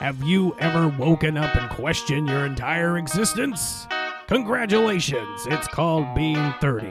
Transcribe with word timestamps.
Have 0.00 0.22
you 0.22 0.56
ever 0.58 0.88
woken 0.88 1.36
up 1.36 1.54
and 1.54 1.68
questioned 1.68 2.26
your 2.26 2.46
entire 2.46 2.96
existence? 2.96 3.86
Congratulations, 4.28 5.46
it's 5.46 5.68
called 5.68 6.14
being 6.14 6.54
30. 6.58 6.90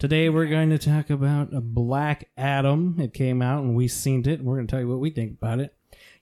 Today 0.00 0.28
we're 0.28 0.46
going 0.46 0.70
to 0.70 0.78
talk 0.78 1.08
about 1.08 1.50
Black 1.52 2.28
Adam. 2.36 2.96
It 2.98 3.14
came 3.14 3.40
out 3.40 3.62
and 3.62 3.76
we 3.76 3.86
seen 3.86 4.28
it, 4.28 4.40
and 4.40 4.42
we're 4.42 4.56
going 4.56 4.66
to 4.66 4.70
tell 4.72 4.80
you 4.80 4.88
what 4.88 4.98
we 4.98 5.10
think 5.10 5.34
about 5.40 5.60
it. 5.60 5.76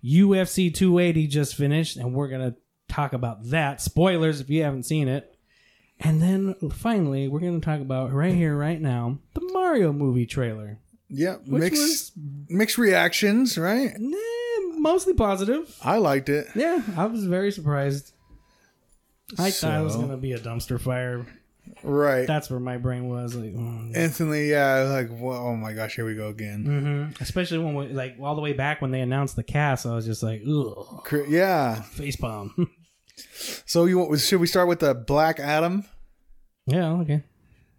UFC 0.04 0.72
280 0.74 1.26
just 1.26 1.54
finished, 1.54 1.96
and 1.96 2.14
we're 2.14 2.28
going 2.28 2.52
to 2.52 2.56
talk 2.88 3.12
about 3.12 3.50
that. 3.50 3.80
Spoilers 3.80 4.40
if 4.40 4.48
you 4.50 4.62
haven't 4.62 4.84
seen 4.84 5.08
it. 5.08 5.34
And 6.02 6.22
then 6.22 6.54
finally, 6.72 7.28
we're 7.28 7.40
going 7.40 7.60
to 7.60 7.64
talk 7.64 7.80
about 7.80 8.12
right 8.12 8.34
here, 8.34 8.56
right 8.56 8.80
now, 8.80 9.18
the 9.34 9.42
Mario 9.52 9.92
movie 9.92 10.24
trailer. 10.26 10.78
Yeah, 11.08 11.34
Which 11.46 11.60
mixed 11.62 11.80
was- 11.82 12.12
mixed 12.48 12.78
reactions, 12.78 13.58
right? 13.58 13.90
Eh, 13.94 14.60
mostly 14.78 15.12
positive. 15.12 15.76
I 15.82 15.98
liked 15.98 16.28
it. 16.28 16.46
Yeah, 16.54 16.82
I 16.96 17.04
was 17.06 17.26
very 17.26 17.52
surprised. 17.52 18.12
I 19.38 19.50
thought 19.50 19.80
it 19.80 19.84
was 19.84 19.96
going 19.96 20.08
to 20.10 20.16
be 20.16 20.32
a 20.32 20.38
dumpster 20.38 20.80
fire. 20.80 21.26
Right. 21.82 22.26
That's 22.26 22.50
where 22.50 22.60
my 22.60 22.76
brain 22.78 23.08
was. 23.08 23.34
Like, 23.34 23.54
mm. 23.54 23.94
Instantly, 23.96 24.50
yeah, 24.50 24.82
like, 24.82 25.08
well, 25.10 25.38
oh 25.46 25.56
my 25.56 25.72
gosh, 25.72 25.96
here 25.96 26.04
we 26.04 26.14
go 26.14 26.28
again. 26.28 26.64
Mhm. 27.12 27.20
especially 27.20 27.58
when 27.58 27.74
we 27.74 27.86
like 27.88 28.16
all 28.20 28.34
the 28.34 28.40
way 28.42 28.52
back 28.52 28.80
when 28.82 28.90
they 28.90 29.00
announced 29.00 29.36
the 29.36 29.42
cast, 29.42 29.86
I 29.86 29.94
was 29.94 30.06
just 30.06 30.22
like, 30.22 30.42
ugh, 30.48 31.26
Yeah. 31.28 31.80
face 31.82 32.16
palm. 32.16 32.70
So 33.66 33.84
you? 33.84 34.16
Should 34.16 34.40
we 34.40 34.46
start 34.46 34.66
with 34.66 34.80
the 34.80 34.94
Black 34.94 35.38
Adam? 35.40 35.84
yeah, 36.66 36.92
okay, 37.00 37.22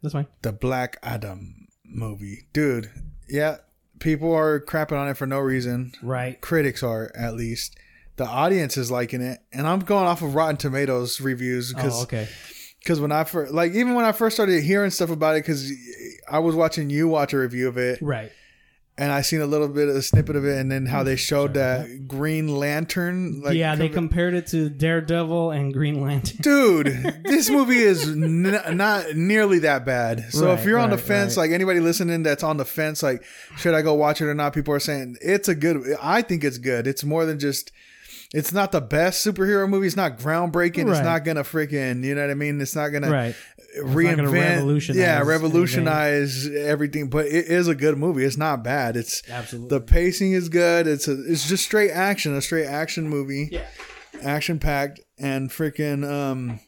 that's 0.03 0.13
fine. 0.13 0.27
The 0.43 0.51
Black 0.51 0.97
Adam 1.01 1.67
movie, 1.83 2.43
dude. 2.53 2.91
Yeah, 3.27 3.57
people 3.99 4.31
are 4.35 4.59
crapping 4.59 4.99
on 4.99 5.07
it 5.09 5.17
for 5.17 5.25
no 5.25 5.39
reason. 5.39 5.93
Right. 6.03 6.39
Critics 6.41 6.83
are, 6.83 7.11
at 7.15 7.33
least. 7.33 7.75
The 8.17 8.25
audience 8.27 8.77
is 8.77 8.91
liking 8.91 9.21
it, 9.21 9.39
and 9.51 9.65
I'm 9.65 9.79
going 9.79 10.05
off 10.05 10.21
of 10.21 10.35
Rotten 10.35 10.57
Tomatoes 10.57 11.19
reviews 11.21 11.73
because 11.73 11.99
Oh, 12.01 12.03
okay. 12.03 12.27
Because 12.81 12.99
when 12.99 13.11
I 13.11 13.23
first 13.23 13.53
like 13.53 13.73
even 13.73 13.93
when 13.93 14.05
I 14.05 14.11
first 14.11 14.35
started 14.35 14.63
hearing 14.63 14.91
stuff 14.91 15.09
about 15.09 15.35
it 15.35 15.43
because 15.43 15.71
I 16.29 16.39
was 16.39 16.55
watching 16.55 16.89
you 16.89 17.07
watch 17.07 17.33
a 17.33 17.37
review 17.37 17.67
of 17.67 17.77
it 17.77 17.99
Right. 18.01 18.31
and 18.97 19.11
I 19.11 19.21
seen 19.21 19.41
a 19.41 19.45
little 19.45 19.67
bit 19.67 19.87
of 19.87 19.95
a 19.95 20.01
snippet 20.01 20.35
of 20.35 20.45
it 20.45 20.57
and 20.57 20.71
then 20.71 20.87
how 20.87 21.03
they 21.03 21.13
mm-hmm. 21.13 21.17
showed 21.17 21.53
that 21.53 22.07
Green 22.07 22.47
Lantern 22.47 23.41
like 23.41 23.55
yeah, 23.55 23.75
they 23.75 23.87
cover- 23.87 23.99
compared 23.99 24.33
it 24.33 24.47
to 24.47 24.69
Daredevil 24.69 25.51
and 25.51 25.73
Green 25.73 26.01
Lantern. 26.01 26.37
dude 26.41 26.87
this 27.23 27.49
movie 27.49 27.79
is 27.79 28.07
n- 28.07 28.75
not 28.75 29.15
nearly 29.15 29.59
that 29.59 29.85
bad 29.85 30.31
so 30.31 30.51
if 30.53 30.65
you're 30.65 30.79
on 30.79 30.89
the 30.89 30.97
fence 30.97 31.37
right. 31.37 31.43
like 31.43 31.51
anybody 31.51 31.79
listening 31.79 32.23
that's 32.23 32.43
on 32.43 32.57
the 32.57 32.65
fence 32.65 33.03
like 33.03 33.23
should 33.57 33.75
I 33.75 33.83
go 33.83 33.93
watch 33.93 34.21
it 34.21 34.25
or 34.25 34.33
not 34.33 34.53
people 34.53 34.73
are 34.73 34.79
saying 34.79 35.17
it's 35.21 35.47
a 35.47 35.55
good 35.55 35.95
I 36.01 36.23
think 36.23 36.43
it's 36.43 36.57
good 36.57 36.87
it's 36.87 37.03
more 37.03 37.25
than 37.25 37.37
just 37.37 37.71
it's 38.33 38.53
not 38.53 38.71
the 38.71 38.81
best 38.81 39.25
superhero 39.25 39.67
movie. 39.67 39.87
It's 39.87 39.95
not 39.95 40.17
groundbreaking. 40.17 40.89
It's 40.89 41.01
not 41.01 41.25
gonna 41.25 41.43
freaking, 41.43 42.03
you 42.03 42.15
know 42.15 42.21
what 42.21 42.31
I 42.31 42.35
mean? 42.35 42.61
It's 42.61 42.75
not 42.75 42.89
gonna 42.89 43.11
Right. 43.11 43.35
reinvent, 43.81 44.15
gonna 44.17 44.29
revolutionize 44.31 44.99
yeah, 44.99 45.15
anything. 45.15 45.27
revolutionize 45.27 46.47
everything. 46.47 47.09
But 47.09 47.25
it 47.27 47.45
is 47.47 47.67
a 47.67 47.75
good 47.75 47.97
movie. 47.97 48.23
It's 48.23 48.37
not 48.37 48.63
bad. 48.63 48.95
It's 48.95 49.21
Absolutely. 49.29 49.69
the 49.77 49.81
pacing 49.83 50.31
is 50.33 50.49
good. 50.49 50.87
It's 50.87 51.07
a, 51.07 51.13
it's 51.25 51.47
just 51.47 51.63
straight 51.65 51.91
action, 51.91 52.35
a 52.35 52.41
straight 52.41 52.67
action 52.67 53.09
movie, 53.09 53.49
yeah. 53.51 53.65
action 54.23 54.59
packed, 54.59 54.99
and 55.19 55.49
freaking 55.49 56.09
um, 56.09 56.59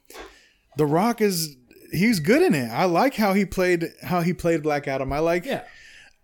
The 0.77 0.85
Rock 0.85 1.21
is 1.21 1.55
he's 1.91 2.19
good 2.19 2.41
in 2.41 2.55
it. 2.55 2.69
I 2.71 2.85
like 2.85 3.15
how 3.15 3.33
he 3.33 3.45
played 3.45 3.89
how 4.01 4.21
he 4.21 4.33
played 4.33 4.63
Black 4.63 4.87
Adam. 4.87 5.13
I 5.13 5.19
like 5.19 5.45
Yeah. 5.45 5.63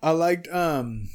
I 0.01 0.11
liked 0.11 0.47
um 0.47 1.09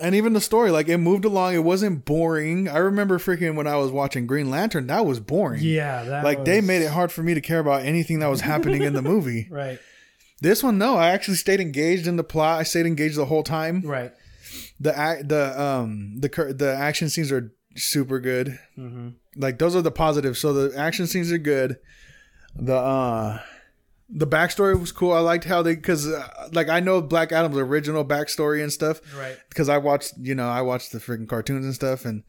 and 0.00 0.14
even 0.14 0.32
the 0.32 0.40
story, 0.40 0.70
like 0.70 0.88
it 0.88 0.98
moved 0.98 1.24
along. 1.24 1.54
It 1.54 1.62
wasn't 1.64 2.04
boring. 2.04 2.68
I 2.68 2.78
remember 2.78 3.18
freaking 3.18 3.54
when 3.54 3.66
I 3.66 3.76
was 3.76 3.90
watching 3.90 4.26
Green 4.26 4.50
Lantern, 4.50 4.86
that 4.88 5.06
was 5.06 5.20
boring. 5.20 5.62
Yeah. 5.62 6.04
That 6.04 6.24
Like 6.24 6.44
they 6.44 6.60
made 6.60 6.82
it 6.82 6.90
hard 6.90 7.12
for 7.12 7.22
me 7.22 7.34
to 7.34 7.40
care 7.40 7.60
about 7.60 7.82
anything 7.82 8.18
that 8.18 8.28
was 8.28 8.40
happening 8.40 8.82
in 8.82 8.92
the 8.92 9.02
movie. 9.12 9.48
Right. 9.50 9.78
This 10.40 10.62
one, 10.62 10.78
no, 10.78 10.96
I 10.96 11.10
actually 11.10 11.36
stayed 11.36 11.60
engaged 11.60 12.06
in 12.06 12.16
the 12.16 12.24
plot. 12.24 12.60
I 12.60 12.64
stayed 12.64 12.86
engaged 12.86 13.16
the 13.16 13.24
whole 13.26 13.42
time. 13.44 13.82
Right. 13.82 14.12
The 14.80 15.22
the 15.24 15.60
um, 15.60 16.18
the 16.20 16.28
cur- 16.28 16.52
the 16.52 16.74
action 16.74 17.08
scenes 17.08 17.30
are 17.32 17.52
super 17.76 18.20
good. 18.20 18.58
Mm-hmm. 18.76 19.10
Like 19.36 19.58
those 19.58 19.74
are 19.76 19.82
the 19.82 19.90
positives. 19.90 20.40
So 20.40 20.52
the 20.52 20.78
action 20.78 21.06
scenes 21.06 21.30
are 21.32 21.38
good. 21.38 21.76
The 22.56 22.74
uh, 22.76 23.40
the 24.10 24.26
backstory 24.26 24.78
was 24.78 24.92
cool. 24.92 25.12
I 25.12 25.20
liked 25.20 25.44
how 25.44 25.62
they 25.62 25.74
because 25.74 26.06
uh, 26.06 26.48
like 26.52 26.68
I 26.68 26.80
know 26.80 27.00
Black 27.00 27.32
Adam's 27.32 27.56
original 27.56 28.04
backstory 28.04 28.62
and 28.62 28.70
stuff 28.72 29.00
Right. 29.16 29.36
because 29.48 29.68
I 29.70 29.78
watched, 29.78 30.12
you 30.20 30.34
know, 30.34 30.46
I 30.46 30.60
watched 30.60 30.92
the 30.92 30.98
freaking 30.98 31.26
cartoons 31.26 31.64
and 31.64 31.74
stuff, 31.74 32.04
and 32.04 32.22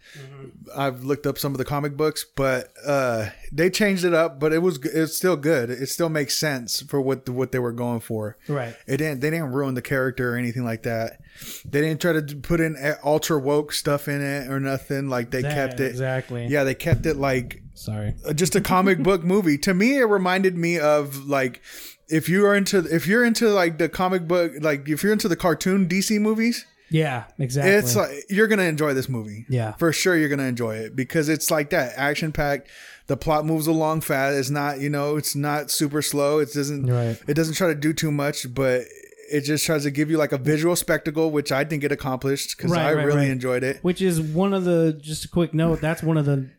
I've 0.76 1.04
looked 1.04 1.28
up 1.28 1.38
some 1.38 1.52
of 1.52 1.58
the 1.58 1.66
comic 1.66 1.98
books, 1.98 2.26
but 2.36 2.70
uh, 2.86 3.28
they 3.52 3.70
changed 3.70 4.06
it 4.06 4.14
up. 4.14 4.40
But 4.40 4.54
it 4.54 4.60
was, 4.60 4.80
it's 4.86 5.16
still 5.18 5.36
good. 5.36 5.70
It 5.70 5.88
still 5.90 6.10
makes 6.10 6.38
sense 6.38 6.82
for 6.82 7.02
what 7.02 7.28
what 7.30 7.52
they 7.52 7.60
were 7.60 7.74
going 7.74 8.00
for. 8.00 8.38
Right. 8.48 8.76
It 8.88 8.98
didn't, 8.98 9.20
they 9.20 9.30
didn't 9.30 9.52
ruin 9.52 9.76
the 9.76 9.82
character 9.82 10.34
or 10.34 10.38
anything 10.38 10.64
like 10.64 10.84
that. 10.84 11.20
They 11.66 11.82
didn't 11.82 12.00
try 12.00 12.14
to 12.14 12.22
put 12.38 12.62
in 12.62 12.78
ultra 13.04 13.38
woke 13.38 13.74
stuff 13.74 14.08
in 14.08 14.22
it 14.22 14.50
or 14.50 14.60
nothing. 14.62 15.10
Like 15.10 15.32
they 15.32 15.42
That- 15.42 15.54
kept 15.54 15.80
it, 15.82 15.90
exactly. 15.92 16.48
yeah, 16.48 16.64
they 16.64 16.74
kept 16.76 17.06
it 17.06 17.16
like 17.18 17.62
Sorry. 17.76 18.16
uh, 18.28 18.34
just 18.34 18.56
a 18.56 18.62
comic 18.62 19.04
book 19.04 19.24
movie. 19.34 19.58
To 19.60 19.74
me, 19.74 19.98
it 19.98 20.06
reminded 20.06 20.58
me 20.58 20.80
of 20.80 21.28
like 21.28 21.62
if 22.10 22.28
you 22.30 22.46
are 22.46 22.56
into 22.56 22.80
if 22.94 23.06
you're 23.08 23.24
into 23.24 23.50
like 23.50 23.78
the 23.78 23.90
comic 23.90 24.28
book, 24.28 24.54
like 24.62 24.88
if 24.90 25.04
you're 25.04 25.14
into 25.14 25.28
the 25.28 25.36
cartoon 25.36 25.88
DC 25.88 26.20
movies. 26.20 26.66
Yeah. 26.90 27.24
Exactly. 27.40 27.74
It's 27.74 27.96
like 27.96 28.12
you're 28.30 28.48
gonna 28.48 28.64
enjoy 28.64 28.94
this 28.94 29.10
movie. 29.10 29.46
Yeah. 29.50 29.74
for 29.74 29.92
sure 29.92 30.16
you're 30.16 30.30
gonna 30.30 30.44
enjoy 30.44 30.76
it 30.76 30.96
because 30.96 31.30
it's 31.30 31.50
like 31.52 31.70
that 31.72 31.94
action 31.98 32.32
packed. 32.32 32.70
The 33.08 33.18
plot 33.18 33.46
moves 33.46 33.68
along 33.68 34.02
fast. 34.02 34.38
It's 34.38 34.50
not 34.50 34.80
you 34.80 34.90
know 34.90 35.16
it's 35.18 35.36
not 35.36 35.70
super 35.72 36.02
slow. 36.02 36.40
It 36.40 36.54
doesn't 36.54 36.86
Right. 36.86 37.20
it 37.28 37.34
doesn't 37.34 37.56
try 37.56 37.68
to 37.70 37.76
do 37.76 37.92
too 37.92 38.12
much, 38.12 38.54
but 38.54 38.84
it 39.32 39.42
just 39.42 39.66
tries 39.66 39.82
to 39.84 39.90
give 39.92 40.12
you 40.12 40.18
like 40.18 40.32
a 40.32 40.38
visual 40.38 40.76
spectacle, 40.76 41.32
which 41.32 41.52
I 41.52 41.64
think 41.66 41.84
it 41.84 41.92
accomplished 41.92 42.56
because 42.56 42.70
Right, 42.72 42.86
I 42.86 42.94
right, 42.94 43.04
really 43.06 43.30
enjoyed 43.32 43.64
it. 43.64 43.80
which 43.82 44.00
is 44.02 44.22
one 44.22 44.54
of 44.54 44.64
the 44.66 44.94
just 45.02 45.26
a 45.26 45.28
quick 45.28 45.54
note 45.56 45.82
that's 45.82 46.04
one 46.04 46.18
of 46.18 46.26
the 46.26 46.50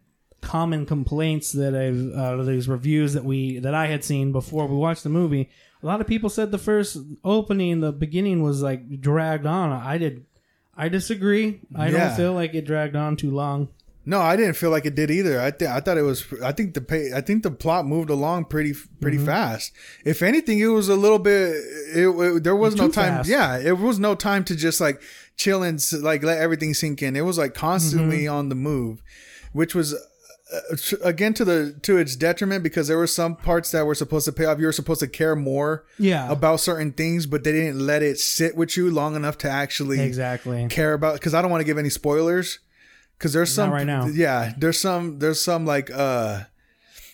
common 0.47 0.87
complaints 0.87 1.53
that 1.53 1.75
i've 1.75 2.15
out 2.17 2.39
of 2.39 2.47
these 2.47 2.69
reviews 2.69 3.13
that 3.15 3.25
we 3.25 3.59
that 3.59 3.75
i 3.75 3.87
had 3.87 4.03
seen 4.05 4.33
before 4.33 4.67
we 4.67 4.77
watched 4.77 5.03
the 5.03 5.09
movie 5.09 5.51
a 5.83 5.87
lot 5.87 6.01
of 6.01 6.07
people 6.07 6.31
said 6.31 6.51
the 6.51 6.59
first 6.71 6.97
opening 7.25 7.81
the 7.81 7.93
beginning 7.93 8.43
was 8.43 8.63
like 8.63 9.01
dragged 9.01 9.45
on 9.47 9.73
i 9.73 9.99
did 9.99 10.25
i 10.77 10.89
disagree 10.89 11.61
i 11.75 11.89
Yeah. 11.89 12.09
don't 12.09 12.17
feel 12.17 12.33
like 12.33 12.55
it 12.55 12.65
dragged 12.67 12.97
on 12.97 13.17
too 13.17 13.31
long 13.31 13.69
No, 14.09 14.21
I 14.21 14.37
didn't 14.37 14.55
feel 14.55 14.71
like 14.71 14.87
it 14.87 14.95
did 14.95 15.11
either. 15.11 15.41
I 15.43 15.51
th- 15.51 15.69
I 15.69 15.81
thought 15.83 15.99
it 15.99 16.07
was. 16.07 16.23
I 16.51 16.53
think 16.53 16.75
the 16.75 16.81
pay, 16.81 17.11
I 17.13 17.21
think 17.27 17.43
the 17.43 17.51
plot 17.51 17.87
moved 17.95 18.09
along 18.09 18.45
pretty 18.55 18.73
pretty 19.03 19.17
Mm-hmm. 19.19 19.27
fast. 19.35 19.73
If 20.05 20.23
anything, 20.23 20.61
it 20.61 20.71
was 20.71 20.89
a 20.89 20.95
little 20.95 21.19
bit. 21.19 21.51
It, 22.03 22.07
it- 22.07 22.45
there 22.47 22.55
was 22.55 22.77
no 22.77 22.87
time. 22.87 23.15
fast. 23.17 23.29
Yeah, 23.29 23.59
it 23.59 23.77
was 23.87 23.99
no 23.99 24.15
time 24.15 24.45
to 24.45 24.55
just 24.55 24.79
like 24.81 25.03
chill 25.37 25.65
and 25.69 25.83
like 26.11 26.23
let 26.23 26.39
everything 26.39 26.73
sink 26.73 27.03
in. 27.03 27.17
It 27.17 27.25
was 27.31 27.37
like 27.37 27.55
constantly 27.55 28.23
Mm-hmm. 28.31 28.39
on 28.39 28.49
the 28.49 28.55
move, 28.71 29.03
which 29.53 29.75
was. 29.75 29.89
Uh, 30.53 30.77
tr- 30.77 30.95
again 31.03 31.35
to 31.35 31.45
the 31.45 31.77
to 31.83 31.97
its 31.97 32.15
detriment 32.15 32.63
because 32.63 32.87
there 32.87 32.99
were 32.99 33.07
some 33.09 33.35
parts 33.35 33.73
that 33.73 33.85
were 33.85 33.97
supposed 33.97 34.25
to 34.25 34.33
pay 34.33 34.45
off. 34.45 34.61
You 34.61 34.67
were 34.67 34.73
supposed 34.73 35.01
to 35.01 35.09
care 35.09 35.35
more 35.35 35.85
yeah. 35.99 36.31
about 36.31 36.61
certain 36.61 36.93
things 36.93 37.27
but 37.27 37.43
they 37.43 37.51
didn't 37.51 37.85
let 37.85 38.01
it 38.01 38.21
sit 38.21 38.57
with 38.57 38.77
you 38.77 38.89
long 38.89 39.17
enough 39.17 39.39
to 39.39 39.51
actually 39.51 40.01
exactly. 40.01 40.69
care 40.69 40.93
about 40.93 41.15
because 41.15 41.35
I 41.35 41.43
don't 41.43 41.51
want 41.51 41.63
to 41.63 41.65
give 41.65 41.79
any 41.79 41.91
spoilers 41.91 42.61
because 43.19 43.33
there's 43.33 43.53
some 43.53 43.71
right 43.71 43.87
now. 43.87 44.07
Yeah, 44.07 44.53
there's 44.57 44.79
some 44.79 45.19
there's 45.19 45.43
some 45.43 45.67
like 45.67 45.91
uh 45.91 46.45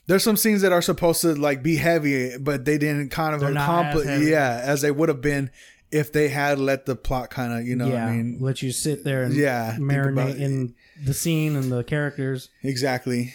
there's 0.06 0.25
some 0.25 0.37
scenes 0.37 0.62
that 0.62 0.73
are 0.73 0.82
supposed 0.82 1.20
to 1.23 1.35
like 1.35 1.62
be 1.62 1.76
heavy, 1.76 2.37
but 2.38 2.64
they 2.64 2.76
didn't 2.76 3.11
kind 3.11 3.35
of 3.35 3.43
accomplish 3.43 4.06
as 4.06 4.28
yeah 4.28 4.61
as 4.62 4.82
they 4.82 4.90
would 4.90 5.08
have 5.08 5.20
been 5.20 5.50
if 5.90 6.12
they 6.12 6.28
had 6.28 6.58
let 6.58 6.87
the 6.87 6.96
plot 6.96 7.31
kind 7.31 7.52
of 7.52 7.67
you 7.67 7.76
know 7.76 7.87
yeah 7.87 8.06
what 8.06 8.12
I 8.12 8.17
mean? 8.17 8.38
Let 8.40 8.62
you 8.62 8.73
sit 8.73 9.05
there 9.05 9.23
and 9.23 9.35
Yeah, 9.35 9.76
marinate 9.78 10.38
in 10.38 10.75
the 11.04 11.14
scene 11.14 11.56
and 11.56 11.70
the 11.70 11.84
characters 11.84 12.49
exactly. 12.62 13.34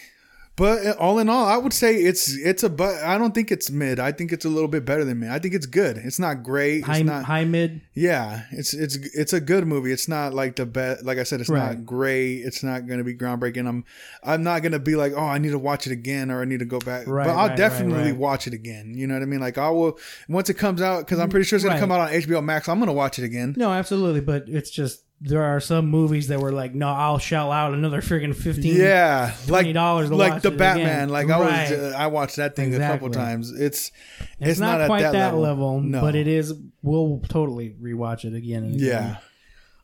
But 0.56 0.84
uh, 0.84 0.94
all 0.98 1.20
in 1.20 1.28
all, 1.28 1.46
I 1.46 1.56
would 1.56 1.72
say 1.72 1.94
it's 1.94 2.36
it's 2.36 2.64
a 2.64 2.68
but 2.68 2.96
I 3.04 3.16
don't 3.16 3.32
think 3.32 3.52
it's 3.52 3.70
mid. 3.70 4.00
I 4.00 4.10
think 4.10 4.32
it's 4.32 4.44
a 4.44 4.48
little 4.48 4.66
bit 4.66 4.84
better 4.84 5.04
than 5.04 5.20
mid. 5.20 5.30
I 5.30 5.38
think 5.38 5.54
it's 5.54 5.66
good. 5.66 5.96
It's 5.98 6.18
not 6.18 6.42
great. 6.42 6.78
It's 6.78 6.86
high 6.88 7.02
not 7.02 7.24
high 7.26 7.44
mid 7.44 7.80
Yeah, 7.94 8.42
it's 8.50 8.74
it's 8.74 8.96
it's 9.14 9.32
a 9.32 9.40
good 9.40 9.68
movie. 9.68 9.92
It's 9.92 10.08
not 10.08 10.34
like 10.34 10.56
the 10.56 10.66
best. 10.66 11.04
Like 11.04 11.18
I 11.18 11.22
said, 11.22 11.40
it's 11.40 11.48
Right. 11.48 11.76
not 11.76 11.86
great. 11.86 12.38
It's 12.38 12.64
not 12.64 12.88
going 12.88 12.98
to 12.98 13.04
be 13.04 13.14
groundbreaking. 13.14 13.68
I'm 13.68 13.84
I'm 14.24 14.42
not 14.42 14.62
going 14.62 14.72
to 14.72 14.80
be 14.80 14.96
like, 14.96 15.12
oh, 15.14 15.26
I 15.26 15.38
need 15.38 15.50
to 15.52 15.60
watch 15.60 15.86
it 15.86 15.92
again 15.92 16.28
or 16.28 16.42
I 16.42 16.44
need 16.44 16.58
to 16.58 16.64
go 16.66 16.80
back. 16.80 17.06
Right, 17.06 17.24
but 17.28 17.36
I'll 17.36 17.48
right, 17.50 17.56
definitely 17.56 18.10
watch 18.10 18.48
it 18.48 18.52
again. 18.52 18.94
You 18.96 19.06
know 19.06 19.14
what 19.14 19.22
I 19.22 19.26
mean? 19.26 19.40
Like 19.40 19.58
I 19.58 19.70
will 19.70 19.96
once 20.28 20.50
it 20.50 20.54
comes 20.54 20.82
out 20.82 21.06
because 21.06 21.20
I'm 21.20 21.28
pretty 21.28 21.44
sure 21.44 21.56
it's 21.56 21.64
going 21.64 21.76
to 21.76 21.80
come 21.80 21.92
out 21.92 22.00
on 22.00 22.08
HBO 22.08 22.42
Max. 22.42 22.68
I'm 22.68 22.78
going 22.80 22.88
to 22.88 22.92
watch 22.92 23.20
it 23.20 23.24
again. 23.24 23.54
no 23.56 23.70
absolutely 23.70 24.22
but 24.22 24.48
it's 24.48 24.70
just 24.70 25.04
there 25.20 25.42
are 25.42 25.58
some 25.60 25.86
movies 25.88 26.28
that 26.28 26.38
were 26.40 26.52
like, 26.52 26.74
no, 26.74 26.88
I'll 26.88 27.18
shell 27.18 27.50
out 27.50 27.74
another 27.74 28.00
friggin' 28.00 28.36
fifteen. 28.36 28.76
yeah, 28.76 29.34
like 29.48 29.66
$20 29.66 30.08
to 30.08 30.14
like 30.16 30.32
watch 30.34 30.42
the 30.42 30.50
Batman. 30.52 30.86
again. 30.86 31.08
Like 31.08 31.28
I 31.28 31.40
Right. 31.40 31.70
was, 31.70 31.78
uh, 31.92 31.96
I 31.98 32.06
watched 32.06 32.36
that 32.36 32.54
thing 32.54 32.74
a 32.74 32.78
couple 32.78 33.10
times. 33.10 33.50
It's 33.52 33.90
It's, 34.38 34.60
not, 34.60 34.80
at 34.80 34.86
quite 34.86 35.02
that 35.02 35.12
that, 35.12 35.34
level. 35.34 35.40
level, 35.76 35.80
No. 35.80 36.00
but 36.00 36.14
it 36.14 36.28
is. 36.28 36.54
We'll 36.82 37.20
totally 37.28 37.74
rewatch 37.82 38.24
it 38.24 38.34
again 38.34 38.62
and 38.64 38.74
again. 38.76 39.16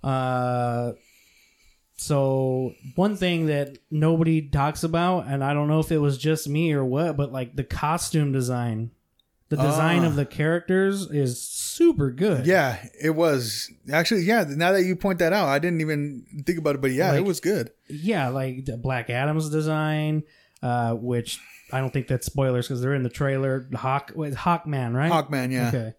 yeah, 0.05 0.09
Uh, 0.09 0.93
so 1.97 2.73
one 2.97 3.17
thing 3.17 3.47
that 3.47 3.79
nobody 3.91 4.43
talks 4.43 4.83
about, 4.85 5.27
and 5.27 5.43
I 5.45 5.55
don't 5.55 5.69
know 5.69 5.81
if 5.81 5.91
it 5.93 5.99
was 5.99 6.19
just 6.19 6.49
me 6.49 6.73
or 6.73 6.85
what, 6.85 7.17
but 7.17 7.33
like 7.33 7.57
the 7.57 7.65
costume 7.65 8.33
design, 8.33 8.91
the 9.51 9.57
design 9.57 10.03
Ah. 10.05 10.07
of 10.07 10.17
the 10.17 10.25
characters 10.27 11.11
is 11.11 11.41
super 11.43 12.11
good. 12.11 12.47
yeah. 12.47 12.85
It 13.01 13.11
was 13.11 13.71
actually 13.93 14.23
yeah. 14.23 14.45
Now 14.49 14.73
that 14.73 14.85
you 14.85 14.97
point 14.97 15.19
that 15.21 15.33
out, 15.33 15.49
I 15.49 15.59
didn't 15.59 15.81
even 15.81 16.25
think 16.47 16.59
about 16.59 16.75
it, 16.77 16.81
but 16.81 16.93
yeah, 16.93 17.15
it 17.15 17.25
was 17.25 17.41
good. 17.41 17.71
yeah, 17.89 18.29
like 18.29 18.65
the 18.65 18.77
Black 18.77 19.11
Adam's 19.11 19.51
design, 19.51 20.23
uh, 20.63 20.95
which 20.95 21.39
I 21.73 21.81
don't 21.81 21.93
think 21.93 22.09
that's 22.09 22.27
spoilers 22.27 22.67
because 22.69 22.81
they're 22.81 22.95
in 22.95 23.03
the 23.03 23.09
trailer. 23.11 23.69
Hawk, 23.75 24.13
wait, 24.15 24.35
Hawkman, 24.35 24.95
right? 24.95 25.11
Hawkman, 25.13 25.51
yeah. 25.53 25.69
Okay. 25.69 25.93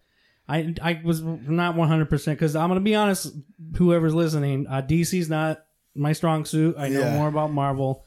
I 0.48 0.74
I 0.80 1.00
was 1.04 1.22
not 1.22 1.74
one 1.76 1.88
hundred 1.88 2.08
percent 2.08 2.38
because 2.38 2.54
I'm 2.56 2.68
gonna 2.68 2.80
be 2.80 2.94
honest. 2.94 3.32
Whoever's 3.76 4.14
listening, 4.14 4.66
uh, 4.68 4.80
DC's 4.82 5.28
not 5.28 5.64
my 5.94 6.12
strong 6.12 6.44
suit. 6.44 6.76
I 6.78 6.88
know 6.88 7.00
Yeah. 7.00 7.14
more 7.16 7.28
about 7.28 7.52
Marvel, 7.52 8.04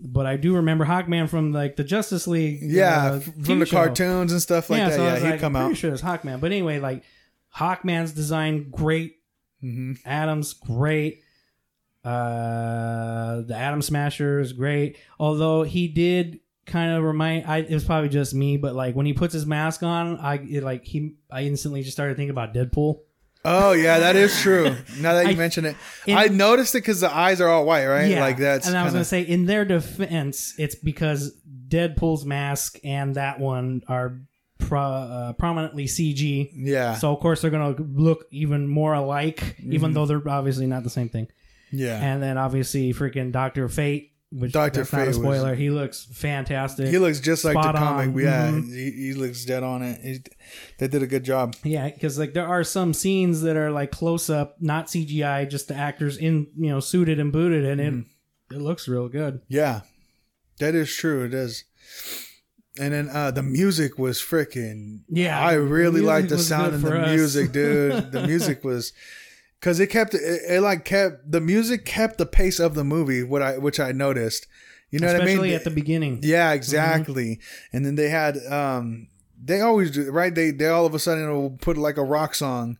but 0.00 0.26
I 0.26 0.36
do 0.36 0.56
remember 0.56 0.84
Hawkman 0.84 1.28
from 1.28 1.52
like 1.52 1.76
the 1.76 1.84
Justice 1.84 2.26
League. 2.26 2.60
Yeah, 2.62 3.12
uh, 3.12 3.20
from 3.20 3.58
the 3.58 3.66
show. 3.66 3.76
cartoons 3.76 4.32
and 4.32 4.40
stuff 4.40 4.70
like 4.70 4.80
that. 4.80 4.94
so 4.94 5.04
Yeah, 5.04 5.18
he'd 5.18 5.30
like, 5.30 5.40
come 5.40 5.54
pretty 5.54 5.70
out. 5.72 5.76
Sure, 5.76 5.92
it's 5.92 6.02
Hawkman. 6.02 6.40
But 6.40 6.52
anyway, 6.52 6.78
like 6.80 7.02
Hawkman's 7.56 8.12
design 8.12 8.70
great. 8.70 9.16
hmm 9.60 9.94
Adams 10.04 10.52
great. 10.52 11.22
Uh, 12.04 13.42
the 13.42 13.54
Atom 13.54 13.82
Smasher 13.82 14.40
is 14.40 14.52
great. 14.52 14.96
Although 15.18 15.62
he 15.64 15.88
did 15.88 16.40
kind 16.64 16.92
of 16.92 17.02
remind, 17.02 17.46
I 17.46 17.58
it 17.58 17.70
was 17.74 17.84
probably 17.84 18.08
just 18.08 18.34
me, 18.34 18.56
but 18.56 18.74
like 18.74 18.94
when 18.94 19.04
he 19.04 19.12
puts 19.12 19.34
his 19.34 19.46
mask 19.46 19.82
on, 19.82 20.18
I 20.18 20.36
it, 20.36 20.62
like 20.62 20.84
he, 20.84 21.16
I 21.30 21.42
instantly 21.42 21.82
just 21.82 21.94
started 21.96 22.16
thinking 22.16 22.30
about 22.30 22.54
Deadpool. 22.54 23.00
Oh 23.50 23.72
yeah, 23.72 23.98
that 24.00 24.16
is 24.16 24.38
true. 24.40 24.74
Now 25.00 25.14
that 25.14 25.26
you 25.26 25.32
I- 25.32 25.34
mention 25.34 25.64
it, 25.64 25.76
in- 26.06 26.16
I 26.16 26.26
noticed 26.26 26.74
it 26.74 26.78
because 26.78 27.00
the 27.00 27.14
eyes 27.14 27.40
are 27.40 27.48
all 27.48 27.64
white, 27.64 27.86
right? 27.86 28.10
Yeah, 28.10 28.20
like 28.20 28.36
that's. 28.38 28.66
And 28.66 28.76
I 28.76 28.82
was 28.82 28.90
kinda- 28.92 28.98
gonna 28.98 29.04
say, 29.04 29.22
in 29.22 29.46
their 29.46 29.64
defense, 29.64 30.54
it's 30.58 30.74
because 30.74 31.32
Deadpool's 31.68 32.24
mask 32.24 32.78
and 32.84 33.14
that 33.16 33.40
one 33.40 33.82
are 33.88 34.20
pro, 34.58 34.80
uh, 34.80 35.32
prominently 35.34 35.86
CG. 35.86 36.50
yeah, 36.54 36.94
So 36.94 37.12
of 37.12 37.20
course 37.20 37.42
they're 37.42 37.50
gonna 37.50 37.76
look 37.78 38.24
even 38.30 38.66
more 38.66 38.94
alike, 38.94 39.56
even 39.62 39.92
though 39.92 40.06
they're 40.06 40.26
obviously 40.28 40.66
not 40.66 40.82
the 40.82 40.90
same 40.90 41.08
thing. 41.08 41.26
Mm-hmm. 41.26 41.78
yeah. 41.78 41.98
And 42.02 42.22
then 42.22 42.38
obviously 42.38 42.92
freaking 42.94 43.30
Doctor 43.32 43.68
Fate, 43.68 44.12
which 44.30 44.52
Dr. 44.52 44.78
that's 44.80 44.92
not 44.92 44.98
a 44.98 45.04
Fate 45.04 45.08
was- 45.08 45.16
spoiler. 45.16 45.54
he 45.54 45.70
looks 45.70 46.04
fantastic. 46.12 46.88
he 46.88 46.98
looks 46.98 47.18
just 47.20 47.44
like 47.44 47.54
the 47.54 47.72
comic. 47.72 48.08
on. 48.08 48.18
Yeah, 48.18 48.48
Mhm. 48.50 48.72
he, 48.72 48.90
he 48.90 49.14
looks 49.14 49.44
dead 49.44 49.62
on 49.62 49.82
it. 49.82 50.00
He, 50.02 50.20
they 50.78 50.88
did 50.88 51.02
a 51.02 51.06
good 51.06 51.24
job. 51.24 51.56
yeah, 51.64 51.88
because 51.88 52.18
like 52.18 52.34
there 52.34 52.46
are 52.46 52.62
some 52.64 52.92
scenes 52.92 53.40
that 53.42 53.56
are 53.56 53.70
like 53.70 53.90
close 53.90 54.28
up, 54.28 54.56
not 54.60 54.88
CGI, 54.88 55.48
just 55.48 55.68
the 55.68 55.74
actors 55.74 56.16
in 56.18 56.46
you 56.58 56.68
know 56.70 56.80
suited 56.80 57.18
and 57.18 57.32
booted, 57.32 57.64
and 57.64 57.80
it 57.80 57.92
Mm-hmm. 57.94 58.56
it 58.56 58.60
looks 58.62 58.86
real 58.88 59.08
good. 59.08 59.40
Yeah, 59.48 59.80
that 60.58 60.74
is 60.74 60.94
true. 60.94 61.24
It 61.24 61.32
is. 61.34 61.64
And 62.80 62.94
then 62.94 63.08
uh, 63.08 63.32
the 63.32 63.42
music 63.42 63.98
was 63.98 64.18
freaking. 64.20 65.00
Yeah, 65.08 65.40
I 65.40 65.54
really 65.54 66.00
liked 66.00 66.28
the 66.28 66.38
sound 66.38 66.74
of 66.74 66.82
the 66.82 67.00
us. 67.00 67.08
music, 67.16 67.50
dude. 67.50 68.12
The 68.12 68.24
music 68.26 68.62
was 68.62 68.92
because 69.60 69.80
it 69.80 69.88
kept 69.88 70.14
it, 70.14 70.20
it 70.22 70.60
like 70.62 70.84
kept 70.84 71.30
the 71.30 71.40
music 71.40 71.84
kept 71.84 72.18
the 72.18 72.26
pace 72.26 72.58
of 72.60 72.74
the 72.74 72.84
movie. 72.84 73.22
What 73.22 73.42
I 73.42 73.58
which 73.58 73.80
I 73.80 73.92
noticed. 73.92 74.46
You 74.90 74.98
know 75.00 75.08
Especially 75.08 75.34
what 75.36 75.40
I 75.44 75.46
mean? 75.48 75.54
at 75.54 75.64
the 75.64 75.70
beginning. 75.70 76.20
Yeah, 76.22 76.52
exactly. 76.52 77.40
And 77.72 77.84
then 77.84 77.94
they 77.96 78.08
had 78.08 78.38
um 78.50 79.08
they 79.42 79.60
always 79.60 79.90
do 79.90 80.10
right. 80.10 80.34
They 80.34 80.50
they 80.50 80.66
all 80.68 80.86
of 80.86 80.94
a 80.94 80.98
sudden 80.98 81.30
will 81.30 81.50
put 81.50 81.76
like 81.76 81.96
a 81.98 82.02
rock 82.04 82.34
song 82.34 82.78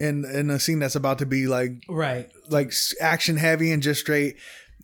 in 0.00 0.24
in 0.24 0.48
a 0.50 0.58
scene 0.58 0.78
that's 0.78 0.96
about 0.96 1.18
to 1.18 1.26
be 1.26 1.46
like 1.46 1.84
Right. 1.88 2.30
like 2.48 2.72
action 3.00 3.36
heavy 3.36 3.70
and 3.70 3.82
just 3.82 4.00
straight. 4.00 4.36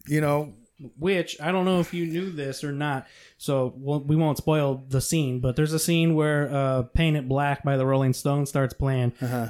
You 0.06 0.20
know, 0.20 0.54
Which 0.98 1.40
I 1.40 1.52
don't 1.52 1.64
know 1.64 1.80
if 1.80 1.92
you 1.94 2.06
knew 2.06 2.30
this 2.30 2.62
or 2.62 2.72
not. 2.72 3.06
So 3.38 3.72
we'll, 3.76 4.00
we 4.00 4.14
won't 4.16 4.36
spoil 4.38 4.84
the 4.88 5.00
scene, 5.00 5.40
but 5.40 5.56
there's 5.56 5.72
a 5.72 5.78
scene 5.78 6.14
where 6.14 6.50
uh, 6.54 6.82
"Paint 6.82 7.16
It 7.16 7.28
Black" 7.28 7.62
by 7.64 7.76
the 7.78 7.86
Rolling 7.86 8.12
Stones 8.12 8.48
starts 8.50 8.74
playing. 8.74 9.12
uh-huh. 9.22 9.48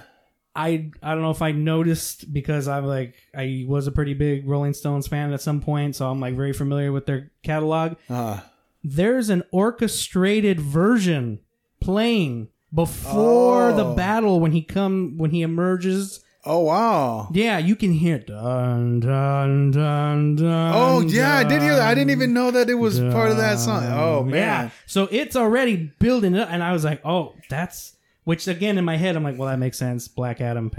I 0.58 0.90
I 1.02 1.14
don't 1.14 1.22
know 1.22 1.30
if 1.30 1.40
I 1.40 1.52
noticed 1.52 2.32
because 2.34 2.66
I'm 2.66 2.84
like 2.84 3.14
I 3.34 3.64
was 3.68 3.86
a 3.86 3.92
pretty 3.92 4.14
big 4.14 4.46
Rolling 4.48 4.74
Stones 4.74 5.06
fan 5.06 5.32
at 5.32 5.40
some 5.40 5.60
point, 5.60 5.94
so 5.96 6.10
I'm 6.10 6.18
like 6.20 6.34
very 6.34 6.52
familiar 6.52 6.90
with 6.92 7.06
their 7.06 7.30
catalog. 7.42 7.94
uh 8.10 8.40
There's 8.82 9.30
an 9.30 9.42
orchestrated 9.52 10.58
version 10.60 11.38
playing 11.80 12.48
before 12.74 13.72
the 13.72 13.84
Oh. 13.84 13.94
battle 13.94 14.40
when 14.40 14.52
he 14.52 14.62
come 14.62 15.14
when 15.16 15.30
he 15.30 15.42
emerges. 15.42 16.20
Oh 16.44 16.60
wow. 16.60 17.28
Yeah, 17.32 17.58
you 17.58 17.76
can 17.76 17.92
hear 17.92 18.18
dun 18.18 19.00
dun 19.00 19.70
dun 19.70 20.36
dun. 20.36 20.72
Oh 20.74 21.00
yeah, 21.00 21.36
I 21.36 21.44
did 21.44 21.60
hear 21.62 21.76
that. 21.76 21.86
I 21.88 21.94
didn't 21.94 22.10
even 22.10 22.32
know 22.32 22.50
that 22.50 22.70
it 22.70 22.74
was 22.74 22.98
part 23.00 23.30
of 23.30 23.36
that 23.36 23.58
song. 23.58 23.84
Oh 23.84 24.22
man. 24.24 24.34
Yeah, 24.34 24.70
so 24.86 25.08
it's 25.10 25.36
already 25.36 25.92
building 25.98 26.36
up, 26.38 26.48
and 26.50 26.62
I 26.62 26.72
was 26.72 26.84
like, 26.84 27.00
oh, 27.04 27.34
that's. 27.48 27.94
Which 28.28 28.46
again 28.46 28.76
in 28.76 28.84
my 28.84 28.98
head 28.98 29.16
I'm 29.16 29.24
like, 29.24 29.38
well 29.38 29.48
that 29.48 29.58
makes 29.58 29.78
sense. 29.78 30.06
Black 30.06 30.42
Adam. 30.42 30.70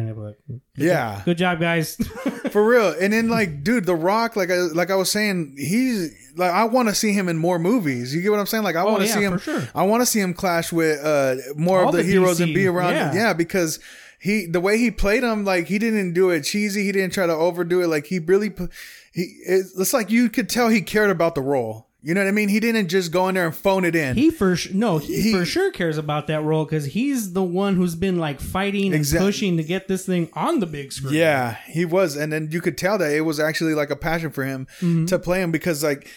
Yeah. 0.78 1.24
Good 1.26 1.40
job, 1.40 1.60
guys. 1.60 1.96
For 2.52 2.64
real. 2.64 2.94
And 3.02 3.12
then 3.12 3.28
like, 3.28 3.64
dude, 3.64 3.88
The 3.88 3.96
Rock, 3.96 4.36
like 4.36 4.52
I 4.52 4.58
like 4.58 4.92
I 4.92 4.96
was 4.96 5.12
saying, 5.12 5.56
he's 5.58 6.12
like 6.38 6.52
I 6.52 6.66
want 6.66 6.90
to 6.90 6.94
see 6.94 7.12
him 7.12 7.28
in 7.28 7.38
more 7.40 7.58
movies. 7.58 8.14
You 8.14 8.22
get 8.22 8.30
what 8.30 8.40
I'm 8.40 8.46
saying? 8.46 8.64
Like 8.64 8.76
I 8.76 8.84
want 8.84 8.98
to 8.98 9.06
Oh, 9.06 9.08
yeah, 9.08 9.14
see 9.16 9.24
him 9.24 9.40
sure. 9.40 9.68
I 9.74 9.82
want 9.82 10.02
to 10.02 10.06
see 10.06 10.20
him 10.20 10.36
clash 10.36 10.72
with 10.72 11.04
uh 11.04 11.38
more 11.56 11.82
All 11.82 11.90
of 11.90 11.96
the, 11.96 12.04
the 12.04 12.08
heroes 12.08 12.40
and 12.40 12.54
be 12.54 12.68
around 12.68 12.94
yeah. 12.94 13.16
yeah, 13.16 13.34
because 13.34 13.80
he 14.20 14.46
the 14.46 14.60
way 14.60 14.78
he 14.78 14.92
played 14.92 15.24
him 15.24 15.44
like 15.44 15.66
he 15.66 15.80
didn't 15.80 16.14
do 16.14 16.30
it 16.30 16.42
cheesy, 16.44 16.84
he 16.84 16.92
didn't 16.92 17.14
try 17.14 17.26
to 17.26 17.34
overdo 17.34 17.82
it 17.82 17.88
like 17.88 18.06
he 18.06 18.20
really 18.20 18.52
he 19.12 19.24
it's 19.48 19.92
like 19.92 20.12
you 20.12 20.30
could 20.30 20.50
tell 20.50 20.70
he 20.70 20.84
cared 20.84 21.10
about 21.10 21.34
the 21.34 21.42
role. 21.42 21.89
You 22.02 22.14
know 22.14 22.22
what 22.22 22.30
I 22.30 22.32
mean? 22.32 22.48
He 22.48 22.62
didn't 22.62 22.88
just 22.88 23.12
go 23.12 23.28
in 23.28 23.36
there 23.36 23.46
and 23.46 23.54
phone 23.56 23.84
it 23.84 23.94
in. 23.94 24.16
he 24.16 24.30
for 24.32 24.56
sure 24.56 24.74
no, 24.74 25.00
he, 25.00 25.22
He- 25.22 25.32
for 25.34 25.44
sure 25.46 25.70
cares 25.72 25.98
about 25.98 26.28
that 26.28 26.42
role 26.44 26.64
because 26.64 26.86
he's 26.86 27.34
the 27.34 27.44
one 27.44 27.76
who's 27.76 27.96
been 27.96 28.18
like 28.18 28.40
fighting 28.40 28.94
and 28.94 29.06
pushing 29.18 29.58
to 29.58 29.64
get 29.64 29.88
this 29.90 30.06
thing 30.06 30.30
on 30.34 30.60
the 30.62 30.66
big 30.66 30.94
screen. 30.94 31.14
Yeah, 31.16 31.58
he 31.68 31.84
was, 31.84 32.16
and 32.16 32.32
then 32.32 32.50
you 32.52 32.62
could 32.62 32.78
tell 32.78 32.98
that 33.00 33.12
it 33.12 33.22
was 33.22 33.38
actually 33.40 33.74
like 33.74 33.90
a 33.90 33.98
passion 33.98 34.30
for 34.32 34.46
him 34.46 34.66
Mm-hmm. 34.80 35.06
to 35.08 35.20
play 35.20 35.42
him 35.42 35.52
because 35.52 35.84
like. 35.84 36.08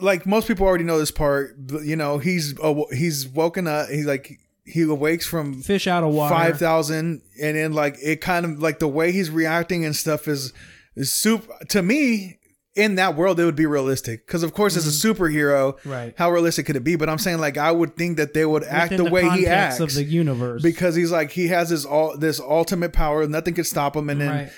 Like 0.00 0.26
most 0.26 0.46
people 0.46 0.66
already 0.66 0.84
know 0.84 0.98
this 0.98 1.10
part, 1.10 1.56
you 1.82 1.96
know 1.96 2.18
he's 2.18 2.56
aw- 2.60 2.90
he's 2.92 3.26
woken 3.26 3.66
up. 3.66 3.88
He's 3.88 4.04
like 4.06 4.38
he 4.64 4.82
awakes 4.82 5.26
from 5.26 5.60
fish 5.62 5.86
out 5.88 6.04
of 6.04 6.12
water. 6.12 6.32
five 6.32 6.58
thousand, 6.58 7.22
and 7.42 7.56
then 7.56 7.72
like 7.72 7.96
it 8.00 8.20
kind 8.20 8.44
of 8.44 8.60
like 8.62 8.78
the 8.78 8.86
way 8.86 9.10
he's 9.10 9.30
reacting 9.30 9.84
and 9.84 9.96
stuff 9.96 10.28
is 10.28 10.52
is 10.94 11.12
soup 11.12 11.50
to 11.70 11.82
me. 11.82 12.38
In 12.74 12.94
that 12.94 13.16
world, 13.16 13.38
it 13.38 13.44
would 13.44 13.54
be 13.56 13.66
realistic 13.66 14.26
because, 14.26 14.42
of 14.42 14.54
course, 14.54 14.78
as 14.78 14.86
a 14.86 14.90
superhero, 15.08 15.74
Mm-hmm. 15.74 15.90
Right. 15.90 16.14
How 16.16 16.30
realistic 16.30 16.64
could 16.66 16.76
it 16.76 16.84
be? 16.84 16.96
But 16.96 17.10
I'm 17.10 17.18
saying, 17.18 17.38
like, 17.38 17.58
I 17.58 17.70
would 17.70 17.96
think 17.96 18.16
that 18.16 18.32
they 18.32 18.46
would 18.46 18.64
act 18.64 18.92
Within 18.92 19.04
the 19.06 19.10
way 19.10 19.28
he 19.28 19.46
acts 19.46 19.78
of 19.80 19.92
the 19.92 20.02
universe. 20.04 20.62
because 20.62 20.94
he's 20.94 21.12
like 21.12 21.30
he 21.32 21.48
has 21.48 21.68
his 21.68 21.84
all 21.84 22.16
this 22.16 22.40
ultimate 22.40 22.92
power, 22.94 23.26
nothing 23.28 23.52
could 23.54 23.66
stop 23.66 23.94
him, 23.94 24.08
and 24.08 24.20
then 24.22 24.28
right. 24.30 24.50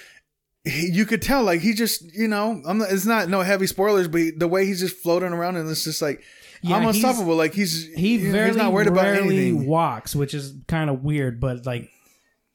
he, 0.62 0.90
you 0.92 1.06
could 1.06 1.22
tell 1.22 1.42
like 1.42 1.60
he 1.60 1.72
just 1.74 2.02
you 2.14 2.28
know 2.28 2.62
I'm 2.64 2.80
it's 2.82 3.04
not 3.04 3.28
no 3.28 3.40
heavy 3.40 3.66
spoilers, 3.66 4.06
but 4.06 4.20
he, 4.20 4.30
the 4.30 4.46
way 4.48 4.64
he's 4.64 4.78
just 4.80 4.96
floating 4.98 5.32
around 5.32 5.56
and 5.56 5.68
it's 5.68 5.82
just 5.82 6.00
like 6.00 6.22
Yeah, 6.62 6.76
I'm 6.76 6.82
he's- 6.84 6.94
unstoppable. 6.96 7.34
Like 7.34 7.52
he's 7.54 7.92
he 7.94 8.16
very 8.30 8.48
he's 8.48 8.56
not 8.56 8.72
worried 8.72 8.86
about 8.88 9.06
anything. 9.06 9.66
walks, 9.66 10.14
which 10.14 10.34
is 10.34 10.54
kind 10.68 10.88
of 10.88 11.02
weird, 11.02 11.40
but 11.40 11.66
like 11.66 11.88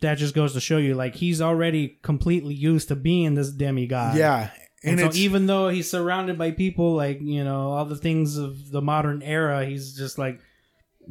that 0.02 0.16
just 0.18 0.34
goes 0.34 0.54
to 0.54 0.62
show 0.62 0.78
you, 0.78 0.96
like 0.96 1.16
he's 1.16 1.42
already 1.42 2.00
completely 2.02 2.54
used 2.54 2.88
to 2.88 2.96
being 2.96 3.36
this 3.36 3.52
demigod. 3.52 4.16
Yeah, 4.18 4.50
And, 4.84 5.00
and, 5.00 5.14
so 5.14 5.20
even 5.20 5.46
though 5.48 5.70
he's 5.70 5.90
surrounded 5.90 6.38
by 6.38 6.52
people 6.52 6.94
like 6.94 7.20
you 7.22 7.44
know 7.44 7.72
all 7.72 7.86
the 7.86 7.98
things 7.98 8.38
of 8.38 8.72
the 8.72 8.82
modern 8.82 9.22
era, 9.22 9.66
he's 9.66 9.96
just 9.96 10.18
like 10.18 10.40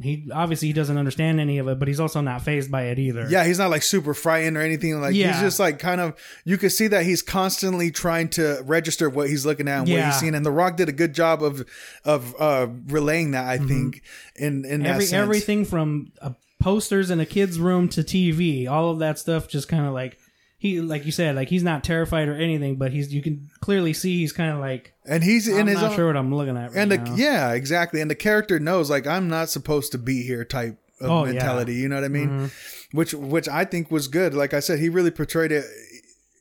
he 0.01 0.29
obviously 0.33 0.69
he 0.69 0.73
doesn't 0.73 0.97
understand 0.97 1.39
any 1.39 1.57
of 1.57 1.67
it, 1.67 1.77
but 1.77 1.87
he's 1.87 1.99
also 1.99 2.21
not 2.21 2.41
phased 2.41 2.71
by 2.71 2.83
it 2.83 2.99
either. 2.99 3.27
yeah 3.29 3.43
he's 3.43 3.59
not 3.59 3.69
like 3.69 3.83
super 3.83 4.13
frightened 4.13 4.57
or 4.57 4.61
anything. 4.61 4.99
Like 5.01 5.13
yeah. 5.13 5.33
he's 5.33 5.41
just 5.41 5.59
like 5.59 5.77
kind 5.77 5.99
of 6.01 6.17
you 6.45 6.57
can 6.57 6.69
see 6.69 6.87
that 6.87 7.03
he's 7.03 7.21
constantly 7.21 7.91
trying 7.91 8.29
to 8.29 8.61
register 8.65 9.09
what 9.09 9.29
he's 9.29 9.45
looking 9.45 9.67
at 9.67 9.81
and 9.81 9.89
what 9.89 10.03
he's 10.03 10.19
seeing. 10.19 10.35
And 10.35 10.45
The 10.45 10.51
Rock 10.51 10.77
did 10.77 10.89
a 10.89 10.93
good 10.93 11.13
job 11.13 11.43
of 11.43 11.67
of 12.05 12.35
uh 12.39 12.67
relaying 12.87 13.31
that. 13.31 13.47
I 13.47 13.57
think 13.57 14.01
in 14.35 14.65
in 14.65 14.81
that 14.83 14.89
Mm-hmm. 14.89 14.93
Every 14.93 15.05
sense. 15.05 15.21
everything 15.21 15.65
from 15.65 16.11
uh, 16.21 16.31
posters 16.59 17.09
in 17.09 17.19
a 17.19 17.25
kid's 17.25 17.59
room 17.59 17.89
to 17.89 18.01
TV, 18.01 18.69
all 18.69 18.91
of 18.91 18.99
that 18.99 19.19
stuff 19.19 19.47
just 19.47 19.67
kind 19.67 19.85
of 19.85 19.93
like 19.93 20.18
he 20.59 20.79
like 20.81 21.05
you 21.05 21.11
said, 21.11 21.35
like 21.35 21.47
he's 21.49 21.63
not 21.63 21.83
terrified 21.83 22.27
or 22.27 22.35
anything, 22.35 22.75
but 22.75 22.91
he's 22.91 23.11
you 23.13 23.23
can 23.23 23.49
clearly 23.61 23.93
see 23.93 24.17
he's 24.19 24.31
kind 24.33 24.51
of 24.51 24.59
like 24.59 24.93
and 25.05 25.23
he's 25.23 25.47
in 25.47 25.61
I'm 25.61 25.67
his 25.67 25.81
not 25.81 25.91
own 25.91 25.95
sure 25.95 26.07
what 26.07 26.17
I'm 26.17 26.35
looking 26.35 26.55
at 26.57 26.71
right 26.71 26.77
and 26.77 26.91
the, 26.91 26.97
now. 26.97 27.15
yeah 27.15 27.51
exactly 27.53 28.01
and 28.01 28.11
the 28.11 28.15
character 28.15 28.59
knows 28.59 28.89
like 28.89 29.07
i'm 29.07 29.27
not 29.27 29.49
supposed 29.49 29.91
to 29.93 29.97
be 29.97 30.21
here 30.21 30.45
type 30.45 30.77
of 31.01 31.09
Oh, 31.09 31.25
yeah. 31.25 31.31
mentality 31.31 31.73
you 31.75 31.87
know 31.89 31.95
what 31.95 32.03
i 32.03 32.09
mean 32.09 32.29
Mhm. 32.29 32.51
which 32.91 33.13
which 33.15 33.47
i 33.49 33.63
think 33.65 33.89
was 33.89 34.07
good 34.07 34.33
like 34.35 34.53
i 34.53 34.59
said 34.59 34.77
he 34.79 34.89
really 34.89 35.09
portrayed 35.11 35.51
it 35.51 35.65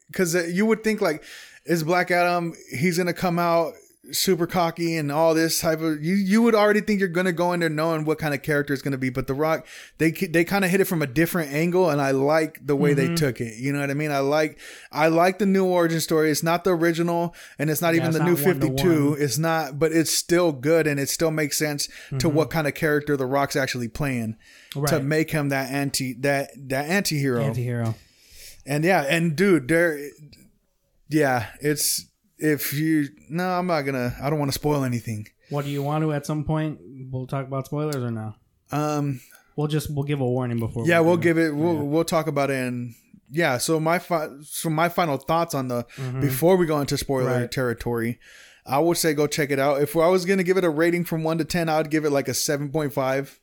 because 0.08 0.34
you 0.52 0.66
would 0.66 0.82
think 0.84 1.00
like, 1.00 1.22
is 1.64 1.84
Black 1.84 2.10
Adam? 2.10 2.54
He's 2.76 2.96
gonna 2.98 3.12
come 3.12 3.38
out 3.38 3.74
super 4.10 4.46
cocky 4.46 4.96
and 4.96 5.12
all 5.12 5.34
this 5.34 5.60
type 5.60 5.80
of 5.80 6.02
you 6.02 6.14
you 6.14 6.40
would 6.40 6.54
already 6.54 6.80
think 6.80 6.98
you're 6.98 7.08
gonna 7.08 7.32
go 7.32 7.52
in 7.52 7.60
there 7.60 7.68
knowing 7.68 8.04
what 8.04 8.18
kind 8.18 8.32
of 8.34 8.42
character 8.42 8.72
it's 8.72 8.82
gonna 8.82 8.96
be 8.96 9.10
but 9.10 9.26
the 9.26 9.34
rock 9.34 9.66
they 9.98 10.10
they 10.10 10.44
kind 10.44 10.64
of 10.64 10.70
hit 10.70 10.80
it 10.80 10.86
from 10.86 11.02
a 11.02 11.06
different 11.06 11.52
angle 11.52 11.90
and 11.90 12.00
i 12.00 12.10
like 12.10 12.58
the 12.66 12.74
way 12.74 12.94
Mm-hmm. 12.94 13.08
they 13.10 13.14
took 13.14 13.40
it 13.40 13.58
you 13.58 13.72
know 13.72 13.80
what 13.80 13.90
i 13.90 13.94
mean 13.94 14.10
i 14.10 14.18
like 14.20 14.58
i 14.92 15.08
like 15.08 15.38
the 15.38 15.46
new 15.46 15.64
origin 15.66 16.00
story 16.00 16.30
it's 16.30 16.42
not 16.42 16.64
the 16.64 16.70
original 16.74 17.34
and 17.58 17.68
it's 17.70 17.82
not 17.82 17.94
Yeah, 17.94 18.00
even 18.00 18.08
it's 18.08 18.18
the 18.18 18.24
not 18.24 18.30
new 18.38 18.44
one 18.44 18.60
to 18.60 18.66
52 18.68 19.10
one. 19.10 19.20
it's 19.22 19.38
not 19.38 19.78
but 19.78 19.92
it's 19.92 20.10
still 20.10 20.52
good 20.52 20.86
and 20.86 20.98
it 20.98 21.08
still 21.08 21.30
makes 21.30 21.58
sense 21.58 21.88
Mm-hmm. 21.88 22.18
to 22.18 22.28
what 22.28 22.50
kind 22.50 22.66
of 22.66 22.74
character 22.74 23.16
the 23.16 23.26
rock's 23.26 23.56
actually 23.56 23.88
playing 23.88 24.36
to 24.88 25.00
make 25.00 25.30
him 25.30 25.50
that 25.50 25.70
anti 25.70 26.14
that 26.20 26.50
that 26.56 26.86
anti-hero 26.88 27.42
Anti-hero. 27.42 27.94
and 28.66 28.84
yeah, 28.84 29.02
and 29.02 29.34
dude, 29.36 29.68
there, 29.68 29.98
yeah, 31.08 31.46
it's 31.60 32.06
if 32.38 32.72
you 32.72 33.08
no, 33.28 33.48
I'm 33.48 33.66
not 33.66 33.82
gonna. 33.82 34.14
I 34.22 34.30
don't 34.30 34.38
want 34.38 34.50
to 34.50 34.58
spoil 34.58 34.84
anything. 34.84 35.26
What 35.50 35.64
do 35.64 35.70
you 35.70 35.82
want 35.82 36.02
to 36.04 36.12
at 36.12 36.26
some 36.26 36.44
point? 36.44 36.78
We'll 37.10 37.26
talk 37.26 37.46
about 37.46 37.66
spoilers 37.66 37.96
or 37.96 38.10
no? 38.10 38.34
Um, 38.70 39.20
We'll 39.56 39.66
just 39.66 39.92
we'll 39.92 40.04
give 40.04 40.20
a 40.20 40.24
warning 40.24 40.60
before. 40.60 40.86
yeah, 40.86 41.00
we 41.00 41.06
we'll 41.08 41.16
give 41.16 41.36
it. 41.36 41.52
We'll 41.54 41.74
we'll 41.76 42.04
talk 42.04 42.28
about 42.28 42.48
it. 42.50 42.56
And 42.64 42.94
yeah, 43.30 43.58
so 43.58 43.80
my 43.80 43.98
fi- 43.98 44.28
so 44.42 44.70
my 44.70 44.88
final 44.88 45.16
thoughts 45.16 45.52
on 45.54 45.66
the 45.68 45.84
before 46.20 46.56
we 46.56 46.64
go 46.66 46.80
into 46.80 46.96
spoiler 46.96 47.30
Mm-hmm. 47.30 47.40
Right. 47.40 47.50
territory, 47.50 48.20
I 48.64 48.78
would 48.78 48.96
say 48.98 49.14
go 49.14 49.26
check 49.26 49.50
it 49.50 49.58
out. 49.58 49.82
If 49.82 49.96
I 49.96 50.06
was 50.08 50.24
gonna 50.26 50.44
give 50.44 50.58
it 50.58 50.64
a 50.64 50.70
rating 50.70 51.04
from 51.04 51.24
one 51.24 51.38
to 51.38 51.44
ten, 51.44 51.68
I 51.68 51.78
would 51.78 51.90
give 51.90 52.04
it 52.04 52.10
like 52.10 52.28
a 52.28 52.34
seven 52.34 52.70
point 52.70 52.92
five. 52.92 53.40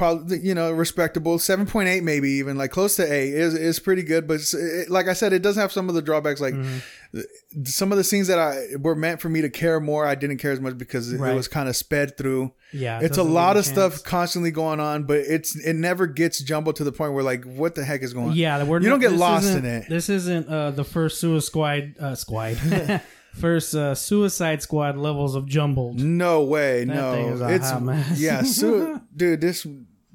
Probably, 0.00 0.38
you 0.40 0.54
know, 0.54 0.72
respectable. 0.72 1.38
Seven 1.38 1.66
point 1.66 1.86
eight, 1.90 2.02
maybe 2.02 2.30
even 2.30 2.56
like 2.56 2.70
close 2.70 2.96
to 2.96 3.02
eight 3.02 3.34
is 3.34 3.52
is 3.54 3.78
pretty 3.78 4.02
good. 4.02 4.26
But 4.26 4.40
it, 4.54 4.88
like 4.88 5.08
I 5.08 5.12
said, 5.12 5.34
it 5.34 5.42
does 5.42 5.56
have 5.56 5.70
some 5.70 5.90
of 5.90 5.94
the 5.94 6.00
drawbacks. 6.00 6.40
Like 6.40 6.54
Mm-hmm. 6.54 7.62
some 7.64 7.92
of 7.92 7.98
the 7.98 8.04
scenes 8.04 8.28
that 8.28 8.38
I 8.38 8.76
were 8.78 8.94
meant 8.94 9.20
for 9.20 9.28
me 9.28 9.42
to 9.42 9.50
care 9.50 9.78
more, 9.78 10.06
I 10.06 10.14
didn't 10.14 10.38
care 10.38 10.52
as 10.52 10.60
much 10.60 10.78
because 10.78 11.12
it, 11.12 11.20
Right. 11.20 11.32
it 11.32 11.36
was 11.36 11.48
kind 11.48 11.68
of 11.68 11.76
sped 11.76 12.16
through. 12.16 12.52
Yeah, 12.72 12.98
it 13.00 13.06
it's 13.06 13.18
a 13.18 13.22
lot 13.22 13.56
of 13.58 13.64
chance. 13.64 13.74
stuff 13.76 14.02
constantly 14.04 14.50
going 14.52 14.80
on, 14.80 15.04
but 15.04 15.18
it's 15.18 15.54
it 15.56 15.74
never 15.74 16.06
gets 16.06 16.40
jumbled 16.42 16.76
to 16.76 16.84
the 16.84 16.92
point 16.92 17.12
where 17.12 17.22
like 17.24 17.44
what 17.44 17.74
the 17.74 17.84
heck 17.84 18.00
is 18.02 18.14
going 18.14 18.30
on? 18.30 18.36
Yeah, 18.36 18.62
You 18.64 18.78
don't 18.88 19.00
get 19.00 19.12
lost 19.12 19.48
in 19.54 19.66
it. 19.66 19.86
This 19.88 20.08
isn't 20.08 20.48
uh, 20.48 20.70
the 20.70 20.84
first 20.84 21.20
Suicide 21.20 21.96
uh, 22.00 22.14
Squad, 22.14 22.56
first 23.34 23.74
uh, 23.74 23.94
Suicide 23.94 24.62
Squad 24.62 24.96
levels 24.96 25.34
of 25.34 25.46
jumbled. 25.46 26.00
No 26.00 26.42
way, 26.44 26.84
That 26.84 26.94
no. 26.94 27.12
thing 27.12 27.26
is 27.28 27.40
a 27.40 27.48
it's 27.48 28.20
yeah, 28.20 28.42
so, 28.42 29.00
dude, 29.16 29.40
this 29.40 29.66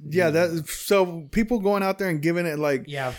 yeah, 0.10 0.30
that 0.30 0.68
so 0.68 1.28
people 1.32 1.60
going 1.60 1.84
out 1.84 1.98
there 2.00 2.10
and 2.10 2.22
giving 2.22 2.46
it 2.46 2.60
like 2.60 2.86
Yeah, 2.88 3.14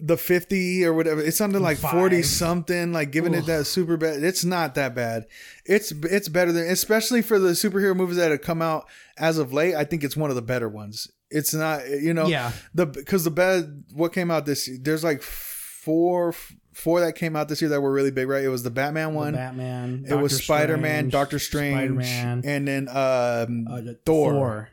the 0.00 0.16
50 0.16 0.84
or 0.84 0.92
whatever. 0.94 1.20
It's 1.20 1.36
something 1.36 1.62
like 1.62 1.78
Five. 1.78 1.92
40 1.92 2.22
something, 2.22 2.92
like 2.92 3.10
giving 3.10 3.34
it 3.34 3.46
that 3.46 3.66
super 3.66 3.96
bad. 3.96 4.22
It's 4.22 4.44
not 4.44 4.74
that 4.76 4.94
bad. 4.94 5.26
It's 5.64 5.92
it's 5.92 6.28
better 6.28 6.52
than 6.52 6.66
especially 6.68 7.22
for 7.22 7.38
the 7.38 7.50
superhero 7.50 7.94
movies 7.96 8.16
that 8.16 8.30
have 8.30 8.42
come 8.42 8.62
out 8.62 8.88
as 9.18 9.38
of 9.38 9.52
late. 9.52 9.74
I 9.74 9.84
think 9.84 10.02
it's 10.04 10.16
one 10.16 10.30
of 10.30 10.36
the 10.36 10.42
better 10.42 10.68
ones. 10.68 11.10
It's 11.30 11.54
not, 11.54 11.88
you 11.88 12.12
know, 12.12 12.26
Yeah. 12.26 12.52
the 12.74 12.86
because 12.86 13.24
the 13.24 13.30
bad 13.30 13.84
what 13.92 14.12
came 14.12 14.30
out 14.30 14.44
this 14.46 14.68
there's 14.80 15.02
like 15.04 15.22
four 15.22 16.34
four 16.72 17.00
that 17.00 17.12
came 17.14 17.36
out 17.36 17.48
this 17.48 17.60
year 17.60 17.68
that 17.70 17.80
were 17.80 17.92
really 17.92 18.10
big, 18.10 18.28
right? 18.28 18.42
It 18.44 18.48
was 18.48 18.62
the 18.62 18.70
Batman 18.70 19.12
the 19.12 19.18
one. 19.18 19.34
Batman. 19.34 20.04
it 20.08 20.14
was 20.14 20.42
Spider 20.42 20.76
Man, 20.76 21.00
Strange, 21.10 21.12
Doctor 21.12 21.38
Strange, 21.38 21.76
Spider-Man, 22.04 22.42
and 22.44 22.68
then 22.68 22.88
um, 22.88 23.66
uh, 23.70 23.92
Thor. 24.06 24.32
Thor. 24.32 24.68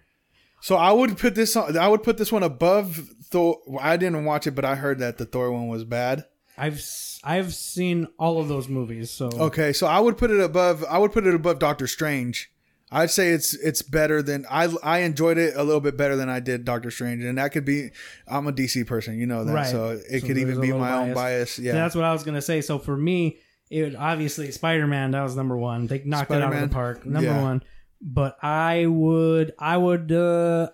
So 0.62 0.76
I 0.76 0.92
would 0.92 1.18
put 1.18 1.36
this 1.36 1.56
on. 1.56 1.78
I 1.78 1.88
would 1.88 2.04
put 2.04 2.18
this 2.18 2.32
one 2.32 2.44
above 2.44 2.96
Thor. 3.26 3.60
I 3.80 3.98
didn't 3.98 4.26
watch 4.26 4.46
it, 4.48 4.52
but 4.52 4.66
I 4.66 4.76
heard 4.76 5.00
that 5.00 5.18
the 5.18 5.26
Thor 5.26 5.52
one 5.52 5.68
was 5.68 5.84
bad. 5.84 6.26
I've 6.58 6.84
I've 7.24 7.54
seen 7.54 8.08
all 8.18 8.40
of 8.42 8.48
those 8.50 8.68
movies, 8.68 9.10
so 9.12 9.28
Okay, 9.34 9.72
so 9.74 9.88
I 9.88 10.00
would 10.00 10.18
put 10.18 10.32
it 10.32 10.40
above. 10.42 10.84
I 10.90 10.98
would 10.98 11.12
put 11.14 11.26
it 11.26 11.34
above 11.34 11.60
Doctor 11.60 11.88
Strange. 11.88 12.52
I'd 12.92 13.12
say 13.12 13.30
it's 13.30 13.54
it's 13.54 13.82
better 13.82 14.22
than 14.22 14.46
I 14.50 14.68
I 14.84 15.00
enjoyed 15.00 15.38
it 15.38 15.54
a 15.56 15.64
little 15.64 15.80
bit 15.80 15.96
better 15.96 16.16
than 16.16 16.28
I 16.28 16.40
did 16.40 16.66
Doctor 16.66 16.92
Strange, 16.92 17.24
and 17.24 17.38
that 17.38 17.52
could 17.54 17.64
be. 17.66 17.92
I'm 18.28 18.48
a 18.48 18.52
DC 18.52 18.86
person, 18.88 19.18
you 19.18 19.28
know 19.28 19.46
that, 19.46 19.54
Right. 19.54 19.68
so 19.68 19.92
it 20.10 20.22
So 20.22 20.28
could 20.28 20.38
even 20.38 20.60
be 20.60 20.74
my 20.74 20.92
own 20.94 21.14
bias. 21.14 21.56
bias. 21.56 21.60
Yeah, 21.60 21.74
that's 21.74 21.96
what 21.96 22.04
I 22.04 22.12
was 22.12 22.24
gonna 22.24 22.42
say. 22.42 22.62
So 22.62 22.80
for 22.80 22.98
me, 22.98 23.38
it 23.70 23.84
would 23.84 23.96
obviously 23.96 24.52
Spider 24.52 24.88
Man. 24.88 25.12
That 25.12 25.22
was 25.22 25.36
number 25.36 25.56
one. 25.56 25.88
They 25.88 26.02
knocked 26.04 26.32
it 26.32 26.42
out 26.42 26.52
of 26.54 26.62
the 26.62 26.68
park. 26.68 27.06
Number 27.06 27.30
yeah. 27.30 27.42
one. 27.42 27.64
But 28.02 28.38
I 28.44 28.86
would, 28.86 29.54
I 29.60 29.78
would, 29.78 30.12
uh 30.12 30.70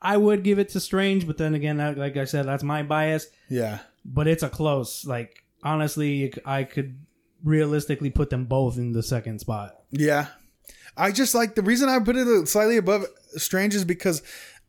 I 0.00 0.16
would 0.16 0.44
give 0.44 0.58
it 0.58 0.68
to 0.70 0.80
Strange. 0.80 1.26
But 1.26 1.38
then 1.38 1.54
again, 1.54 1.78
that- 1.78 1.98
like 1.98 2.16
I 2.16 2.24
said, 2.24 2.46
that's 2.46 2.62
my 2.62 2.82
bias. 2.82 3.26
yeah, 3.48 3.80
But 4.04 4.28
it's 4.28 4.42
a 4.42 4.48
close. 4.48 5.04
Like 5.06 5.44
honestly, 5.62 6.32
I 6.44 6.64
could 6.64 6.98
realistically 7.44 8.10
put 8.10 8.30
them 8.30 8.44
both 8.44 8.76
in 8.78 8.92
the 8.92 9.02
second 9.02 9.40
spot. 9.40 9.76
yeah. 9.90 10.26
I 10.96 11.12
just 11.12 11.32
like 11.32 11.54
the 11.54 11.62
reason 11.62 11.88
I 11.88 12.00
put 12.00 12.16
it 12.16 12.48
slightly 12.48 12.76
above 12.76 13.04
Strange 13.36 13.72
is 13.76 13.84
because 13.84 14.20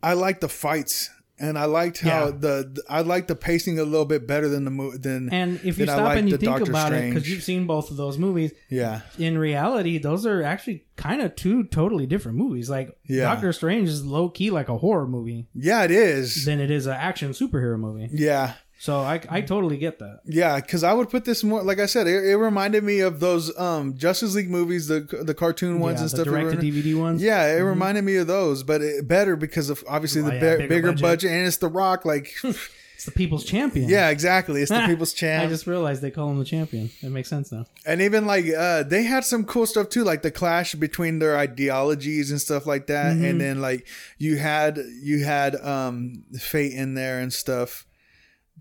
I 0.04 0.14
like 0.14 0.42
the 0.42 0.48
fights. 0.50 1.10
And 1.40 1.58
I 1.58 1.66
liked 1.66 2.00
how 2.02 2.26
Yeah. 2.26 2.32
the, 2.32 2.84
I 2.90 3.02
like 3.02 3.28
the 3.28 3.36
pacing 3.36 3.80
a 3.80 3.84
little 3.84 4.06
bit 4.06 4.28
better 4.28 4.50
than 4.50 4.66
the 4.66 4.72
movie 4.72 4.98
than 4.98 5.30
And 5.32 5.60
if 5.64 5.78
you 5.78 5.86
stop 5.86 6.16
and 6.18 6.30
you 6.30 6.38
think 6.38 6.58
Doctor 6.58 6.72
about 6.72 6.92
it, 6.94 7.10
because 7.14 7.30
you've 7.30 7.44
seen 7.44 7.66
both 7.66 7.92
of 7.92 7.98
those 7.98 8.18
movies, 8.18 8.52
yeah 8.70 9.02
in 9.18 9.38
reality, 9.38 9.98
those 10.00 10.26
are 10.26 10.44
actually 10.44 10.86
kind 10.98 11.22
of 11.22 11.36
two 11.36 11.64
totally 11.66 12.06
different 12.06 12.38
movies. 12.38 12.70
Like 12.70 12.98
Yeah. 13.08 13.24
Doctor 13.24 13.54
Strange 13.54 13.88
is 13.90 14.06
low 14.06 14.30
key 14.30 14.52
like 14.52 14.68
a 14.70 14.78
horror 14.78 15.08
movie 15.08 15.48
yeah 15.56 15.84
it 15.84 15.92
is 15.92 16.46
than 16.46 16.60
it 16.60 16.70
is 16.72 16.86
an 16.88 16.94
action 16.94 17.32
superhero 17.32 17.80
movie. 17.80 18.10
yeah 18.12 18.54
So 18.82 19.00
I 19.00 19.20
I 19.30 19.42
totally 19.42 19.78
get 19.78 20.00
that. 20.00 20.22
Yeah, 20.26 20.56
because 20.62 20.86
I 20.86 20.94
would 20.94 21.10
put 21.10 21.26
this 21.26 21.44
more 21.44 21.62
like 21.64 21.80
I 21.80 21.86
said. 21.86 22.08
It, 22.08 22.24
it 22.24 22.38
reminded 22.38 22.84
me 22.84 23.02
of 23.02 23.20
those 23.20 23.56
um 23.60 23.98
Justice 23.98 24.36
League 24.36 24.50
movies, 24.50 24.88
the 24.88 25.02
the 25.02 25.34
cartoon 25.34 25.80
ones 25.82 25.96
yeah, 25.96 26.04
and 26.04 26.06
the 26.12 26.16
stuff. 26.16 26.26
direct 26.26 26.52
to 26.52 26.58
DVD 26.58 26.98
ones. 26.98 27.22
Yeah, 27.22 27.46
it 27.58 27.60
reminded 27.62 28.06
me 28.06 28.16
of 28.16 28.28
those, 28.28 28.64
but 28.64 28.82
it, 28.82 29.06
better 29.06 29.36
because 29.36 29.70
of 29.70 29.84
obviously 29.88 30.22
the 30.22 30.34
yeah, 30.34 30.40
bi- 30.40 30.56
bigger 30.56 30.68
bigger, 30.70 30.88
budget. 30.94 31.02
budget. 31.02 31.32
and 31.32 31.46
it's 31.48 31.58
The 31.58 31.68
Rock. 31.68 32.06
Like, 32.06 32.34
it's 32.44 33.04
the 33.04 33.12
People's 33.12 33.44
Champion. 33.44 33.90
yeah, 33.90 34.10
exactly. 34.12 34.62
It's 34.62 34.72
the 34.72 34.86
people's 34.88 35.12
Champ. 35.12 35.44
I 35.44 35.48
just 35.48 35.68
realized 35.68 36.02
they 36.02 36.12
call 36.12 36.30
him 36.32 36.40
the 36.40 36.46
champion. 36.46 36.90
It 37.02 37.10
makes 37.12 37.28
sense 37.28 37.52
now. 37.52 37.66
and 37.86 38.02
even 38.02 38.26
like 38.26 38.46
uh 38.58 38.84
they 38.84 39.04
had 39.04 39.26
some 39.26 39.44
cool 39.44 39.66
stuff 39.66 39.90
too, 39.90 40.06
like 40.06 40.22
the 40.22 40.32
clash 40.32 40.74
between 40.76 41.20
their 41.20 41.38
ideologies 41.38 42.32
and 42.32 42.40
stuff 42.40 42.66
like 42.66 42.88
that. 42.88 43.16
Mm-hmm. 43.16 43.26
And 43.26 43.42
then 43.42 43.60
like 43.60 43.86
you 44.18 44.38
had 44.38 44.78
you 45.02 45.26
had 45.26 45.56
um 45.58 46.24
Fate 46.40 46.72
in 46.72 46.94
there 46.94 47.20
and 47.20 47.34
stuff, 47.34 47.86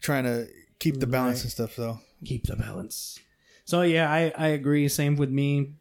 trying 0.00 0.24
to 0.24 0.46
keep 0.78 1.00
the 1.00 1.06
balance 1.06 1.38
Right. 1.38 1.44
and 1.44 1.52
stuff. 1.52 1.74
So 1.74 1.98
Keep 2.24 2.46
the 2.46 2.56
balance. 2.56 3.18
So 3.64 3.82
yeah, 3.82 4.10
I 4.10 4.32
I 4.36 4.48
agree. 4.48 4.88
Same 4.88 5.16
with 5.16 5.30
me. 5.30 5.74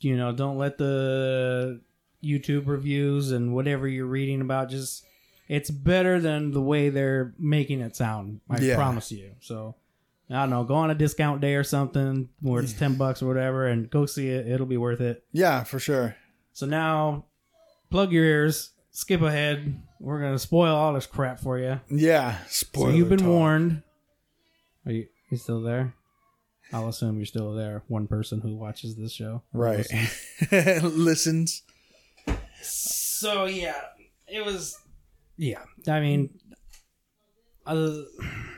You 0.00 0.16
know, 0.16 0.32
don't 0.32 0.58
let 0.58 0.78
the 0.78 1.80
YouTube 2.24 2.66
reviews 2.66 3.30
and 3.32 3.54
whatever 3.54 3.86
you're 3.88 4.06
reading 4.06 4.40
about 4.40 4.70
just. 4.70 5.04
It's 5.48 5.70
better 5.70 6.18
than 6.20 6.52
the 6.52 6.62
way 6.62 6.88
they're 6.88 7.34
making 7.38 7.80
it 7.80 7.94
sound. 7.96 8.40
I 8.48 8.58
Yeah. 8.60 8.76
promise 8.76 9.12
you. 9.12 9.32
So. 9.40 9.74
I 10.30 10.34
don't 10.36 10.50
know. 10.50 10.64
Go 10.64 10.76
on 10.76 10.90
a 10.90 10.94
discount 10.94 11.42
day 11.42 11.56
or 11.56 11.64
something 11.64 12.30
where 12.40 12.62
it's 12.62 12.72
ten 12.72 12.94
bucks 12.94 13.20
or 13.20 13.26
whatever, 13.26 13.66
and 13.66 13.90
go 13.90 14.06
see 14.06 14.28
it. 14.30 14.46
It'll 14.48 14.64
be 14.66 14.78
worth 14.78 15.02
it. 15.02 15.24
yeah, 15.32 15.62
for 15.62 15.78
sure. 15.78 16.16
So 16.54 16.64
now, 16.64 17.26
plug 17.90 18.12
your 18.12 18.24
ears. 18.24 18.70
Skip 18.92 19.22
ahead. 19.22 19.80
We're 19.98 20.20
gonna 20.20 20.38
spoil 20.38 20.74
all 20.74 20.92
this 20.92 21.06
crap 21.06 21.40
for 21.40 21.58
you. 21.58 21.80
Yeah, 21.90 22.36
So 22.48 22.88
you've 22.88 23.08
been 23.08 23.18
talk. 23.20 23.28
warned. 23.28 23.82
Are 24.84 24.92
you, 24.92 25.06
you 25.30 25.38
still 25.38 25.62
there? 25.62 25.94
I'll 26.72 26.88
assume 26.88 27.16
you're 27.16 27.26
still 27.26 27.54
there. 27.54 27.82
One 27.88 28.06
person 28.06 28.40
who 28.40 28.54
watches 28.56 28.96
this 28.96 29.12
show, 29.12 29.42
right? 29.52 29.86
Listens. 30.82 31.62
So 32.62 33.46
yeah, 33.46 33.80
it 34.28 34.44
was. 34.44 34.78
Yeah, 35.36 35.62
I 35.88 36.00
mean, 36.00 36.30
uh, 37.66 37.92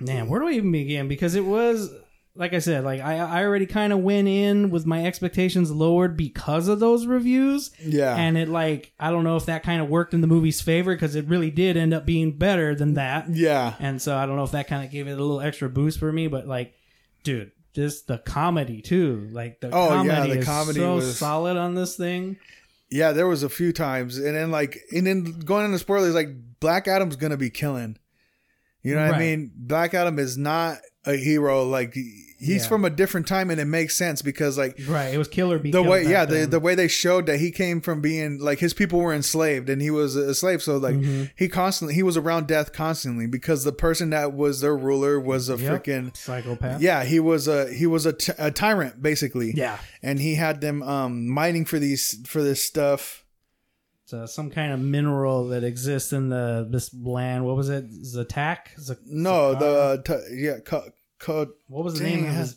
man, 0.01 0.29
where 0.29 0.41
do 0.41 0.47
we 0.47 0.57
even 0.57 0.73
begin? 0.73 1.07
Because 1.09 1.35
it 1.35 1.45
was, 1.45 1.91
like 2.37 2.53
I 2.53 2.59
said, 2.59 2.83
like 2.85 3.01
I 3.01 3.19
I 3.19 3.45
already 3.45 3.67
kind 3.67 3.93
of 3.93 4.01
went 4.01 4.27
in 4.29 4.71
with 4.71 4.87
my 4.87 5.05
expectations 5.07 5.71
lowered 5.71 6.17
because 6.17 6.67
of 6.69 6.81
those 6.81 7.07
reviews. 7.07 7.71
Yeah. 7.85 8.17
and 8.17 8.37
it 8.37 8.49
like 8.49 8.93
I 8.99 9.11
don't 9.11 9.25
know 9.25 9.37
if 9.37 9.47
that 9.47 9.63
kind 9.63 9.81
of 9.81 9.89
worked 9.89 10.15
in 10.15 10.21
the 10.21 10.27
movie's 10.27 10.61
favor 10.61 10.95
because 10.95 11.15
it 11.15 11.27
really 11.27 11.51
did 11.51 11.77
end 11.77 11.95
up 11.95 12.05
being 12.05 12.37
better 12.37 12.75
than 12.75 12.95
that. 12.95 13.29
yeah. 13.31 13.75
And 13.79 14.03
so 14.03 14.17
I 14.17 14.27
don't 14.27 14.37
know 14.37 14.45
if 14.45 14.51
that 14.53 14.67
kind 14.67 14.85
of 14.85 14.91
gave 14.91 15.07
it 15.07 15.13
a 15.13 15.17
little 15.17 15.41
extra 15.41 15.69
boost 15.69 15.99
for 16.01 16.11
me, 16.13 16.27
but 16.27 16.49
like, 16.49 16.75
dude, 17.23 17.53
just 17.73 18.07
the 18.09 18.19
comedy 18.19 18.83
too. 18.83 19.29
Like 19.33 19.61
the 19.61 19.71
Oh, 19.73 20.03
yeah, 20.03 20.15
comedy 20.15 20.33
the 20.35 20.39
is 20.41 20.45
comedy 20.45 20.79
so 20.81 20.95
was- 20.97 21.19
solid 21.19 21.57
on 21.57 21.75
this 21.75 21.97
thing. 21.97 22.37
Yeah, 22.91 23.13
there 23.13 23.27
was 23.27 23.43
a 23.43 23.49
few 23.49 23.73
times, 23.73 24.19
and 24.19 24.37
then 24.37 24.51
like, 24.53 24.79
and 24.93 25.05
then 25.07 25.25
going 25.41 25.65
into 25.65 25.79
spoilers, 25.79 26.15
like 26.15 26.29
Black 26.61 26.87
Adam's 26.87 27.17
gonna 27.17 27.37
be 27.37 27.51
killing. 27.51 27.97
You 28.83 28.95
know 28.95 29.05
what 29.07 29.15
I 29.15 29.19
mean? 29.19 29.51
Black 29.57 29.95
Adam 29.95 30.19
is 30.19 30.37
not 30.37 30.79
a 31.07 31.17
hero. 31.17 31.65
Like 31.65 31.95
he's 31.95 32.63
Yeah. 32.63 32.69
from 32.69 32.85
a 32.85 32.91
different 32.91 33.27
time, 33.27 33.49
and 33.51 33.61
it 33.61 33.65
makes 33.65 33.97
sense 33.97 34.21
because 34.23 34.59
like 34.59 34.79
Right. 34.87 35.15
It 35.15 35.19
was 35.19 35.29
killer. 35.29 35.59
Be 35.59 35.71
the 35.71 35.83
way 35.83 36.07
yeah 36.07 36.25
the, 36.25 36.47
the 36.47 36.61
way 36.61 36.75
they 36.75 36.89
showed 36.89 37.27
that 37.27 37.39
he 37.41 37.51
came 37.51 37.81
from 37.81 38.01
being 38.01 38.39
like 38.39 38.59
his 38.59 38.75
people 38.75 38.99
were 38.99 39.15
enslaved 39.15 39.71
and 39.71 39.81
he 39.81 39.91
was 39.91 40.17
a 40.17 40.35
slave 40.35 40.63
so 40.63 40.77
like 40.77 40.97
Mm-hmm. 40.97 41.25
he 41.37 41.49
constantly 41.49 41.95
he 41.95 42.03
was 42.03 42.17
around 42.17 42.47
death 42.49 42.73
constantly 42.73 43.27
because 43.27 43.65
the 43.65 43.73
person 43.73 44.11
that 44.11 44.33
was 44.35 44.61
their 44.61 44.77
ruler 44.77 45.19
was 45.19 45.49
a 45.49 45.57
Yep. 45.57 45.85
freaking 45.85 46.17
psychopath. 46.17 46.81
yeah 46.83 47.05
he 47.05 47.19
was 47.21 47.49
a 47.49 47.73
he 47.73 47.87
was 47.87 48.05
a, 48.07 48.13
t- 48.13 48.33
a 48.39 48.51
tyrant 48.51 49.01
basically 49.03 49.53
Yeah. 49.55 49.79
and 50.03 50.19
he 50.21 50.35
had 50.35 50.61
them 50.61 50.83
um 50.83 51.27
mining 51.29 51.65
for 51.65 51.79
these 51.79 52.19
for 52.27 52.43
this 52.43 52.63
stuff 52.63 53.24
So 54.15 54.27
some 54.27 54.51
kind 54.51 54.73
of 54.73 54.81
mineral 54.81 55.49
that 55.49 55.65
exists 55.65 56.13
in 56.13 56.29
the 56.29 56.67
this 56.71 56.95
land. 56.95 57.45
What 57.45 57.57
was 57.57 57.69
it? 57.69 57.91
Zatak? 57.91 58.79
Z- 58.79 58.95
no 59.07 59.55
the 59.55 60.03
t- 60.05 60.43
yeah 60.45 60.59
co- 60.65 60.91
co- 61.19 61.53
what 61.69 61.85
was 61.85 61.99
the 61.99 62.05
name 62.05 62.25
of 62.27 62.35
his 62.35 62.57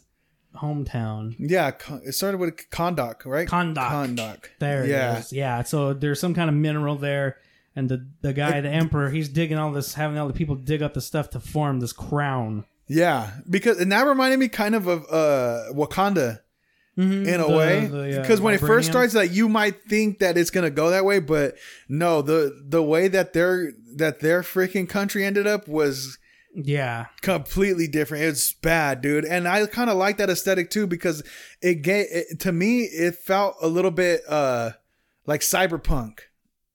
hometown? 0.56 1.36
yeah 1.40 1.72
it 2.06 2.14
started 2.14 2.38
with 2.40 2.56
Kahndaq 2.72 3.26
right 3.26 3.48
Kahndaq. 3.48 3.90
Kahndaq 3.90 4.46
There 4.60 4.86
yeah 4.86 5.18
it 5.18 5.20
is. 5.20 5.34
Yeah. 5.34 5.64
So 5.64 5.94
there's 5.94 6.20
some 6.20 6.34
kind 6.34 6.50
of 6.50 6.56
mineral 6.56 6.96
there, 6.96 7.38
and 7.76 7.90
the 7.90 8.08
the 8.22 8.34
guy, 8.34 8.62
the 8.62 8.70
emperor, 8.70 9.10
he's 9.10 9.30
digging 9.30 9.58
all 9.58 9.72
this, 9.72 9.94
having 9.94 10.18
all 10.18 10.28
the 10.28 10.34
people 10.34 10.56
dig 10.56 10.82
up 10.82 10.94
the 10.94 11.02
stuff 11.02 11.30
to 11.32 11.40
form 11.40 11.80
this 11.80 11.94
crown. 11.94 12.66
yeah 12.88 13.32
because 13.50 13.80
and 13.80 13.92
that 13.92 14.06
reminded 14.08 14.40
me 14.40 14.48
kind 14.48 14.74
of 14.76 14.88
of 14.88 15.04
uh 15.12 15.74
Wakanda 15.74 16.40
in 16.98 17.28
a 17.40 17.48
The- 17.48 17.48
way? 17.48 17.86
uh, 18.16 18.22
because 18.22 18.42
when 18.42 18.54
it 18.56 18.60
first 18.60 18.90
starts 18.90 19.14
like 19.14 19.32
you 19.32 19.48
might 19.48 19.84
think 19.88 20.20
that 20.20 20.38
it's 20.38 20.50
gonna 20.50 20.72
go 20.72 20.90
that 20.90 21.06
way 21.06 21.20
but 21.20 21.56
no 21.88 22.22
the 22.24 22.60
the 22.68 22.82
way 22.82 23.08
that 23.08 23.34
their 23.34 23.72
that 23.96 24.20
their 24.20 24.42
freaking 24.42 24.90
country 24.90 25.24
ended 25.24 25.46
up 25.48 25.68
was 25.68 26.18
Yeah. 26.56 27.06
completely 27.22 27.88
different. 27.88 28.24
It's 28.24 28.52
bad 28.52 29.02
dude. 29.02 29.26
And 29.26 29.48
i 29.48 29.64
kind 29.68 29.90
of 29.92 29.98
like 29.98 30.18
that 30.18 30.30
aesthetic 30.32 30.72
too 30.72 30.88
because 30.88 31.22
it 31.62 31.84
gave 31.84 32.08
it, 32.12 32.40
to 32.42 32.52
me 32.52 32.82
it 32.86 33.16
felt 33.16 33.56
a 33.62 33.68
little 33.68 33.92
bit 33.92 34.22
uh 34.28 34.72
like 35.28 35.42
cyberpunk 35.42 36.20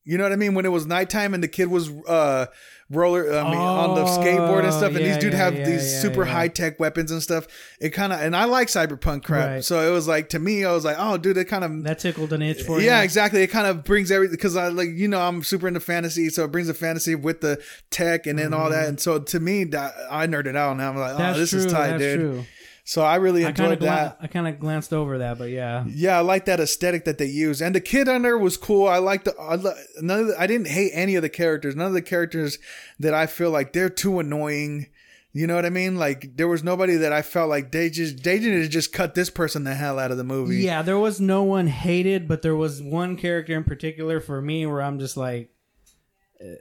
you 0.05 0.19
know 0.19 0.25
what 0.25 0.33
i 0.33 0.37
mean 0.37 0.55
when 0.55 0.65
it 0.65 0.71
was 0.73 0.87
nighttime 0.87 1.35
and 1.35 1.43
the 1.43 1.49
kid 1.49 1.69
was 1.69 1.89
uh 2.09 2.47
roller 2.91 3.33
i 3.33 3.45
mean 3.51 3.59
on 3.59 3.95
the 3.95 4.05
skateboard 4.05 4.65
and 4.65 4.73
stuff 4.73 4.89
and 4.91 4.99
Oh, 4.99 5.01
yeah, 5.01 5.07
these 5.15 5.19
dude 5.19 5.33
yeah, 5.33 5.39
have 5.39 5.55
yeah, 5.55 5.65
these 5.65 6.03
super 6.03 6.25
yeah. 6.27 6.33
high-tech 6.33 6.79
weapons 6.79 7.11
and 7.11 7.23
stuff 7.23 7.47
it 7.81 7.91
kind 7.91 8.13
of 8.13 8.21
and 8.21 8.37
i 8.37 8.45
like 8.45 8.69
cyberpunk 8.69 9.25
crap 9.25 9.49
Right. 9.49 9.65
so 9.65 9.81
it 9.89 9.93
was 9.93 10.07
like 10.07 10.29
to 10.31 10.39
me 10.39 10.65
i 10.65 10.73
was 10.73 10.85
like 10.85 10.97
oh 10.99 11.17
dude 11.17 11.37
it 11.39 11.47
kind 11.47 11.65
of 11.65 11.85
That 11.85 12.01
tickled 12.01 12.33
an 12.33 12.43
itch 12.43 12.63
for 12.63 12.81
you. 12.81 12.87
yeah, 12.87 13.03
exactly. 13.03 13.43
It 13.43 13.47
kind 13.49 13.67
of 13.67 13.85
brings 13.85 14.11
everything 14.11 14.35
because 14.37 14.57
I 14.57 14.69
like 14.69 14.89
you 14.91 15.09
know 15.09 15.21
I'm 15.21 15.43
super 15.43 15.67
into 15.69 15.81
fantasy, 15.81 16.29
so 16.29 16.45
it 16.45 16.53
brings 16.53 16.67
the 16.69 16.75
fantasy 16.75 17.15
with 17.15 17.41
the 17.41 17.63
tech 17.91 18.27
and 18.27 18.39
then 18.39 18.53
all 18.53 18.69
that. 18.71 18.89
And 18.89 19.01
so 19.01 19.19
to 19.19 19.41
me, 19.41 19.65
that 19.65 19.95
I 20.11 20.27
nerded 20.27 20.57
out, 20.57 20.73
and 20.73 20.83
I'm 20.83 20.97
like, 20.97 21.15
oh, 21.15 21.19
That's 21.19 21.39
this 21.39 21.51
true. 21.51 21.61
is 21.61 21.73
tight, 21.73 21.89
that's 21.93 22.03
dude. 22.03 22.21
true. 22.21 22.45
So 22.85 23.03
I 23.03 23.17
really 23.17 23.43
I 23.47 23.53
kind 23.53 23.73
enjoyed 23.73 23.73
of 23.75 23.81
that. 23.81 24.19
I 24.21 24.27
kind 24.27 24.49
of 24.49 24.59
glanced 24.59 24.93
over 24.93 25.19
that, 25.19 25.39
but 25.39 25.51
yeah. 25.51 25.85
Yeah, 25.87 26.19
I 26.19 26.21
like 26.21 26.47
that 26.47 26.59
aesthetic 26.59 27.05
that 27.05 27.17
they 27.19 27.27
use, 27.27 27.63
and 27.63 27.75
the 27.75 27.81
kid 27.81 28.09
on 28.09 28.23
there 28.23 28.37
was 28.37 28.57
cool. 28.57 28.89
I 28.89 28.99
like 28.99 29.25
the. 29.25 29.39
I, 29.41 29.57
none 30.01 30.21
of 30.21 30.27
the, 30.29 30.35
I 30.41 30.49
didn't 30.49 30.67
hate 30.67 30.91
any 30.93 31.15
of 31.15 31.23
the 31.23 31.29
characters. 31.29 31.77
None 31.77 31.87
of 31.87 31.93
the 31.93 32.03
characters 32.03 32.59
that 32.99 33.15
I 33.15 33.27
feel 33.27 33.51
like 33.51 33.73
they're 33.73 33.89
too 33.89 34.19
annoying. 34.19 34.89
You 35.33 35.47
know 35.47 35.55
what 35.55 35.65
I 35.65 35.71
mean? 35.71 35.97
Like 35.97 36.37
there 36.37 36.49
was 36.49 36.65
nobody 36.65 36.97
that 36.97 37.13
I 37.13 37.23
felt 37.23 37.49
like 37.49 37.71
they 37.71 37.89
just 37.89 38.25
they 38.25 38.39
didn't 38.41 38.69
just 38.71 38.93
cut 38.93 39.15
this 39.15 39.31
person 39.31 39.65
the 39.65 39.75
hell 39.75 39.99
out 39.99 40.11
of 40.11 40.17
the 40.17 40.25
movie. 40.25 40.57
Yeah, 40.57 40.83
there 40.83 40.99
was 40.99 41.21
no 41.21 41.45
one 41.45 41.69
hated, 41.69 42.27
but 42.27 42.43
there 42.43 42.57
was 42.57 42.83
one 42.83 43.17
character 43.17 43.57
in 43.57 43.65
particular 43.65 44.21
for 44.21 44.43
me 44.43 44.67
where 44.67 44.83
I'm 44.83 44.99
just 44.99 45.17
like, 45.17 45.51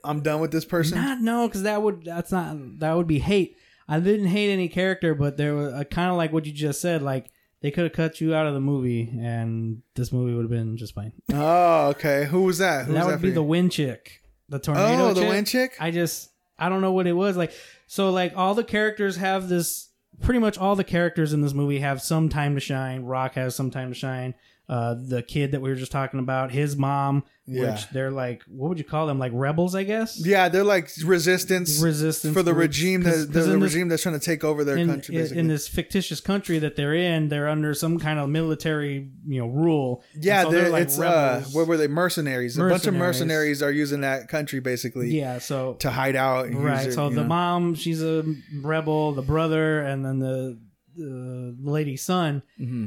I'm 0.04 0.22
done 0.22 0.40
with 0.40 0.52
this 0.52 0.66
person. 0.66 1.00
not 1.00 1.20
no, 1.20 1.48
because 1.48 1.64
that 1.64 1.82
would 1.82 2.06
that's 2.06 2.32
not 2.32 2.56
that 2.80 2.94
would 2.94 3.08
be 3.08 3.20
hate. 3.20 3.58
I 3.92 4.00
didn't 4.00 4.28
hate 4.28 4.54
any 4.54 4.70
character, 4.70 5.14
but 5.14 5.36
there 5.36 5.54
was 5.54 5.74
uh, 5.74 5.84
kind 5.84 6.10
of 6.10 6.16
like 6.16 6.32
what 6.32 6.46
you 6.46 6.54
just 6.54 6.80
said. 6.80 7.02
Like 7.02 7.30
they 7.62 7.72
could 7.72 7.84
have 7.84 7.92
cut 7.92 8.22
you 8.22 8.34
out 8.34 8.48
of 8.48 8.54
the 8.54 8.62
movie, 8.62 9.14
and 9.20 9.82
this 9.96 10.14
movie 10.14 10.34
would 10.34 10.44
have 10.44 10.50
been 10.50 10.78
just 10.78 10.96
fine. 10.96 11.12
Oh, 11.34 11.90
okay. 11.90 12.24
Who 12.26 12.44
was 12.44 12.60
that? 12.60 12.86
Who 12.86 12.94
that 12.94 13.00
was 13.00 13.06
would 13.08 13.14
that 13.16 13.22
be 13.22 13.28
for 13.28 13.36
the 13.36 13.42
you? 13.42 13.48
wind 13.48 13.74
chick, 13.74 14.22
the 14.48 14.60
tornado. 14.60 15.10
Oh, 15.10 15.14
the 15.14 15.20
chick. 15.20 15.30
wind 15.30 15.48
chick. 15.48 15.76
I 15.78 15.92
just 15.92 16.30
I 16.58 16.70
don't 16.70 16.80
know 16.80 16.94
what 16.94 17.06
it 17.06 17.12
was 17.14 17.36
like. 17.36 17.52
So 17.88 18.12
like 18.12 18.32
all 18.38 18.56
the 18.56 18.64
characters 18.64 19.18
have 19.18 19.50
this. 19.50 19.90
Pretty 20.22 20.40
much 20.40 20.58
all 20.58 20.76
the 20.76 20.84
characters 20.86 21.34
in 21.34 21.42
this 21.42 21.54
movie 21.54 21.80
have 21.80 22.02
some 22.02 22.30
time 22.30 22.54
to 22.56 22.62
shine. 22.62 23.04
Rock 23.04 23.34
has 23.34 23.56
some 23.56 23.72
time 23.72 23.90
to 23.90 23.96
shine. 23.96 24.36
Uh, 24.72 24.96
the 25.06 25.22
kid 25.22 25.52
that 25.52 25.60
we 25.62 25.70
were 25.70 25.76
just 25.76 25.92
talking 25.92 26.18
about, 26.22 26.50
his 26.50 26.78
mom, 26.78 27.26
Yeah. 27.46 27.72
which 27.74 27.90
they're 27.90 28.10
like, 28.10 28.42
what 28.48 28.70
would 28.70 28.78
you 28.78 28.86
call 28.86 29.06
them? 29.06 29.20
Like 29.20 29.34
rebels, 29.36 29.76
I 29.76 29.84
guess. 29.84 30.26
Yeah, 30.26 30.48
they're 30.48 30.64
like 30.64 30.90
resistance, 31.04 31.82
Resistance 31.82 32.34
for 32.34 32.42
the 32.42 32.54
groups. 32.54 32.78
regime 32.80 33.04
that 33.04 33.10
'cause 33.12 33.28
the, 33.28 33.52
in 33.52 33.60
this- 33.60 33.74
regime 33.74 33.90
that's 33.90 34.02
trying 34.02 34.18
to 34.18 34.26
take 34.26 34.46
over 34.46 34.64
their 34.64 34.78
in, 34.78 34.88
country. 34.88 35.14
in- 35.16 35.22
Basically, 35.24 35.40
in 35.42 35.48
this 35.50 35.68
fictitious 35.68 36.22
country 36.22 36.58
that 36.60 36.78
they're 36.78 36.96
in, 36.96 37.28
they're 37.28 37.50
under 37.50 37.74
some 37.74 38.00
kind 38.00 38.18
of 38.18 38.30
military, 38.30 39.10
you 39.28 39.42
know, 39.42 39.48
rule. 39.50 40.04
yeah, 40.18 40.44
so 40.44 40.52
they're, 40.52 40.70
like 40.70 40.84
it's 40.84 40.98
uh, 40.98 41.44
what 41.52 41.68
were 41.68 41.76
they? 41.76 41.90
Mercenaries. 41.90 42.58
A 42.58 42.62
bunch 42.62 42.88
of 42.88 42.94
Mercenaries. 42.94 43.00
mercenaries 43.20 43.62
are 43.64 43.72
using 43.74 44.00
that 44.02 44.30
country 44.30 44.62
basically 44.62 45.10
yeah. 45.10 45.40
So 45.40 45.74
to 45.80 45.90
hide 45.92 46.16
out. 46.16 46.46
and 46.46 46.64
right. 46.64 46.94
so 46.94 47.10
the 47.10 47.24
know. 47.24 47.28
mom, 47.28 47.76
she's 47.76 48.02
a 48.02 48.24
rebel. 48.62 49.12
The 49.12 49.22
brother, 49.22 49.82
and 49.82 50.06
then 50.06 50.20
the 50.20 50.58
the 50.96 51.58
lady's 51.62 52.04
son. 52.04 52.44
Mm-hmm. 52.58 52.86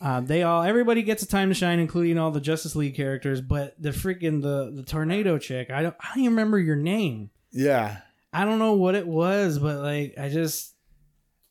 Uh, 0.00 0.20
they 0.20 0.42
all, 0.42 0.62
everybody 0.62 1.02
gets 1.02 1.22
a 1.22 1.26
time 1.26 1.48
to 1.50 1.54
shine, 1.54 1.78
including 1.78 2.16
all 2.16 2.30
the 2.30 2.40
Justice 2.40 2.74
League 2.74 2.94
characters. 2.94 3.40
But 3.40 3.74
the 3.80 3.90
freaking 3.90 4.40
the 4.40 4.70
the 4.74 4.82
tornado 4.82 5.36
chick, 5.38 5.70
I 5.70 5.82
don't, 5.82 5.94
I 6.00 6.08
don't 6.14 6.20
even 6.24 6.32
remember 6.32 6.58
your 6.58 6.76
name. 6.76 7.30
Yeah, 7.52 7.98
I 8.32 8.44
don't 8.46 8.58
know 8.58 8.74
what 8.74 8.94
it 8.94 9.06
was, 9.06 9.58
but 9.58 9.78
like, 9.82 10.14
I 10.18 10.28
just, 10.30 10.74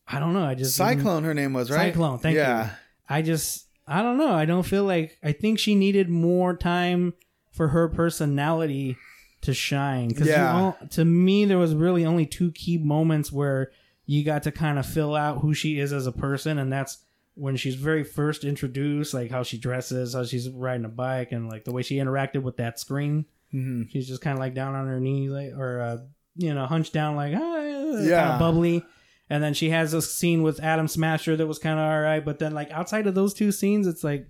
I 0.08 0.18
don't 0.18 0.32
know. 0.34 0.44
I 0.44 0.54
just 0.56 0.74
Cyclone. 0.76 1.22
Her 1.24 1.34
name 1.34 1.52
was 1.52 1.70
right. 1.70 1.92
Cyclone, 1.92 2.18
thank 2.18 2.34
you. 2.34 2.40
yeah. 2.40 2.70
I 3.08 3.22
just 3.22 3.66
I 3.86 4.02
don't 4.02 4.18
know. 4.18 4.32
I 4.32 4.44
don't 4.46 4.64
feel 4.64 4.84
like 4.84 5.16
I 5.22 5.32
think 5.32 5.58
she 5.58 5.74
needed 5.74 6.08
more 6.08 6.56
time 6.56 7.14
for 7.52 7.68
her 7.68 7.88
personality 7.88 8.96
to 9.42 9.54
shine. 9.54 10.08
Because 10.08 10.28
Yeah. 10.28 10.72
to 10.90 11.04
me, 11.04 11.44
there 11.44 11.58
was 11.58 11.74
really 11.74 12.04
only 12.04 12.26
two 12.26 12.50
key 12.52 12.78
moments 12.78 13.30
where 13.32 13.70
you 14.06 14.24
got 14.24 14.42
to 14.44 14.52
kind 14.52 14.78
of 14.78 14.86
fill 14.86 15.14
out 15.14 15.38
who 15.40 15.54
she 15.54 15.78
is 15.78 15.92
as 15.92 16.06
a 16.06 16.12
person, 16.12 16.58
and 16.58 16.72
that's 16.72 16.98
when 17.34 17.56
she's 17.56 17.74
very 17.76 18.04
first 18.04 18.44
introduced, 18.44 19.14
like 19.14 19.30
how 19.30 19.42
she 19.42 19.56
dresses, 19.58 20.14
how 20.14 20.24
she's 20.24 20.48
riding 20.50 20.84
a 20.84 20.88
bike, 20.90 21.32
and 21.32 21.48
like 21.48 21.64
the 21.64 21.72
way 21.72 21.82
she 21.82 21.96
interacted 21.96 22.42
with 22.42 22.56
that 22.58 22.78
screen. 22.78 23.24
hmm 23.50 23.82
She's 23.90 24.06
just 24.08 24.20
kind 24.20 24.34
of 24.34 24.40
like 24.40 24.54
down 24.54 24.74
on 24.74 24.86
her 24.86 25.00
knees, 25.00 25.30
like 25.30 25.52
or 25.56 25.80
uh, 25.80 25.96
you 26.36 26.52
know, 26.54 26.66
hunched 26.66 26.92
down, 26.92 27.16
like 27.16 27.34
ah, 27.34 27.38
kind 27.38 28.06
Yeah. 28.06 28.34
of 28.34 28.38
bubbly. 28.38 28.84
And 29.32 29.42
then 29.44 29.54
she 29.54 29.70
has 29.70 29.94
a 29.94 30.02
scene 30.02 30.42
with 30.42 30.60
Atom 30.62 30.88
Smasher 30.88 31.36
that 31.36 31.46
was 31.46 31.58
kind 31.60 31.78
of 31.78 31.84
all 31.86 32.00
right, 32.00 32.24
but 32.24 32.40
then 32.40 32.52
like 32.52 32.70
outside 32.72 33.06
of 33.06 33.14
those 33.14 33.32
two 33.32 33.52
scenes, 33.52 33.86
it's 33.86 34.02
like 34.02 34.26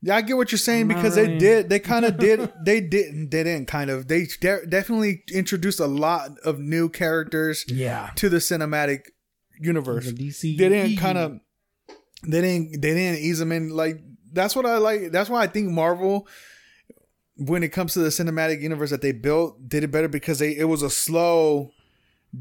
Yeah, 0.00 0.16
I 0.16 0.22
get 0.22 0.36
what 0.36 0.50
you're 0.50 0.58
saying 0.58 0.88
because 0.88 1.14
they 1.14 1.36
did. 1.38 1.68
They 1.68 1.78
kind 1.78 2.04
of 2.06 2.16
did. 2.26 2.50
They 2.64 2.80
didn't. 2.80 3.30
They 3.30 3.42
didn't 3.44 3.66
kind 3.66 3.90
of. 3.90 4.08
They 4.08 4.26
de- 4.40 4.64
definitely 4.66 5.24
introduced 5.32 5.78
a 5.80 5.86
lot 5.86 6.38
of 6.44 6.58
new 6.58 6.88
characters 6.88 7.64
yeah, 7.68 8.10
to 8.16 8.28
the 8.30 8.38
cinematic 8.38 9.08
universe. 9.60 10.06
the 10.06 10.12
DC. 10.12 10.56
they 10.56 10.68
didn't 10.70 10.96
kind 10.98 11.18
of 11.18 11.40
they 12.26 12.40
didn't 12.40 12.72
they 12.82 12.94
didn't 12.94 13.20
ease 13.20 13.38
them 13.38 13.52
in. 13.52 13.70
Like 13.70 14.00
that's 14.32 14.54
what 14.56 14.66
i 14.66 14.76
like. 14.78 15.10
That's 15.12 15.30
why 15.30 15.42
i 15.42 15.46
think 15.46 15.70
marvel 15.70 16.26
when 17.36 17.62
it 17.62 17.68
comes 17.68 17.92
to 17.94 18.00
the 18.00 18.08
cinematic 18.08 18.60
universe 18.60 18.90
that 18.90 19.00
they 19.00 19.12
built 19.12 19.68
did 19.68 19.84
it 19.84 19.88
better 19.92 20.08
because 20.08 20.38
they 20.40 20.56
it 20.56 20.64
was 20.64 20.82
a 20.82 20.90
slow 20.90 21.70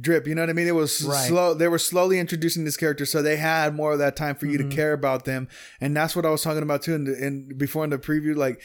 drip. 0.02 0.28
You 0.28 0.36
know 0.36 0.42
what 0.42 0.50
i 0.50 0.54
mean? 0.54 0.68
It 0.68 0.76
was 0.76 1.02
Right. 1.04 1.28
slow 1.28 1.54
they 1.54 1.68
were 1.68 1.78
slowly 1.78 2.20
introducing 2.20 2.66
this 2.66 2.76
character 2.78 3.06
so 3.06 3.22
they 3.22 3.38
had 3.38 3.76
more 3.76 3.94
of 3.94 4.00
that 4.00 4.16
time 4.16 4.36
for 4.36 4.48
you 4.48 4.58
Mm-hmm. 4.58 4.70
to 4.70 4.76
care 4.76 4.94
about 4.94 5.26
them. 5.26 5.48
And 5.80 5.96
that's 5.96 6.16
what 6.16 6.26
i 6.26 6.30
was 6.30 6.42
talking 6.42 6.64
about 6.64 6.82
too 6.82 6.96
in 6.96 7.54
before 7.58 7.84
in 7.84 7.90
the 7.92 7.98
preview. 8.00 8.36
Like 8.36 8.62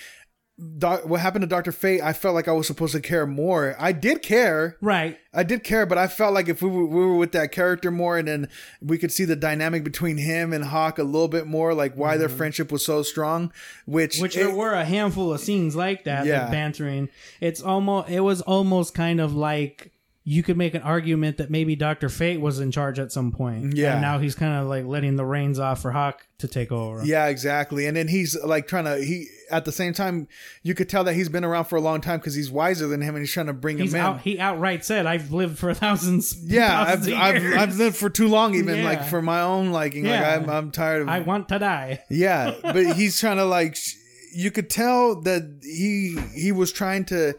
doc, 0.78 1.06
what 1.06 1.20
happened 1.20 1.42
to 1.42 1.46
dr 1.48 1.72
fate 1.72 2.00
i 2.02 2.12
felt 2.12 2.34
like 2.34 2.46
i 2.46 2.52
was 2.52 2.66
supposed 2.66 2.92
to 2.94 3.00
care 3.00 3.26
more 3.26 3.74
i 3.78 3.90
did 3.92 4.22
care 4.22 4.76
right. 4.80 5.18
I 5.34 5.44
did 5.44 5.64
care, 5.64 5.86
but 5.86 5.96
I 5.96 6.08
felt 6.08 6.34
like 6.34 6.50
if 6.50 6.60
we 6.60 6.68
were, 6.68 6.84
we 6.84 7.06
were 7.06 7.16
with 7.16 7.32
that 7.32 7.52
character 7.52 7.90
more, 7.90 8.18
and 8.18 8.28
then 8.28 8.48
we 8.82 8.98
could 8.98 9.10
see 9.10 9.24
the 9.24 9.34
dynamic 9.34 9.82
between 9.82 10.18
him 10.18 10.52
and 10.52 10.62
Hawk 10.62 10.98
a 10.98 11.02
little 11.04 11.26
bit 11.26 11.46
more, 11.46 11.72
like 11.72 11.94
why 11.94 12.18
their 12.18 12.28
friendship 12.28 12.70
was 12.70 12.84
so 12.84 13.02
strong. 13.02 13.50
Which, 13.86 14.16
Mm-hmm. 14.16 14.22
Which 14.24 14.36
it- 14.36 14.40
there 14.44 14.54
were 14.54 14.74
a 14.74 14.84
handful 14.84 15.32
of 15.32 15.40
scenes 15.40 15.74
like 15.74 16.04
that, 16.04 16.26
Yeah. 16.26 16.42
like 16.42 16.50
bantering. 16.50 17.08
It's 17.40 17.62
almost 17.62 18.10
it 18.10 18.20
was 18.20 18.42
almost 18.42 18.92
kind 18.92 19.22
of 19.22 19.34
like 19.34 19.90
you 20.24 20.42
could 20.42 20.58
make 20.58 20.74
an 20.74 20.82
argument 20.82 21.38
that 21.38 21.50
maybe 21.50 21.76
Doctor 21.76 22.10
Fate 22.10 22.42
was 22.42 22.60
in 22.60 22.70
charge 22.70 22.98
at 22.98 23.10
some 23.10 23.32
point. 23.32 23.74
Yeah. 23.74 23.92
and 23.94 24.02
now 24.02 24.18
he's 24.18 24.34
kind 24.34 24.52
of 24.60 24.68
like 24.68 24.84
letting 24.84 25.16
the 25.16 25.24
reins 25.24 25.58
off 25.58 25.80
for 25.80 25.92
Hawk 25.92 26.26
to 26.40 26.46
take 26.46 26.70
over. 26.70 27.02
yeah, 27.06 27.28
exactly. 27.28 27.86
And 27.86 27.96
then 27.96 28.06
he's 28.08 28.36
like 28.44 28.66
trying 28.68 28.84
to 28.84 29.02
he 29.02 29.28
at 29.52 29.64
the 29.64 29.72
same 29.72 29.92
time 29.92 30.26
you 30.62 30.74
could 30.74 30.88
tell 30.88 31.04
that 31.04 31.14
he's 31.14 31.28
been 31.28 31.44
around 31.44 31.66
for 31.66 31.76
a 31.76 31.80
long 31.80 32.00
time 32.00 32.18
because 32.18 32.34
he's 32.34 32.50
wiser 32.50 32.86
than 32.88 33.00
him, 33.02 33.14
and 33.14 33.22
he's 33.22 33.32
trying 33.32 33.46
to 33.46 33.52
bring 33.52 33.78
He's 33.78 33.92
him 33.92 34.00
in. 34.00 34.06
out. 34.06 34.20
He 34.22 34.38
outright 34.40 34.84
said, 34.84 35.06
"I've 35.06 35.30
lived 35.32 35.58
for 35.58 35.72
thousands." 35.74 36.36
yeah, 36.44 36.84
thousands 36.86 37.08
I've, 37.16 37.36
I've. 37.44 37.58
I've 37.58 37.76
lived 37.76 37.96
for 37.96 38.10
too 38.10 38.28
long, 38.28 38.54
even 38.54 38.78
Yeah. 38.78 38.84
like 38.84 39.04
for 39.04 39.22
my 39.22 39.40
own 39.42 39.70
liking. 39.70 40.04
Yeah. 40.06 40.20
Like 40.22 40.42
I'm 40.42 40.50
I'm 40.50 40.70
tired 40.72 41.02
of 41.02 41.08
I 41.08 41.20
want 41.20 41.48
to 41.50 41.58
die. 41.58 42.02
Yeah, 42.10 42.54
but 42.62 42.96
he's 42.96 43.20
trying 43.20 43.36
to 43.36 43.44
like 43.44 43.76
sh- 43.76 43.94
you 44.34 44.50
could 44.50 44.70
tell 44.70 45.20
that 45.22 45.60
he 45.62 46.18
he 46.34 46.50
was 46.52 46.72
trying 46.72 47.04
to 47.06 47.34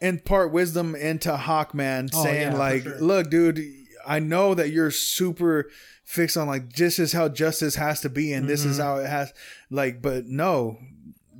impart 0.00 0.52
wisdom 0.52 0.94
into 0.96 1.30
Hawkman 1.36 2.10
Oh, 2.12 2.24
saying 2.24 2.52
yeah, 2.52 2.58
like 2.58 2.82
sure. 2.82 3.00
look 3.00 3.30
dude 3.30 3.62
I 4.04 4.18
know 4.18 4.52
that 4.54 4.70
you're 4.70 4.90
super 4.90 5.70
fixed 6.02 6.36
on 6.36 6.48
like 6.48 6.72
this 6.72 6.98
is 6.98 7.12
how 7.12 7.28
justice 7.28 7.76
has 7.76 8.00
to 8.00 8.08
be 8.08 8.32
and 8.32 8.48
this 8.48 8.64
is 8.64 8.78
Mm-hmm. 8.78 8.82
how 8.86 8.96
it 8.96 9.06
has 9.08 9.32
like 9.70 10.02
but 10.02 10.26
no 10.26 10.78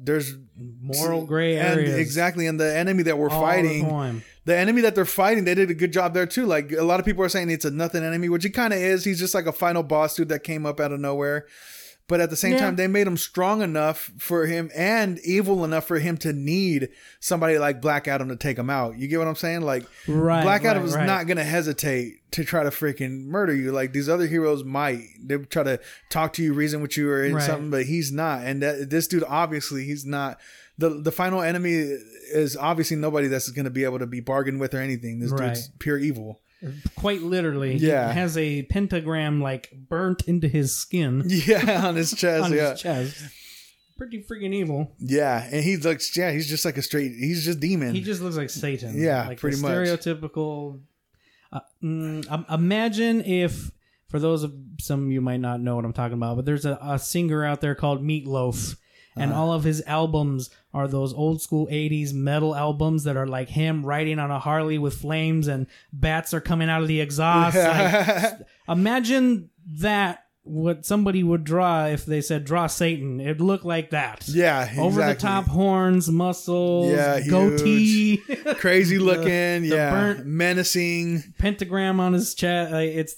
there's 0.04 0.34
Moral 0.80 1.24
gray 1.24 1.58
and 1.58 1.78
areas. 1.80 1.96
exactly 1.96 2.46
and 2.46 2.58
the 2.60 2.76
enemy 2.76 3.04
that 3.04 3.18
we're 3.18 3.30
all 3.30 3.40
fighting 3.40 3.88
The 3.88 4.22
the 4.44 4.56
enemy 4.56 4.82
that 4.82 4.94
they're 4.94 5.04
fighting, 5.04 5.44
they 5.44 5.54
did 5.54 5.70
a 5.70 5.74
good 5.74 5.92
job 5.92 6.14
there 6.14 6.26
too. 6.26 6.46
Like 6.46 6.72
a 6.72 6.82
lot 6.82 7.00
of 7.00 7.06
people 7.06 7.24
are 7.24 7.28
saying 7.28 7.50
it's 7.50 7.64
a 7.64 7.70
nothing 7.70 8.02
enemy, 8.02 8.28
which 8.28 8.44
he 8.44 8.50
kind 8.50 8.72
of 8.72 8.80
is. 8.80 9.04
He's 9.04 9.18
just 9.18 9.34
like 9.34 9.46
a 9.46 9.52
final 9.52 9.82
boss 9.82 10.16
dude 10.16 10.28
that 10.30 10.42
came 10.42 10.66
up 10.66 10.80
out 10.80 10.92
of 10.92 11.00
nowhere. 11.00 11.46
But 12.12 12.20
at 12.20 12.28
the 12.28 12.36
same 12.36 12.52
Yeah. 12.52 12.58
time, 12.58 12.76
they 12.76 12.88
made 12.88 13.06
him 13.06 13.16
strong 13.16 13.62
enough 13.62 14.12
for 14.18 14.44
him 14.44 14.70
and 14.76 15.18
evil 15.24 15.64
enough 15.64 15.86
for 15.86 15.98
him 15.98 16.18
to 16.18 16.34
need 16.34 16.90
somebody 17.20 17.56
like 17.56 17.80
Black 17.80 18.06
Adam 18.06 18.28
to 18.28 18.36
take 18.36 18.58
him 18.58 18.68
out. 18.68 18.98
You 18.98 19.08
get 19.08 19.18
what 19.18 19.28
I'm 19.28 19.34
saying? 19.34 19.62
Like 19.62 19.86
Right, 20.06 20.42
Black 20.42 20.66
Adam 20.66 20.84
is 20.84 20.94
right. 20.94 21.06
not 21.06 21.26
gonna 21.26 21.42
hesitate 21.42 22.16
to 22.32 22.44
try 22.44 22.64
to 22.64 22.68
freaking 22.68 23.24
murder 23.28 23.54
you. 23.54 23.72
Like 23.72 23.94
these 23.94 24.10
other 24.10 24.26
heroes 24.26 24.62
might. 24.62 25.04
They 25.24 25.38
try 25.38 25.62
to 25.62 25.80
talk 26.10 26.34
to 26.34 26.42
you, 26.42 26.52
reason 26.52 26.82
with 26.82 26.98
you, 26.98 27.08
or 27.08 27.22
Right. 27.30 27.42
something, 27.42 27.70
but 27.70 27.86
he's 27.86 28.12
not. 28.12 28.44
And 28.44 28.62
that, 28.62 28.90
this 28.90 29.06
dude 29.06 29.24
obviously 29.26 29.84
he's 29.84 30.04
not. 30.04 30.38
The 30.76 30.90
the 30.90 31.12
final 31.12 31.40
enemy 31.40 31.96
is 32.34 32.58
obviously 32.58 32.98
nobody 32.98 33.26
that's 33.28 33.48
gonna 33.48 33.70
be 33.70 33.84
able 33.84 34.00
to 34.00 34.06
be 34.06 34.20
bargained 34.20 34.60
with 34.60 34.74
or 34.74 34.80
anything. 34.80 35.20
This 35.20 35.32
dude's 35.32 35.70
pure 35.78 35.96
evil. 35.96 36.41
Quite 36.96 37.22
literally. 37.22 37.74
Yeah. 37.76 38.12
He 38.12 38.18
has 38.18 38.36
a 38.38 38.62
pentagram 38.64 39.40
like 39.40 39.70
burnt 39.72 40.22
into 40.28 40.48
his 40.48 40.74
skin 40.74 41.22
Yeah, 41.26 41.86
on 41.86 41.96
his 41.96 42.12
chest. 42.14 42.44
on 42.44 42.52
yeah, 42.52 42.70
his 42.72 42.80
chest. 42.80 43.22
Pretty 43.98 44.22
freaking 44.22 44.52
evil. 44.54 44.92
yeah, 44.98 45.48
and 45.52 45.62
he 45.62 45.76
looks. 45.76 46.16
yeah, 46.16 46.32
he's 46.32 46.48
just 46.48 46.64
like 46.64 46.76
a 46.76 46.82
straight. 46.82 47.12
He's 47.12 47.44
just 47.44 47.60
demon. 47.60 47.94
He 47.94 48.00
just 48.00 48.20
looks 48.20 48.36
like 48.36 48.50
Satan. 48.50 49.00
Yeah, 49.00 49.28
like 49.28 49.38
pretty 49.38 49.58
much. 49.60 49.70
stereotypical. 49.70 50.80
Uh, 51.52 51.60
mm, 51.82 52.50
imagine 52.52 53.22
if, 53.24 53.70
for 54.08 54.18
those 54.18 54.42
of 54.42 54.52
some 54.80 55.04
of 55.06 55.12
you 55.12 55.20
might 55.20 55.40
not 55.40 55.60
know 55.60 55.76
what 55.76 55.84
I'm 55.84 55.92
talking 55.92 56.14
about, 56.16 56.36
but 56.36 56.46
there's 56.46 56.64
a, 56.64 56.78
a 56.82 56.98
singer 56.98 57.44
out 57.44 57.60
there 57.60 57.74
called 57.74 58.02
Meatloaf, 58.02 58.76
and 59.16 59.30
Uh-huh. 59.32 59.40
all 59.40 59.52
of 59.52 59.64
his 59.64 59.82
albums 59.86 60.50
are 60.74 60.88
those 60.88 61.12
old 61.14 61.40
school 61.42 61.66
'80s 61.70 62.12
metal 62.14 62.54
albums 62.54 63.04
that 63.04 63.16
are 63.16 63.26
like 63.26 63.48
him 63.50 63.84
riding 63.84 64.18
on 64.18 64.30
a 64.30 64.38
Harley 64.38 64.78
with 64.78 64.94
flames 64.94 65.48
and 65.48 65.66
bats 65.92 66.32
are 66.32 66.40
coming 66.40 66.68
out 66.70 66.82
of 66.82 66.88
the 66.88 67.00
exhaust. 67.00 67.56
Like, 67.56 68.38
imagine 68.68 69.50
that. 69.80 70.18
What 70.44 70.84
somebody 70.84 71.22
would 71.22 71.44
draw 71.44 71.86
if 71.86 72.04
they 72.04 72.20
said 72.20 72.44
draw 72.44 72.66
Satan, 72.66 73.20
it'd 73.20 73.40
look 73.40 73.64
like 73.64 73.90
that. 73.90 74.26
yeah, 74.26 74.68
Over 74.76 75.04
the 75.06 75.14
top 75.14 75.44
horns, 75.44 76.10
muscles, 76.10 76.90
Yeah, 76.90 77.20
goatee, 77.20 78.16
crazy 78.56 78.98
looking. 78.98 79.62
the 79.62 79.68
yeah, 79.76 79.90
burnt- 79.92 80.26
menacing. 80.26 81.22
pentagram 81.38 82.00
on 82.00 82.12
his 82.12 82.34
chest. 82.34 82.72
It's 82.74 83.14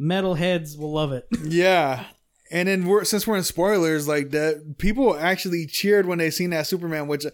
metal 0.00 0.34
heads 0.34 0.76
will 0.76 0.92
love 0.92 1.12
it. 1.12 1.26
Yeah. 1.44 2.06
And 2.52 2.68
then 2.68 2.84
we're 2.86 3.04
since 3.04 3.26
we're 3.26 3.36
in 3.36 3.42
spoilers, 3.44 4.06
like 4.06 4.30
that 4.30 4.76
people 4.78 5.16
actually 5.16 5.66
cheered 5.66 6.06
when 6.06 6.18
they 6.18 6.30
seen 6.30 6.50
that 6.50 6.66
Superman, 6.68 7.08
which 7.08 7.24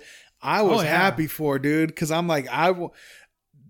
I 0.40 0.62
was 0.62 0.78
Oh, 0.78 0.82
yeah. 0.82 0.88
happy 0.96 1.26
for, 1.26 1.58
dude. 1.58 1.88
Because 1.88 2.10
I'm 2.10 2.26
like, 2.28 2.48
I 2.48 2.70
will. 2.70 2.94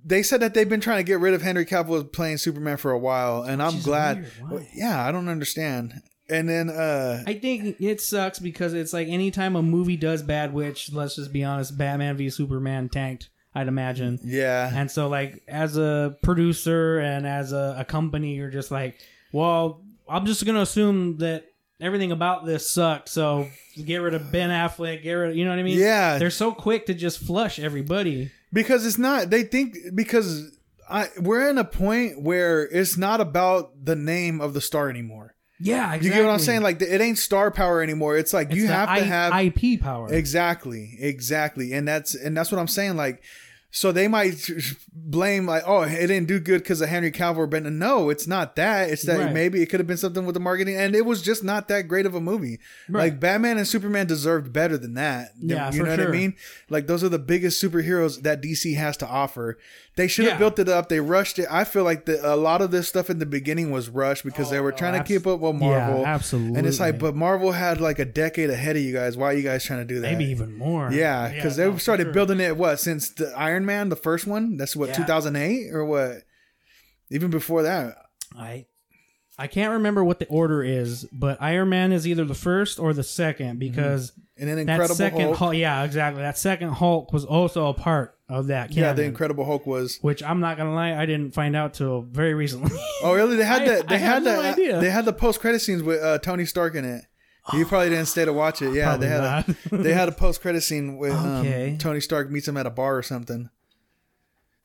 They 0.05 0.23
said 0.23 0.41
that 0.41 0.55
they've 0.55 0.69
been 0.69 0.81
trying 0.81 0.99
to 0.99 1.05
get 1.05 1.19
rid 1.21 1.35
of 1.35 1.43
Henry 1.43 1.67
Cavill 1.67 2.11
playing 2.13 2.37
Superman 2.39 2.77
for 2.77 2.91
a 2.93 2.99
while, 2.99 3.43
and 3.43 3.63
I'm 3.63 3.81
glad. 3.81 4.27
Well, 4.49 4.65
yeah, 4.75 5.05
I 5.07 5.11
don't 5.11 5.29
understand. 5.29 5.95
And 6.31 6.47
then, 6.49 6.69
uh, 6.69 7.25
I 7.27 7.35
think 7.35 7.81
it 7.81 8.01
sucks 8.03 8.39
because 8.39 8.75
it's 8.75 8.93
like 8.93 9.09
anytime 9.09 9.57
a 9.57 9.63
movie 9.63 9.97
does 9.97 10.23
bad, 10.23 10.53
which 10.53 10.93
let's 10.93 11.17
just 11.17 11.33
be 11.33 11.43
honest, 11.45 11.77
Batman 11.79 12.17
v 12.19 12.29
Superman 12.31 12.91
tanked. 12.91 13.31
I'd 13.55 13.67
imagine. 13.67 14.19
yeah, 14.23 14.71
And 14.73 14.91
so, 14.91 15.09
like, 15.09 15.43
as 15.49 15.79
a 15.79 16.17
producer 16.23 16.99
and 17.01 17.27
as 17.27 17.53
a, 17.53 17.77
a 17.79 17.85
company, 17.85 18.35
you're 18.35 18.51
just 18.51 18.71
like, 18.71 19.01
well, 19.33 19.83
I'm 20.09 20.27
just 20.27 20.45
going 20.45 20.55
to 20.55 20.63
assume 20.63 21.19
that 21.19 21.45
everything 21.81 22.13
about 22.13 22.45
this 22.45 22.69
sucked. 22.69 23.09
So 23.09 23.49
get 23.85 23.99
rid 23.99 24.15
of 24.15 24.33
Ben 24.33 24.51
Affleck, 24.51 25.03
get 25.03 25.13
rid 25.13 25.31
of, 25.31 25.37
you 25.37 25.45
know 25.45 25.51
what 25.51 25.59
I 25.59 25.63
mean? 25.63 25.79
Yeah. 25.79 26.19
They're 26.19 26.31
so 26.31 26.53
quick 26.53 26.87
to 26.87 26.95
just 26.95 27.19
flush 27.21 27.59
everybody. 27.59 28.31
because 28.53 28.87
it's 28.87 28.99
not. 28.99 29.31
They 29.31 29.43
think 29.45 29.77
because 29.95 30.57
I 30.91 31.09
we're 31.21 31.49
in 31.51 31.59
a 31.59 31.65
point 31.65 32.23
where 32.23 32.63
it's 32.63 32.97
not 32.97 33.21
about 33.21 33.85
the 33.85 33.95
name 33.97 34.41
of 34.41 34.55
the 34.55 34.61
star 34.61 34.89
anymore. 34.89 35.35
Yeah, 35.61 35.87
exactly. 35.87 36.09
You 36.09 36.15
get 36.15 36.25
what 36.25 36.33
I'm 36.33 36.39
saying? 36.39 36.63
Like 36.63 36.81
it 36.81 37.01
ain't 37.01 37.19
star 37.19 37.51
power 37.51 37.83
anymore. 37.83 38.17
It's 38.17 38.33
like 38.33 38.49
It's 38.49 38.57
you 38.57 38.69
have 38.69 38.97
to 38.97 39.05
have 39.05 39.33
IP 39.35 39.81
power. 39.81 40.13
Exactly, 40.13 40.97
exactly, 41.01 41.73
and 41.73 41.87
that's 41.87 42.15
and 42.15 42.37
that's 42.37 42.51
what 42.53 42.59
I'm 42.61 42.69
saying. 42.69 42.97
Like, 42.97 43.23
so 43.71 43.93
they 43.93 44.09
might 44.09 44.51
blame 44.93 45.47
like, 45.47 45.63
oh, 45.67 45.83
it 45.83 46.07
didn't 46.07 46.27
do 46.27 46.41
good 46.41 46.63
because 46.63 46.81
of 46.81 46.89
Henry 46.89 47.13
Cavill, 47.13 47.51
but 47.51 47.63
no, 47.65 48.09
it's 48.09 48.27
not 48.27 48.57
that. 48.57 48.91
It's 48.91 49.03
that 49.03 49.19
Right. 49.19 49.33
maybe 49.35 49.61
it 49.63 49.67
could 49.67 49.79
have 49.81 49.87
been 49.87 49.99
something 49.99 50.25
with 50.25 50.35
the 50.35 50.41
marketing, 50.41 50.77
and 50.77 50.95
it 50.95 51.05
was 51.05 51.21
just 51.21 51.45
not 51.45 51.69
that 51.69 51.83
great 51.89 52.07
of 52.07 52.15
a 52.15 52.21
movie. 52.21 52.61
Right. 52.89 53.05
Like 53.13 53.21
Batman 53.21 53.59
and 53.59 53.69
Superman 53.69 54.07
deserved 54.07 54.53
better 54.53 54.79
than 54.79 54.95
that. 54.95 55.33
Yeah, 55.39 55.71
you 55.71 55.83
know 55.83 55.91
what. 55.91 56.01
I 56.01 56.07
mean. 56.07 56.35
Like 56.71 56.87
those 56.87 57.05
are 57.05 57.09
the 57.11 57.19
biggest 57.19 57.63
superheroes 57.63 58.23
that 58.23 58.43
DC 58.43 58.75
has 58.77 58.97
to 58.99 59.07
offer. 59.07 59.59
They 59.99 60.07
should 60.07 60.27
have 60.27 60.35
Yeah. 60.35 60.39
built 60.39 60.61
it 60.61 60.69
up. 60.69 60.89
They 60.89 61.01
rushed 61.01 61.41
it. 61.41 61.47
I 61.51 61.65
feel 61.65 61.83
like 61.83 62.05
the, 62.07 62.25
a 62.25 62.37
lot 62.37 62.63
of 62.63 62.71
this 62.71 62.87
stuff 62.87 63.11
in 63.11 63.19
the 63.19 63.27
beginning 63.27 63.73
was 63.73 63.89
rushed 63.89 64.23
because 64.25 64.49
they 64.49 64.59
oh, 64.59 64.63
were 64.63 64.71
trying 64.71 64.93
to 64.93 65.01
abs- 65.01 65.09
keep 65.09 65.27
up 65.27 65.41
with 65.41 65.57
Oh, 65.61 65.71
yeah, 65.71 65.87
Marvel. 65.89 66.07
absolutely. 66.07 66.57
And 66.57 66.67
it's 66.69 66.79
like, 66.79 67.01
but 67.01 67.17
Marvel 67.17 67.51
had 67.51 67.81
like 67.81 67.99
a 67.99 68.05
decade 68.05 68.49
ahead 68.49 68.77
of 68.77 68.83
you 68.83 68.93
guys. 68.93 69.17
Why 69.17 69.27
are 69.27 69.33
you 69.35 69.43
guys 69.43 69.65
trying 69.65 69.81
to 69.81 69.85
do 69.85 70.01
that? 70.01 70.13
Maybe 70.13 70.31
even 70.31 70.57
more. 70.57 70.93
Yeah, 70.93 71.29
because 71.35 71.59
no, 71.59 71.65
they 71.71 71.75
for 71.77 71.81
started 71.81 72.05
sure. 72.05 72.13
building 72.13 72.39
it 72.39 72.57
what 72.57 72.79
since 72.79 73.11
the 73.11 73.33
Iron 73.37 73.67
Man, 73.67 73.89
the 73.89 73.97
first 73.97 74.25
one. 74.27 74.57
That's 74.57 74.77
what 74.77 74.91
Yeah. 74.91 74.95
2008 74.99 75.75
or 75.75 75.85
what? 75.85 76.23
Even 77.11 77.31
before 77.31 77.65
that. 77.65 77.97
I 78.39 78.67
I 79.41 79.47
can't 79.47 79.73
remember 79.75 80.03
what 80.03 80.19
the 80.19 80.27
order 80.27 80.65
is, 80.65 81.05
but 81.13 81.41
Iron 81.41 81.69
Man 81.69 81.93
is 81.93 82.09
either 82.09 82.25
the 82.25 82.35
first 82.35 82.79
or 82.81 82.93
the 82.93 83.05
second 83.05 83.59
because 83.61 84.13
And 84.37 84.49
then 84.49 84.57
that 84.57 84.63
Mm-hmm. 84.63 84.71
Incredible 84.71 84.95
second 84.97 85.21
Hulk. 85.21 85.37
Hulk, 85.37 85.55
yeah, 85.55 85.85
exactly. 85.85 86.23
That 86.23 86.37
second 86.39 86.71
Hulk 86.71 87.13
was 87.13 87.25
also 87.25 87.69
a 87.69 87.75
part 87.75 88.17
of 88.29 88.49
that 88.49 88.71
canon. 88.71 88.83
yeah, 88.83 88.93
the 88.95 89.05
Incredible 89.05 89.45
Hulk 89.45 89.65
was. 89.67 89.99
which 90.03 90.23
I'm 90.25 90.41
not 90.41 90.57
gonna 90.57 90.75
lie, 90.75 90.93
I 90.95 91.07
didn't 91.07 91.35
find 91.35 91.55
out 91.57 91.75
till 91.75 92.03
very 92.03 92.35
recently. 92.35 92.77
Oh, 93.03 93.15
really? 93.15 93.37
They 93.37 93.45
had 93.45 93.63
I- 93.63 93.65
that. 93.67 93.89
They 93.89 93.95
I 93.95 93.99
had 93.99 94.15
had 94.15 94.23
no 94.25 94.43
that. 94.43 94.53
idea. 94.55 94.81
They 94.81 94.91
had 94.91 95.05
the 95.05 95.13
post 95.13 95.41
credit 95.41 95.61
scenes 95.61 95.83
with 95.85 96.03
uh, 96.03 96.19
Tony 96.19 96.45
Stark 96.45 96.75
in 96.75 96.85
it. 96.85 97.05
You 97.53 97.65
probably 97.67 97.91
didn't 97.91 98.07
stay 98.07 98.25
to 98.25 98.33
watch 98.33 98.61
it. 98.61 98.75
Yeah, 98.75 98.97
they 98.97 99.07
had 99.07 99.21
not. 99.23 99.49
a, 99.71 99.77
they 99.79 99.93
had 99.95 100.09
a 100.09 100.13
post 100.13 100.41
credit 100.43 100.63
scene 100.63 100.97
with 100.99 101.13
Okay. 101.13 101.71
um, 101.71 101.79
Tony 101.79 102.01
Stark 102.01 102.29
meets 102.31 102.49
him 102.49 102.57
at 102.57 102.67
a 102.67 102.71
bar 102.71 102.99
or 102.99 103.03
something. 103.05 103.49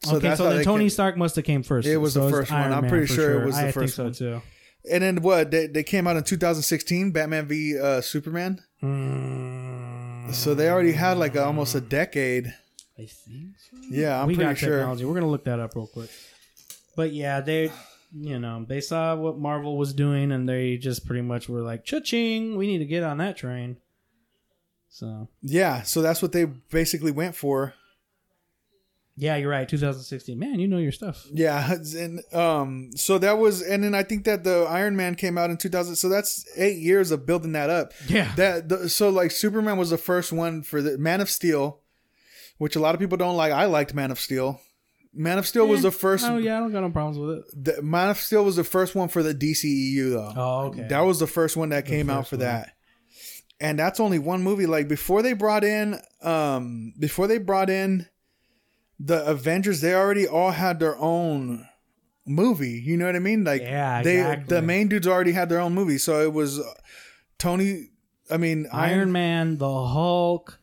okay, 0.08 0.20
that's 0.20 0.38
so 0.40 0.46
how 0.46 0.50
then 0.50 0.58
they 0.60 0.64
Tony 0.66 0.86
came- 0.86 0.90
Stark 0.90 1.16
must 1.18 1.36
have 1.36 1.46
came 1.46 1.62
first. 1.64 1.88
It 1.88 1.98
was 1.98 2.16
the 2.16 2.28
first 2.30 2.52
one. 2.52 2.74
I'm 2.74 2.88
pretty 2.90 3.06
sure 3.06 3.42
it 3.42 3.46
was 3.46 3.56
the 3.56 3.68
I 3.68 3.72
first 3.72 3.96
think 3.96 4.16
so 4.16 4.40
too. 4.40 4.42
And 4.92 5.02
then 5.04 5.22
what? 5.22 5.52
They, 5.52 5.68
they 5.68 5.84
came 5.84 6.08
out 6.08 6.18
in 6.18 6.24
2016, 6.24 7.12
Batman 7.12 7.48
v 7.48 7.80
uh, 7.80 8.02
Superman. 8.02 8.62
Mm, 8.82 10.34
So 10.34 10.54
they 10.54 10.70
already 10.70 10.92
had 10.94 11.18
like 11.18 11.36
a, 11.36 11.44
almost 11.44 11.76
a 11.76 11.82
decade. 11.82 12.54
I 12.98 13.06
think 13.06 13.56
so. 13.58 13.78
Yeah, 13.90 14.22
I'm 14.22 14.28
we 14.28 14.36
pretty 14.36 14.50
got 14.50 14.58
sure. 14.58 14.78
technology. 14.78 15.06
We're 15.06 15.14
gonna 15.16 15.30
look 15.30 15.46
that 15.46 15.60
up 15.60 15.76
real 15.76 15.88
quick. 15.88 16.10
But 16.96 17.12
yeah, 17.12 17.42
they, 17.42 17.72
you 18.14 18.38
know, 18.40 18.66
they 18.68 18.82
saw 18.82 19.16
what 19.16 19.40
Marvel 19.40 19.78
was 19.78 19.94
doing, 19.94 20.32
and 20.32 20.48
they 20.48 20.78
just 20.78 21.06
pretty 21.08 21.24
much 21.24 21.50
were 21.50 21.62
like, 21.62 21.86
"Cha-ching! 21.86 22.56
We 22.56 22.68
need 22.68 22.78
to 22.80 22.86
get 22.86 23.04
on 23.04 23.18
that 23.18 23.36
train." 23.38 23.78
So 24.90 25.28
Yeah, 25.42 25.82
so 25.82 26.02
that's 26.04 26.22
what 26.22 26.34
they 26.34 26.46
basically 26.46 27.12
went 27.12 27.36
for. 27.36 27.74
Yeah, 29.16 29.36
you're 29.36 29.50
right. 29.50 29.70
2016. 29.70 30.40
Man, 30.40 30.60
you 30.60 30.68
know 30.68 30.78
your 30.78 30.92
stuff. 30.92 31.28
Yeah, 31.32 31.74
and 31.96 32.22
um, 32.34 32.90
so 32.96 33.20
that 33.20 33.38
was, 33.38 33.62
and 33.62 33.84
then 33.84 33.94
I 33.94 34.02
think 34.02 34.26
that 34.26 34.44
the 34.44 34.66
Iron 34.68 34.96
Man 34.96 35.16
came 35.16 35.38
out 35.38 35.52
in 35.52 35.58
2000. 35.58 35.96
So 35.96 36.10
that's 36.10 36.46
eight 36.58 36.78
years 36.78 37.12
of 37.12 37.26
building 37.26 37.52
that 37.52 37.70
up. 37.70 37.94
Yeah. 38.08 38.34
That 38.36 38.70
the, 38.70 38.90
so 38.90 39.10
like 39.10 39.32
Superman 39.32 39.78
was 39.78 39.92
the 39.92 39.98
first 39.98 40.32
one 40.32 40.64
for 40.64 40.82
the 40.82 40.98
Man 40.98 41.22
of 41.22 41.30
Steel, 41.30 41.82
which 42.58 42.76
a 42.76 42.80
lot 42.80 42.96
of 42.96 43.00
people 43.00 43.18
don't 43.18 43.38
like. 43.38 43.52
I 43.52 43.66
liked 43.66 43.94
Man 43.94 44.10
of 44.10 44.20
Steel. 44.20 44.60
Man 45.14 45.38
of 45.38 45.46
Steel 45.46 45.68
was 45.68 45.84
the 45.84 45.92
first. 45.92 46.26
Oh 46.26 46.38
yeah, 46.38 46.58
I 46.58 46.60
don't 46.60 46.72
got 46.72 46.82
no 46.82 46.90
problems 46.90 47.20
with 47.20 47.38
it. 47.38 47.76
The, 47.76 47.82
Man 47.84 48.10
of 48.10 48.18
Steel 48.18 48.44
was 48.44 48.56
the 48.56 48.64
first 48.64 48.96
one 48.96 49.10
for 49.10 49.22
the 49.22 49.36
DCEU 49.36 50.10
though. 50.10 50.34
Oh 50.36 50.60
okay. 50.68 50.88
That 50.88 51.02
was 51.02 51.20
the 51.20 51.28
first 51.28 51.56
one 51.56 51.70
that 51.70 51.86
came 51.86 52.10
out 52.10 52.28
for 52.28 52.36
one. 52.36 52.46
that. 52.46 52.72
And 53.60 53.78
that's 53.78 54.00
only 54.00 54.18
one 54.18 54.42
movie. 54.42 54.66
Like 54.66 54.88
before 54.88 55.22
they 55.22 55.34
brought 55.34 55.64
in 55.64 56.00
um 56.24 56.94
before 56.98 57.28
they 57.28 57.38
brought 57.38 57.70
in 57.70 58.08
the 59.00 59.26
Avengers, 59.26 59.82
they 59.82 59.94
already 59.94 60.28
all 60.28 60.52
had 60.52 60.80
their 60.80 60.98
own 60.98 61.68
movie. 62.26 62.82
You 62.84 62.98
know 62.98 63.06
what 63.06 63.16
I 63.16 63.20
mean? 63.20 63.44
Like 63.44 63.62
Yeah, 63.62 64.02
they 64.02 64.18
exactly. 64.20 64.56
the 64.56 64.62
main 64.62 64.88
dudes 64.88 65.08
already 65.08 65.32
had 65.34 65.50
their 65.50 65.60
own 65.60 65.74
movie. 65.74 65.98
So 65.98 66.22
it 66.22 66.34
was 66.34 66.60
uh, 66.60 66.64
Tony 67.38 67.90
I 68.30 68.38
mean 68.38 68.68
Iron 68.72 69.12
Man, 69.12 69.58
the 69.58 69.86
Hulk. 69.88 70.60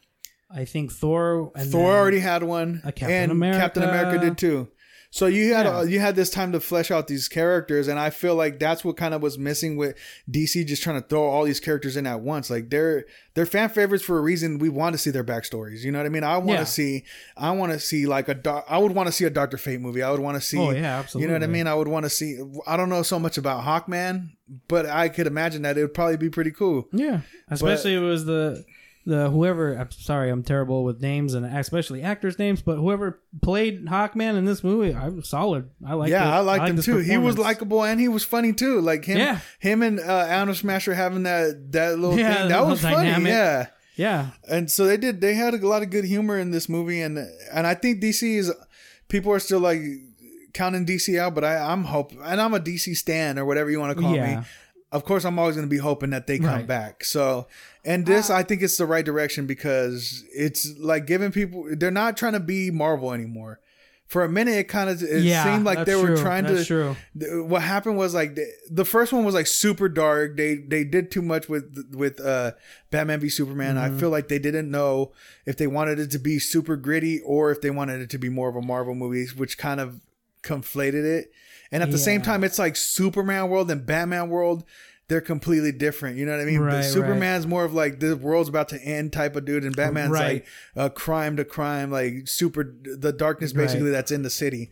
I 0.53 0.64
think 0.64 0.90
Thor. 0.90 1.53
And 1.55 1.71
Thor 1.71 1.93
already 1.93 2.19
had 2.19 2.43
one. 2.43 2.81
A 2.85 2.90
Captain 2.93 3.23
and 3.23 3.33
America. 3.33 3.61
Captain 3.61 3.83
America 3.85 4.19
did 4.19 4.37
too. 4.38 4.69
So 5.12 5.27
you 5.27 5.55
had 5.55 5.66
Yeah. 5.66 5.79
uh, 5.79 5.83
you 5.83 5.99
had 5.99 6.14
this 6.14 6.31
time 6.31 6.53
to 6.53 6.61
flesh 6.61 6.92
out 6.92 7.09
these 7.09 7.27
characters, 7.27 7.88
and 7.88 7.99
I 7.99 8.11
feel 8.11 8.37
like 8.37 8.61
that's 8.61 8.85
what 8.85 8.96
kind 8.96 9.12
of 9.12 9.20
was 9.20 9.38
missing 9.38 9.77
with 9.77 9.96
DC 10.31 10.64
just 10.64 10.85
trying 10.85 11.03
to 11.03 11.09
throw 11.09 11.25
all 11.25 11.42
these 11.44 11.59
characters 11.59 11.96
in 11.96 12.07
at 12.07 12.20
once. 12.20 12.49
Like 12.49 12.70
they're 12.70 13.07
they're 13.35 13.44
fan 13.44 13.70
favorites 13.70 14.05
for 14.05 14.18
a 14.18 14.20
reason. 14.20 14.59
We 14.59 14.68
want 14.68 14.94
to 14.94 14.99
see 14.99 15.11
their 15.11 15.25
backstories. 15.25 15.81
You 15.81 15.90
know 15.90 15.99
what 15.99 16.07
I 16.07 16.11
mean? 16.11 16.23
I 16.23 16.37
want 16.38 16.59
to 16.59 16.62
Yeah. 16.62 16.64
see 16.64 17.05
I 17.37 17.51
want 17.51 17.73
to 17.73 17.81
see 17.81 18.07
like 18.07 18.29
a 18.29 18.35
doc, 18.35 18.64
I 18.68 18.79
would 18.79 18.92
want 18.92 19.09
to 19.09 19.12
see 19.12 19.25
a 19.25 19.31
Doctor 19.31 19.59
Fate 19.59 19.81
movie. 19.81 20.01
I 20.03 20.12
would 20.12 20.20
want 20.20 20.37
to 20.37 20.40
see. 20.40 20.59
Oh 20.59 20.70
yeah, 20.70 21.01
absolutely. 21.01 21.23
You 21.25 21.29
know 21.29 21.35
what 21.35 21.42
I 21.42 21.53
mean? 21.53 21.66
I 21.66 21.75
would 21.75 21.88
want 21.88 22.05
to 22.07 22.11
see. 22.11 22.38
I 22.68 22.77
don't 22.77 22.88
know 22.88 23.03
so 23.03 23.18
much 23.18 23.37
about 23.37 23.64
Hawkman, 23.64 24.29
but 24.68 24.87
I 24.87 25.09
could 25.09 25.27
imagine 25.27 25.62
that 25.62 25.77
it 25.77 25.83
would 25.83 25.94
probably 25.94 26.18
be 26.18 26.31
pretty 26.31 26.53
cool. 26.53 26.88
Yeah, 26.92 27.23
especially 27.51 27.94
it 27.96 27.99
was 28.01 28.27
the 28.27 28.64
the 29.11 29.29
whoever. 29.31 29.75
I'm 29.75 29.90
sorry, 29.90 30.31
I'm 30.31 30.42
terrible 30.42 30.85
with 30.85 31.03
names 31.03 31.35
and 31.35 31.44
especially 31.44 32.03
actors' 32.03 32.38
names, 32.38 32.62
but 32.62 32.77
whoever 32.77 33.20
played 33.42 33.85
Hawkman 33.87 34.37
in 34.37 34.44
this 34.46 34.64
movie, 34.64 34.94
I 34.94 35.09
was 35.09 35.29
solid. 35.29 35.68
I 35.87 35.94
like. 35.94 36.11
yeah, 36.11 36.35
I 36.35 36.40
liked 36.40 36.68
him 36.68 36.81
too. 36.81 36.99
He 36.99 37.18
was 37.18 37.37
likable 37.37 37.85
and 37.85 38.01
he 38.01 38.09
was 38.09 38.25
funny 38.25 38.53
too. 38.53 38.81
Like 38.81 39.05
him, 39.05 39.18
Yeah. 39.18 39.40
him 39.59 39.83
and 39.83 40.01
uh, 40.01 40.27
Atom 40.29 40.55
Smasher 40.55 40.94
having 40.94 41.25
that 41.25 41.73
that 41.73 41.99
little 41.99 42.18
Yeah, 42.18 42.35
thing 42.35 42.49
that 42.49 42.66
was 42.66 42.81
funny. 42.81 42.96
dynamic. 42.96 43.29
Yeah. 43.33 43.66
Yeah, 43.96 44.31
and 44.49 44.70
so 44.70 44.87
they 44.87 44.96
did 44.96 45.20
they 45.20 45.35
had 45.35 45.53
a 45.53 45.59
lot 45.68 45.83
of 45.83 45.90
good 45.90 46.05
humor 46.07 46.38
in 46.38 46.53
this 46.53 46.70
movie 46.70 47.03
and 47.03 47.18
and 47.53 47.66
i 47.66 47.75
think 47.75 48.01
dc 48.01 48.23
is 48.23 48.51
people 49.09 49.31
are 49.31 49.38
still 49.40 49.59
like 49.61 49.83
counting 50.55 50.87
dc 50.87 51.18
out 51.18 51.35
but 51.35 51.44
i 51.44 51.57
i'm 51.59 51.85
hope 51.85 52.12
and 52.25 52.40
i'm 52.40 52.55
a 52.55 52.61
dc 52.61 52.96
stan 52.96 53.38
or 53.38 53.44
whatever 53.44 53.68
you 53.70 53.79
want 53.79 53.94
to 53.94 54.03
call 54.03 54.14
Yeah. 54.14 54.40
me 54.40 54.46
of 54.92 55.05
course 55.05 55.24
i'm 55.24 55.38
always 55.38 55.57
going 55.57 55.66
to 55.66 55.70
be 55.70 55.79
hoping 55.79 56.11
that 56.11 56.26
they 56.26 56.38
come 56.38 56.46
Right. 56.48 56.66
back 56.66 57.05
so 57.05 57.46
and 57.85 58.07
this 58.07 58.31
i 58.31 58.42
think 58.42 58.62
it's 58.62 58.76
the 58.76 58.87
right 58.87 59.05
direction 59.05 59.46
because 59.46 60.24
it's 60.35 60.76
like 60.79 61.07
giving 61.07 61.31
people 61.33 61.66
they're 61.76 61.90
not 61.90 62.16
trying 62.16 62.33
to 62.35 62.40
be 62.40 62.70
marvel 62.70 63.12
anymore 63.12 63.61
for 64.07 64.24
a 64.24 64.29
minute 64.29 64.57
it 64.57 64.64
kind 64.64 64.90
of 64.90 65.00
it 65.05 65.22
yeah. 65.22 65.44
seemed 65.44 65.64
like 65.64 65.87
they 65.87 65.94
were 65.94 66.09
true. 66.09 66.16
trying 66.16 66.42
That's 66.44 66.62
to 66.62 66.66
True. 66.66 66.96
th- 67.16 67.44
what 67.44 67.62
happened 67.62 67.96
was 67.96 68.12
like 68.12 68.35
the, 68.35 68.44
the 68.68 68.85
first 68.85 69.12
one 69.12 69.24
was 69.24 69.37
like 69.37 69.46
super 69.46 69.88
dark 69.88 70.37
they 70.37 70.57
they 70.57 70.83
did 70.83 71.12
too 71.12 71.22
much 71.22 71.48
with 71.48 71.87
with 71.94 72.18
uh 72.20 72.50
batman 72.90 73.20
v 73.20 73.29
superman 73.29 73.76
Mm-hmm. 73.76 73.96
i 73.96 74.00
feel 74.00 74.11
like 74.11 74.26
they 74.26 74.40
didn't 74.40 74.68
know 74.68 75.12
if 75.46 75.57
they 75.57 75.68
wanted 75.68 76.00
it 76.00 76.11
to 76.11 76.18
be 76.18 76.40
super 76.40 76.74
gritty 76.76 77.20
or 77.20 77.53
if 77.53 77.61
they 77.61 77.70
wanted 77.70 78.00
it 78.00 78.11
to 78.11 78.18
be 78.18 78.29
more 78.29 78.48
of 78.48 78.57
a 78.57 78.62
marvel 78.62 78.96
movie 78.96 79.26
which 79.37 79.57
kind 79.57 79.79
of 79.79 80.00
conflated 80.42 81.05
it 81.05 81.31
and 81.73 81.83
at 81.83 81.91
the 81.91 81.99
same 81.99 82.21
time 82.23 82.43
it's 82.45 82.59
like 82.59 82.77
superman 82.77 83.49
world 83.49 83.71
and 83.71 83.85
batman 83.87 84.29
world 84.29 84.65
they're 85.09 85.21
completely 85.21 85.73
different 85.73 86.17
you 86.17 86.25
know 86.27 86.33
what 86.33 86.41
i 86.41 86.45
mean 86.45 86.61
Right, 86.61 86.71
but 86.71 86.77
right. 86.77 86.85
superman's 86.85 87.47
more 87.47 87.65
of 87.65 87.73
like 87.75 88.01
the 88.01 88.17
world's 88.17 88.49
about 88.49 88.69
to 88.71 88.81
end 88.83 89.13
type 89.13 89.37
of 89.37 89.45
dude 89.45 89.65
and 89.65 89.75
batman's 89.77 90.11
Right. 90.13 90.45
like 90.45 90.47
uh 90.77 90.89
crime 90.89 91.37
to 91.37 91.45
crime 91.45 91.91
like 91.91 92.27
super 92.29 92.65
the 92.83 93.13
darkness 93.13 93.53
basically 93.53 93.91
that's 93.91 94.11
in 94.11 94.23
the 94.23 94.31
city 94.31 94.71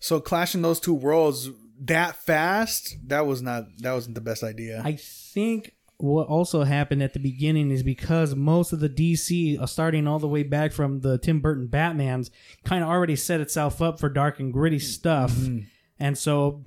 so 0.00 0.20
clashing 0.20 0.62
those 0.62 0.78
two 0.80 0.94
worlds 0.94 1.50
that 1.78 2.16
fast, 2.24 2.96
that 3.06 3.26
was 3.26 3.42
not 3.42 3.64
that 3.80 3.92
wasn't 3.92 4.14
the 4.14 4.20
best 4.22 4.42
idea. 4.42 4.80
I 4.82 4.92
think 4.96 5.72
what 5.98 6.26
also 6.26 6.62
happened 6.64 7.02
at 7.02 7.12
the 7.12 7.18
beginning 7.18 7.70
is 7.70 7.82
because 7.82 8.34
most 8.34 8.72
of 8.72 8.80
the 8.80 8.88
DC, 8.88 9.60
uh, 9.60 9.66
starting 9.66 10.06
all 10.06 10.18
the 10.18 10.26
way 10.28 10.42
back 10.42 10.72
from 10.72 11.00
the 11.00 11.18
Tim 11.18 11.40
Burton 11.40 11.66
Batman's, 11.66 12.30
kind 12.64 12.82
of 12.82 12.88
already 12.88 13.14
set 13.14 13.40
itself 13.42 13.82
up 13.82 14.00
for 14.00 14.08
dark 14.08 14.40
and 14.40 14.52
gritty 14.54 14.78
stuff, 14.78 15.32
Mm-hmm. 15.32 15.58
And 15.98 16.16
so 16.16 16.64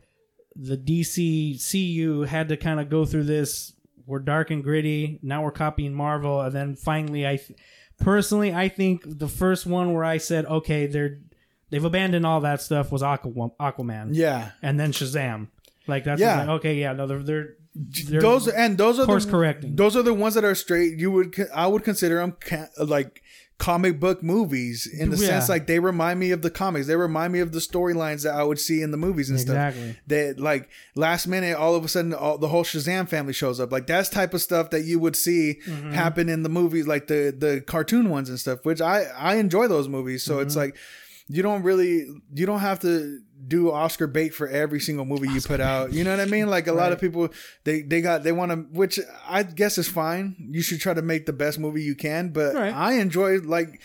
the 0.55 0.77
DC 0.77 1.59
CU 1.71 2.21
had 2.23 2.49
to 2.49 2.57
kind 2.57 2.79
of 2.79 2.89
go 2.89 3.05
through 3.05 3.23
this. 3.25 3.73
We're 4.05 4.19
dark 4.19 4.49
and 4.51 4.63
gritty. 4.63 5.19
Now 5.21 5.43
we're 5.43 5.51
copying 5.51 5.93
Marvel, 5.93 6.41
and 6.41 6.53
then 6.53 6.75
finally, 6.75 7.27
I 7.27 7.37
th- 7.37 7.57
personally 7.99 8.53
I 8.53 8.67
think 8.69 9.03
the 9.05 9.27
first 9.27 9.65
one 9.65 9.93
where 9.93 10.03
I 10.03 10.17
said, 10.17 10.45
okay, 10.45 10.87
they're 10.87 11.19
they've 11.69 11.83
abandoned 11.85 12.25
all 12.25 12.41
that 12.41 12.61
stuff 12.61 12.91
was 12.91 13.03
Aqua- 13.03 13.51
Aquaman, 13.59 14.09
yeah. 14.13 14.51
and 14.63 14.79
then 14.79 14.91
Shazam. 14.91 15.47
Like 15.87 16.03
that's 16.05 16.19
Yeah. 16.21 16.39
like, 16.39 16.49
okay, 16.59 16.75
yeah, 16.75 16.93
no, 16.93 17.05
they're 17.07 17.19
they're, 17.23 17.53
they're 17.75 18.21
Those 18.21 18.47
and 18.47 18.77
those 18.77 18.99
are 18.99 19.05
course 19.05 19.25
the 19.25 19.31
correcting. 19.31 19.75
those 19.75 19.95
are 19.95 20.01
the 20.03 20.13
ones 20.13 20.33
that 20.33 20.43
are 20.43 20.55
straight. 20.55 20.97
You 20.99 21.11
would 21.11 21.35
I 21.53 21.67
would 21.67 21.83
consider 21.83 22.15
them 22.17 22.35
like 22.83 23.21
comic 23.59 23.99
book 23.99 24.23
movies 24.23 24.87
in 24.87 25.11
the 25.11 25.17
Yeah. 25.17 25.27
sense 25.27 25.49
like 25.49 25.67
they 25.67 25.79
remind 25.79 26.19
me 26.19 26.31
of 26.31 26.41
the 26.41 26.49
comics. 26.49 26.87
They 26.87 26.95
remind 26.95 27.33
me 27.33 27.39
of 27.41 27.51
the 27.51 27.59
storylines 27.59 28.23
that 28.23 28.33
I 28.33 28.41
would 28.41 28.57
see 28.59 28.81
in 28.81 28.91
the 28.91 28.97
movies 28.97 29.29
and 29.29 29.37
Exactly. 29.39 29.81
stuff. 29.91 29.95
That 30.07 30.39
like 30.39 30.69
last 30.95 31.27
minute, 31.27 31.57
all 31.57 31.75
of 31.75 31.83
a 31.83 31.89
sudden, 31.89 32.13
all, 32.13 32.37
the 32.37 32.47
whole 32.47 32.63
Shazam 32.63 33.07
family 33.09 33.33
shows 33.33 33.59
up. 33.59 33.71
Like 33.71 33.85
that's 33.85 34.07
type 34.09 34.33
of 34.33 34.41
stuff 34.41 34.69
that 34.71 34.85
you 34.85 34.97
would 34.99 35.15
see 35.15 35.59
Mm-hmm. 35.67 35.91
happen 35.91 36.29
in 36.29 36.43
the 36.43 36.49
movies, 36.49 36.87
like 36.87 37.07
the 37.07 37.35
the 37.37 37.61
cartoon 37.61 38.09
ones 38.09 38.29
and 38.29 38.39
stuff. 38.39 38.63
Which 38.63 38.79
I 38.81 39.03
I 39.17 39.35
enjoy 39.35 39.67
those 39.67 39.87
movies. 39.89 40.23
So 40.23 40.35
Mm-hmm. 40.35 40.47
it's 40.47 40.55
like 40.55 40.75
you 41.29 41.43
don't 41.43 41.63
really 41.63 42.07
you 42.33 42.45
don't 42.45 42.59
have 42.59 42.79
to 42.79 43.21
do 43.47 43.71
Oscar 43.71 44.07
bait 44.07 44.33
for 44.33 44.47
every 44.47 44.79
single 44.79 45.05
movie 45.05 45.29
you 45.29 45.41
put 45.41 45.61
out. 45.61 45.93
You 45.93 46.03
know 46.03 46.11
what 46.11 46.19
I 46.19 46.25
mean? 46.25 46.49
Like 46.49 46.67
a 46.67 46.73
lot 46.73 46.91
of 46.91 46.99
people 46.99 47.29
they 47.63 47.81
they 47.81 48.01
got 48.01 48.23
they 48.23 48.31
want 48.31 48.51
to 48.51 48.57
which 48.77 48.99
I 49.27 49.43
guess 49.43 49.77
is 49.77 49.87
fine. 49.87 50.35
You 50.51 50.61
should 50.61 50.81
try 50.81 50.93
to 50.93 51.01
make 51.01 51.25
the 51.25 51.33
best 51.33 51.59
movie 51.59 51.83
you 51.83 51.95
can, 51.95 52.29
but 52.29 52.55
Right. 52.55 52.73
I 52.73 52.93
enjoy 52.93 53.39
like 53.39 53.79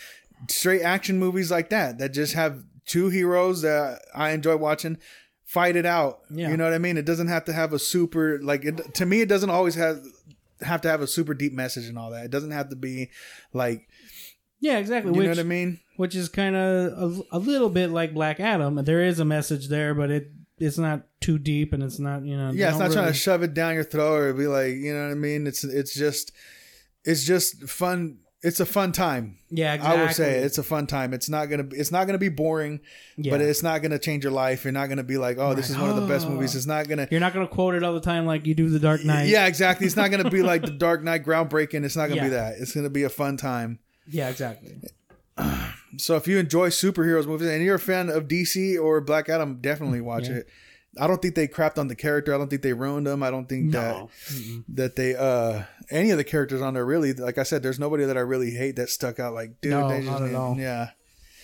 straight 0.49 0.81
action 0.81 1.17
movies 1.19 1.49
like 1.51 1.69
that 1.69 1.99
that 1.99 2.09
just 2.09 2.33
have 2.33 2.63
two 2.85 3.09
heroes 3.09 3.61
that 3.61 4.01
I 4.13 4.31
enjoy 4.31 4.57
watching 4.57 4.97
fight 5.45 5.75
it 5.75 5.85
out. 5.85 6.19
Yeah. 6.29 6.49
You 6.49 6.57
know 6.57 6.63
what 6.65 6.73
I 6.73 6.79
mean? 6.79 6.97
It 6.97 7.05
doesn't 7.05 7.27
have 7.27 7.45
to 7.45 7.53
have 7.53 7.71
a 7.73 7.79
super 7.79 8.39
like 8.41 8.65
it, 8.65 8.93
to 8.95 9.05
me 9.05 9.21
it 9.21 9.29
doesn't 9.29 9.49
always 9.49 9.75
have 9.75 10.03
have 10.61 10.81
to 10.81 10.89
have 10.89 11.01
a 11.01 11.07
super 11.07 11.33
deep 11.33 11.53
message 11.53 11.87
and 11.87 11.97
all 11.97 12.11
that. 12.11 12.25
It 12.25 12.31
doesn't 12.31 12.51
have 12.51 12.69
to 12.69 12.75
be 12.75 13.11
like 13.53 13.87
Yeah, 14.59 14.77
exactly. 14.77 15.11
you 15.11 15.17
which 15.17 15.25
know 15.25 15.31
what 15.31 15.39
I 15.39 15.43
mean? 15.43 15.79
which 15.97 16.15
is 16.15 16.29
kind 16.29 16.55
of 16.55 17.19
a, 17.31 17.37
a 17.37 17.39
little 17.39 17.69
bit 17.69 17.91
like 17.91 18.13
Black 18.13 18.39
Adam. 18.39 18.75
There 18.83 19.03
is 19.03 19.19
a 19.19 19.25
message 19.25 19.67
there, 19.67 19.93
but 19.93 20.09
it 20.11 20.31
it's 20.57 20.77
not 20.77 21.03
too 21.19 21.37
deep, 21.37 21.73
and 21.73 21.83
it's 21.83 21.99
not 21.99 22.23
you 22.23 22.37
know. 22.37 22.51
Yeah, 22.51 22.69
it's 22.69 22.79
not 22.79 22.91
trying 22.91 23.07
to 23.07 23.13
shove 23.13 23.43
it 23.43 23.53
down 23.53 23.75
your 23.75 23.83
throat 23.83 24.15
or 24.21 24.33
be 24.33 24.47
like, 24.47 24.73
you 24.73 24.93
know 24.93 25.03
what 25.05 25.11
I 25.11 25.15
mean? 25.15 25.47
It's 25.47 25.63
it's 25.63 25.93
just 25.93 26.31
it's 27.03 27.25
just 27.25 27.63
fun. 27.69 28.19
It's 28.41 28.59
a 28.59 28.65
fun 28.65 28.91
time. 28.91 29.39
Yeah, 29.49 29.73
exactly. 29.73 29.99
I 29.99 30.05
would 30.05 30.13
say 30.15 30.37
it's 30.39 30.59
a 30.59 30.63
fun 30.63 30.85
time. 30.85 31.13
It's 31.13 31.27
not 31.27 31.47
gonna 31.47 31.67
it's 31.71 31.91
not 31.91 32.05
gonna 32.05 32.19
be 32.19 32.29
boring, 32.29 32.79
Yeah. 33.17 33.31
but 33.31 33.41
it's 33.41 33.63
not 33.63 33.81
gonna 33.81 33.97
change 33.97 34.23
your 34.23 34.33
life. 34.33 34.63
You're 34.63 34.73
not 34.73 34.87
gonna 34.87 35.03
be 35.03 35.17
like, 35.17 35.37
oh, 35.39 35.55
this 35.55 35.69
is 35.69 35.77
one 35.77 35.89
of 35.89 35.95
the 35.95 36.05
best 36.07 36.29
movies. 36.29 36.55
It's 36.55 36.67
not 36.67 36.87
gonna. 36.87 37.07
You're 37.09 37.19
not 37.21 37.33
gonna 37.33 37.47
quote 37.47 37.73
it 37.75 37.83
all 37.83 37.93
the 37.93 38.01
time 38.01 38.25
like 38.25 38.45
you 38.45 38.53
do 38.53 38.69
the 38.69 38.79
Dark 38.79 39.03
Knight. 39.03 39.29
Yeah, 39.29 39.47
exactly. 39.47 39.87
It's 39.87 39.95
not 39.95 40.11
gonna 40.11 40.29
be 40.29 40.43
like 40.43 40.61
the 40.61 40.71
Dark 40.71 41.03
Knight 41.03 41.23
groundbreaking. 41.25 41.83
It's 41.83 41.95
not 41.95 42.07
gonna 42.07 42.21
be 42.21 42.29
that. 42.29 42.55
It's 42.59 42.73
gonna 42.73 42.89
be 42.89 43.03
a 43.03 43.09
fun 43.09 43.37
time. 43.37 43.79
Yeah, 44.07 44.29
exactly. 44.29 44.75
So 45.97 46.15
if 46.15 46.27
you 46.27 46.37
enjoy 46.39 46.69
superheroes 46.69 47.25
movies 47.25 47.47
and 47.49 47.63
you're 47.63 47.75
a 47.75 47.79
fan 47.79 48.09
of 48.09 48.27
DC 48.27 48.77
or 48.81 48.99
Black 49.01 49.29
Adam, 49.29 49.59
definitely 49.61 50.01
watch 50.01 50.27
Yeah. 50.27 50.37
it. 50.37 50.47
I 50.97 51.07
don't 51.07 51.21
think 51.21 51.35
they 51.35 51.47
crapped 51.47 51.77
on 51.77 51.87
the 51.89 51.95
character. 51.95 52.33
I 52.33 52.37
don't 52.37 52.49
think 52.49 52.61
they 52.61 52.71
ruined 52.73 53.05
them. 53.07 53.21
I 53.23 53.29
don't 53.31 53.47
think 53.49 53.71
that 53.73 53.95
No. 53.97 54.09
that 54.69 54.95
they 54.95 55.15
uh 55.15 55.63
any 55.91 56.11
of 56.11 56.17
the 56.17 56.23
characters 56.23 56.61
on 56.61 56.73
there 56.73 56.85
really 56.85 57.13
like 57.13 57.37
I 57.37 57.43
said, 57.43 57.63
there's 57.63 57.79
nobody 57.79 58.05
that 58.05 58.17
I 58.17 58.21
really 58.21 58.51
hate 58.51 58.75
that 58.77 58.89
stuck 58.89 59.19
out 59.19 59.33
like 59.33 59.59
dude. 59.61 59.71
No, 59.71 59.89
they 59.89 59.99
just 59.99 60.11
not 60.11 60.21
at 60.23 60.35
all. 60.35 60.57
Yeah. 60.57 60.89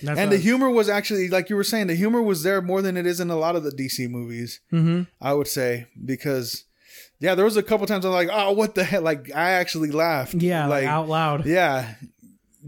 That's 0.03 0.19
and 0.19 0.31
the 0.31 0.37
humor 0.37 0.69
was 0.69 0.89
actually 0.89 1.27
like 1.29 1.49
you 1.49 1.55
were 1.55 1.63
saying, 1.63 1.87
the 1.87 1.95
humor 1.95 2.21
was 2.21 2.43
there 2.43 2.61
more 2.61 2.81
than 2.81 2.95
it 2.97 3.05
is 3.05 3.19
in 3.19 3.29
a 3.29 3.35
lot 3.37 3.55
of 3.57 3.63
the 3.63 3.71
DC 3.71 4.09
movies. 4.09 4.59
hmm 4.69 5.03
I 5.21 5.33
would 5.33 5.47
say 5.47 5.87
because 6.05 6.63
yeah, 7.19 7.35
there 7.35 7.45
was 7.45 7.55
a 7.57 7.63
couple 7.63 7.85
times 7.87 8.03
I'm 8.05 8.11
like, 8.13 8.29
oh, 8.31 8.51
what 8.53 8.75
the 8.75 8.83
hell? 8.83 9.01
Like 9.01 9.31
I 9.35 9.51
actually 9.51 9.91
laughed. 9.91 10.33
Yeah, 10.33 10.67
like, 10.67 10.85
out 10.85 11.07
loud. 11.07 11.45
yeah. 11.45 11.95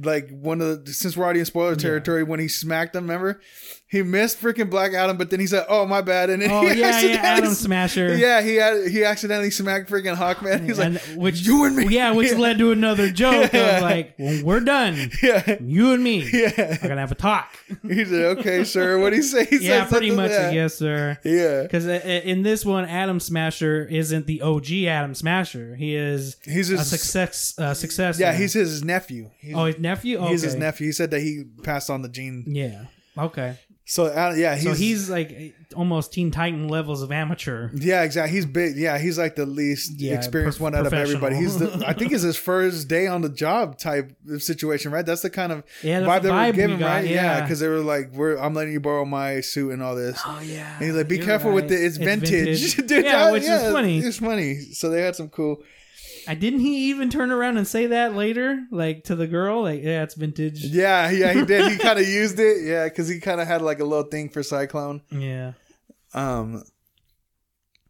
Like 0.02 0.30
one 0.30 0.62
of 0.62 0.86
the 0.86 0.94
since 0.94 1.16
we're 1.16 1.24
already 1.24 1.40
in 1.40 1.46
spoiler 1.46 1.76
territory, 1.76 2.24
when 2.24 2.40
he 2.40 2.48
smacked 2.48 2.96
him, 2.96 3.04
remember 3.04 3.42
he 3.94 4.02
missed 4.02 4.42
freaking 4.42 4.72
Black 4.72 4.94
Adam, 4.94 5.18
but 5.18 5.30
then 5.30 5.40
he 5.40 5.46
said, 5.46 5.68
"Oh 5.70 5.86
my 5.86 6.02
bad," 6.02 6.32
and 6.32 6.42
then 6.42 6.50
Oh 6.50 6.68
he 6.68 6.80
yeah, 6.80 7.00
yeah, 7.00 7.38
Atom 7.38 7.54
Smasher. 7.54 8.18
Yeah, 8.18 8.42
he 8.42 8.56
had 8.56 8.88
he 8.88 9.04
accidentally 9.04 9.52
smacked 9.52 9.88
freaking 9.88 10.16
Hawkman. 10.16 10.66
He's 10.66 10.80
and 10.80 10.96
like, 10.96 11.04
which 11.16 11.42
"You 11.42 11.66
and 11.66 11.76
me." 11.76 11.86
yeah, 11.90 12.12
which 12.12 12.34
led 12.38 12.58
to 12.58 12.72
another 12.72 13.12
joke 13.12 13.54
Yeah. 13.54 13.78
of 13.78 13.84
like, 13.84 14.16
when 14.18 14.44
we're 14.44 14.62
done, 14.62 15.12
yeah, 15.22 15.58
you 15.62 15.94
and 15.94 16.04
me 16.04 16.28
yeah. 16.34 16.80
are 16.84 16.88
gonna 16.88 17.02
have 17.02 17.12
a 17.12 17.16
talk. 17.16 17.56
He 17.88 18.04
said, 18.04 18.40
"Okay, 18.40 18.64
sir." 18.64 19.00
What 19.00 19.12
do 19.12 19.18
you 19.18 19.22
say? 19.22 19.46
He 19.46 19.58
yeah, 19.68 19.86
pretty 19.86 20.10
much. 20.10 20.32
Yeah. 20.32 20.50
Yes, 20.50 20.74
sir. 20.74 21.20
yeah. 21.24 21.62
Because 21.62 21.86
in 21.86 22.42
this 22.42 22.66
one, 22.66 22.86
Atom 22.86 23.20
Smasher 23.20 23.86
isn't 23.86 24.26
the 24.26 24.42
OG 24.42 24.72
Atom 24.88 25.14
Smasher. 25.14 25.76
He 25.76 25.96
is 25.96 26.38
He's 26.46 26.72
a 26.72 26.78
his 26.78 26.90
success 26.90 27.54
uh, 27.60 27.76
successor. 27.76 28.20
Yeah, 28.20 28.34
he's 28.34 28.54
his 28.54 28.84
nephew. 28.84 29.30
He's, 29.38 29.54
oh 29.54 29.66
his 29.66 29.78
nephew. 29.78 30.18
Okay. 30.18 30.30
he's 30.30 30.42
his 30.42 30.56
nephew. 30.56 30.88
He 30.88 30.94
said 30.94 31.12
that 31.12 31.20
he 31.20 31.44
passed 31.62 31.92
on 31.92 32.02
the 32.02 32.10
gene. 32.10 32.46
Yeah. 32.48 32.86
Okay. 33.16 33.60
So 33.86 34.06
uh, 34.06 34.34
yeah, 34.38 34.56
he's, 34.56 34.64
so 34.64 34.74
he's 34.74 35.10
like 35.10 35.54
almost 35.76 36.14
Teen 36.14 36.32
Titan 36.32 36.70
levels 36.70 37.02
of 37.02 37.12
amateur. 37.12 37.70
yeah, 37.74 38.04
exactly. 38.04 38.34
He's 38.34 38.46
big. 38.46 38.78
Yeah, 38.78 38.98
he's 38.98 39.18
like 39.18 39.36
the 39.36 39.46
least 39.46 40.00
Yeah, 40.00 40.14
experienced 40.14 40.62
one 40.62 40.74
out 40.74 40.86
of 40.86 40.94
everybody. 40.94 41.36
He's 41.36 41.60
the, 41.60 41.84
I 41.86 41.92
think 41.92 42.14
it's 42.14 42.24
his 42.24 42.38
first 42.52 42.88
day 42.88 43.08
on 43.08 43.22
the 43.22 43.28
job 43.30 43.78
type 43.78 44.16
of 44.30 44.42
situation, 44.42 44.94
right? 44.94 45.06
That's 45.06 45.22
the 45.22 45.30
kind 45.30 45.52
of 45.52 45.64
Yeah, 45.82 46.00
vibe 46.00 46.22
the 46.22 46.30
they 46.30 46.34
vibe 46.34 46.46
were 46.46 46.52
we 46.52 46.56
giving, 46.58 46.80
got, 46.80 46.86
right? 46.88 47.06
Yeah, 47.06 47.12
yeah. 47.38 47.42
because 47.42 47.60
they 47.60 47.68
were 47.68 47.80
like, 47.80 48.14
"We're 48.14 48.38
I'm 48.38 48.54
letting 48.54 48.72
you 48.72 48.80
borrow 48.80 49.04
my 49.04 49.42
suit 49.42 49.74
and 49.74 49.84
all 49.84 49.96
this." 49.96 50.18
Oh 50.26 50.40
yeah. 50.42 50.76
And 50.78 50.86
he's 50.86 50.96
like, 50.96 51.10
"Be 51.10 51.20
careful 51.20 51.52
with 51.52 51.70
it. 51.70 51.82
It's, 51.84 51.98
vintage, 51.98 52.76
dude." 52.88 53.04
yeah, 53.04 53.26
that- 53.26 53.34
which 53.34 53.44
is 53.44 53.72
funny. 53.74 54.00
It's 54.00 54.18
funny. 54.20 54.60
So 54.62 54.90
they 54.90 55.02
had 55.02 55.18
some 55.18 55.28
cool. 55.28 55.62
I 56.28 56.36
didn't 56.36 56.60
he 56.60 56.90
even 56.90 57.10
turn 57.10 57.32
around 57.32 57.58
and 57.58 57.68
say 57.68 57.88
that 57.88 58.16
later, 58.16 58.66
like 58.72 59.06
to 59.06 59.16
the 59.16 59.28
girl, 59.28 59.64
like 59.64 59.84
yeah, 59.84 60.04
it's 60.04 60.16
vintage. 60.16 60.64
Yeah, 60.64 61.10
yeah, 61.10 61.34
he 61.34 61.46
did. 61.46 61.72
He 61.72 61.78
kind 61.80 62.00
of 62.00 62.08
used 62.08 62.40
it. 62.40 62.64
Yeah, 62.64 62.86
because 62.86 63.08
he 63.08 63.20
kind 63.20 63.42
of 63.42 63.48
had 63.48 63.62
like 63.62 63.80
a 63.80 63.86
little 63.86 64.06
thing 64.06 64.30
for 64.30 64.44
Cyclone. 64.44 65.02
Yeah. 65.12 65.54
Um, 66.14 66.64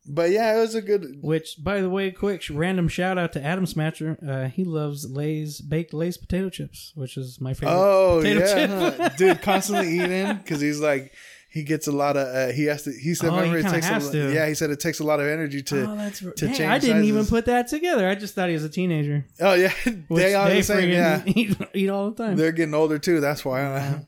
but 0.06 0.32
yeah, 0.32 0.58
it 0.58 0.60
was 0.60 0.76
a 0.76 0.82
good. 0.82 1.19
Which, 1.22 1.56
by 1.63 1.82
the 1.82 1.89
way, 1.89 2.12
quick 2.12 2.43
random 2.52 2.88
shout 2.88 3.17
out 3.17 3.34
to 3.34 3.43
Atom 3.43 3.65
Smasher. 3.65 4.17
Uh, 4.28 4.50
he 4.50 4.65
loves 4.65 5.10
Lay's 5.10 5.62
baked 5.62 5.93
Lay's 5.93 6.17
potato 6.17 6.50
chips, 6.50 6.91
which 6.96 7.15
is 7.15 7.39
my 7.39 7.54
favorite. 7.54 7.76
Oh 7.76 8.19
potato 8.22 8.39
yeah, 8.39 8.89
chip. 8.89 9.17
dude, 9.17 9.41
constantly 9.41 10.00
eating 10.00 10.36
because 10.38 10.60
he's 10.60 10.82
like 10.82 11.13
he 11.54 11.62
gets 11.63 11.86
a 11.86 11.92
lot 11.92 12.18
of. 12.18 12.28
Uh, 12.36 12.52
he 12.52 12.63
has 12.63 12.82
to. 12.84 12.92
He 12.92 13.13
said, 13.13 13.30
Oh, 13.30 13.39
he 13.44 13.52
it 13.60 13.68
takes. 13.70 13.86
has 13.86 14.10
A, 14.10 14.12
to. 14.12 14.34
yeah, 14.34 14.48
he 14.48 14.56
said 14.56 14.72
it 14.72 14.80
takes 14.80 15.00
a 15.00 15.04
lot 15.04 15.20
of 15.20 15.28
energy 15.28 15.62
to. 15.62 15.84
oh, 15.84 15.96
that's 15.96 16.20
to 16.20 16.32
dang, 16.36 16.56
change 16.56 16.62
I 16.62 16.80
didn't 16.80 17.04
even 17.04 17.28
put 17.28 17.46
that 17.46 17.68
together. 17.68 18.10
I 18.10 18.16
just 18.16 18.34
thought 18.34 18.48
he 18.50 18.54
was 18.56 18.63
a 18.63 18.70
teenager. 18.70 19.24
Oh 19.39 19.54
yeah, 19.54 19.72
they 20.10 20.34
are 20.34 20.50
the 20.50 20.63
same. 20.63 20.89
Yeah, 20.89 21.22
eat, 21.28 21.56
eat 21.76 21.89
all 21.89 22.10
the 22.10 22.24
time. 22.24 22.38
they're 22.38 22.52
getting 22.52 22.74
older 22.74 22.98
too. 22.98 23.20
That's 23.20 23.46
why. 23.46 24.04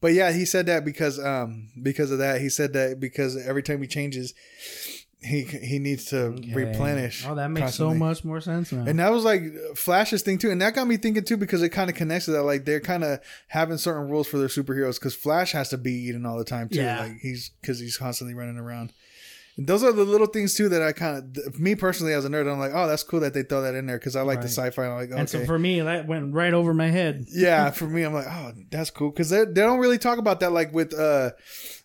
But 0.00 0.14
yeah, 0.14 0.32
he 0.32 0.44
said 0.44 0.66
that 0.66 0.84
because 0.84 1.20
um 1.24 1.68
because 1.80 2.10
of 2.10 2.18
that. 2.18 2.40
He 2.40 2.48
said 2.48 2.72
that 2.72 2.98
because 2.98 3.36
every 3.36 3.62
time 3.62 3.80
he 3.80 3.86
changes, 3.86 4.34
he 5.24 5.42
he 5.42 5.78
needs 5.78 6.06
to 6.06 6.18
Okay. 6.26 6.52
replenish. 6.52 7.24
Oh, 7.26 7.34
that 7.34 7.48
makes 7.50 7.62
constantly. 7.64 7.94
so 7.94 7.98
much 7.98 8.24
more 8.24 8.40
sense 8.40 8.72
now. 8.72 8.84
And 8.86 8.98
that 8.98 9.12
was 9.12 9.24
like 9.24 9.42
Flash's 9.76 10.22
thing 10.22 10.38
too, 10.38 10.50
and 10.50 10.60
that 10.62 10.74
got 10.74 10.86
me 10.86 10.96
thinking 10.96 11.24
too 11.24 11.36
because 11.36 11.62
it 11.62 11.68
kind 11.70 11.88
of 11.88 11.96
connects 11.96 12.24
to 12.26 12.32
that. 12.32 12.42
Like 12.42 12.64
they're 12.64 12.80
kind 12.80 13.04
of 13.04 13.20
having 13.48 13.78
certain 13.78 14.08
rules 14.10 14.26
for 14.26 14.38
their 14.38 14.48
superheroes 14.48 14.96
because 14.98 15.14
Flash 15.14 15.52
has 15.52 15.68
to 15.70 15.78
be 15.78 15.92
eating 15.92 16.26
all 16.26 16.36
the 16.38 16.44
time 16.44 16.68
too. 16.68 16.76
Yeah. 16.80 17.00
Like 17.02 17.18
he's 17.20 17.50
because 17.60 17.78
he's 17.78 17.96
constantly 17.96 18.34
running 18.34 18.58
around. 18.58 18.92
And 19.58 19.66
those 19.66 19.84
are 19.84 19.92
the 19.92 20.04
little 20.04 20.26
things 20.26 20.54
too 20.54 20.70
that 20.70 20.80
I 20.80 20.92
kind 20.92 21.36
of, 21.46 21.60
me 21.60 21.74
personally 21.74 22.14
as 22.14 22.24
a 22.24 22.28
nerd, 22.30 22.50
I'm 22.50 22.58
like, 22.58 22.72
oh, 22.74 22.88
that's 22.88 23.02
cool 23.02 23.20
that 23.20 23.34
they 23.34 23.42
throw 23.42 23.60
that 23.60 23.74
in 23.74 23.84
there 23.86 23.98
because 23.98 24.16
I 24.16 24.22
like 24.22 24.40
the 24.40 24.48
sci-fi. 24.48 24.86
I'm 24.86 24.94
like, 24.96 25.10
okay, 25.10 25.20
and 25.20 25.28
so 25.28 25.44
for 25.44 25.58
me, 25.58 25.82
that 25.82 26.06
went 26.06 26.32
right 26.32 26.54
over 26.54 26.72
my 26.72 26.88
head. 26.88 27.26
yeah. 27.28 27.70
For 27.82 27.86
me, 27.86 28.02
I'm 28.02 28.14
like, 28.14 28.26
oh, 28.26 28.52
that's 28.70 28.90
cool 28.90 29.10
because 29.10 29.28
they 29.28 29.44
they 29.44 29.60
don't 29.60 29.78
really 29.78 29.98
talk 29.98 30.18
about 30.18 30.40
that 30.40 30.52
like 30.52 30.72
with 30.72 30.94
uh 30.94 31.32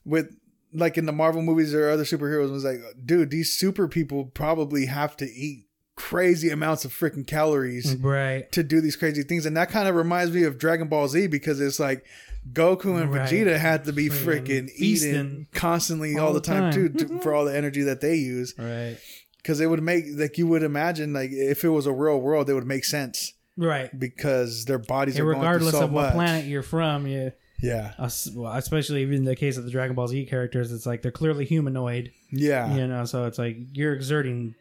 with 0.05 0.33
like 0.77 0.97
in 0.97 1.05
the 1.05 1.11
Marvel 1.11 1.41
movies 1.41 1.73
or 1.73 1.89
other 1.89 2.03
superheroes. 2.03 2.49
It 2.49 2.53
was 2.53 2.63
like, 2.65 2.79
dude, 3.05 3.29
these 3.31 3.51
super 3.57 3.87
people 3.87 4.25
probably 4.25 4.85
have 4.85 5.17
to 5.17 5.25
eat 5.25 5.65
crazy 5.95 6.49
amounts 6.51 6.85
of 6.85 6.91
freaking 6.93 7.25
calories 7.25 7.95
Right. 7.95 8.51
to 8.51 8.61
do 8.63 8.81
these 8.81 8.95
crazy 8.95 9.23
things. 9.23 9.45
And 9.47 9.57
that 9.57 9.69
kind 9.69 9.87
of 9.87 9.95
reminds 9.95 10.31
me 10.33 10.43
of 10.43 10.57
Dragon 10.59 10.87
Ball 10.87 11.07
Z 11.07 11.27
because 11.27 11.59
it's 11.59 11.79
like 11.79 12.05
Goku 12.53 13.01
and 13.01 13.11
Right. 13.11 13.27
Vegeta 13.29 13.57
had 13.57 13.85
to 13.85 13.93
be 13.93 14.07
freaking 14.09 14.69
feasting 14.69 15.09
eating 15.09 15.47
constantly 15.53 16.15
all, 16.17 16.27
all 16.27 16.33
the 16.33 16.39
time, 16.41 16.71
time. 16.71 16.73
too, 16.73 16.89
to, 16.89 17.19
for 17.19 17.33
all 17.33 17.45
the 17.45 17.55
energy 17.57 17.81
that 17.83 17.99
they 18.01 18.15
use. 18.15 18.53
Right. 18.57 18.97
Because 19.37 19.59
it 19.59 19.65
would 19.67 19.81
make, 19.81 20.05
like, 20.15 20.37
you 20.37 20.45
would 20.47 20.61
imagine, 20.63 21.13
like, 21.13 21.31
if 21.31 21.63
it 21.63 21.69
was 21.69 21.85
a 21.87 21.91
real 21.93 22.19
world, 22.21 22.49
it 22.49 22.53
would 22.53 22.67
make 22.67 22.85
sense 22.85 23.33
Right. 23.57 23.89
because 23.97 24.65
their 24.65 24.77
bodies 24.77 25.15
And 25.15 25.25
are 25.25 25.29
regardless 25.29 25.71
so 25.73 25.85
of 25.85 25.91
what 25.91 26.03
much. 26.07 26.13
planet 26.13 26.45
you're 26.45 26.61
from, 26.63 27.07
you, 27.07 27.31
Yeah. 27.61 27.93
Uh, 27.97 28.03
us- 28.03 28.29
well, 28.33 28.53
especially 28.53 29.03
in 29.03 29.23
the 29.25 29.35
case 29.35 29.57
of 29.57 29.65
the 29.65 29.71
Dragon 29.71 29.95
Ball 29.95 30.07
Z 30.07 30.25
characters, 30.25 30.71
it's 30.71 30.85
like 30.85 31.01
they're 31.01 31.11
clearly 31.11 31.45
humanoid. 31.45 32.11
Yeah. 32.31 32.73
You 32.75 32.87
know, 32.87 33.05
so 33.05 33.25
it's 33.25 33.37
like 33.39 33.57
you're 33.73 33.93
exerting 33.93 34.55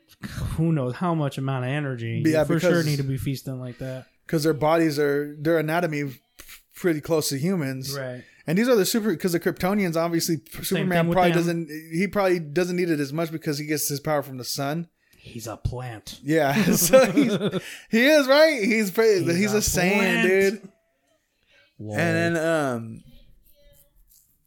who 0.56 0.72
knows 0.72 0.94
how 0.94 1.14
much 1.14 1.36
amount 1.38 1.64
of 1.64 1.70
energy. 1.70 2.22
Yeah, 2.24 2.40
you 2.40 2.44
for 2.46 2.60
sure 2.60 2.82
need 2.82 2.96
to 2.96 3.02
be 3.02 3.16
feasting 3.18 3.60
like 3.60 3.78
that. 3.78 4.06
Because 4.26 4.42
their 4.44 4.54
bodies 4.54 4.98
are, 4.98 5.36
their 5.38 5.58
anatomy 5.58 6.20
pretty 6.74 7.00
close 7.00 7.28
to 7.30 7.38
humans. 7.38 7.96
Right. 7.96 8.22
And 8.46 8.56
these 8.56 8.68
are 8.68 8.76
the 8.76 8.84
super 8.86 9.10
because 9.10 9.32
the 9.32 9.40
Kryptonians 9.40 9.96
obviously 9.96 10.36
Superman 10.62 11.10
probably 11.10 11.32
them. 11.32 11.38
doesn't 11.38 11.68
he 11.92 12.06
probably 12.06 12.38
doesn't 12.38 12.76
need 12.76 12.90
it 12.90 13.00
as 13.00 13.12
much 13.12 13.32
because 13.32 13.58
he 13.58 13.66
gets 13.66 13.88
his 13.88 13.98
power 13.98 14.22
from 14.22 14.36
the 14.38 14.44
sun. 14.44 14.88
He's 15.18 15.48
a 15.48 15.56
plant. 15.56 16.20
Yeah, 16.22 16.54
so 16.74 17.10
he's, 17.10 17.32
he 17.90 18.06
is 18.06 18.28
right. 18.28 18.62
He's 18.62 18.92
pretty, 18.92 19.24
he's, 19.24 19.52
He's 19.52 19.52
a, 19.76 19.80
a 19.80 19.80
plant. 19.90 20.28
dude. 20.28 20.68
Whoa. 21.78 21.96
And 21.96 22.36
then 22.36 22.44
um, 22.44 23.02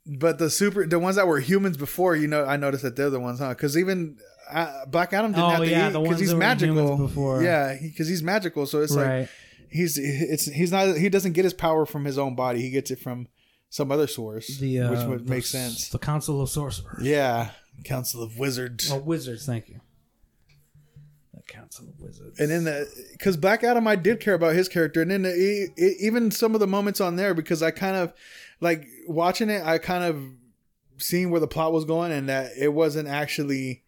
but 0.06 0.40
the 0.40 0.50
super 0.50 0.86
the 0.88 1.00
ones 1.00 1.16
that 1.16 1.28
were 1.28 1.40
humans 1.40 1.78
before, 1.78 2.16
you 2.16 2.28
know, 2.28 2.46
I 2.46 2.58
noticed 2.58 2.84
that 2.84 2.96
they're 2.96 3.10
the 3.10 3.20
ones, 3.20 3.40
huh? 3.40 3.50
Because 3.50 3.78
even 3.78 4.18
uh, 4.50 4.86
Black 4.88 5.14
Adam 5.14 5.32
didn't 5.32 5.44
Oh, 5.44 5.50
have 5.50 5.60
to 5.60 5.70
yeah, 5.70 5.90
eat 5.90 5.94
the 5.94 6.00
because 6.00 6.20
he's 6.20 6.34
magical. 6.34 6.98
before. 6.98 7.44
Yeah, 7.44 7.76
because 7.82 8.08
he's 8.08 8.24
magical, 8.24 8.66
so 8.66 8.82
it's 8.82 8.96
like 8.96 9.30
he's 9.70 9.98
it's 10.00 10.46
he's 10.46 10.72
not 10.72 10.98
he 10.98 11.10
doesn't 11.10 11.34
get 11.34 11.44
his 11.44 11.54
power 11.54 11.86
from 11.86 12.06
his 12.06 12.18
own 12.18 12.36
body. 12.36 12.62
He 12.62 12.72
gets 12.72 12.90
it 12.90 13.00
from 13.00 13.28
some 13.70 13.92
other 13.92 14.08
source, 14.08 14.58
the 14.58 14.80
uh, 14.80 14.92
which 14.92 15.06
would 15.08 15.30
make 15.30 15.46
sense. 15.46 15.90
The 15.90 16.00
Council 16.00 16.42
of 16.42 16.50
Sorcerers. 16.50 17.04
Yeah, 17.04 17.52
Council 17.84 18.24
of 18.24 18.40
Wizards. 18.40 18.92
Oh, 18.92 18.98
wizards. 18.98 19.46
Thank 19.46 19.70
you. 19.70 19.82
The 21.70 21.76
Council 21.78 21.94
of 21.94 22.02
Wizards. 22.02 22.40
And 22.40 22.50
then 22.50 22.64
the 22.64 23.08
because 23.12 23.38
Black 23.38 23.64
Adam, 23.64 23.88
I 23.88 23.96
did 23.96 24.20
care 24.20 24.34
about 24.34 24.56
his 24.56 24.68
character, 24.68 25.02
and 25.02 25.12
then 25.12 25.24
the, 25.24 25.70
even 26.00 26.32
some 26.32 26.54
of 26.54 26.60
the 26.60 26.68
moments 26.68 27.02
on 27.02 27.16
there 27.16 27.34
because 27.34 27.62
I 27.62 27.72
kind 27.72 27.96
of 27.96 28.14
like 28.60 28.88
watching 29.08 29.50
it. 29.50 29.66
I 29.66 29.78
kind 29.78 30.04
of 30.04 30.24
seeing 30.98 31.32
where 31.32 31.40
the 31.40 31.48
plot 31.48 31.72
was 31.74 31.86
going, 31.86 32.12
and 32.12 32.30
that 32.30 32.52
it 32.58 32.74
wasn't 32.74 33.08
actually 33.08 33.84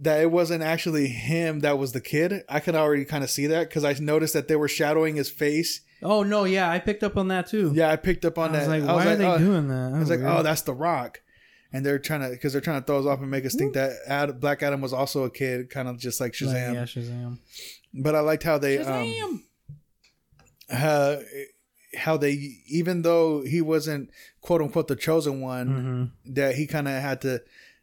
that 0.00 0.20
it 0.20 0.30
wasn't 0.30 0.62
actually 0.62 1.08
him 1.08 1.60
that 1.60 1.78
was 1.78 1.92
the 1.92 2.00
kid. 2.00 2.44
I 2.48 2.60
could 2.60 2.74
already 2.74 3.04
kind 3.04 3.24
of 3.24 3.30
see 3.30 3.46
that 3.48 3.68
because 3.68 3.84
I 3.84 3.92
noticed 3.94 4.34
that 4.34 4.48
they 4.48 4.56
were 4.56 4.68
shadowing 4.68 5.16
his 5.16 5.30
face. 5.30 5.80
oh 6.02 6.22
no, 6.22 6.44
yeah, 6.44 6.70
I 6.70 6.78
picked 6.78 7.02
up 7.02 7.16
on 7.16 7.28
that 7.28 7.48
too. 7.48 7.72
Yeah, 7.74 7.90
I 7.90 7.96
picked 7.96 8.24
up 8.24 8.38
on 8.38 8.50
I 8.50 8.58
was 8.58 8.66
that. 8.66 8.80
like, 8.80 8.82
I 8.82 8.86
why 8.86 9.04
was 9.04 9.06
are 9.06 9.16
they 9.16 9.26
oh, 9.26 9.38
doing 9.38 9.68
that? 9.68 9.92
I 9.94 9.98
was 9.98 10.10
like, 10.10 10.20
oh, 10.20 10.42
that's 10.42 10.62
the 10.62 10.74
Rock. 10.74 11.20
And 11.72 11.84
they're 11.84 11.98
trying 11.98 12.20
to, 12.22 12.30
because 12.30 12.52
they're 12.52 12.62
trying 12.62 12.80
to 12.80 12.86
throw 12.86 12.98
us 12.98 13.06
off 13.06 13.20
and 13.20 13.30
make 13.30 13.44
us 13.44 13.54
think 13.54 13.74
that 13.74 13.92
Ad, 14.06 14.40
Black 14.40 14.62
Adam 14.62 14.80
was 14.80 14.92
also 14.94 15.24
a 15.24 15.30
kid, 15.30 15.68
kind 15.68 15.86
of 15.88 15.98
just 15.98 16.18
like 16.20 16.32
Shazam. 16.32 16.72
yeah, 16.74 16.84
Shazam. 16.84 17.38
But 17.92 18.14
I 18.14 18.20
liked 18.20 18.42
how 18.42 18.56
they, 18.58 18.78
um, 18.78 19.42
uh, 20.72 21.16
how 21.96 22.16
they 22.16 22.32
even 22.68 23.02
though 23.02 23.42
he 23.42 23.60
wasn't 23.60 24.10
quote 24.42 24.60
unquote 24.60 24.88
the 24.88 24.96
chosen 24.96 25.40
one 25.40 26.12
hmm 26.24 26.32
that 26.34 26.56
he 26.56 26.66
kind 26.66 26.86
of 26.86 26.94
had 27.00 27.20
to 27.22 27.40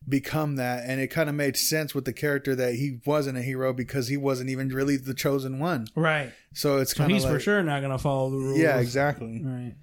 become 0.07 0.55
that 0.57 0.83
and 0.87 1.01
it 1.01 1.07
kind 1.07 1.27
of 1.29 1.33
made 1.33 1.57
sense 1.57 1.95
with 1.95 2.05
the 2.05 2.13
character 2.13 2.53
that 2.55 2.75
he 2.75 2.99
wasn't 3.07 3.35
a 3.35 3.41
hero 3.41 3.73
because 3.73 4.07
he 4.07 4.15
wasn't 4.15 4.47
even 4.47 4.69
really 4.69 4.97
the 4.97 5.15
chosen 5.15 5.57
one 5.57 5.87
Right. 5.95 6.31
so 6.53 6.77
it's 6.77 6.91
So 6.91 6.97
kind 6.97 7.11
of 7.11 7.15
he's 7.15 7.23
like 7.23 7.33
for 7.33 7.39
sure 7.39 7.63
not 7.63 7.79
going 7.79 7.91
to 7.91 7.97
follow 7.97 8.29
the 8.29 8.37
rules. 8.37 8.59
yeah 8.59 8.77
exactly 8.79 9.41
Right. 9.43 9.73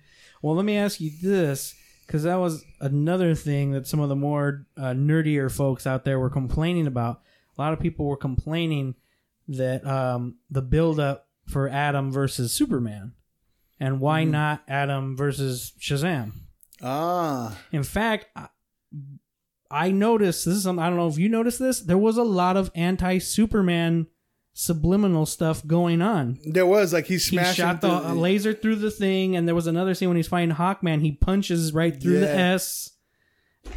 Well, 0.40 0.54
let 0.56 0.64
me 0.64 0.76
ask 0.76 1.00
you 1.00 1.10
this, 1.22 1.74
because 2.12 2.24
that 2.24 2.36
was 2.36 2.62
another 2.78 3.34
thing 3.34 3.70
that 3.72 3.86
some 3.86 3.98
of 3.98 4.10
the 4.10 4.14
more 4.16 4.66
uh, 4.76 4.90
nerdier 4.92 5.50
folks 5.50 5.86
out 5.86 6.04
there 6.04 6.18
were 6.18 6.28
complaining 6.28 6.86
about. 6.86 7.22
A 7.56 7.60
lot 7.62 7.72
of 7.72 7.80
people 7.80 8.04
were 8.04 8.18
complaining 8.18 8.96
that 9.48 9.86
um, 9.86 10.36
the 10.50 10.60
build 10.60 11.00
up 11.00 11.28
for 11.46 11.70
Adam 11.70 12.12
versus 12.12 12.52
Superman, 12.52 13.12
and 13.80 13.98
why 13.98 14.24
Mm-hmm. 14.24 14.30
not 14.30 14.62
Adam 14.68 15.16
versus 15.16 15.72
Shazam? 15.80 16.32
ah 16.82 17.58
In 17.72 17.82
fact, 17.82 18.26
I, 18.36 18.48
I 19.70 19.90
noticed 19.90 20.44
this 20.44 20.56
is 20.56 20.64
something 20.64 20.84
I 20.84 20.88
don't 20.90 20.98
know 20.98 21.08
if 21.08 21.16
you 21.16 21.30
noticed 21.30 21.60
this. 21.60 21.80
There 21.80 21.96
was 21.96 22.18
a 22.18 22.22
lot 22.24 22.58
of 22.58 22.70
anti-Superman 22.74 24.06
subliminal 24.54 25.24
stuff 25.24 25.66
going 25.66 26.02
on 26.02 26.38
there 26.44 26.66
was 26.66 26.92
like 26.92 27.06
he 27.06 27.14
he 27.14 27.18
smashed 27.18 27.56
shot 27.56 27.80
the 27.80 28.14
laser 28.14 28.52
through 28.52 28.76
the 28.76 28.90
thing, 28.90 29.34
and 29.34 29.48
there 29.48 29.54
was 29.54 29.66
another 29.66 29.94
scene 29.94 30.08
when 30.08 30.16
he's 30.16 30.28
fighting 30.28 30.54
Hawkman. 30.54 31.00
He 31.00 31.12
punches 31.12 31.72
right 31.72 31.98
through 31.98 32.20
the 32.20 32.30
S, 32.30 32.90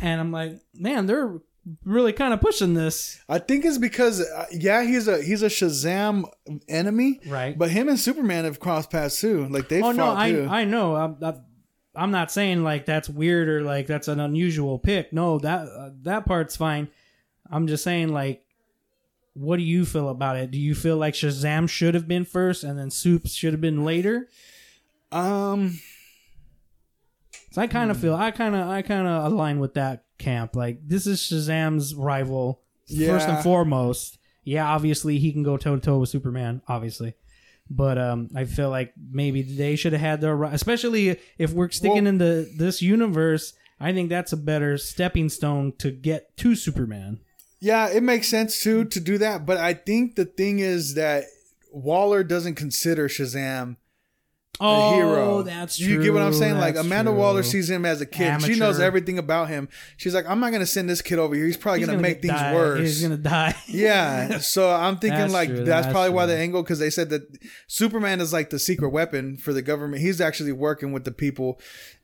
and 0.02 0.20
I'm 0.20 0.32
like, 0.32 0.60
man, 0.74 1.06
they're 1.06 1.40
really 1.84 2.14
kind 2.14 2.34
of 2.34 2.42
pushing 2.42 2.74
this, 2.74 3.20
I 3.28 3.40
think 3.40 3.66
it's 3.66 3.78
because 3.78 4.22
uh, 4.22 4.46
yeah 4.52 4.84
he's 4.84 5.08
a 5.08 5.22
he's 5.24 5.42
a 5.42 5.48
Shazam 5.48 6.26
enemy 6.68 7.20
right? 7.26 7.58
but 7.58 7.72
him 7.72 7.90
and 7.90 8.00
Superman 8.00 8.46
have 8.46 8.60
crossed 8.60 8.92
paths 8.92 9.20
too 9.20 9.48
like 9.48 9.68
they 9.68 9.82
oh 9.82 9.92
no, 9.92 10.16
I 10.16 10.32
too 10.32 10.48
I 10.50 10.66
know. 10.66 10.96
I'm, 10.96 11.18
I'm 11.22 11.44
I'm 11.96 12.12
not 12.12 12.32
saying 12.32 12.64
like 12.64 12.86
that's 12.86 13.10
weird 13.10 13.48
or 13.50 13.62
like 13.62 13.88
that's 13.88 14.08
an 14.08 14.20
unusual 14.20 14.78
pick. 14.78 15.12
No, 15.14 15.40
that 15.40 15.68
uh, 15.68 15.90
that 16.04 16.26
part's 16.26 16.56
fine. 16.56 16.88
I'm 17.50 17.68
just 17.68 17.84
saying 17.84 18.10
like. 18.10 18.45
What 19.36 19.58
do 19.58 19.64
you 19.64 19.86
feel 19.86 20.10
about 20.10 20.38
it? 20.38 20.50
Do 20.50 20.58
you 20.58 20.74
feel 20.74 20.98
like 20.98 21.14
Shazam 21.14 21.70
should 21.70 21.94
have 21.94 22.08
been 22.08 22.26
first 22.26 22.64
and 22.64 22.80
then 22.80 22.90
Soups 22.90 23.34
should 23.34 23.54
have 23.54 23.62
been 23.62 23.86
later? 23.86 24.28
um 25.12 25.80
So 27.52 27.62
I 27.62 27.68
Hmm. 27.68 27.72
kind 27.72 27.92
of 27.92 27.98
feel 27.98 28.16
I 28.16 28.32
kind 28.32 28.56
of 28.56 28.68
I 28.68 28.82
kind 28.82 29.08
of 29.08 29.32
align 29.32 29.60
with 29.60 29.74
that 29.76 30.04
camp. 30.18 30.56
Like 30.56 30.80
this 30.88 31.06
is 31.08 31.20
Shazam's 31.20 31.94
rival 31.96 32.62
first 32.88 33.28
and 33.28 33.44
foremost. 33.44 34.18
Yeah, 34.44 34.68
obviously 34.68 35.18
he 35.20 35.32
can 35.32 35.44
go 35.44 35.58
toe 35.58 35.76
to 35.76 35.82
toe 35.82 36.00
with 36.00 36.10
Superman, 36.10 36.62
obviously. 36.68 37.16
But 37.70 37.98
um, 37.98 38.30
I 38.36 38.46
feel 38.46 38.70
like 38.70 38.94
maybe 39.12 39.42
they 39.42 39.76
should 39.76 39.94
have 39.94 40.02
had 40.02 40.22
their, 40.22 40.42
especially 40.44 41.20
if 41.40 41.52
we're 41.52 41.72
sticking 41.72 42.04
Well- 42.06 42.18
the 42.18 42.52
this 42.58 42.82
universe. 42.82 43.54
I 43.80 43.92
think 43.92 44.08
that's 44.10 44.32
a 44.32 44.38
better 44.38 44.78
stepping 44.78 45.28
stone 45.30 45.74
to 45.80 45.92
get 45.92 46.38
to 46.38 46.56
Superman. 46.56 47.20
Yeah, 47.60 47.90
it 47.90 48.04
makes 48.04 48.28
sense 48.28 48.62
too 48.62 48.86
to 48.86 49.00
do 49.00 49.18
that, 49.18 49.46
but 49.46 49.58
I 49.58 49.74
think 49.74 50.16
the 50.16 50.26
thing 50.26 50.60
is 50.60 50.94
that 50.96 51.26
Waller 51.72 52.24
doesn't 52.24 52.56
consider 52.56 53.08
Shazam 53.08 53.78
Oh, 54.60 54.92
a 54.92 54.96
hero. 54.96 55.42
that's 55.44 55.80
You 55.80 56.02
get 56.02 56.14
what 56.14 56.22
I'm 56.22 56.32
true, 56.32 56.40
saying? 56.40 56.58
Like 56.58 56.76
that's 56.76 56.86
Amanda 56.86 57.12
true. 57.12 57.20
Waller 57.20 57.44
sees 57.44 57.70
him 57.70 57.86
as 57.86 58.00
a 58.02 58.06
kid. 58.06 58.42
She 58.44 58.56
knows 58.58 58.80
everything 58.80 59.18
about 59.20 59.50
him. 59.50 59.68
She's 59.98 60.14
like, 60.16 60.26
I'm 60.30 60.40
not 60.40 60.52
gonna 60.52 60.66
send 60.66 60.90
this 60.90 61.02
kid 61.02 61.20
over 61.20 61.36
here. 61.36 61.46
He's 61.46 61.58
probably 61.58 61.80
He's 61.80 61.88
gonna, 61.88 62.02
make 62.02 62.22
things 62.22 62.34
die. 62.34 62.54
worse. 62.54 62.80
He's 62.80 63.02
gonna 63.02 63.18
die. 63.18 63.56
yeah. 63.68 64.38
So 64.40 64.72
I'm 64.72 64.98
thinking 64.98 65.20
That's 65.20 65.34
like 65.34 65.50
true, 65.50 65.58
that's, 65.58 65.68
that's 65.86 65.88
probably 65.92 66.12
why 66.12 66.26
the 66.26 66.38
angle 66.38 66.64
because 66.64 66.80
they 66.80 66.90
said 66.90 67.10
that 67.10 67.24
Superman 67.68 68.22
is 68.22 68.32
like 68.34 68.50
the 68.50 68.60
secret 68.60 68.90
weapon 68.90 69.38
for 69.38 69.52
the 69.54 69.62
government. 69.62 70.02
He's 70.02 70.22
actually 70.22 70.52
working 70.54 70.92
with 70.92 71.04
the 71.04 71.12
people, 71.12 71.60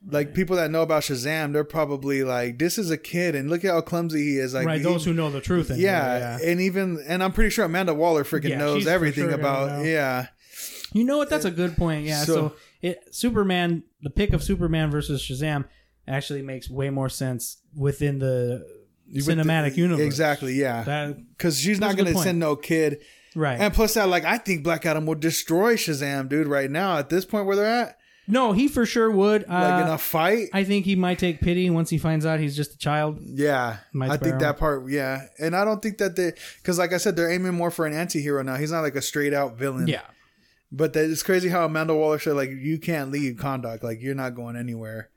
like 0.05 0.34
people 0.34 0.55
that 0.57 0.71
know 0.71 0.82
about 0.82 1.03
Shazam. 1.03 1.53
They're 1.53 1.63
probably 1.63 2.23
like, 2.23 2.59
this 2.59 2.78
is 2.78 2.91
a 2.91 2.97
kid, 2.97 3.36
and 3.36 3.49
look 3.49 3.63
at 3.63 3.71
how 3.71 3.82
clumsy 3.82 4.23
he 4.23 4.38
is. 4.38 4.53
Like 4.53 4.65
right, 4.67 4.78
he- 4.80 4.84
those 4.84 5.05
who 5.05 5.13
know 5.13 5.30
the 5.30 5.41
truth. 5.41 5.69
Anyway, 5.71 5.86
yeah, 5.86 6.38
and 6.43 6.59
even 6.59 7.03
and 7.07 7.23
I'm 7.23 7.32
pretty 7.32 7.49
sure 7.49 7.65
Amanda 7.65 7.93
Waller 7.93 8.23
freaking 8.23 8.49
Yeah, 8.49 8.57
knows 8.57 8.88
everything 8.88 9.26
sure 9.30 9.34
about 9.39 9.80
know. 9.80 9.84
yeah. 9.84 10.28
You 10.93 11.03
know 11.03 11.17
what? 11.17 11.29
That's 11.29 11.45
a 11.45 11.51
good 11.51 11.77
point. 11.77 12.05
Yeah. 12.05 12.23
So, 12.23 12.33
So- 12.33 12.53
it 12.81 13.13
Superman, 13.15 13.83
the 14.01 14.09
pick 14.09 14.33
of 14.33 14.43
Superman 14.43 14.91
versus 14.91 15.21
Shazam, 15.21 15.65
actually 16.07 16.41
makes 16.41 16.69
way 16.69 16.89
more 16.89 17.09
sense 17.09 17.57
within 17.75 18.19
the 18.19 18.65
cinematic 19.13 19.77
universe. 19.77 20.03
Exactly, 20.05 20.53
yeah. 20.53 21.13
Because 21.37 21.59
she's 21.59 21.79
not 21.79 21.95
going 21.95 22.13
to 22.13 22.19
send 22.19 22.39
no 22.39 22.55
kid. 22.55 23.01
right. 23.35 23.59
And 23.59 23.73
plus 23.73 23.93
that, 23.93 24.09
like, 24.09 24.25
I 24.25 24.37
think 24.37 24.63
Black 24.63 24.85
Adam 24.85 25.05
will 25.05 25.15
destroy 25.15 25.75
Shazam, 25.75 26.27
dude, 26.29 26.47
right 26.47 26.69
now 26.71 26.97
at 26.97 27.09
this 27.09 27.23
point 27.25 27.45
where 27.45 27.55
they're 27.55 27.65
at. 27.65 27.97
no, 28.27 28.51
he 28.53 28.67
for 28.67 28.85
sure 28.85 29.11
would. 29.11 29.41
Like, 29.47 29.83
in 29.83 29.89
Uh, 29.89 29.93
a 29.95 29.97
fight. 29.97 30.49
I 30.53 30.63
think 30.63 30.85
he 30.85 30.95
might 30.95 31.19
take 31.19 31.39
pity 31.41 31.69
once 31.69 31.89
he 31.89 31.97
finds 31.97 32.25
out 32.25 32.39
he's 32.39 32.55
just 32.55 32.73
a 32.73 32.77
child. 32.77 33.19
yeah. 33.21 33.77
I 33.99 34.17
think 34.17 34.33
him. 34.33 34.39
that 34.39 34.57
part, 34.57 34.89
yeah. 34.89 35.25
And 35.39 35.55
I 35.55 35.65
don't 35.65 35.81
think 35.81 35.97
that 35.99 36.15
they, 36.15 36.31
because 36.57 36.77
like 36.79 36.93
I 36.93 36.97
said, 36.97 37.15
they're 37.15 37.31
aiming 37.31 37.53
more 37.53 37.71
for 37.71 37.85
an 37.85 37.93
anti 37.93 38.21
hero 38.21 38.41
now. 38.41 38.55
He's 38.55 38.71
not 38.71 38.81
like 38.81 38.95
a 38.95 39.01
straight 39.01 39.33
out 39.33 39.57
villain. 39.57 39.87
Yeah. 39.87 40.01
But 40.72 40.93
that, 40.93 41.09
it's 41.09 41.24
crazy 41.24 41.49
how 41.49 41.65
Amanda 41.65 41.93
Waller 41.93 42.19
said, 42.19 42.36
like, 42.36 42.49
you 42.49 42.80
can't 42.80 43.11
leave 43.11 43.36
Kahndaq. 43.36 43.84
Like, 43.84 44.01
you're 44.01 44.15
not 44.15 44.36
going 44.36 44.55
anywhere. 44.55 45.09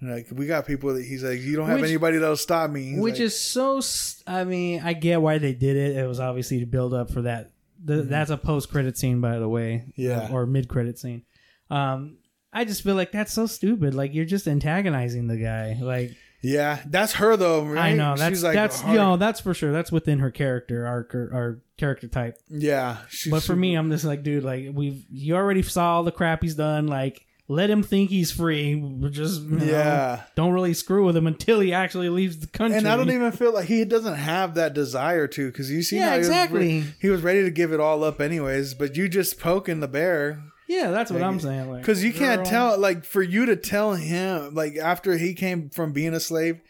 Like, 0.00 0.26
we 0.30 0.46
got 0.46 0.66
people 0.66 0.94
that 0.94 1.04
he's 1.04 1.24
like, 1.24 1.40
you 1.40 1.56
don't 1.56 1.66
have 1.66 1.80
Which- 1.80 1.88
anybody 1.90 2.18
that'll 2.18 2.36
stop 2.36 2.70
me. 2.70 2.90
He's 2.92 3.00
Which 3.00 3.14
like, 3.14 3.20
is 3.22 3.38
so. 3.40 3.80
I 4.26 4.44
mean, 4.44 4.82
I 4.84 4.92
get 4.92 5.20
why 5.20 5.38
they 5.38 5.52
did 5.54 5.76
it. 5.76 5.96
It 5.96 6.06
was 6.06 6.20
obviously 6.20 6.60
to 6.60 6.66
build 6.66 6.94
up 6.94 7.10
for 7.10 7.22
that. 7.22 7.50
The, 7.82 8.02
That's 8.02 8.30
a 8.30 8.36
post 8.36 8.70
credit 8.70 8.96
scene, 8.96 9.20
by 9.20 9.38
the 9.38 9.48
way. 9.48 9.84
Mm-hmm. 9.88 10.00
Yeah. 10.00 10.28
Or 10.32 10.46
mid 10.46 10.68
credit 10.68 10.98
scene. 10.98 11.22
Um, 11.70 12.18
I 12.52 12.64
just 12.64 12.82
feel 12.82 12.94
like 12.94 13.10
that's 13.10 13.32
so 13.32 13.46
stupid. 13.46 13.94
Like 13.94 14.14
you're 14.14 14.24
just 14.24 14.46
antagonizing 14.46 15.26
the 15.26 15.36
guy. 15.36 15.76
Like 15.80 16.12
yeah. 16.44 16.80
That's 16.86 17.14
her, 17.14 17.36
though, 17.36 17.64
right? 17.64 17.92
I 17.92 17.94
know 17.94 18.14
that's 18.16 18.36
She's 18.36 18.44
like, 18.44 18.54
that's 18.54 18.82
you 18.84 18.94
know 18.94 19.16
that's 19.16 19.40
for 19.40 19.54
sure. 19.54 19.72
That's 19.72 19.90
within 19.90 20.18
her 20.20 20.30
character 20.30 20.86
arc 20.86 21.14
or, 21.14 21.24
or 21.32 21.60
character 21.76 22.06
type. 22.08 22.38
Yeah. 22.48 22.98
She's 23.08 23.30
But 23.32 23.42
for 23.42 23.56
me, 23.56 23.74
I'm 23.74 23.90
just 23.90 24.04
like, 24.04 24.22
dude, 24.22 24.44
like 24.44 24.68
we've 24.72 25.04
you 25.10 25.34
already 25.34 25.62
saw 25.62 25.96
all 25.96 26.04
the 26.04 26.12
crap 26.12 26.42
he's 26.42 26.54
done. 26.54 26.86
Like 26.86 27.26
let 27.46 27.68
him 27.68 27.82
think 27.82 28.08
he's 28.08 28.30
free. 28.32 28.74
We're 28.74 29.10
Just 29.10 29.42
you 29.42 29.50
know, 29.58 29.64
Yeah. 29.64 30.22
don't 30.34 30.52
really 30.52 30.72
screw 30.72 31.04
with 31.04 31.14
him 31.16 31.26
until 31.26 31.60
he 31.60 31.74
actually 31.74 32.08
leaves 32.08 32.38
the 32.38 32.46
country. 32.46 32.78
And 32.78 32.88
I 32.88 32.96
don't 32.96 33.10
even 33.10 33.32
feel 33.32 33.52
like 33.52 33.66
he 33.66 33.84
doesn't 33.84 34.14
have 34.14 34.54
that 34.54 34.72
desire 34.72 35.26
to, 35.26 35.50
because 35.50 35.70
you 35.70 35.82
see, 35.82 35.96
Yeah, 35.96 36.06
how 36.06 36.12
he 36.12 36.18
was 36.20 36.28
exactly. 36.28 36.58
re- 36.80 36.84
he 37.00 37.10
was 37.10 37.20
ready 37.20 37.42
to 37.42 37.50
give 37.50 37.72
it 37.72 37.80
all 37.80 38.02
up 38.02 38.20
anyways. 38.20 38.72
But 38.72 38.96
you 38.96 39.08
just 39.10 39.38
poking 39.38 39.80
the 39.80 39.88
bear, 39.88 40.42
Yeah, 40.66 40.90
that's 40.90 41.10
what 41.10 41.22
I'm 41.22 41.40
saying. 41.40 41.70
Like, 41.70 41.82
because 41.82 42.02
you 42.02 42.12
can't 42.12 42.42
girl. 42.44 42.50
tell. 42.50 42.78
Like 42.78 43.04
for 43.04 43.22
you 43.22 43.46
to 43.46 43.56
tell 43.56 43.94
him, 43.94 44.54
like 44.54 44.76
after 44.76 45.16
he 45.18 45.34
came 45.34 45.70
from 45.70 45.92
being 45.92 46.14
a 46.14 46.20
slave, 46.20 46.60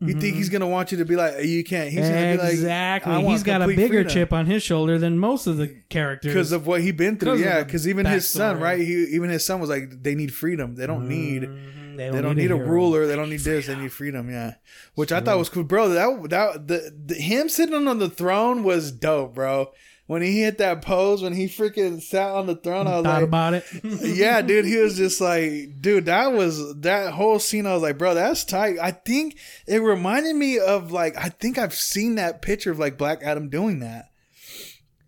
you 0.00 0.12
think 0.20 0.34
he's 0.36 0.48
gonna 0.50 0.66
want 0.66 0.92
you 0.92 0.98
to 0.98 1.04
be 1.04 1.16
like, 1.16 1.42
you 1.44 1.64
can't. 1.64 1.90
He's 1.90 2.08
be 2.08 2.36
like, 2.36 2.52
exactly. 2.52 3.24
He's 3.26 3.42
got 3.42 3.62
a 3.62 3.66
bigger 3.66 3.88
freedom. 4.04 4.08
chip 4.12 4.32
on 4.32 4.46
his 4.46 4.62
shoulder 4.62 4.98
than 4.98 5.18
most 5.18 5.46
of 5.46 5.56
the 5.56 5.68
characters. 5.88 6.32
because 6.34 6.52
of 6.52 6.66
what 6.66 6.80
he 6.80 6.88
has 6.88 6.96
been 6.96 7.16
through. 7.18 7.36
Yeah, 7.38 7.62
because 7.62 7.88
even 7.88 8.04
his 8.04 8.28
son, 8.28 8.56
backstory. 8.56 8.60
right? 8.60 8.78
He 8.80 8.92
even 9.14 9.30
his 9.30 9.46
son 9.46 9.60
was 9.60 9.70
like, 9.70 10.02
they 10.02 10.14
need 10.14 10.34
freedom. 10.34 10.74
They 10.74 10.86
don't 10.86 11.08
need. 11.08 11.44
Mhm, 11.44 11.96
They 11.96 12.10
don't 12.10 12.36
need, 12.36 12.50
a, 12.50 12.56
hero. 12.56 12.68
ruler. 12.68 13.06
They 13.06 13.16
don't 13.16 13.30
need 13.30 13.40
this. 13.40 13.68
They 13.68 13.74
need 13.76 13.90
freedom. 13.92 14.28
Yeah, 14.28 14.54
which 14.96 15.12
I 15.12 15.20
thought 15.20 15.38
was 15.38 15.48
cool, 15.48 15.64
bro. 15.64 15.88
That 15.88 16.28
that 16.30 16.66
the, 16.68 16.92
the 17.06 17.14
him 17.14 17.48
sitting 17.48 17.88
on 17.88 17.98
the 17.98 18.10
throne 18.10 18.64
was 18.64 18.92
dope, 18.92 19.34
bro. 19.34 19.70
When 20.06 20.22
he 20.22 20.40
hit 20.40 20.58
that 20.58 20.82
pose, 20.82 21.20
when 21.20 21.32
he 21.34 21.46
freaking 21.46 22.00
sat 22.00 22.30
on 22.30 22.46
the 22.46 22.54
throne, 22.54 22.86
I 22.86 22.96
was 22.98 23.04
Thought 23.04 23.14
like, 23.14 23.22
about 23.24 23.54
it. 23.54 23.64
yeah, 23.82 24.40
dude. 24.40 24.64
He 24.64 24.76
was 24.76 24.96
just 24.96 25.20
like, 25.20 25.80
dude, 25.80 26.04
that 26.06 26.32
was 26.32 26.76
that 26.82 27.12
whole 27.12 27.40
scene. 27.40 27.66
I 27.66 27.72
was 27.74 27.82
like, 27.82 27.98
bro, 27.98 28.14
that's 28.14 28.44
tight. 28.44 28.78
I 28.80 28.92
think 28.92 29.36
it 29.66 29.78
reminded 29.78 30.36
me 30.36 30.60
of 30.60 30.92
like, 30.92 31.16
I 31.16 31.28
think 31.30 31.58
I've 31.58 31.74
seen 31.74 32.14
that 32.16 32.40
picture 32.40 32.70
of 32.70 32.78
like 32.78 32.96
Black 32.96 33.20
Adam 33.24 33.48
doing 33.48 33.80
that 33.80 34.10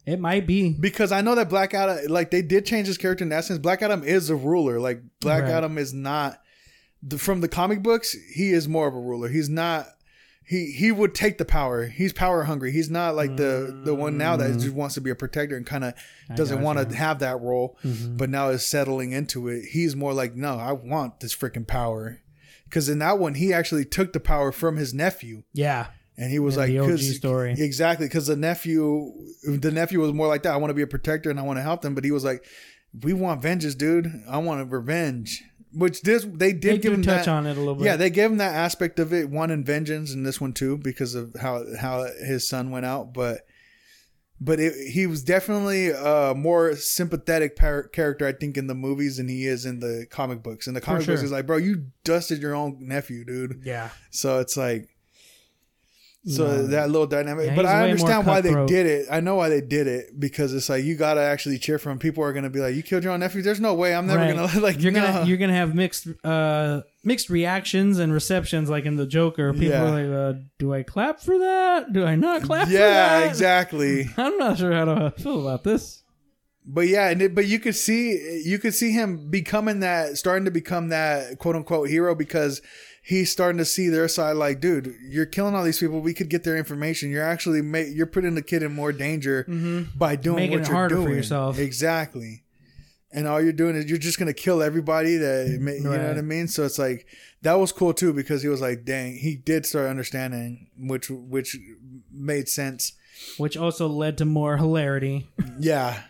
it 0.05 0.19
might 0.19 0.47
be. 0.47 0.73
because 0.73 1.13
I 1.13 1.21
know 1.21 1.35
that 1.35 1.49
Black 1.51 1.75
Adam, 1.75 1.99
like 2.09 2.31
they 2.31 2.43
did 2.43 2.65
change 2.67 2.87
his 2.87 2.97
character 2.99 3.23
in 3.23 3.29
that 3.29 3.45
sense. 3.45 3.59
Black 3.59 3.83
Adam 3.83 4.03
is 4.03 4.31
a 4.31 4.37
ruler. 4.37 4.81
Like 4.81 5.03
Black 5.21 5.43
Right. 5.43 5.53
Adam 5.53 5.77
is 5.79 5.93
not 5.93 6.41
the, 7.03 7.19
from 7.19 7.41
the 7.43 7.49
comic 7.49 7.83
books. 7.83 8.17
He 8.35 8.51
is 8.51 8.67
more 8.67 8.89
of 8.89 8.95
a 8.95 9.01
ruler. 9.01 9.29
He's 9.29 9.49
not. 9.51 9.87
He 10.49 10.73
he 10.73 10.91
would 10.91 11.15
take 11.15 11.37
the 11.37 11.45
power. 11.45 11.87
He's 11.87 12.15
power 12.15 12.45
hungry. 12.45 12.73
He's 12.73 12.89
not 12.89 13.15
like 13.15 13.37
the 13.37 13.83
the 13.85 13.95
one 13.95 14.17
now 14.17 14.35
that 14.37 14.59
just 14.59 14.73
wants 14.75 14.95
to 14.95 15.03
be 15.03 15.11
a 15.11 15.15
protector 15.15 15.57
and 15.59 15.67
kind 15.67 15.85
of 15.85 15.93
doesn't 16.35 16.63
want 16.63 16.79
to 16.89 16.97
have 16.97 17.19
that 17.19 17.39
role, 17.43 17.77
but 17.85 18.31
now 18.31 18.49
is 18.49 18.65
settling 18.65 19.13
into 19.13 19.49
it. 19.49 19.67
He's 19.67 19.95
more 19.95 20.15
like, 20.15 20.35
no, 20.35 20.57
I 20.57 20.73
want 20.73 21.21
this 21.21 21.37
freaking 21.37 21.67
power. 21.67 22.23
Because 22.65 22.89
in 22.89 22.99
that 23.01 23.19
one, 23.19 23.35
he 23.35 23.53
actually 23.53 23.85
took 23.85 24.13
the 24.15 24.21
power 24.21 24.51
from 24.51 24.77
his 24.77 24.95
nephew. 24.95 25.43
Yeah. 25.53 25.89
And 26.17 26.31
he 26.31 26.39
was 26.39 26.57
like, 26.57 26.69
the 26.69 26.79
OG 26.81 26.99
story. 26.99 27.55
exactly, 27.57 28.07
because 28.07 28.27
the 28.27 28.35
nephew, 28.37 29.13
the 29.47 29.71
nephew 29.71 30.01
was 30.01 30.13
more 30.13 30.27
like 30.29 30.43
that. 30.43 30.53
I 30.53 30.57
want 30.57 30.71
to 30.71 30.75
be 30.75 30.83
a 30.83 30.87
protector 30.87 31.31
and 31.31 31.39
I 31.39 31.43
want 31.43 31.59
to 31.59 31.63
help 31.63 31.83
them, 31.83 31.95
but 31.95 32.05
he 32.05 32.11
was 32.11 32.25
like, 32.25 32.45
"We 33.03 33.13
want 33.13 33.41
vengeance, 33.41 33.75
dude. 33.77 34.11
I 34.29 34.39
want 34.39 34.71
revenge." 34.73 35.45
Which 35.73 36.03
this 36.03 36.25
they 36.25 36.53
did 36.53 36.63
They 36.63 36.79
give 36.79 36.93
him 36.93 37.03
touch 37.03 37.27
that, 37.27 37.31
on 37.31 37.47
it 37.47 37.57
a 37.57 37.61
little 37.61 37.75
bit. 37.75 37.85
Yeah, 37.85 37.97
they 37.97 38.11
gave 38.11 38.31
him 38.31 38.39
that 38.39 38.55
aspect 38.55 38.99
of 38.99 39.13
it, 39.13 39.29
one 39.29 39.51
in 39.51 39.65
vengeance, 39.65 40.13
and 40.13 40.25
this 40.25 40.41
one 40.41 40.53
too, 40.53 40.79
because 40.79 41.15
of 41.15 41.35
how 41.41 41.65
how 41.79 42.05
his 42.25 42.49
son 42.49 42.71
went 42.71 42.87
out. 42.87 43.13
But 43.13 43.43
but 44.41 44.61
it, 44.61 44.73
he 44.93 45.07
was 45.07 45.23
definitely 45.23 45.91
a 45.91 46.33
more 46.37 46.77
sympathetic 46.77 47.57
par- 47.57 47.89
character, 47.89 48.27
I 48.27 48.33
think, 48.33 48.57
in 48.57 48.67
the 48.69 48.75
movies 48.75 49.17
than 49.17 49.29
he 49.29 49.47
is 49.47 49.67
in 49.67 49.81
the 49.81 50.07
comic 50.11 50.43
books. 50.43 50.67
In 50.67 50.75
the 50.75 50.81
comic 50.81 51.07
books, 51.07 51.21
he's 51.21 51.33
like, 51.33 51.47
bro, 51.47 51.57
you 51.57 51.87
dusted 52.05 52.41
your 52.41 52.55
own 52.55 52.79
nephew, 52.81 53.25
dude. 53.25 53.63
yeah. 53.65 53.91
So 54.11 54.39
it's 54.39 54.57
like, 54.57 54.89
so 56.29 56.47
No. 56.47 56.67
that 56.69 56.91
little 56.91 57.07
dynamic. 57.07 57.47
Yeah, 57.47 57.57
but 57.57 57.67
I 57.67 57.85
understand 57.85 58.27
why 58.27 58.41
they 58.41 58.51
cutthroat. 58.51 58.69
did 58.69 58.87
it. 58.87 59.07
I 59.11 59.21
know 59.21 59.35
why 59.37 59.49
they 59.49 59.61
did 59.61 59.87
it 59.87 60.19
because 60.21 60.53
it's 60.55 60.69
like 60.69 60.85
you 60.85 60.95
gotta 60.95 61.21
actually 61.23 61.59
cheer 61.59 61.79
for 61.79 61.91
him. 61.91 61.99
People 61.99 62.23
are 62.25 62.33
gonna 62.33 62.51
be 62.51 62.61
like, 62.61 62.75
"You 62.75 62.83
killed 62.83 63.03
your 63.05 63.13
own 63.13 63.21
nephew." 63.21 63.43
There's 63.43 63.61
no 63.61 63.75
way. 63.75 63.95
I'm 63.95 64.07
never 64.07 64.21
Right. 64.21 64.35
gonna 64.37 64.61
like. 64.61 64.81
you're 64.83 64.93
no. 64.93 65.01
gonna 65.01 65.27
you're 65.27 65.39
gonna 65.39 65.55
have 65.55 65.75
mixed 65.75 66.07
uh 66.25 66.83
mixed 67.05 67.31
reactions 67.31 67.99
and 67.99 68.13
receptions 68.13 68.69
like 68.69 68.85
in 68.85 68.97
the 68.97 69.07
Joker. 69.07 69.53
People 69.53 69.69
Yeah. 69.69 69.83
are 69.85 69.91
like, 69.91 70.37
uh, 70.37 70.39
do 70.59 70.75
I 70.75 70.83
clap 70.83 71.21
for 71.21 71.39
that? 71.39 71.93
Do 71.93 72.05
I 72.05 72.15
not 72.17 72.43
clap 72.43 72.67
for 72.69 72.73
yeah, 72.75 73.21
that? 73.21 73.29
exactly. 73.29 74.09
I'm 74.17 74.37
not 74.39 74.59
sure 74.59 74.73
how 74.73 74.85
to 74.85 75.11
feel 75.19 75.41
about 75.41 75.65
this. 75.65 76.03
But 76.71 76.87
yeah, 76.89 77.09
and 77.09 77.23
it, 77.23 77.35
but 77.35 77.47
you 77.47 77.59
could 77.61 77.75
see 77.77 78.43
you 78.45 78.59
could 78.59 78.75
see 78.75 78.93
him 78.93 79.31
becoming 79.31 79.81
that, 79.81 80.19
starting 80.19 80.45
to 80.45 80.51
become 80.51 80.89
that 80.89 81.39
quote 81.39 81.57
unquote 81.57 81.89
hero 81.89 82.15
because 82.15 82.61
he's 83.09 83.33
starting 83.33 83.57
to 83.57 83.65
see 83.65 83.89
their 83.89 84.07
side. 84.07 84.37
Like, 84.37 84.61
dude, 84.61 84.95
you're 85.03 85.25
killing 85.27 85.55
all 85.55 85.65
these 85.65 85.79
people. 85.79 86.01
We 86.01 86.13
could 86.13 86.29
get 86.29 86.45
their 86.45 86.57
information. 86.59 87.11
You're 87.11 87.25
actually 87.25 87.63
ma- 87.63 87.79
you're 87.79 88.07
putting 88.07 88.35
the 88.35 88.43
kid 88.43 88.63
in 88.63 88.75
more 88.75 88.93
danger 88.93 89.45
by 89.97 90.15
doing 90.17 90.37
Making 90.37 90.51
what 90.51 90.61
it 90.61 90.67
you're 90.69 90.77
harder 90.77 90.97
for 90.97 91.03
doing. 91.05 91.17
yourself. 91.17 91.59
Exactly. 91.59 92.43
And 93.11 93.27
all 93.27 93.41
you're 93.41 93.55
doing 93.55 93.75
is 93.77 93.87
you're 93.89 93.97
just 93.97 94.19
gonna 94.19 94.35
kill 94.35 94.63
everybody 94.63 95.17
that 95.17 95.49
you 95.49 95.59
know 95.83 95.91
what 95.91 96.01
I 96.19 96.21
mean. 96.21 96.47
So 96.49 96.65
it's 96.67 96.79
like 96.79 97.07
that 97.41 97.55
was 97.55 97.73
cool 97.73 97.95
too 97.95 98.13
because 98.13 98.43
he 98.43 98.49
was 98.49 98.61
like, 98.61 98.85
dang, 98.85 99.17
he 99.17 99.35
did 99.37 99.65
start 99.65 99.89
understanding, 99.89 100.69
which 100.79 101.09
which 101.09 101.57
made 102.13 102.51
sense. 102.51 102.93
Which 103.39 103.57
also 103.57 103.89
led 103.89 104.19
to 104.19 104.27
more 104.27 104.59
hilarity 104.59 105.27
Yeah, 105.59 106.03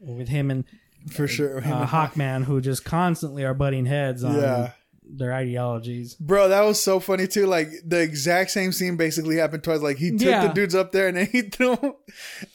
with 0.00 0.28
him 0.28 0.50
and 0.50 0.64
for 1.12 1.28
sure. 1.28 1.60
Him 1.60 1.72
uh, 1.72 1.80
and- 1.82 1.88
Hawkman, 1.90 2.44
who 2.44 2.60
just 2.60 2.84
constantly 2.84 3.44
are 3.44 3.54
butting 3.54 3.86
heads 3.86 4.24
on 4.24 4.34
Yeah. 4.34 4.72
Their 5.16 5.32
ideologies. 5.32 6.14
Bro, 6.14 6.48
that 6.48 6.62
was 6.62 6.82
so 6.82 7.00
funny 7.00 7.26
too. 7.26 7.46
Like 7.46 7.68
the 7.84 8.00
exact 8.00 8.50
same 8.50 8.72
scene 8.72 8.96
basically 8.96 9.36
happened 9.36 9.64
twice. 9.64 9.80
Like 9.80 9.96
he 9.98 10.10
took 10.12 10.20
Yeah. 10.28 10.46
the 10.48 10.52
dudes 10.54 10.74
up 10.74 10.92
there 10.92 11.08
and 11.08 11.16
then 11.16 11.26
he 11.26 11.42
threw 11.50 11.76
him, 11.76 11.92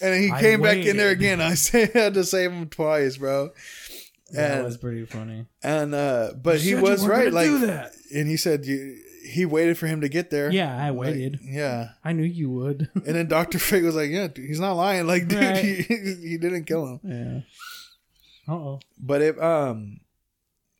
and 0.01 0.13
then 0.13 0.21
he 0.21 0.31
I 0.31 0.39
came 0.41 0.61
back 0.61 0.77
in 0.77 0.97
there 0.97 1.09
again. 1.11 1.41
I 1.41 1.55
had 1.93 2.13
to 2.15 2.23
save 2.23 2.51
him 2.51 2.69
twice, 2.69 3.17
bro. 3.17 3.51
That 4.31 4.55
And 4.57 4.63
was 4.65 4.77
pretty 4.77 5.05
funny. 5.05 5.45
and 5.63 5.93
uh, 5.93 6.31
but 6.41 6.59
he 6.59 6.73
was 6.75 7.05
right. 7.07 7.31
Like, 7.31 7.49
that. 7.61 7.91
and 8.13 8.27
he 8.27 8.37
said 8.37 8.65
you. 8.65 8.97
He 9.27 9.43
waited 9.43 9.75
for 9.77 9.87
him 9.87 10.01
to 10.01 10.07
get 10.09 10.29
there. 10.29 10.51
Yeah, 10.51 10.75
I 10.77 10.91
Like, 10.91 10.99
waited. 10.99 11.39
yeah, 11.41 11.89
I 12.03 12.13
knew 12.13 12.23
you 12.23 12.51
would. 12.51 12.89
and 12.95 13.15
then 13.15 13.27
Doctor 13.27 13.57
Fate 13.57 13.81
was 13.83 13.95
like, 13.95 14.11
"Yeah, 14.11 14.27
dude, 14.27 14.45
he's 14.45 14.59
not 14.59 14.73
lying. 14.73 15.07
Like, 15.07 15.27
dude, 15.27 15.41
Right. 15.41 15.63
he, 15.63 15.81
he 15.81 16.37
didn't 16.37 16.65
kill 16.65 16.85
him." 16.85 16.99
yeah. 18.47 18.53
Uh 18.53 18.55
oh. 18.57 18.79
But 18.99 19.21
if 19.23 19.39
um, 19.41 19.99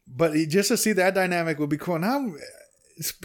but 0.07 0.33
just 0.47 0.69
to 0.69 0.77
see 0.77 0.93
that 0.93 1.15
dynamic 1.15 1.59
would 1.59 1.69
be 1.69 1.77
cool. 1.77 1.99
Now, 1.99 2.33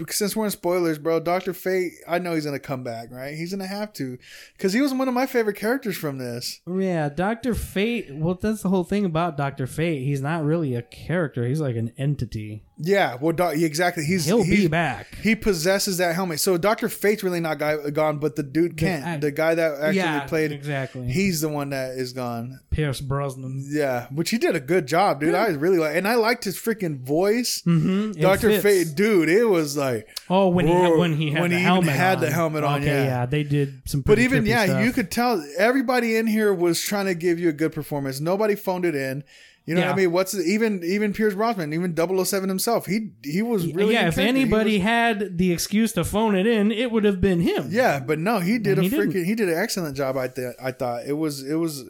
since 0.08 0.34
we're 0.34 0.46
in 0.46 0.50
spoilers, 0.50 0.98
bro, 0.98 1.20
Doctor 1.20 1.52
Fate, 1.52 1.92
I 2.08 2.18
know 2.18 2.34
he's 2.34 2.44
gonna 2.44 2.58
come 2.58 2.82
back, 2.82 3.12
right? 3.12 3.36
He's 3.36 3.52
gonna 3.52 3.68
have 3.68 3.92
to, 3.94 4.18
because 4.56 4.72
he 4.72 4.80
was 4.80 4.92
one 4.92 5.06
of 5.06 5.14
my 5.14 5.26
favorite 5.26 5.56
characters 5.56 5.96
from 5.96 6.18
this. 6.18 6.60
Yeah, 6.66 7.08
Doctor 7.08 7.54
Fate. 7.54 8.08
Well, 8.10 8.34
that's 8.34 8.62
the 8.62 8.68
whole 8.68 8.82
thing 8.82 9.04
about 9.04 9.36
Doctor 9.36 9.68
Fate. 9.68 10.04
He's 10.04 10.20
not 10.20 10.44
really 10.44 10.74
a 10.74 10.82
character. 10.82 11.46
He's 11.46 11.60
like 11.60 11.76
an 11.76 11.92
entity. 11.96 12.64
Yeah, 12.82 13.16
well, 13.20 13.32
doc, 13.32 13.54
exactly. 13.56 14.04
He's 14.04 14.24
He'll 14.24 14.42
he's, 14.42 14.60
be 14.62 14.68
back. 14.68 15.14
He 15.22 15.34
possesses 15.34 15.98
that 15.98 16.14
helmet. 16.14 16.40
So 16.40 16.56
Doctor 16.56 16.88
Fate's 16.88 17.22
really 17.22 17.40
not 17.40 17.58
guy, 17.58 17.90
gone, 17.90 18.18
but 18.18 18.36
the 18.36 18.42
dude 18.42 18.76
Kent, 18.76 19.04
act- 19.04 19.20
the 19.20 19.30
guy 19.30 19.54
that 19.54 19.74
actually 19.74 19.96
yeah, 19.96 20.20
played, 20.26 20.50
exactly. 20.52 21.06
he's 21.10 21.40
the 21.42 21.48
one 21.48 21.70
that 21.70 21.90
is 21.98 22.12
gone. 22.12 22.60
Pierce 22.70 23.00
Brosnan. 23.00 23.66
Yeah, 23.70 24.06
which 24.08 24.30
he 24.30 24.38
did 24.38 24.56
a 24.56 24.60
good 24.60 24.86
job, 24.86 25.20
dude. 25.20 25.34
I 25.34 25.48
really 25.48 25.78
like, 25.78 25.94
and 25.96 26.08
I 26.08 26.14
liked 26.14 26.44
his 26.44 26.56
freaking 26.56 27.00
voice. 27.00 27.62
Mm-hmm. 27.66 28.12
Doctor 28.20 28.60
Fate, 28.60 28.94
dude, 28.94 29.28
it 29.28 29.44
was 29.44 29.76
like, 29.76 30.08
Oh, 30.30 30.48
when 30.48 30.66
he 30.66 30.72
had, 30.72 30.96
when 30.98 31.14
he 31.14 31.30
had 31.32 31.40
when 31.42 31.50
the 31.50 31.58
he 31.58 31.62
helmet 31.62 31.94
had 31.94 32.18
on. 32.18 32.20
the 32.24 32.30
helmet 32.30 32.64
on, 32.64 32.80
Okay, 32.80 33.04
yeah. 33.04 33.26
they 33.26 33.42
did 33.42 33.82
some. 33.86 34.00
but 34.00 34.18
even 34.18 34.46
yeah, 34.46 34.64
stuff. 34.64 34.84
you 34.84 34.92
could 34.92 35.10
tell 35.10 35.44
everybody 35.58 36.16
in 36.16 36.26
here 36.26 36.54
was 36.54 36.80
trying 36.80 37.06
to 37.06 37.14
give 37.14 37.38
you 37.38 37.48
a 37.48 37.52
good 37.52 37.72
performance. 37.72 38.20
Nobody 38.20 38.54
phoned 38.54 38.84
it 38.84 38.94
in. 38.94 39.24
You 39.66 39.74
know 39.74 39.82
what 39.82 39.86
Yeah. 39.88 39.92
I 39.92 39.96
mean? 39.96 40.12
What's 40.12 40.34
even 40.34 40.82
even 40.82 41.12
Pierce 41.12 41.34
Brosnan, 41.34 41.72
even 41.72 41.94
007 41.94 42.48
himself, 42.48 42.86
he 42.86 43.10
he 43.22 43.42
was 43.42 43.72
really 43.72 43.94
yeah, 43.94 44.08
if 44.08 44.18
anybody 44.18 44.78
was- 44.78 44.82
had 44.82 45.38
the 45.38 45.52
excuse 45.52 45.92
to 45.92 46.02
phone 46.04 46.34
it 46.34 46.46
in, 46.46 46.72
it 46.72 46.90
would 46.90 47.04
have 47.04 47.20
been 47.20 47.40
him. 47.40 47.68
yeah, 47.70 48.00
but 48.00 48.18
no, 48.18 48.40
he 48.40 48.58
did 48.58 48.78
And 48.78 48.86
a 48.86 48.90
he 48.90 48.96
freaking 48.96 49.12
didn't. 49.12 49.24
he 49.26 49.34
did 49.34 49.48
an 49.48 49.58
excellent 49.58 49.96
job. 49.96 50.16
I 50.16 50.28
th- 50.28 50.54
I 50.62 50.72
thought 50.72 51.06
it 51.06 51.12
was 51.12 51.44
it 51.48 51.54
was 51.56 51.84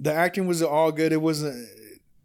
the 0.00 0.12
acting 0.12 0.46
was 0.46 0.62
all 0.62 0.90
good. 0.90 1.12
It 1.12 1.20
wasn't. 1.20 1.68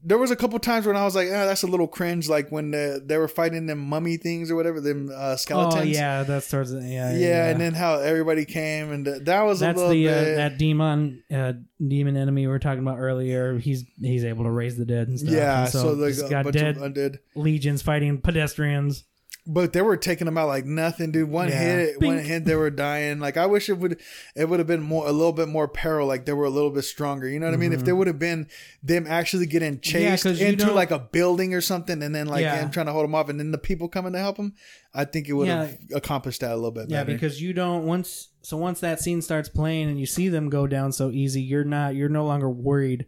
There 0.05 0.17
was 0.17 0.31
a 0.31 0.35
couple 0.35 0.59
times 0.59 0.85
when 0.85 0.97
I 0.97 1.03
was 1.05 1.15
like, 1.15 1.29
"Ah, 1.29 1.45
that's 1.45 1.63
a 1.63 1.67
little 1.67 1.87
cringe." 1.87 2.27
Like 2.27 2.51
when 2.51 2.71
the, 2.71 3.01
they 3.05 3.17
were 3.17 3.27
fighting 3.29 3.67
them 3.67 3.79
mummy 3.79 4.17
things 4.17 4.51
or 4.51 4.55
whatever, 4.55 4.81
them 4.81 5.09
uh, 5.15 5.35
skeletons. 5.37 5.81
Oh 5.81 5.83
yeah, 5.83 6.23
that's 6.23 6.49
towards 6.49 6.71
the, 6.71 6.81
yeah, 6.81 7.15
yeah, 7.15 7.49
and 7.49 7.61
then 7.61 7.73
how 7.73 7.99
everybody 7.99 8.43
came 8.45 8.91
and 8.91 9.05
th- 9.05 9.23
that 9.23 9.41
was 9.43 9.61
that's 9.61 9.77
a 9.79 9.87
little 9.87 9.93
the 9.93 10.09
uh, 10.09 10.35
that 10.35 10.57
demon 10.57 11.23
uh, 11.33 11.53
demon 11.85 12.17
enemy 12.17 12.41
we 12.41 12.47
were 12.47 12.59
talking 12.59 12.81
about 12.81 12.97
earlier. 12.99 13.57
He's 13.59 13.85
he's 14.01 14.25
able 14.25 14.43
to 14.43 14.51
raise 14.51 14.75
the 14.77 14.85
dead 14.85 15.07
and 15.07 15.19
stuff. 15.19 15.31
yeah, 15.31 15.61
And 15.63 15.69
so, 15.71 16.09
so, 16.11 16.25
a 16.25 16.29
got 16.29 16.51
dead 16.51 16.77
undead. 16.77 17.19
legions 17.35 17.81
fighting 17.81 18.19
pedestrians. 18.19 19.05
But 19.45 19.73
they 19.73 19.81
were 19.81 19.97
taking 19.97 20.23
them 20.23 20.37
out 20.37 20.47
like 20.47 20.63
nothing, 20.65 21.11
dude. 21.11 21.29
One 21.29 21.49
Yeah. 21.49 21.59
hit, 21.59 22.01
one 22.01 22.19
hit, 22.19 22.45
they 22.45 22.55
were 22.55 22.69
dying. 22.69 23.19
Like 23.19 23.35
I 23.35 23.45
wish 23.45 23.67
it 23.67 23.77
would, 23.77 23.99
it 24.37 24.47
would 24.47 24.59
have 24.59 24.67
been 24.67 24.81
more, 24.81 25.05
a 25.05 25.11
little 25.11 25.33
bit 25.33 25.49
more 25.49 25.67
peril. 25.67 26.07
Like 26.07 26.25
they 26.25 26.31
were 26.31 26.45
a 26.45 26.49
little 26.49 26.69
bit 26.69 26.83
stronger. 26.83 27.27
You 27.27 27.41
know 27.41 27.47
what 27.47 27.53
I 27.53 27.57
mean? 27.57 27.73
If 27.73 27.79
mm-hmm. 27.79 27.85
there 27.85 27.95
would 27.97 28.07
have 28.07 28.19
been 28.19 28.47
them 28.83 29.05
actually 29.05 29.45
getting 29.47 29.81
chased 29.81 30.23
you 30.23 30.31
into 30.47 30.67
don't- 30.67 30.75
like 30.75 30.91
a 30.91 30.99
building 30.99 31.53
or 31.53 31.59
something, 31.59 32.01
and 32.01 32.15
then 32.15 32.27
like 32.27 32.43
Yeah. 32.43 32.55
him 32.55 32.71
trying 32.71 32.85
to 32.85 32.93
hold 32.93 33.03
them 33.03 33.15
off, 33.15 33.27
and 33.27 33.37
then 33.37 33.51
the 33.51 33.57
people 33.57 33.89
coming 33.89 34.13
to 34.13 34.19
help 34.19 34.37
them, 34.37 34.53
I 34.93 35.03
think 35.03 35.27
it 35.27 35.33
would 35.33 35.47
Yeah. 35.47 35.65
have 35.65 35.77
accomplished 35.93 36.39
that 36.39 36.51
a 36.51 36.55
little 36.55 36.71
bit. 36.71 36.89
Yeah, 36.89 37.03
better. 37.03 37.13
because 37.13 37.41
you 37.41 37.51
don't 37.51 37.85
once 37.85 38.29
so 38.43 38.55
once 38.55 38.79
that 38.79 39.01
scene 39.01 39.21
starts 39.21 39.49
playing 39.49 39.89
and 39.89 39.99
you 39.99 40.05
see 40.05 40.29
them 40.29 40.49
go 40.49 40.67
down 40.67 40.93
so 40.93 41.11
easy, 41.11 41.41
you're 41.41 41.65
not 41.65 41.95
you're 41.95 42.07
no 42.07 42.25
longer 42.25 42.49
worried 42.49 43.07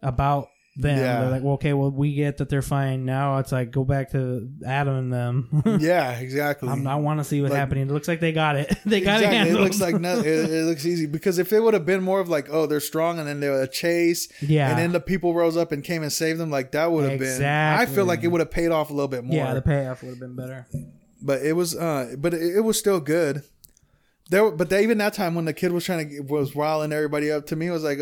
about 0.00 0.48
them. 0.76 0.98
Yeah. 0.98 1.20
They're 1.20 1.30
like, 1.30 1.42
well, 1.42 1.54
okay, 1.54 1.72
well, 1.72 1.90
we 1.90 2.14
get 2.14 2.36
that 2.36 2.48
they're 2.48 2.62
fine. 2.62 3.04
Now 3.04 3.38
it's 3.38 3.50
like 3.52 3.70
go 3.70 3.84
back 3.84 4.10
to 4.12 4.48
Adam 4.66 4.96
and 4.96 5.12
them. 5.12 5.62
yeah, 5.80 6.12
exactly. 6.18 6.68
I'm, 6.68 6.86
I 6.86 6.96
want 6.96 7.20
to 7.20 7.24
see 7.24 7.40
what's 7.40 7.50
Like- 7.52 7.58
happening. 7.58 7.88
It 7.88 7.92
looks 7.92 8.08
like 8.08 8.20
they 8.20 8.32
got 8.32 8.56
it. 8.56 8.76
they 8.84 9.00
got 9.00 9.22
Exactly. 9.22 9.50
it. 9.52 9.56
It 9.56 9.60
looks 9.60 9.80
like 9.80 9.98
no, 10.00 10.18
it, 10.18 10.26
it 10.26 10.64
looks 10.64 10.84
easy 10.86 11.06
because 11.06 11.38
if 11.38 11.52
it 11.52 11.60
would 11.60 11.74
have 11.74 11.86
been 11.86 12.02
more 12.02 12.20
of 12.20 12.28
like, 12.28 12.48
oh, 12.50 12.66
they're 12.66 12.80
strong, 12.80 13.18
and 13.18 13.26
then 13.26 13.40
they 13.40 13.48
were 13.48 13.62
a 13.62 13.68
chase, 13.68 14.28
Yeah. 14.42 14.68
and 14.70 14.78
then 14.78 14.92
the 14.92 15.00
people 15.00 15.34
rose 15.34 15.56
up 15.56 15.72
and 15.72 15.82
came 15.82 16.02
and 16.02 16.12
saved 16.12 16.38
them, 16.40 16.50
like 16.50 16.72
that 16.72 16.90
would 16.92 17.08
have 17.10 17.18
been. 17.18 17.42
I 17.44 17.86
feel 17.86 18.04
like 18.04 18.22
it 18.22 18.28
would 18.28 18.40
have 18.40 18.50
paid 18.50 18.70
off 18.70 18.90
a 18.90 18.92
little 18.92 19.08
bit 19.08 19.24
more. 19.24 19.36
yeah, 19.36 19.54
the 19.54 19.62
payoff 19.62 20.02
would 20.02 20.10
have 20.10 20.20
been 20.20 20.36
better. 20.36 20.66
but 21.22 21.42
it 21.42 21.54
was, 21.54 21.74
uh, 21.76 22.14
but 22.18 22.34
it, 22.34 22.56
it 22.56 22.60
was 22.60 22.78
still 22.78 23.00
good. 23.00 23.42
There, 24.28 24.50
but 24.50 24.70
they, 24.70 24.82
even 24.82 24.98
that 24.98 25.12
time 25.14 25.36
when 25.36 25.44
the 25.44 25.52
kid 25.52 25.70
was 25.70 25.84
trying 25.84 26.08
to 26.10 26.20
was 26.22 26.56
riling 26.56 26.92
everybody 26.92 27.30
up, 27.30 27.46
to 27.46 27.54
me 27.56 27.68
it 27.68 27.70
was 27.70 27.84
like, 27.84 27.98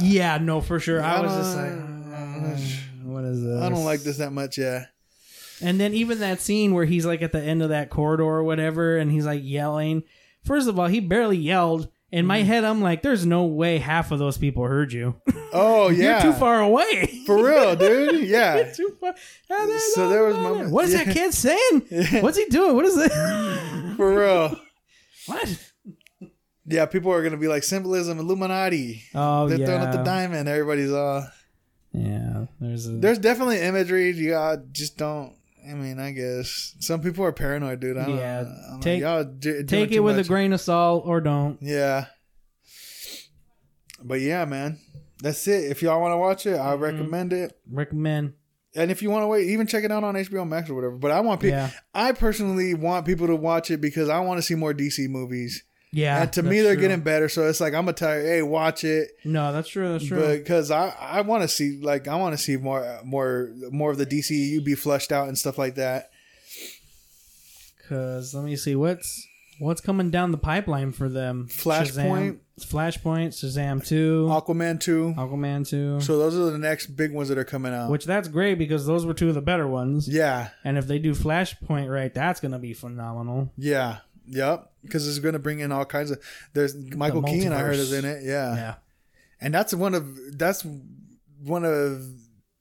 Yeah, 0.00 0.38
no, 0.42 0.60
for 0.60 0.80
sure. 0.80 1.00
I, 1.00 1.20
was 1.20 1.32
just 1.32 1.56
like, 1.56 1.72
uh, 2.20 2.58
what 3.04 3.24
is 3.24 3.42
this? 3.42 3.60
I 3.62 3.68
don't 3.68 3.84
like 3.84 4.00
this 4.00 4.18
that 4.18 4.32
much. 4.32 4.58
Yeah, 4.58 4.86
And 5.62 5.80
then 5.80 5.94
even 5.94 6.20
that 6.20 6.40
scene 6.40 6.74
where 6.74 6.84
he's 6.84 7.06
like 7.06 7.22
at 7.22 7.32
the 7.32 7.42
end 7.42 7.62
of 7.62 7.68
that 7.70 7.90
corridor 7.90 8.24
or 8.24 8.44
whatever, 8.44 8.96
and 8.96 9.10
he's 9.10 9.26
like 9.26 9.40
yelling. 9.44 10.02
First 10.44 10.68
of 10.68 10.78
all, 10.78 10.86
he 10.86 11.00
barely 11.00 11.36
yelled. 11.38 11.88
In 12.12 12.26
my 12.26 12.38
head, 12.42 12.64
I'm 12.64 12.80
like, 12.80 13.02
"There's 13.02 13.24
no 13.24 13.44
way 13.44 13.78
half 13.78 14.10
of 14.10 14.18
those 14.18 14.36
people 14.36 14.64
heard 14.66 14.92
you. 14.92 15.14
oh 15.52 15.90
yeah, 15.90 16.24
You're 16.24 16.32
too 16.32 16.38
far 16.40 16.60
away. 16.60 17.22
for 17.24 17.36
real, 17.44 17.76
dude. 17.84 18.26
Yeah, 18.28 18.72
too 18.72 18.96
far. 19.00 19.14
Then- 19.48 19.78
So 19.94 20.08
there 20.08 20.24
was 20.24 20.36
moments- 20.36 20.72
What 20.72 20.86
is 20.86 20.92
yeah. 20.94 21.04
that 21.04 21.14
kid 21.14 21.32
saying? 21.32 21.82
Yeah. 21.90 22.22
What's 22.22 22.36
he 22.36 22.46
doing? 22.46 22.74
What 22.74 22.84
is 22.84 22.96
it? 22.98 23.12
for 23.96 24.12
real. 24.18 24.56
what? 25.26 25.70
Yeah, 26.66 26.86
people 26.86 27.12
are 27.12 27.22
gonna 27.22 27.36
be 27.36 27.46
like 27.48 27.62
symbolism, 27.62 28.18
Illuminati. 28.18 29.04
Oh 29.14 29.48
They're 29.48 29.58
yeah. 29.60 29.66
throwing 29.66 29.82
up 29.82 29.92
the 29.92 30.02
diamond. 30.02 30.48
Everybody's 30.48 30.92
all. 30.92 31.26
Yeah. 31.92 32.46
There's 32.60 32.86
a. 32.86 32.92
There's 32.92 33.18
definitely 33.18 33.60
imagery. 33.60 34.10
You 34.10 34.30
got 34.30 34.72
just 34.72 34.96
don't. 34.96 35.34
I 35.68 35.74
mean, 35.74 35.98
I 35.98 36.12
guess 36.12 36.74
some 36.80 37.02
people 37.02 37.24
are 37.24 37.32
paranoid, 37.32 37.80
dude. 37.80 37.98
I 37.98 38.06
don't, 38.06 38.16
Yeah, 38.16 38.40
I'm 38.68 38.72
like, 38.74 38.80
take- 38.80 39.00
y'all 39.02 39.24
doing 39.24 39.66
take 39.66 39.92
it 39.92 40.00
with 40.00 40.16
much. 40.16 40.24
a 40.26 40.28
grain 40.28 40.52
of 40.54 40.60
salt 40.60 41.04
or 41.06 41.20
don't. 41.20 41.58
Yeah. 41.60 42.06
But 44.02 44.20
yeah, 44.20 44.44
man, 44.46 44.78
that's 45.22 45.46
it. 45.46 45.70
If 45.70 45.82
y'all 45.82 46.00
want 46.00 46.12
to 46.12 46.16
watch 46.16 46.46
it, 46.46 46.54
I 46.58 46.72
Mm-hmm. 46.72 46.82
recommend 46.82 47.32
it. 47.32 47.58
Recommend. 47.70 48.32
And 48.74 48.90
if 48.90 49.02
you 49.02 49.10
want 49.10 49.24
to 49.24 49.26
wait, 49.26 49.48
even 49.48 49.66
check 49.66 49.84
it 49.84 49.90
out 49.90 50.04
on 50.04 50.14
HBO 50.14 50.48
Max 50.48 50.70
or 50.70 50.74
whatever. 50.74 50.96
But 50.96 51.10
I 51.10 51.20
want 51.20 51.40
people. 51.40 51.58
Yeah. 51.58 51.70
I 51.92 52.12
personally 52.12 52.72
want 52.72 53.04
people 53.04 53.26
to 53.26 53.34
watch 53.36 53.70
it 53.70 53.80
because 53.80 54.08
I 54.08 54.20
want 54.20 54.38
to 54.38 54.42
see 54.42 54.54
more 54.54 54.72
DC 54.72 55.08
movies. 55.08 55.64
Yeah. 55.92 56.22
and 56.22 56.32
to 56.34 56.42
me, 56.42 56.60
they're 56.60 56.74
true. 56.74 56.82
getting 56.82 57.00
better. 57.00 57.28
So 57.28 57.48
it's 57.48 57.60
like 57.60 57.74
I'm 57.74 57.84
gonna 57.84 57.94
tell 57.94 58.16
you, 58.16 58.24
hey, 58.24 58.42
watch 58.42 58.84
it. 58.84 59.10
No, 59.24 59.52
that's 59.52 59.68
true. 59.68 59.88
That's 59.92 60.06
true. 60.06 60.38
because 60.38 60.70
I 60.70 60.90
I 61.00 61.20
want 61.22 61.42
to 61.42 61.48
see 61.48 61.78
like 61.82 62.06
I 62.08 62.14
want 62.16 62.36
to 62.36 62.42
see 62.42 62.56
more 62.56 63.00
more 63.04 63.50
more 63.70 63.90
of 63.90 63.98
the 63.98 64.06
DCU 64.06 64.64
be 64.64 64.74
flushed 64.74 65.10
out 65.12 65.28
and 65.28 65.36
stuff 65.36 65.58
like 65.58 65.74
that. 65.76 66.10
Cause 67.88 68.34
let 68.34 68.44
me 68.44 68.54
see 68.56 68.76
what's 68.76 69.26
what's 69.58 69.80
coming 69.80 70.10
down 70.10 70.30
the 70.30 70.38
pipeline 70.38 70.92
for 70.92 71.08
them. 71.08 71.48
Flashpoint. 71.50 71.92
Shazam, 71.96 72.38
Flashpoint, 72.60 73.28
Shazam 73.28 73.84
two, 73.84 74.26
Aquaman 74.30 74.78
two. 74.78 75.12
Aquaman 75.16 75.68
two. 75.68 76.00
So 76.00 76.18
those 76.18 76.36
are 76.36 76.52
the 76.52 76.58
next 76.58 76.88
big 76.88 77.12
ones 77.12 77.28
that 77.30 77.38
are 77.38 77.44
coming 77.44 77.74
out. 77.74 77.90
Which 77.90 78.04
that's 78.04 78.28
great 78.28 78.58
because 78.58 78.86
those 78.86 79.04
were 79.04 79.14
two 79.14 79.28
of 79.28 79.34
the 79.34 79.40
better 79.40 79.66
ones. 79.66 80.08
yeah, 80.08 80.50
And 80.62 80.78
if 80.78 80.86
they 80.86 80.98
do 81.00 81.12
Flashpoint 81.14 81.90
right, 81.90 82.12
that's 82.14 82.38
gonna 82.38 82.58
be 82.60 82.74
phenomenal. 82.74 83.52
yeah, 83.56 83.98
yep. 84.30 84.70
Because 84.82 85.06
it's 85.06 85.18
going 85.18 85.34
to 85.34 85.38
bring 85.38 85.58
in 85.60 85.72
all 85.72 85.84
kinds 85.84 86.10
of. 86.10 86.22
There's 86.54 86.74
Michael 86.74 87.22
Keaton. 87.22 87.52
I 87.52 87.58
heard 87.60 87.76
is 87.76 87.92
in 87.92 88.04
it. 88.04 88.22
Yeah. 88.24 88.54
Yeah. 88.54 88.74
and 89.40 89.52
that's 89.52 89.74
one 89.74 89.94
of 89.94 90.38
that's 90.38 90.64
one 91.42 91.64
of 91.64 92.02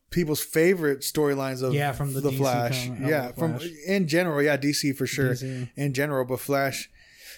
people's 0.09 0.41
favorite 0.41 0.99
storylines 1.01 1.61
of 1.61 1.73
Yeah, 1.73 1.91
from 1.91 2.13
the 2.13 2.21
DC 2.21 2.37
Flash. 2.37 2.87
of 2.89 2.99
yeah, 3.01 3.27
the 3.27 3.33
from 3.33 3.59
Flash. 3.59 3.69
in 3.87 4.07
general, 4.07 4.41
yeah, 4.41 4.57
DC 4.57 4.95
for 4.95 5.05
sure. 5.05 5.33
DC. 5.33 5.69
In 5.75 5.93
general, 5.93 6.25
but 6.25 6.39
Flash 6.39 6.89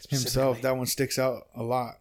himself, 0.10 0.62
that 0.62 0.76
one 0.78 0.86
sticks 0.88 1.20
out 1.20 1.44
a 1.56 1.64
lot. 1.64 1.96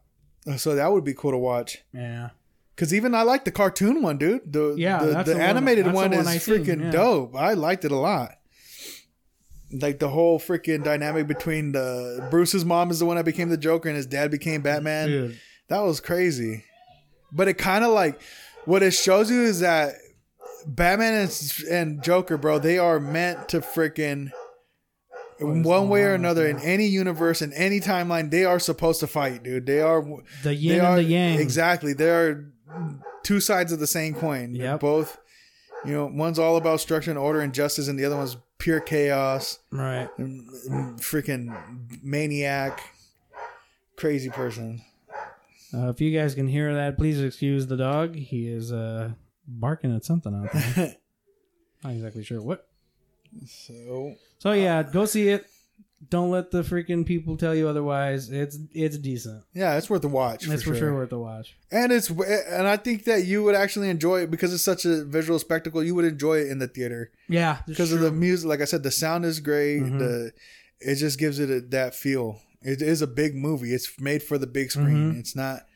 So 0.56 0.74
that 0.74 0.90
would 0.90 1.04
be 1.04 1.14
cool 1.14 1.32
to 1.32 1.38
watch. 1.38 1.78
Yeah. 1.92 2.30
Cause 2.76 2.94
even 2.94 3.14
I 3.14 3.22
like 3.22 3.44
the 3.44 3.50
cartoon 3.50 4.00
one, 4.00 4.16
dude. 4.16 4.50
The 4.50 4.74
Yeah, 4.78 5.00
the, 5.04 5.22
the 5.22 5.34
the 5.34 5.42
animated 5.42 5.84
one, 5.84 5.94
one 5.94 6.12
is 6.14 6.42
seen, 6.42 6.64
freaking 6.64 6.80
yeah. 6.84 6.90
dope. 6.90 7.36
I 7.36 7.52
liked 7.52 7.84
it 7.84 7.92
a 7.92 7.96
lot. 7.96 8.38
Like 9.72 9.98
the 10.00 10.08
whole 10.08 10.40
freaking 10.40 10.82
dynamic 10.82 11.26
between 11.28 11.72
the 11.72 12.26
Bruce's 12.30 12.64
mom 12.64 12.90
is 12.90 12.98
the 12.98 13.06
one 13.06 13.16
that 13.16 13.24
became 13.24 13.48
the 13.50 13.56
Joker 13.56 13.88
and 13.88 13.96
his 13.96 14.06
dad 14.06 14.30
became 14.30 14.62
Batman. 14.62 15.08
Dude. 15.08 15.40
That 15.68 15.80
was 15.80 16.00
crazy. 16.00 16.64
But 17.32 17.46
it 17.46 17.54
kind 17.54 17.84
of 17.84 17.92
like 17.92 18.20
what 18.64 18.82
it 18.82 18.90
shows 18.92 19.30
you 19.30 19.42
is 19.42 19.60
that 19.60 19.94
Batman 20.66 21.14
and, 21.14 21.52
and 21.70 22.02
Joker, 22.02 22.36
bro, 22.36 22.58
they 22.58 22.78
are 22.78 22.98
meant 22.98 23.48
to 23.50 23.60
freaking 23.60 24.30
one 25.38 25.88
way 25.88 26.02
or 26.02 26.12
another 26.14 26.46
in 26.46 26.58
any 26.58 26.86
universe 26.86 27.40
in 27.40 27.52
any 27.54 27.80
timeline 27.80 28.30
they 28.30 28.44
are 28.44 28.58
supposed 28.58 29.00
to 29.00 29.06
fight, 29.06 29.42
dude. 29.42 29.64
They 29.66 29.80
are 29.80 30.02
The 30.02 30.22
they 30.42 30.52
yin 30.54 30.80
are 30.80 30.96
and 30.96 30.98
the 30.98 31.02
yang. 31.04 31.38
exactly. 31.38 31.92
They 31.94 32.10
are 32.10 32.44
two 33.22 33.40
sides 33.40 33.72
of 33.72 33.78
the 33.78 33.86
same 33.86 34.14
coin. 34.14 34.52
They're 34.52 34.78
both. 34.78 35.18
You 35.86 35.92
know, 35.94 36.10
one's 36.12 36.38
all 36.38 36.56
about 36.58 36.80
structure 36.80 37.10
and 37.10 37.18
order 37.18 37.40
and 37.40 37.54
justice, 37.54 37.88
and 37.88 37.98
the 37.98 38.04
other 38.04 38.16
one's 38.16 38.36
pure 38.60 38.78
chaos. 38.80 39.58
Right. 39.72 40.08
Freaking 40.18 41.56
maniac, 42.04 42.80
crazy 43.96 44.30
person. 44.30 44.82
Uh, 45.74 45.88
if 45.88 46.00
you 46.00 46.16
guys 46.16 46.34
can 46.34 46.46
hear 46.46 46.74
that, 46.74 46.96
please 46.96 47.20
excuse 47.20 47.66
the 47.66 47.76
dog. 47.76 48.14
He 48.14 48.46
is 48.48 48.72
uh, 48.72 49.12
barking 49.46 49.94
at 49.94 50.04
something 50.04 50.34
out 50.34 50.52
there. 50.52 50.96
Not 51.84 51.92
exactly 51.94 52.22
sure 52.22 52.42
what. 52.42 52.68
So 53.46 54.14
So 54.38 54.52
yeah, 54.52 54.82
go 54.82 55.04
see 55.06 55.28
it. 55.28 55.46
Don't 56.08 56.30
let 56.30 56.50
the 56.50 56.62
freaking 56.62 57.04
people 57.04 57.36
tell 57.36 57.54
you 57.54 57.68
otherwise. 57.68 58.30
It's 58.30 58.58
it's 58.72 58.96
decent. 58.96 59.44
Yeah, 59.52 59.76
it's 59.76 59.90
worth 59.90 60.02
a 60.04 60.08
watch. 60.08 60.48
it's 60.48 60.62
for 60.62 60.74
sure 60.74 60.94
worth 60.94 61.12
a 61.12 61.18
watch. 61.18 61.54
And 61.70 61.92
it's 61.92 62.08
and 62.08 62.66
I 62.66 62.78
think 62.78 63.04
that 63.04 63.24
you 63.26 63.42
would 63.44 63.54
actually 63.54 63.90
enjoy 63.90 64.22
it 64.22 64.30
because 64.30 64.54
it's 64.54 64.64
such 64.64 64.86
a 64.86 65.04
visual 65.04 65.38
spectacle. 65.38 65.84
You 65.84 65.94
would 65.96 66.06
enjoy 66.06 66.38
it 66.38 66.48
in 66.48 66.58
the 66.58 66.68
theater 66.68 67.10
Yeah, 67.28 67.58
because 67.66 67.92
of 67.92 68.00
the 68.00 68.10
music. 68.10 68.48
Like 68.48 68.62
I 68.62 68.64
said, 68.64 68.82
the 68.82 68.90
sound 68.90 69.26
is 69.26 69.40
great. 69.40 69.82
Mhm. 69.82 69.98
The 69.98 70.32
it 70.80 70.94
just 70.94 71.18
gives 71.18 71.38
it 71.38 71.50
a, 71.50 71.60
that 71.68 71.94
feel. 71.94 72.40
It 72.62 72.80
is 72.80 73.02
a 73.02 73.06
big 73.06 73.34
movie. 73.34 73.74
It's 73.74 74.00
made 74.00 74.22
for 74.22 74.38
the 74.38 74.46
big 74.46 74.70
screen. 74.70 75.12
Mhm. 75.14 75.18
It's 75.20 75.36
not. 75.36 75.66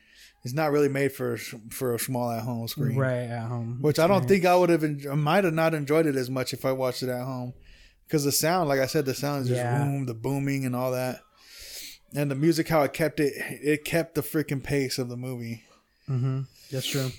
It's 0.43 0.55
not 0.55 0.72
really 0.72 0.89
made 0.89 1.12
for 1.12 1.37
for 1.70 1.95
a 1.95 1.99
small 1.99 2.31
at 2.31 2.43
home 2.45 2.66
screen. 2.68 2.97
right 2.97 3.29
at 3.31 3.49
home. 3.49 3.79
Which 3.83 3.99
I 3.99 4.07
don't 4.07 4.27
think 4.27 4.45
I 4.47 4.57
would 4.57 4.70
have. 4.70 4.85
I 4.85 5.14
might 5.14 5.45
have 5.45 5.55
not 5.55 5.75
enjoyed 5.75 6.07
it 6.07 6.16
as 6.16 6.31
much 6.31 6.53
if 6.55 6.64
I 6.64 6.72
watched 6.72 7.03
it 7.03 7.09
at 7.11 7.25
home, 7.25 7.53
because 8.14 8.24
the 8.24 8.30
sound, 8.30 8.68
like 8.68 8.78
I 8.78 8.86
said, 8.86 9.06
the 9.06 9.12
sound 9.14 9.42
is 9.42 9.48
just 9.48 9.58
Yeah. 9.58 9.76
boom, 9.82 10.06
the 10.06 10.14
booming 10.14 10.64
and 10.64 10.76
all 10.76 10.92
that, 10.92 11.18
and 12.14 12.30
the 12.30 12.36
music, 12.36 12.68
how 12.68 12.82
it 12.82 12.92
kept 12.92 13.18
it. 13.18 13.32
It 13.60 13.84
kept 13.84 14.14
the 14.14 14.20
freaking 14.22 14.62
pace 14.62 14.98
of 14.98 15.08
the 15.08 15.16
movie. 15.16 15.64
Mhm. 16.08 16.46
That's 16.70 16.86
true. 16.86 17.10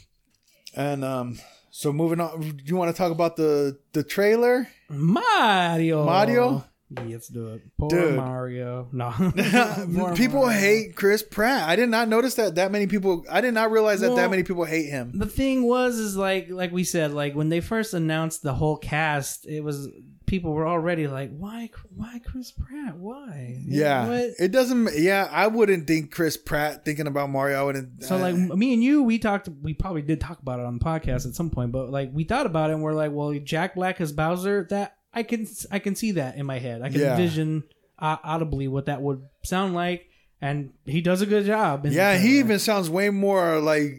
And 0.73 1.03
um, 1.03 1.37
so 1.69 1.91
moving 1.91 2.21
on, 2.21 2.39
do 2.39 2.63
you 2.63 2.77
want 2.77 2.95
to 2.95 2.97
talk 2.97 3.11
about 3.11 3.35
the 3.35 3.77
the 3.91 4.03
trailer? 4.03 4.69
Mario. 4.89 6.05
Mario? 6.05 6.63
Let's 6.91 7.27
do 7.27 7.47
it. 7.49 7.63
Poor 7.77 7.89
Dude. 7.89 8.15
Mario. 8.15 8.87
No. 8.93 9.09
People 10.15 10.43
Mario. 10.43 10.47
hate 10.57 10.95
Chris 10.95 11.23
Pratt. 11.23 11.67
I 11.67 11.75
did 11.75 11.89
not 11.89 12.07
notice 12.07 12.35
that 12.35 12.55
that 12.55 12.71
many 12.71 12.87
people. 12.87 13.25
I 13.29 13.41
did 13.41 13.53
not 13.53 13.69
realize 13.71 13.99
that 13.99 14.09
Well, 14.09 14.17
that 14.17 14.29
many 14.29 14.43
people 14.43 14.63
hate 14.63 14.85
him. 14.89 15.11
The 15.13 15.25
thing 15.25 15.63
was, 15.63 15.97
is 15.99 16.15
like, 16.15 16.49
like 16.49 16.71
we 16.71 16.85
said, 16.85 17.11
like 17.11 17.35
when 17.35 17.49
they 17.49 17.59
first 17.59 17.93
announced 17.93 18.43
the 18.43 18.53
whole 18.53 18.77
cast, 18.77 19.45
it 19.45 19.61
was 19.61 19.89
people 20.25 20.53
were 20.53 20.67
already 20.67 21.07
like, 21.07 21.31
why, 21.37 21.69
why 21.95 22.19
Chris 22.25 22.51
Pratt? 22.51 22.97
Why? 22.97 23.57
Yeah, 23.65 24.07
What? 24.07 24.31
it 24.39 24.51
doesn't. 24.51 24.89
Yeah, 24.97 25.27
I 25.31 25.47
wouldn't 25.47 25.87
think 25.87 26.11
Chris 26.11 26.37
Pratt 26.37 26.83
thinking 26.85 27.07
about 27.07 27.29
Mario. 27.29 27.59
I 27.59 27.63
wouldn't. 27.63 28.03
So 28.03 28.15
uh, 28.15 28.19
like 28.19 28.35
me 28.35 28.73
and 28.73 28.83
you, 28.83 29.03
we 29.03 29.19
talked. 29.19 29.49
We 29.61 29.73
probably 29.73 30.01
did 30.01 30.19
talk 30.21 30.39
about 30.39 30.59
it 30.59 30.65
on 30.65 30.77
the 30.79 30.83
podcast 30.83 31.25
at 31.27 31.35
some 31.35 31.49
point, 31.49 31.71
but 31.71 31.89
like 31.89 32.09
we 32.13 32.23
thought 32.23 32.45
about 32.45 32.69
it, 32.69 32.73
and 32.73 32.83
we're 32.83 32.93
like, 32.93 33.11
well, 33.11 33.33
Jack 33.39 33.75
Black 33.75 34.01
as 34.01 34.11
Bowser. 34.11 34.67
That 34.69 34.95
I 35.13 35.23
can 35.23 35.47
I 35.71 35.79
can 35.79 35.95
see 35.95 36.11
that 36.13 36.35
in 36.37 36.45
my 36.45 36.59
head. 36.59 36.81
I 36.81 36.89
can 36.89 36.99
Yeah. 37.01 37.11
envision 37.11 37.63
uh, 37.99 38.17
audibly 38.23 38.67
what 38.67 38.87
that 38.87 39.01
would 39.01 39.21
sound 39.43 39.73
like, 39.73 40.07
and 40.41 40.71
he 40.85 41.01
does 41.01 41.21
a 41.21 41.25
good 41.25 41.45
job. 41.45 41.85
Yeah, 41.85 42.17
he 42.17 42.39
even 42.39 42.59
sounds 42.59 42.89
way 42.89 43.09
more 43.09 43.59
like 43.59 43.97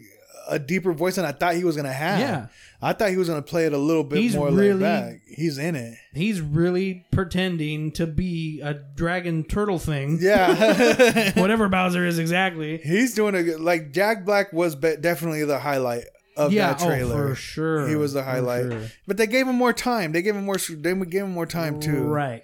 a 0.49 0.59
deeper 0.59 0.93
voice 0.93 1.15
than 1.15 1.25
I 1.25 1.31
thought 1.33 1.55
he 1.55 1.63
was 1.63 1.75
gonna 1.75 1.91
have. 1.91 2.19
Yeah. 2.19 2.47
I 2.81 2.93
thought 2.93 3.09
he 3.09 3.17
was 3.17 3.27
gonna 3.27 3.41
play 3.41 3.65
it 3.65 3.73
a 3.73 3.77
little 3.77 4.03
bit 4.03 4.19
He's 4.19 4.35
more 4.35 4.47
really- 4.49 4.73
laid 4.73 4.79
back. 4.81 5.21
He's 5.27 5.57
in 5.57 5.75
it. 5.75 5.97
he's 6.13 6.41
really 6.41 7.05
pretending 7.11 7.91
to 7.93 8.05
be 8.07 8.61
a 8.61 8.73
dragon 8.73 9.43
turtle 9.43 9.79
thing. 9.79 10.19
Yeah, 10.21 11.31
Whatever 11.39 11.69
Bowser 11.69 12.05
is 12.05 12.19
exactly. 12.19 12.77
he's 12.77 13.15
doing 13.15 13.33
a 13.35 13.43
good. 13.43 13.59
Like 13.59 13.91
Jack 13.93 14.25
Black 14.25 14.53
was 14.53 14.75
be- 14.75 14.95
definitely 14.97 15.43
the 15.45 15.57
highlight 15.59 16.03
of 16.35 16.53
yeah, 16.53 16.73
that 16.73 16.79
trailer. 16.85 17.15
oh, 17.15 17.29
for 17.29 17.35
sure. 17.35 17.87
He 17.87 17.95
was 17.95 18.13
the 18.13 18.23
highlight. 18.23 18.71
sure. 18.71 18.83
But 19.07 19.17
they 19.17 19.25
gave 19.25 19.47
him 19.47 19.55
more 19.55 19.73
time. 19.73 20.11
They 20.11 20.21
gave 20.21 20.35
him 20.35 20.45
more. 20.45 20.57
They 20.57 20.93
gave 20.93 21.23
him 21.23 21.31
more 21.31 21.47
time 21.47 21.79
too. 21.79 22.03
Right. 22.03 22.43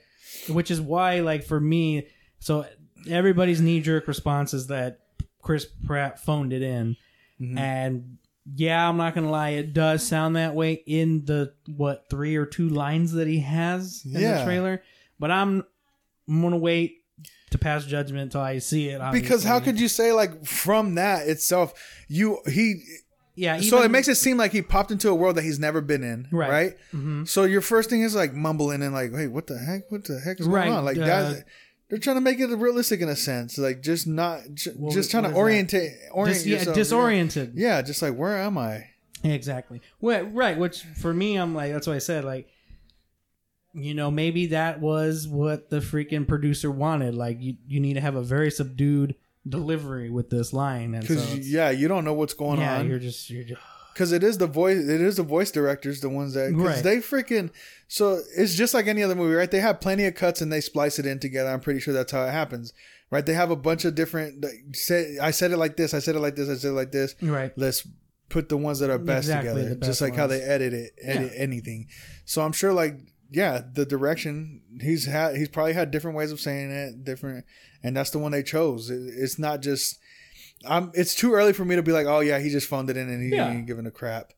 Which 0.50 0.72
is 0.72 0.82
why, 0.82 1.20
like, 1.20 1.44
for 1.44 1.60
me, 1.60 2.08
so 2.40 2.66
everybody's 3.08 3.62
knee 3.62 3.82
jerk 3.82 4.08
response 4.08 4.54
is 4.54 4.68
that 4.68 4.98
Chris 5.44 5.66
Pratt 5.86 6.20
phoned 6.20 6.52
it 6.54 6.64
in. 6.64 6.98
Mm-hmm. 7.40 7.58
And 7.58 8.18
yeah, 8.56 8.88
I'm 8.90 8.98
not 8.98 9.16
going 9.16 9.26
to 9.26 9.32
lie, 9.32 9.50
it 9.52 9.74
does 9.74 10.06
sound 10.06 10.36
that 10.36 10.54
way 10.56 10.74
in 10.86 11.26
the, 11.26 11.54
what, 11.76 12.06
three 12.10 12.36
or 12.36 12.46
two 12.46 12.70
lines 12.70 13.14
that 13.14 13.28
he 13.28 13.40
has 13.40 14.02
in 14.06 14.14
the 14.14 14.42
trailer. 14.44 14.82
But 15.20 15.32
I'm, 15.32 15.64
I'm 16.28 16.42
to 16.52 16.58
wait 16.58 16.98
to 17.52 17.58
pass 17.58 17.86
judgment 17.86 18.24
until 18.24 18.42
I 18.42 18.58
see 18.60 18.90
it. 18.90 19.00
Because 19.12 19.44
how 19.44 19.60
could 19.60 19.80
you 19.80 19.88
say 19.88 20.12
like 20.12 20.46
from 20.46 20.96
that 20.96 21.28
itself, 21.28 21.74
you 22.08 22.40
he 22.48 22.84
Yeah. 23.36 23.60
so 23.62 23.82
it 23.84 23.92
makes 23.92 24.08
it 24.08 24.16
seem 24.16 24.38
like 24.38 24.52
he 24.52 24.62
popped 24.64 24.90
into 24.92 25.10
a 25.10 25.16
world 25.16 25.36
that 25.38 25.44
he's 25.44 25.60
never 25.60 25.80
been 25.80 26.04
in, 26.04 26.28
Right. 26.32 26.50
right? 26.50 26.74
Mhm. 26.94 27.28
So 27.28 27.44
your 27.44 27.62
first 27.62 27.90
thing 27.92 28.02
is 28.02 28.16
like 28.16 28.34
mumbling 28.34 28.82
and 28.82 28.94
like, 28.94 29.12
wait, 29.14 29.28
what 29.28 29.48
the 29.48 29.58
heck? 29.60 29.92
What 29.92 30.04
the 30.06 30.20
heck 30.20 30.40
is 30.40 30.48
Right, 30.48 30.66
going 30.66 30.78
on? 30.78 30.86
Like 30.86 30.98
uh, 30.98 31.06
that, 31.06 31.46
they're 31.90 32.00
trying 32.00 32.16
to 32.18 32.22
make 32.22 32.40
it 32.40 32.48
realistic 32.48 33.02
in 33.02 33.10
a 33.10 33.16
sense, 33.16 33.58
like 33.58 33.82
just 33.82 34.08
not, 34.08 34.42
What- 34.76 34.94
just 34.94 35.12
trying 35.12 35.24
to 35.24 35.30
is 35.30 35.36
orientate, 35.36 35.92
orient 36.12 36.38
Dis- 36.38 36.46
yeah, 36.48 36.58
yourself. 36.58 36.76
disoriented. 36.76 37.52
Yeah, 37.56 37.82
just 37.82 38.02
like 38.02 38.16
where 38.16 38.38
am 38.38 38.58
I? 38.58 38.88
Exactly. 39.24 39.80
Well, 40.02 40.24
right. 40.26 40.58
Which 40.58 40.82
for 40.82 41.14
me, 41.14 41.36
I'm 41.38 41.54
like, 41.56 41.72
that's 41.72 41.88
what 41.88 41.96
I 41.96 42.00
said. 42.00 42.26
Like, 42.26 42.50
you 43.74 43.94
know, 43.94 44.12
maybe 44.12 44.48
that 44.48 44.80
was 44.82 45.28
what 45.28 45.70
the 45.70 45.80
freaking 45.80 46.28
producer 46.28 46.70
wanted. 46.70 47.16
Like, 47.16 47.38
you 47.42 47.56
you 47.68 47.80
need 47.80 47.94
to 47.94 48.02
have 48.02 48.16
a 48.16 48.22
very 48.22 48.52
subdued 48.52 49.16
delivery 49.48 50.10
with 50.10 50.30
this 50.30 50.54
line, 50.54 50.94
and 50.96 51.04
so 51.06 51.14
Because 51.14 51.32
it's- 51.34 51.48
yeah, 51.48 51.70
you 51.70 51.88
don't 51.88 52.06
know 52.06 52.14
what's 52.14 52.34
going 52.34 52.60
yeah, 52.60 52.80
on. 52.80 52.88
you're 52.90 53.00
just 53.00 53.30
you're 53.30 53.44
just 53.44 53.62
because 53.94 54.12
it 54.12 54.24
is 54.24 54.38
the 54.38 54.48
voice 54.48 54.78
it 54.78 55.02
is 55.02 55.18
the 55.18 55.24
voice 55.24 55.52
directors 55.52 56.02
the 56.02 56.10
ones 56.10 56.34
that 56.34 56.50
because 56.52 56.76
Right. 56.76 56.84
they 56.84 56.98
freaking 56.98 57.52
so 57.88 58.22
it's 58.36 58.56
just 58.56 58.74
like 58.74 58.88
any 58.88 59.04
other 59.04 59.16
movie 59.16 59.36
right? 59.36 59.50
They 59.52 59.60
have 59.60 59.80
plenty 59.80 60.06
of 60.06 60.16
cuts 60.16 60.42
and 60.42 60.52
they 60.52 60.62
splice 60.62 60.98
it 61.00 61.06
in 61.06 61.20
together. 61.20 61.50
I'm 61.50 61.60
pretty 61.60 61.80
sure 61.80 61.94
that's 61.94 62.12
how 62.12 62.26
it 62.26 62.32
happens 62.32 62.74
right? 63.12 63.26
They 63.26 63.36
have 63.36 63.52
a 63.52 63.56
bunch 63.56 63.86
of 63.86 63.94
different 63.96 64.44
like, 64.44 64.54
say 64.74 65.18
i 65.22 65.30
said 65.32 65.52
it 65.52 65.58
like 65.58 65.78
this 65.78 65.94
i 65.94 66.00
said 66.00 66.16
it 66.16 66.20
like 66.20 66.36
this 66.36 66.50
i 66.50 66.56
said 66.56 66.70
it 66.70 66.74
like 66.74 66.92
this. 66.92 67.16
Right. 67.22 67.52
let's 67.56 67.88
put 68.30 68.50
the 68.50 68.58
ones 68.58 68.80
that 68.80 68.90
are 68.90 68.98
best 68.98 69.28
Exactly, 69.28 69.54
together 69.62 69.76
best 69.76 69.90
just 69.90 70.02
like 70.02 70.16
how 70.16 70.26
they 70.28 70.42
edit 70.42 70.74
it 70.74 70.94
edit 71.02 71.32
anything. 71.36 71.88
So 72.26 72.42
i'm 72.42 72.52
sure 72.54 72.74
like 72.74 72.96
yeah 73.30 73.62
the 73.74 73.86
direction 73.86 74.62
he's 74.82 75.06
had 75.06 75.36
he's 75.36 75.50
probably 75.50 75.74
had 75.74 75.92
different 75.92 76.18
ways 76.18 76.32
of 76.32 76.40
saying 76.40 76.72
it 76.72 77.04
different 77.04 77.46
and 77.84 77.96
that's 77.98 78.10
the 78.12 78.18
one 78.20 78.32
they 78.32 78.44
chose. 78.44 78.90
It, 78.90 79.02
it's 79.16 79.38
not 79.38 79.62
just 79.62 80.00
i'm 80.68 80.92
it's 80.94 81.16
too 81.16 81.34
early 81.34 81.54
for 81.54 81.66
me 81.66 81.76
to 81.76 81.84
be 81.84 81.92
like 81.92 82.06
oh 82.08 82.20
yeah 82.20 82.40
he 82.40 82.50
just 82.50 82.68
phoned 82.68 82.90
it 82.90 82.98
in 82.98 83.10
and 83.10 83.22
he 83.24 83.30
Yeah. 83.36 83.52
ain't 83.52 83.68
giving 83.68 83.86
a 83.86 83.92
crap 83.92 84.34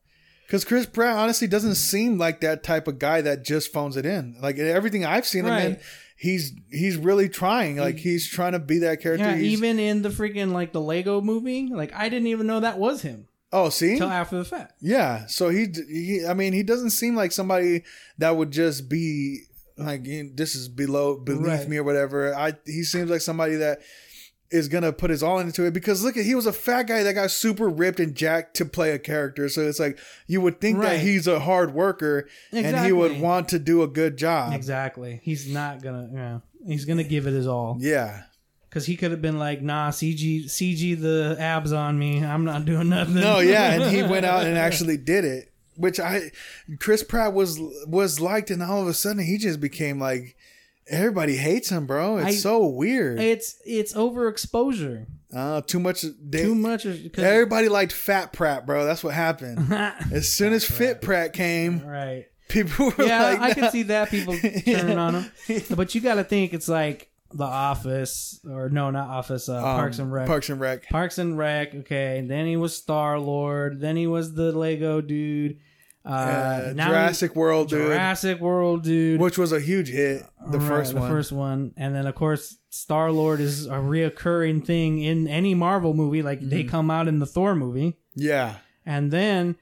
because 0.47 0.63
Chris 0.63 0.85
Pratt 0.85 1.15
honestly 1.17 1.47
doesn't 1.47 1.73
seem 1.75 2.19
like 2.19 2.41
that 2.41 2.61
type 2.63 2.87
of 2.87 2.99
guy 2.99 3.21
that 3.21 3.43
just 3.43 3.73
phones 3.73 3.97
it 3.97 4.05
in. 4.05 4.35
Like 4.39 4.59
everything 4.59 5.03
I've 5.03 5.25
seen 5.25 5.45
him 5.45 5.53
in, 5.53 5.79
he's 6.17 6.53
he's 6.69 6.97
really 6.97 7.29
trying. 7.29 7.77
Like 7.77 7.97
he's 7.97 8.29
trying 8.29 8.51
to 8.51 8.59
be 8.59 8.77
that 8.79 9.01
character. 9.01 9.25
Yeah, 9.25 9.35
He's- 9.37 9.53
even 9.53 9.79
in 9.79 10.03
the 10.03 10.09
freaking 10.09 10.51
like 10.51 10.71
the 10.71 10.81
Lego 10.81 11.19
movie, 11.19 11.69
like 11.73 11.91
I 11.95 12.09
didn't 12.09 12.27
even 12.27 12.45
know 12.45 12.59
that 12.59 12.77
was 12.77 13.01
him 13.01 13.27
oh, 13.51 13.69
see, 13.69 13.93
until 13.93 14.09
after 14.11 14.37
the 14.37 14.45
fact. 14.45 14.73
Yeah, 14.81 15.25
so 15.25 15.49
he, 15.49 15.65
he, 15.89 16.25
I 16.29 16.35
mean, 16.35 16.53
he 16.53 16.61
doesn't 16.61 16.91
seem 16.91 17.15
like 17.15 17.31
somebody 17.31 17.83
that 18.19 18.35
would 18.37 18.51
just 18.51 18.87
be 18.87 19.39
like, 19.77 20.03
this 20.03 20.53
is 20.55 20.67
below, 20.69 21.17
beneath 21.17 21.45
Right. 21.47 21.67
me 21.69 21.77
or 21.77 21.83
whatever. 21.83 22.35
I, 22.35 22.53
he 22.65 22.83
seems 22.83 23.09
like 23.09 23.21
somebody 23.21 23.55
that 23.55 23.79
is 24.51 24.67
gonna 24.67 24.93
put 24.93 25.09
his 25.09 25.23
all 25.23 25.39
into 25.39 25.65
it 25.65 25.73
because 25.73 26.03
look 26.03 26.15
at 26.17 26.25
he 26.25 26.35
was 26.35 26.45
a 26.45 26.53
fat 26.53 26.83
guy 26.83 27.01
that 27.03 27.13
got 27.13 27.31
super 27.31 27.67
ripped 27.67 27.99
and 27.99 28.15
jacked 28.15 28.55
to 28.57 28.65
play 28.65 28.91
a 28.91 28.99
character. 28.99 29.49
So 29.49 29.61
it's 29.61 29.79
like 29.79 29.97
you 30.27 30.39
would 30.41 30.61
think 30.61 30.77
Right. 30.77 30.89
that 30.91 30.99
he's 30.99 31.27
a 31.27 31.39
hard 31.39 31.73
worker 31.73 32.27
and 32.51 32.85
he 32.85 32.91
would 32.91 33.19
want 33.19 33.49
to 33.49 33.59
do 33.59 33.81
a 33.81 33.87
good 33.87 34.17
job. 34.17 34.53
Exactly. 34.53 35.19
He's 35.23 35.51
not 35.51 35.81
gonna. 35.81 36.09
Yeah, 36.13 36.39
he's 36.67 36.85
gonna 36.85 37.03
give 37.03 37.25
it 37.27 37.31
his 37.33 37.47
all. 37.47 37.77
Yeah. 37.79 38.23
Because 38.69 38.85
he 38.87 38.97
could 38.97 39.11
have 39.11 39.21
been 39.21 39.39
like, 39.39 39.61
nah, 39.61 39.89
CG, 39.89 40.45
CG 40.45 40.99
the 40.99 41.37
abs 41.39 41.71
on 41.71 41.97
me. 41.97 42.21
I'm 42.23 42.43
not 42.43 42.65
doing 42.65 42.89
nothing. 42.89 43.15
No, 43.15 43.39
yeah, 43.39 43.71
and 43.71 43.95
he 43.95 44.03
went 44.09 44.25
out 44.25 44.45
and 44.45 44.57
actually 44.57 44.97
did 44.97 45.23
it, 45.23 45.49
which 45.77 45.97
I 45.97 46.31
Chris 46.79 47.01
Pratt 47.01 47.33
was 47.33 47.57
was 47.87 48.19
liked, 48.19 48.51
and 48.51 48.61
all 48.61 48.81
of 48.81 48.87
a 48.89 48.93
sudden 48.93 49.23
he 49.23 49.37
just 49.37 49.61
became 49.61 49.97
like 49.99 50.34
everybody 50.87 51.35
hates 51.37 51.69
him, 51.69 51.85
bro. 51.87 52.17
It's 52.17 52.27
I- 52.27 52.31
so 52.31 52.65
weird. 52.67 53.19
It's 53.19 53.55
it's 53.65 53.93
overexposure. 53.93 55.05
uh, 55.35 55.61
too 55.61 55.79
much. 55.79 56.03
They, 56.23 56.43
Too 56.43 56.55
much. 56.55 56.85
Everybody 56.85 57.69
liked 57.69 57.91
Fat 57.93 58.33
Pratt, 58.33 58.65
bro. 58.65 58.85
That's 58.85 59.03
what 59.03 59.13
happened. 59.13 59.71
As 60.11 60.31
soon 60.31 60.53
as 60.53 60.63
Fit 60.65 61.01
Pratt 61.01 61.33
came, 61.33 61.85
right. 61.85 62.25
people 62.47 62.91
were 62.97 63.05
Yeah, 63.05 63.23
like, 63.23 63.39
I 63.41 63.53
can 63.53 63.71
see 63.71 63.83
that 63.83 64.09
people 64.09 64.37
turning 64.65 64.97
on 64.97 65.15
him. 65.47 65.61
But 65.75 65.93
you 65.95 66.01
got 66.01 66.15
to 66.15 66.23
think 66.23 66.53
it's 66.53 66.67
like 66.69 67.09
The 67.33 67.43
Office, 67.43 68.39
or 68.49 68.69
no, 68.69 68.91
not 68.91 69.09
Office. 69.09 69.49
Uh, 69.49 69.57
Um, 69.57 69.63
Parks 69.63 69.99
and 69.99 70.11
Rec. 70.13 70.27
Parks 70.27 70.49
and 70.49 70.59
Rec. 70.61 70.89
Parks 70.89 71.17
and 71.17 71.37
Rec. 71.37 71.75
Okay, 71.75 72.17
and 72.19 72.29
then 72.29 72.45
he 72.45 72.55
was 72.55 72.75
Star 72.75 73.19
Lord. 73.19 73.81
Then 73.81 73.95
he 73.97 74.07
was 74.07 74.33
the 74.35 74.51
Lego 74.53 75.01
dude. 75.01 75.57
Uh, 76.05 76.09
Uh, 76.09 76.73
Jurassic 76.73 77.35
World, 77.35 77.71
he- 77.71 77.77
dude, 77.77 77.87
Jurassic 77.87 78.39
World, 78.39 78.83
dude. 78.83 79.19
which 79.19 79.37
was 79.37 79.51
a 79.51 79.59
huge 79.59 79.89
hit. 79.89 80.23
The 80.51 80.59
Right, 80.59 80.67
first 80.67 80.93
the 80.93 80.99
one. 80.99 81.09
first 81.09 81.31
one, 81.31 81.73
and 81.77 81.95
then 81.95 82.05
of 82.05 82.13
course 82.15 82.57
Star 82.69 83.11
Lord 83.11 83.39
is 83.39 83.65
a 83.65 83.71
reoccurring 83.79 84.65
thing 84.65 84.99
in 85.01 85.27
any 85.27 85.55
Marvel 85.55 85.93
movie. 85.93 86.21
Like 86.21 86.41
they 86.41 86.59
Mm-hmm. 86.61 86.69
come 86.69 86.91
out 86.91 87.07
in 87.07 87.17
the 87.19 87.25
Thor 87.25 87.55
movie, 87.55 87.97
yeah. 88.15 88.55
and 88.85 89.09
then 89.11 89.55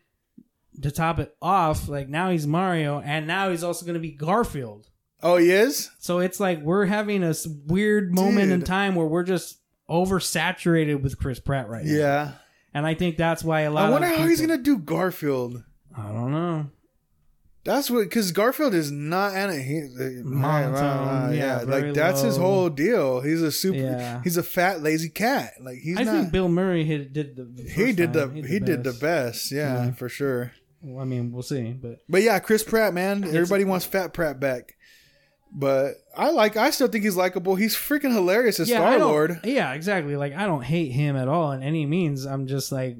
to 0.81 0.91
top 0.91 1.19
it 1.19 1.35
off, 1.41 1.87
like 1.87 2.09
now 2.09 2.29
he's 2.31 2.45
Mario, 2.47 2.99
and 2.99 3.25
now 3.27 3.49
he's 3.51 3.63
also 3.63 3.85
going 3.85 3.93
to 3.93 3.99
be 4.01 4.11
Garfield. 4.11 4.89
Oh, 5.21 5.37
he 5.37 5.51
is. 5.51 5.89
So 5.99 6.19
it's 6.19 6.39
like 6.41 6.61
we're 6.61 6.87
having 6.87 7.23
a 7.23 7.33
weird 7.67 8.13
moment 8.13 8.51
in 8.51 8.63
time 8.63 8.95
where 8.95 9.05
we're 9.07 9.23
just 9.23 9.59
oversaturated 9.89 11.01
with 11.01 11.17
Chris 11.17 11.39
Pratt 11.39 11.69
right 11.69 11.85
now. 11.85 11.93
Yeah. 11.93 12.31
and 12.73 12.85
I 12.87 12.95
think 12.95 13.17
that's 13.17 13.43
why 13.43 13.61
a 13.61 13.71
lot. 13.71 13.85
I 13.85 13.89
wonder 13.91 14.07
how 14.07 14.27
he's 14.27 14.41
gonna 14.41 14.57
do 14.57 14.77
Garfield. 14.77 15.63
I 15.97 16.07
don't 16.11 16.31
know. 16.31 16.67
That's 17.65 17.89
what 17.89 18.01
because 18.01 18.33
Garfield 18.33 18.73
is 18.73 18.91
not 18.91 19.33
Anna. 19.33 19.55
He, 19.55 19.79
uh, 19.79 20.23
Monotone, 20.25 21.33
yeah, 21.33 21.61
yeah, 21.61 21.61
like 21.65 21.93
that's 21.93 22.21
his 22.21 22.35
whole 22.35 22.69
deal. 22.69 23.21
He's 23.21 23.41
a 23.41 23.53
super. 23.53 23.77
Yeah. 23.77 24.21
He's 24.21 24.35
a 24.35 24.43
fat 24.43 24.81
lazy 24.81 25.07
cat. 25.09 25.53
Like 25.61 25.77
he's 25.77 25.97
I 25.97 26.03
not. 26.03 26.11
think 26.13 26.31
Bill 26.33 26.49
Murray 26.49 26.83
hit, 26.83 27.13
did 27.13 27.37
the, 27.37 27.45
the 27.45 27.69
he 27.69 27.93
did 27.93 28.11
the 28.11 28.27
time. 28.27 28.43
he 28.43 28.59
did 28.59 28.83
the 28.83 28.91
best. 28.91 29.49
Yeah, 29.49 29.85
Yeah. 29.85 29.91
for 29.93 30.09
sure. 30.09 30.51
Well, 30.81 31.01
I 31.01 31.05
mean, 31.05 31.31
we'll 31.31 31.43
see, 31.43 31.71
but 31.71 31.99
But 32.09 32.23
yeah, 32.23 32.39
Chris 32.39 32.63
Pratt, 32.63 32.93
man, 32.93 33.23
everybody 33.23 33.63
wants 33.63 33.85
Fat 33.85 34.13
Pratt 34.13 34.41
back. 34.41 34.73
But 35.55 35.93
I 36.17 36.31
like. 36.31 36.57
I 36.57 36.71
still 36.71 36.87
think 36.89 37.05
he's 37.05 37.15
likable. 37.15 37.55
He's 37.55 37.75
freaking 37.75 38.11
hilarious 38.11 38.59
as 38.59 38.69
yeah, 38.69 38.79
Star 38.79 38.99
Lord. 38.99 39.39
Yeah, 39.45 39.71
exactly. 39.73 40.17
Like 40.17 40.33
I 40.33 40.47
don't 40.47 40.63
hate 40.63 40.91
him 40.91 41.15
at 41.15 41.29
all 41.29 41.51
in 41.53 41.63
any 41.63 41.85
means. 41.85 42.25
I'm 42.25 42.47
just 42.47 42.71
like 42.73 42.97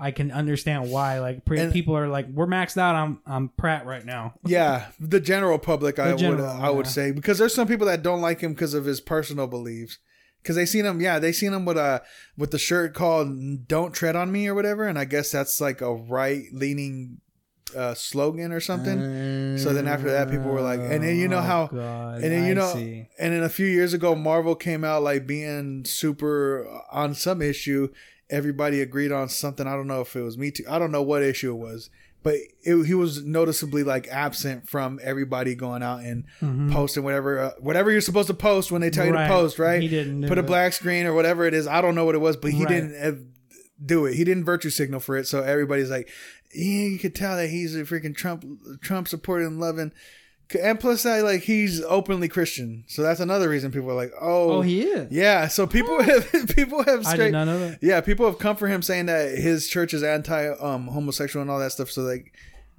I 0.00 0.10
can 0.12 0.30
understand 0.32 0.90
why 0.90 1.20
like 1.20 1.44
pre- 1.44 1.60
And- 1.60 1.72
people 1.72 1.96
are 1.96 2.08
like 2.08 2.26
we're 2.28 2.46
maxed 2.46 2.78
out 2.78 2.94
on 2.94 3.18
on 3.26 3.48
Pratt 3.56 3.84
right 3.86 4.04
now. 4.04 4.34
Yeah, 4.46 4.86
the 4.98 5.20
general 5.20 5.58
public, 5.58 5.98
I 5.98 6.16
general, 6.16 6.46
would 6.46 6.64
I 6.64 6.70
would 6.70 6.86
say 6.86 7.12
because 7.12 7.38
there's 7.38 7.54
some 7.54 7.68
people 7.68 7.86
that 7.86 8.02
don't 8.02 8.20
like 8.22 8.40
him 8.40 8.54
because 8.54 8.74
of 8.74 8.84
his 8.86 9.00
personal 9.00 9.46
beliefs. 9.46 9.98
Because 10.42 10.56
they 10.56 10.64
seen 10.64 10.86
him, 10.86 11.02
yeah, 11.02 11.18
they 11.18 11.32
seen 11.32 11.52
him 11.52 11.66
with 11.66 11.76
a 11.76 12.00
with 12.38 12.50
the 12.50 12.58
shirt 12.58 12.94
called 12.94 13.68
"Don't 13.68 13.92
Tread 13.92 14.16
on 14.16 14.32
Me" 14.32 14.48
or 14.48 14.54
whatever, 14.54 14.88
and 14.88 14.98
I 14.98 15.04
guess 15.04 15.30
that's 15.30 15.60
like 15.60 15.82
a 15.82 15.92
right 15.92 16.44
leaning 16.50 17.18
uh, 17.76 17.92
slogan 17.92 18.50
or 18.50 18.58
something. 18.58 19.58
So 19.58 19.74
then 19.74 19.86
after 19.86 20.10
that, 20.10 20.30
people 20.30 20.50
were 20.50 20.62
like- 20.62 20.80
and 20.80 21.04
then 21.04 21.16
you 21.16 21.28
know 21.28 21.38
Oh, 21.38 21.42
how- 21.42 21.66
God, 21.66 22.14
and 22.22 22.32
then 22.32 22.44
you 22.46 22.52
I 22.52 22.54
know, 22.54 22.72
see. 22.72 23.06
and 23.18 23.34
then 23.34 23.42
a 23.42 23.48
few 23.50 23.66
years 23.66 23.92
ago, 23.92 24.14
Marvel 24.14 24.54
came 24.54 24.82
out 24.82 25.02
like 25.02 25.26
being 25.26 25.84
super 25.84 26.66
on 26.90 27.14
some 27.14 27.42
issue. 27.42 27.88
Everybody 28.30 28.80
agreed 28.80 29.12
on 29.12 29.28
something. 29.28 29.66
I 29.66 29.72
don't 29.74 29.86
know 29.88 30.00
if 30.02 30.14
it 30.16 30.22
was 30.22 30.38
me 30.38 30.50
too. 30.50 30.64
I 30.68 30.78
don't 30.78 30.92
know 30.92 31.02
what 31.02 31.22
issue 31.22 31.50
it 31.52 31.56
was, 31.58 31.90
but 32.22 32.36
it, 32.62 32.84
he 32.86 32.94
was 32.94 33.22
noticeably 33.24 33.82
like 33.82 34.06
absent 34.08 34.68
from 34.68 35.00
everybody 35.02 35.54
going 35.54 35.82
out 35.82 36.00
and 36.00 36.24
posting 36.72 37.02
whatever 37.02 37.38
uh, 37.38 37.50
whatever 37.58 37.90
you're 37.90 38.00
supposed 38.00 38.28
to 38.28 38.34
post 38.34 38.70
when 38.70 38.80
they 38.80 38.90
tell 38.90 39.04
you 39.04 39.12
Mm-hmm. 39.12 39.20
Right. 39.20 39.28
to 39.28 39.32
post. 39.34 39.58
Right? 39.58 39.82
He 39.82 39.88
didn't 39.88 40.28
put 40.28 40.38
a 40.38 40.42
it. 40.42 40.46
black 40.46 40.72
screen 40.72 41.06
or 41.06 41.12
whatever 41.14 41.44
it 41.46 41.54
is. 41.54 41.66
I 41.66 41.80
don't 41.80 41.94
know 41.94 42.04
what 42.04 42.14
it 42.14 42.18
was, 42.18 42.36
but 42.36 42.52
he 42.52 42.64
Right. 42.64 42.68
didn't 42.90 43.32
do 43.84 44.06
it. 44.06 44.14
He 44.14 44.24
didn't 44.24 44.44
virtue 44.44 44.70
signal 44.70 45.00
for 45.00 45.16
it. 45.16 45.26
So 45.26 45.42
everybody's 45.42 45.90
like, 45.90 46.08
yeah, 46.54 46.84
you 46.88 46.98
could 46.98 47.14
tell 47.14 47.36
that 47.36 47.48
he's 47.48 47.74
a 47.74 47.84
freaking 47.84 48.14
Trump 48.14 48.44
Trump 48.82 49.08
supporting 49.08 49.58
loving. 49.58 49.92
And 50.60 50.80
plus 50.80 51.06
I 51.06 51.20
like 51.20 51.42
he's 51.42 51.80
openly 51.82 52.28
Christian. 52.28 52.84
So 52.88 53.02
that's 53.02 53.20
another 53.20 53.48
reason 53.48 53.70
people 53.70 53.90
are 53.90 53.94
like, 53.94 54.12
"Oh, 54.20 54.50
Oh, 54.54 54.60
he 54.62 54.82
is. 54.82 55.10
yeah." 55.12 55.46
So 55.48 55.66
people 55.66 56.02
have 56.02 56.30
people 56.56 56.82
have 56.84 57.06
I 57.06 57.12
straight 57.12 57.26
did 57.26 57.32
not 57.32 57.44
know 57.44 57.58
that. 57.60 57.78
Yeah, 57.82 58.00
people 58.00 58.26
have 58.26 58.38
come 58.38 58.56
for 58.56 58.66
him 58.66 58.82
saying 58.82 59.06
that 59.06 59.36
his 59.38 59.68
church 59.68 59.94
is 59.94 60.02
anti 60.02 60.48
um 60.60 60.88
homosexual 60.88 61.42
and 61.42 61.50
all 61.50 61.58
that 61.60 61.72
stuff. 61.72 61.90
So 61.90 62.02
like 62.02 62.32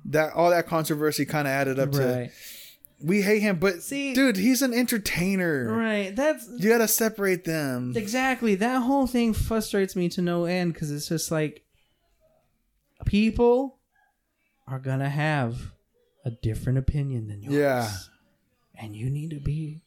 that 0.06 0.34
all 0.34 0.50
that 0.50 0.68
controversy 0.68 1.26
kind 1.26 1.48
of 1.48 1.52
added 1.54 1.80
up 1.80 1.92
to 1.94 2.30
we 3.04 3.22
hate 3.24 3.40
him, 3.42 3.58
but 3.58 3.82
See- 3.82 4.14
dude, 4.14 4.38
he's 4.38 4.62
an 4.62 4.74
entertainer. 4.76 5.74
Right. 5.74 6.16
That's 6.16 6.48
You 6.60 6.70
got 6.70 6.78
to 6.80 6.88
separate 6.88 7.46
them. 7.46 7.94
exactly 7.96 8.54
that 8.56 8.82
whole 8.84 9.08
thing 9.08 9.34
frustrates 9.34 9.96
me 9.96 10.08
to 10.10 10.22
no 10.22 10.46
end 10.46 10.74
because 10.74 10.92
it's 10.92 11.08
just 11.08 11.32
like 11.32 11.64
people 13.06 13.80
are 14.68 14.80
gonna 14.80 15.10
have 15.10 15.72
a 16.26 16.32
different 16.32 16.78
opinion 16.78 17.28
than 17.28 17.42
yours. 17.42 17.56
Yeah. 17.56 17.90
And 18.80 18.96
you 18.96 19.10
need 19.10 19.32
to 19.32 19.40
be 19.40 19.82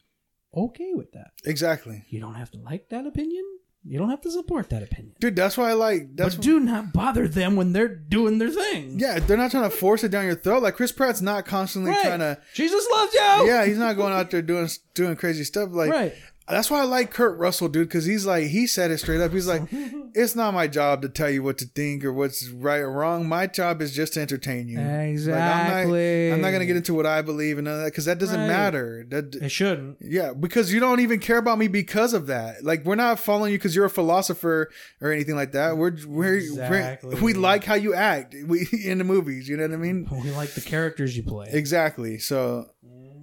okay 0.55 0.91
with 0.93 1.11
that. 1.13 1.31
Exactly. 1.45 2.05
You 2.09 2.19
don't 2.19 2.35
have 2.35 2.51
to 2.51 2.57
like 2.59 2.89
that 2.89 3.05
opinion. 3.05 3.43
You 3.87 3.99
don't 3.99 4.09
have 4.09 4.21
to 4.21 4.31
support 4.31 4.71
that 4.71 4.81
opinion. 4.81 5.13
Dude, 5.19 5.35
that's 5.35 5.57
why 5.57 5.69
I 5.69 5.73
like 5.73 6.15
that's 6.15 6.33
but 6.35 6.43
do 6.43 6.59
not 6.59 6.91
bother 6.91 7.27
them 7.27 7.55
when 7.55 7.71
they're 7.71 7.87
doing 7.87 8.39
their 8.39 8.49
thing. 8.49 8.99
Yeah, 8.99 9.19
they're 9.19 9.37
not 9.37 9.51
trying 9.51 9.69
to 9.69 9.75
force 9.75 10.03
it 10.03 10.09
down 10.09 10.25
your 10.25 10.33
throat. 10.33 10.63
Like 10.63 10.75
Chris 10.75 10.91
Pratt's 10.91 11.21
not 11.21 11.45
constantly 11.45 11.91
Right. 11.91 12.01
trying 12.01 12.19
to 12.19 12.39
Jesus 12.55 12.87
loves 12.91 13.13
you. 13.13 13.19
Yeah, 13.47 13.63
he's 13.65 13.77
not 13.77 13.95
going 13.95 14.11
out 14.11 14.31
there 14.31 14.41
doing 14.41 14.67
doing 14.95 15.15
crazy 15.15 15.43
stuff 15.43 15.69
like 15.71 15.91
Right. 15.91 16.15
That's 16.47 16.69
why 16.69 16.81
I 16.81 16.83
like 16.83 17.09
Kurt 17.11 17.37
Russell, 17.39 17.69
dude, 17.69 17.87
because 17.87 18.05
he's 18.05 18.25
like 18.25 18.45
he 18.47 18.67
said 18.67 18.91
it 18.91 18.99
straight 18.99 19.19
up. 19.19 19.31
He's 19.31 19.47
like, 19.47 19.63
it's 20.13 20.35
not 20.35 20.53
my 20.53 20.67
job 20.67 21.01
to 21.01 21.09
tell 21.09 21.29
you 21.29 21.41
what 21.41 21.57
to 21.57 21.65
think 21.65 22.05
or 22.05 22.13
what's 22.13 22.47
right 22.49 22.77
or 22.81 22.91
wrong. 22.91 23.27
My 23.27 23.47
job 23.47 23.81
is 23.81 23.93
just 23.95 24.13
to 24.13 24.21
entertain 24.21 24.67
you. 24.67 24.77
Like, 24.77 24.85
I'm 24.85 24.95
not- 24.95 25.09
Exactly. 25.09 26.31
I'm 26.31 26.41
not, 26.41 26.51
gonna 26.51 26.65
get 26.67 26.75
into 26.75 26.93
what 26.93 27.05
I 27.07 27.21
believe 27.23 27.57
and 27.57 27.65
none 27.65 27.73
of 27.75 27.79
that 27.81 27.91
because 27.91 28.05
that 28.05 28.19
doesn't 28.19 28.39
Right. 28.39 28.47
matter. 28.47 29.05
That 29.09 29.33
It 29.35 29.49
shouldn't. 29.49 29.97
yeah, 30.01 30.33
because 30.33 30.71
you 30.71 30.79
don't 30.79 30.99
even 30.99 31.19
care 31.19 31.37
about 31.37 31.57
me 31.57 31.67
because 31.67 32.13
of 32.13 32.27
that. 32.27 32.63
Like 32.63 32.85
we're 32.85 32.93
not 32.95 33.19
following 33.19 33.51
you 33.51 33.57
because 33.57 33.75
you're 33.75 33.85
a 33.85 33.89
philosopher 33.89 34.69
or 35.01 35.11
anything 35.11 35.35
like 35.35 35.51
that. 35.53 35.77
We're 35.77 35.95
we're, 36.05 36.35
Exactly. 36.35 37.15
we're 37.15 37.21
we 37.21 37.33
like 37.33 37.63
how 37.63 37.75
you 37.75 37.93
act. 37.95 38.35
We 38.45 38.67
in 38.85 38.99
the 38.99 39.03
movies. 39.03 39.49
You 39.49 39.57
know 39.57 39.63
what 39.63 39.73
I 39.73 39.77
mean? 39.77 40.07
We 40.23 40.29
like 40.31 40.51
the 40.53 40.61
characters 40.61 41.17
you 41.17 41.23
play. 41.23 41.49
Exactly. 41.51 42.19
So 42.19 42.69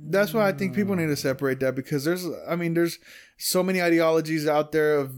that's 0.05 0.35
why 0.35 0.49
I 0.49 0.53
think 0.53 0.75
people 0.75 0.97
need 0.97 1.07
to 1.07 1.17
separate 1.17 1.61
that 1.61 1.75
because 1.75 2.05
there's, 2.05 2.27
I 2.49 2.57
mean, 2.57 2.75
there's 2.75 2.99
so 3.39 3.63
many 3.63 3.81
ideologies 3.83 4.47
out 4.47 4.73
there 4.73 4.97
of 4.97 5.15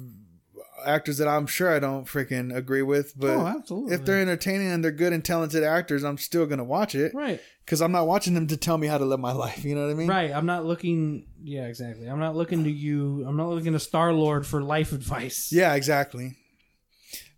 actors 0.85 1.16
that 1.18 1.28
I'm 1.28 1.47
sure 1.47 1.74
I 1.74 1.78
don't 1.78 2.05
freaking 2.07 2.55
agree 2.55 2.82
with. 2.82 3.18
But 3.18 3.64
Oh, 3.70 3.89
if 3.91 4.05
they're 4.05 4.20
entertaining 4.20 4.70
and 4.70 4.85
they're 4.85 4.91
good 4.93 5.12
and 5.14 5.24
talented 5.24 5.64
actors, 5.64 6.05
I'm 6.05 6.18
still 6.18 6.45
gonna 6.47 6.64
watch 6.64 6.95
it 6.95 7.14
Right. 7.14 7.41
because 7.64 7.80
I'm 7.80 7.93
not 7.93 8.07
watching 8.07 8.35
them 8.35 8.47
to 8.49 8.57
tell 8.59 8.76
me 8.76 8.87
how 8.87 8.99
to 8.99 9.05
live 9.07 9.18
my 9.20 9.32
life. 9.32 9.64
You 9.64 9.74
know 9.74 9.82
what 9.87 9.91
I 9.91 9.95
mean? 9.95 10.09
Right. 10.09 10.30
I'm 10.30 10.45
not 10.47 10.66
looking. 10.66 11.26
Yeah, 11.43 11.66
exactly. 11.68 12.07
I'm 12.07 12.18
not 12.18 12.37
looking 12.37 12.64
to 12.64 12.70
you. 12.70 13.24
I'm 13.26 13.37
not 13.37 13.49
looking 13.49 13.72
to 13.72 13.80
Star 13.80 14.12
Lord 14.12 14.47
for 14.47 14.62
life 14.62 14.93
advice. 14.93 15.51
Yeah, 15.53 15.74
exactly. 15.74 16.37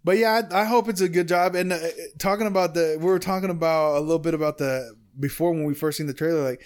But 0.03 0.19
yeah, 0.19 0.43
I, 0.53 0.63
I 0.63 0.65
hope 0.65 0.89
it's 0.89 1.01
a 1.01 1.09
good 1.09 1.29
job. 1.29 1.55
And 1.55 1.73
uh, 1.73 1.79
talking 2.19 2.47
about 2.47 2.75
the, 2.75 2.97
we 3.01 3.07
were 3.07 3.19
talking 3.19 3.51
about 3.51 3.97
a 3.97 4.01
little 4.01 4.21
bit 4.21 4.35
about 4.35 4.59
the 4.59 4.95
before 5.19 5.51
when 5.53 5.65
we 5.65 5.75
first 5.75 5.99
seen 5.99 6.07
the 6.07 6.15
trailer, 6.15 6.43
like 6.43 6.63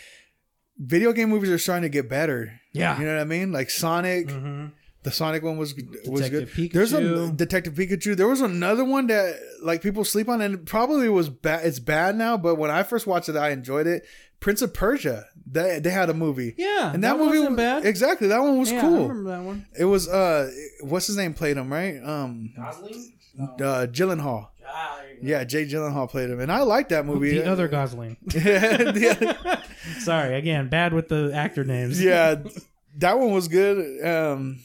video 0.81 1.12
game 1.12 1.28
movies 1.28 1.51
are 1.51 1.59
starting 1.59 1.83
to 1.83 1.89
get 1.89 2.09
better. 2.09 2.61
Yeah. 2.72 2.99
You 2.99 3.05
know 3.07 3.14
what 3.14 3.20
I 3.20 3.24
mean? 3.24 3.53
Like 3.53 3.70
Sonic, 3.70 4.31
hmm 4.31 4.66
the 5.03 5.11
Sonic 5.11 5.43
one 5.43 5.57
was 5.57 5.74
was 6.07 6.20
Detective 6.31 6.55
good. 6.55 6.72
There's 6.72 6.93
a 6.93 7.33
Detective 7.33 7.74
Pikachu. 7.74 8.16
There 8.16 8.28
was 8.28 8.43
another 8.43 8.85
one 8.85 9.07
that 9.07 9.37
like 9.62 9.83
people 9.83 10.05
sleep 10.05 10.28
on, 10.28 10.43
and 10.43 10.55
it 10.55 10.66
probably 10.66 11.09
was 11.09 11.31
bad. 11.31 11.64
It's 11.64 11.78
bad 11.78 12.16
now, 12.16 12.37
but 12.37 12.57
when 12.57 12.70
I 12.70 12.83
first 12.83 13.07
watched 13.07 13.28
it, 13.28 13.37
I 13.37 13.51
enjoyed 13.51 13.87
it. 13.87 14.05
Prince 14.41 14.61
of 14.62 14.74
Persia. 14.74 15.24
They 15.51 15.78
they 15.81 15.91
had 15.91 16.11
a 16.11 16.14
movie. 16.14 16.55
Yeah, 16.59 16.93
and 16.93 17.03
that, 17.03 17.16
that 17.16 17.18
movie 17.24 17.39
wasn't 17.39 17.57
bad. 17.57 17.87
Exactly, 17.87 18.28
that 18.28 18.41
one 18.41 18.59
was 18.59 18.70
yeah, 18.70 18.78
I 18.78 18.81
cool. 18.83 19.09
remember 19.09 19.31
that 19.31 19.43
one. 19.43 19.66
It 19.78 19.87
was 19.87 20.07
uh, 20.07 20.51
what's 20.83 21.07
his 21.07 21.16
name 21.16 21.33
played 21.33 21.57
him 21.57 21.72
right? 21.72 21.97
Um, 22.05 22.53
Gosling. 22.55 23.12
uh, 23.41 23.87
Gyllenhaal. 23.91 24.49
Ah, 24.67 24.99
there 25.01 25.11
you 25.15 25.21
go. 25.23 25.29
Yeah, 25.29 25.45
Jay 25.45 25.65
Gyllenhaal 25.67 26.09
played 26.09 26.31
him, 26.31 26.41
and 26.41 26.51
I 26.53 26.63
like 26.63 26.89
that 26.91 27.07
movie. 27.07 27.39
The 27.39 27.51
other 27.51 27.69
Gosling. 27.69 28.17
yeah, 28.35 29.61
Sorry, 30.01 30.35
again, 30.37 30.69
bad 30.69 30.93
with 30.93 31.09
the 31.09 31.33
actor 31.35 31.65
names. 31.65 32.03
yeah, 32.03 32.37
that 32.99 33.19
one 33.19 33.33
was 33.33 33.49
good. 33.49 34.05
Um, 34.07 34.61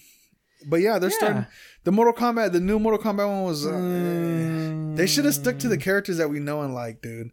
but 0.68 0.78
yeah, 0.82 1.00
they're 1.00 1.10
Yeah. 1.12 1.18
starting 1.18 1.46
the 1.84 1.92
Mortal 1.92 2.14
Kombat. 2.14 2.52
The 2.52 2.60
new 2.60 2.80
Mortal 2.80 3.00
Kombat 3.02 3.28
one 3.28 3.44
was. 3.44 3.66
Uh, 3.66 3.72
Mm. 3.72 4.96
They 4.98 5.08
should 5.08 5.26
have 5.26 5.34
stuck 5.36 5.60
to 5.60 5.68
the 5.68 5.78
characters 5.78 6.18
that 6.18 6.30
we 6.30 6.40
know 6.40 6.62
and 6.62 6.74
like, 6.74 7.02
dude. 7.02 7.32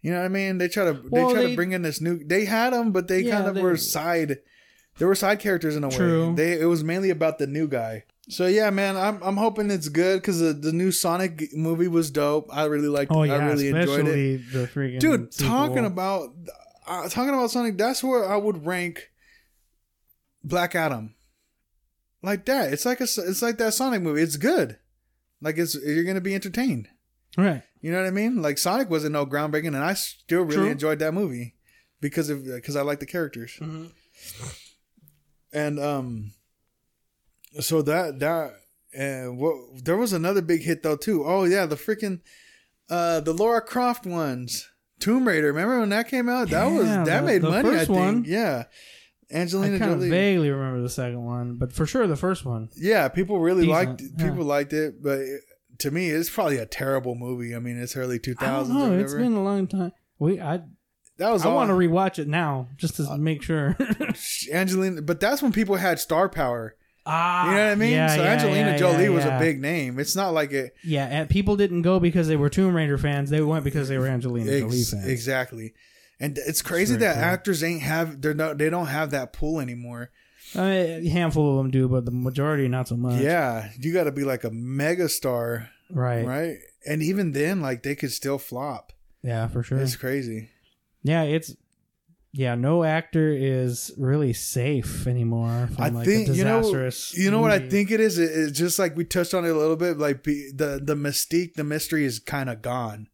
You 0.00 0.12
know 0.12 0.18
what 0.18 0.26
I 0.26 0.28
mean? 0.28 0.58
They 0.58 0.68
try 0.68 0.84
to 0.84 0.92
they 0.92 1.08
Well, 1.10 1.32
try 1.32 1.42
they- 1.42 1.50
to 1.50 1.56
bring 1.56 1.72
in 1.72 1.82
this 1.82 2.00
new. 2.00 2.22
They 2.24 2.44
had 2.44 2.72
them, 2.72 2.92
but 2.92 3.08
they 3.08 3.20
Yeah, 3.22 3.32
kind 3.36 3.48
of 3.48 3.54
they- 3.56 3.62
were 3.62 3.76
side. 3.76 4.38
They 4.98 5.04
were 5.04 5.14
side 5.16 5.40
characters 5.40 5.74
in 5.76 5.82
a 5.84 5.88
way. 5.88 5.96
True. 5.96 6.34
They 6.36 6.60
it 6.60 6.66
was 6.66 6.84
mainly 6.84 7.10
about 7.10 7.38
the 7.38 7.46
new 7.48 7.66
guy. 7.68 8.04
So 8.30 8.46
yeah, 8.46 8.70
man, 8.70 8.96
I'm 8.96 9.20
I'm 9.22 9.36
hoping 9.36 9.70
it's 9.70 9.88
good 9.88 10.20
because 10.20 10.40
the, 10.40 10.52
the 10.52 10.72
new 10.72 10.92
Sonic 10.92 11.52
movie 11.52 11.88
was 11.88 12.10
dope. 12.10 12.48
I 12.52 12.64
really 12.64 12.88
liked. 12.88 13.10
Oh 13.12 13.22
it. 13.22 13.28
yeah, 13.28 13.34
I 13.34 13.46
really 13.46 13.68
enjoyed 13.68 14.06
it, 14.06 14.08
especially 14.08 14.36
the 14.36 14.66
freaking 14.68 15.00
dude. 15.00 15.34
sequel. 15.34 15.50
Talking 15.50 15.84
about 15.84 16.30
uh, 16.86 17.08
talking 17.08 17.34
about 17.34 17.50
Sonic, 17.50 17.76
that's 17.76 18.02
where 18.04 18.28
I 18.28 18.36
would 18.36 18.64
rank 18.64 19.10
Black 20.44 20.74
Adam. 20.74 21.14
Like 22.22 22.44
that, 22.46 22.72
it's 22.72 22.84
like 22.84 23.00
a 23.00 23.04
it's 23.04 23.42
like 23.42 23.58
that 23.58 23.74
Sonic 23.74 24.02
movie. 24.02 24.22
It's 24.22 24.36
good. 24.36 24.78
Like 25.40 25.58
it's 25.58 25.74
you're 25.74 26.04
gonna 26.04 26.20
be 26.20 26.34
entertained. 26.34 26.88
right. 27.36 27.62
You 27.80 27.90
know 27.90 27.98
what 27.98 28.06
I 28.06 28.10
mean? 28.10 28.42
Like 28.42 28.58
Sonic 28.58 28.90
wasn't 28.90 29.14
no 29.14 29.24
groundbreaking, 29.24 29.68
and 29.68 29.78
I 29.78 29.94
still 29.94 30.42
really 30.42 30.56
True. 30.56 30.70
enjoyed 30.70 30.98
that 30.98 31.14
movie 31.14 31.54
because 32.00 32.28
of 32.28 32.44
because 32.44 32.76
I 32.76 32.82
like 32.82 33.00
the 33.00 33.06
characters. 33.06 33.56
Mm-hmm. 33.58 33.86
And 35.52 35.80
um, 35.80 36.32
so 37.58 37.82
that 37.82 38.18
that 38.20 38.52
and 38.94 39.38
what 39.38 39.54
there 39.84 39.96
was 39.96 40.12
another 40.12 40.42
big 40.42 40.62
hit 40.62 40.82
though 40.82 40.96
too. 40.96 41.24
Oh 41.24 41.44
yeah, 41.44 41.66
the 41.66 41.76
freaking 41.76 42.20
uh 42.88 43.20
the 43.20 43.32
Laura 43.32 43.60
Croft 43.60 44.06
ones, 44.06 44.68
Tomb 45.00 45.26
Raider. 45.26 45.48
Remember 45.48 45.80
when 45.80 45.88
that 45.90 46.08
came 46.08 46.28
out? 46.28 46.50
That 46.50 46.66
was 46.66 46.86
that 46.86 47.04
the- 47.20 47.22
made 47.26 47.42
the 47.42 47.50
money. 47.50 47.70
I 47.70 47.78
think. 47.84 47.88
one. 47.90 48.24
Yeah, 48.26 48.64
I 49.32 49.34
Angelina 49.36 49.78
kind 49.78 49.92
of 49.92 50.00
vaguely 50.00 50.50
remember 50.50 50.80
the 50.82 50.88
second 50.88 51.24
one, 51.24 51.54
but 51.56 51.72
for 51.72 51.86
sure 51.86 52.06
the 52.06 52.16
first 52.16 52.44
one. 52.44 52.68
Yeah, 52.76 53.08
people 53.08 53.38
really 53.40 53.66
Decent, 53.66 53.88
liked 53.90 54.02
yeah. 54.18 54.28
people 54.30 54.44
liked 54.44 54.72
it, 54.72 55.02
but 55.02 55.18
it, 55.20 55.40
to 55.78 55.90
me, 55.90 56.10
it's 56.10 56.28
probably 56.28 56.58
a 56.58 56.66
terrible 56.66 57.14
movie. 57.14 57.54
I 57.54 57.58
mean, 57.58 57.78
it's 57.80 57.96
early 57.96 58.18
two 58.18 58.34
I 58.38 58.44
don't 58.46 58.54
thousands. 58.66 58.76
know. 58.78 58.98
It's 58.98 59.14
been 59.14 59.34
a 59.34 59.42
long 59.42 59.66
time. 59.66 59.92
We 60.18 60.40
I 60.40 60.60
that 61.18 61.30
was 61.32 61.44
I 61.44 61.48
all- 61.50 61.54
want 61.56 61.68
to 61.70 61.74
rewatch 61.74 62.18
it 62.18 62.26
now 62.28 62.68
just 62.76 62.96
to 62.96 63.16
make 63.18 63.42
sure. 63.42 63.76
Angelina, 64.52 65.02
but 65.02 65.20
that's 65.20 65.42
when 65.42 65.52
people 65.52 65.76
had 65.76 65.98
star 66.00 66.28
power. 66.28 66.74
Ah, 67.06 67.46
You 67.48 67.56
know 67.56 67.64
what 67.64 67.72
I 67.72 67.74
mean? 67.76 67.92
yeah, 67.92 68.14
so 68.16 68.22
yeah, 68.22 68.32
Angelina 68.32 68.70
yeah, 68.72 68.76
Jolie 68.76 69.08
was 69.08 69.24
a 69.24 69.38
big 69.38 69.60
name. 69.60 69.98
It's 69.98 70.14
not 70.16 70.32
like 70.34 70.52
it 70.52 70.74
Yeah, 70.84 71.06
and 71.06 71.28
people 71.28 71.56
didn't 71.56 71.82
go 71.82 72.00
because 72.00 72.28
they 72.28 72.36
were 72.36 72.50
Tomb 72.50 72.74
Raider 72.74 72.98
fans. 72.98 73.30
They 73.30 73.40
went 73.40 73.64
because 73.64 73.88
they 73.88 73.98
were 73.98 74.06
Angelina 74.06 74.60
Jolie 74.60 74.82
fans. 74.82 75.06
exactly. 75.06 75.74
and 76.18 76.36
it's 76.46 76.62
crazy 76.62 76.96
that 76.96 77.14
cool. 77.14 77.24
actors 77.24 77.62
ain't 77.64 77.82
have 77.82 78.20
they're 78.20 78.34
not 78.34 78.58
they 78.58 78.68
don't 78.70 78.86
have 78.88 79.10
that 79.12 79.32
pool 79.32 79.60
anymore. 79.60 80.10
I 80.54 80.58
mean, 80.58 81.06
a 81.06 81.08
handful 81.10 81.52
of 81.52 81.56
them 81.58 81.70
do, 81.70 81.88
but 81.88 82.04
the 82.04 82.10
majority 82.10 82.66
not 82.66 82.88
so 82.88 82.96
much. 82.96 83.20
Yeah, 83.22 83.70
you 83.78 83.92
got 83.92 84.04
to 84.04 84.12
be 84.12 84.24
like 84.24 84.42
a 84.42 84.50
mega 84.50 85.08
star, 85.08 85.70
Right. 85.90 86.26
right? 86.26 86.56
And 86.84 87.02
even 87.04 87.30
then, 87.32 87.60
like 87.60 87.82
they 87.84 87.94
could 87.94 88.10
still 88.10 88.36
flop. 88.38 88.92
Yeah, 89.22 89.46
for 89.48 89.62
sure. 89.62 89.78
It's 89.78 89.94
crazy. 89.96 90.48
yeah, 91.04 91.22
it's 91.22 91.54
yeah. 92.32 92.54
No 92.54 92.84
actor 92.84 93.32
is 93.32 93.90
really 93.98 94.32
safe 94.32 95.06
anymore 95.06 95.68
from 95.74 95.82
I 95.84 95.88
like 95.88 96.06
think 96.06 96.28
a 96.28 96.32
you 96.32 96.44
know 96.44 96.60
you 97.12 97.30
know 97.30 97.40
what 97.40 97.50
I 97.50 97.58
think 97.68 97.90
it 97.90 98.00
is. 98.00 98.18
It- 98.18 98.30
It's 98.32 98.58
just 98.58 98.78
like 98.78 98.96
we 98.96 99.04
touched 99.04 99.34
on 99.34 99.44
it 99.44 99.50
a 99.50 99.56
little 99.58 99.76
bit. 99.76 99.98
Like 99.98 100.22
be, 100.22 100.50
the 100.54 100.80
the 100.82 100.94
mystique, 100.94 101.54
the 101.54 101.64
mystery 101.64 102.04
is 102.04 102.18
kind 102.18 102.48
of 102.48 102.62
gone 102.62 103.08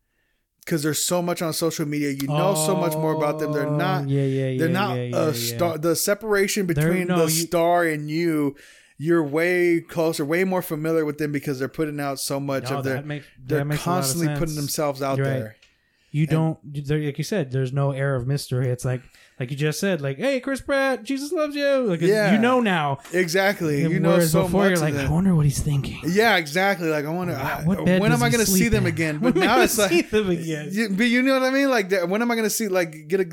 because 0.64 0.82
there's 0.82 1.02
so 1.04 1.22
much 1.22 1.40
on 1.42 1.52
social 1.52 1.86
media. 1.86 2.10
You 2.10 2.28
know 2.28 2.54
so 2.54 2.76
much 2.76 2.94
more 2.94 3.12
about 3.12 3.38
them. 3.38 3.52
They're 3.52 3.66
Oh, 3.68 3.76
not. 3.76 4.08
Yeah, 4.08 4.22
yeah, 4.22 4.46
yeah. 4.48 4.58
They're 4.58 4.68
not 4.68 4.96
yeah, 4.96 5.02
yeah, 5.04 5.26
a 5.28 5.34
star. 5.34 5.78
The 5.78 5.96
separation 5.96 6.66
between 6.66 7.06
no, 7.08 7.18
the 7.26 7.32
you- 7.32 7.46
star 7.46 7.84
and 7.84 8.10
you, 8.10 8.54
you're 8.98 9.22
way 9.24 9.80
closer, 9.80 10.24
way 10.24 10.42
more 10.44 10.62
familiar 10.62 11.04
with 11.04 11.18
them 11.18 11.30
because 11.32 11.58
they're 11.58 11.68
putting 11.68 12.00
out 12.00 12.18
so 12.18 12.40
much 12.40 12.70
No, 12.70 12.78
of 12.78 12.84
their. 12.84 13.02
make- 13.02 13.22
they're 13.38 13.58
that 13.60 13.64
makes 13.66 13.86
a 13.86 13.88
lot 13.90 13.98
of 13.98 14.04
constantly 14.04 14.38
putting 14.38 14.56
themselves 14.56 15.00
out 15.02 15.18
right. 15.18 15.24
there. 15.24 15.56
You 16.16 16.26
don't, 16.26 16.58
there- 16.86 16.98
like 16.98 17.18
you 17.18 17.24
said, 17.24 17.50
there's 17.50 17.72
no 17.72 17.90
air 17.92 18.14
of 18.16 18.26
mystery. 18.26 18.68
It's 18.68 18.84
like, 18.84 19.02
like 19.38 19.50
you 19.50 19.56
just 19.56 19.78
said, 19.80 20.00
like, 20.00 20.16
hey, 20.16 20.40
Chris 20.40 20.60
Pratt, 20.62 21.02
Jesus 21.02 21.30
loves 21.32 21.54
you. 21.54 21.82
Like, 21.84 22.00
Yeah. 22.00 22.32
you 22.32 22.38
know 22.38 22.60
now. 22.60 22.98
Exactly. 23.12 23.82
You 23.82 24.00
know 24.00 24.10
Whereas 24.12 24.32
so 24.32 24.44
before, 24.44 24.62
much 24.62 24.78
you're 24.78 24.88
of 24.88 24.94
like. 24.94 25.06
I 25.06 25.10
wonder 25.10 25.34
what 25.34 25.44
he's 25.44 25.60
thinking. 25.60 26.00
Yeah, 26.06 26.36
exactly. 26.36 26.88
Like 26.88 27.04
I 27.04 27.10
wonder 27.10 27.34
I- 27.34 27.62
what 27.64 27.84
bed 27.84 28.00
when 28.00 28.10
does 28.12 28.20
am 28.20 28.24
I 28.24 28.28
he 28.30 28.32
going 28.36 28.44
to 28.46 28.50
see 28.50 28.58
sleep 28.60 28.72
them 28.72 28.86
in? 28.86 28.92
again? 28.92 29.20
When 29.20 29.32
But 29.32 29.42
am 29.42 29.42
I 29.42 29.46
now 29.46 29.52
gonna 29.56 29.64
it's 29.64 29.78
like 29.78 29.90
see 29.90 30.02
them 30.02 30.30
again. 30.30 30.68
You- 30.72 30.88
but 30.90 31.04
you 31.04 31.22
know 31.22 31.34
what 31.34 31.42
I 31.42 31.50
mean? 31.50 31.68
Like 31.70 31.90
that- 31.90 32.08
when 32.08 32.22
am 32.22 32.30
I 32.30 32.34
going 32.34 32.46
to 32.46 32.50
see 32.50 32.68
like 32.68 33.08
get 33.08 33.20
a 33.20 33.24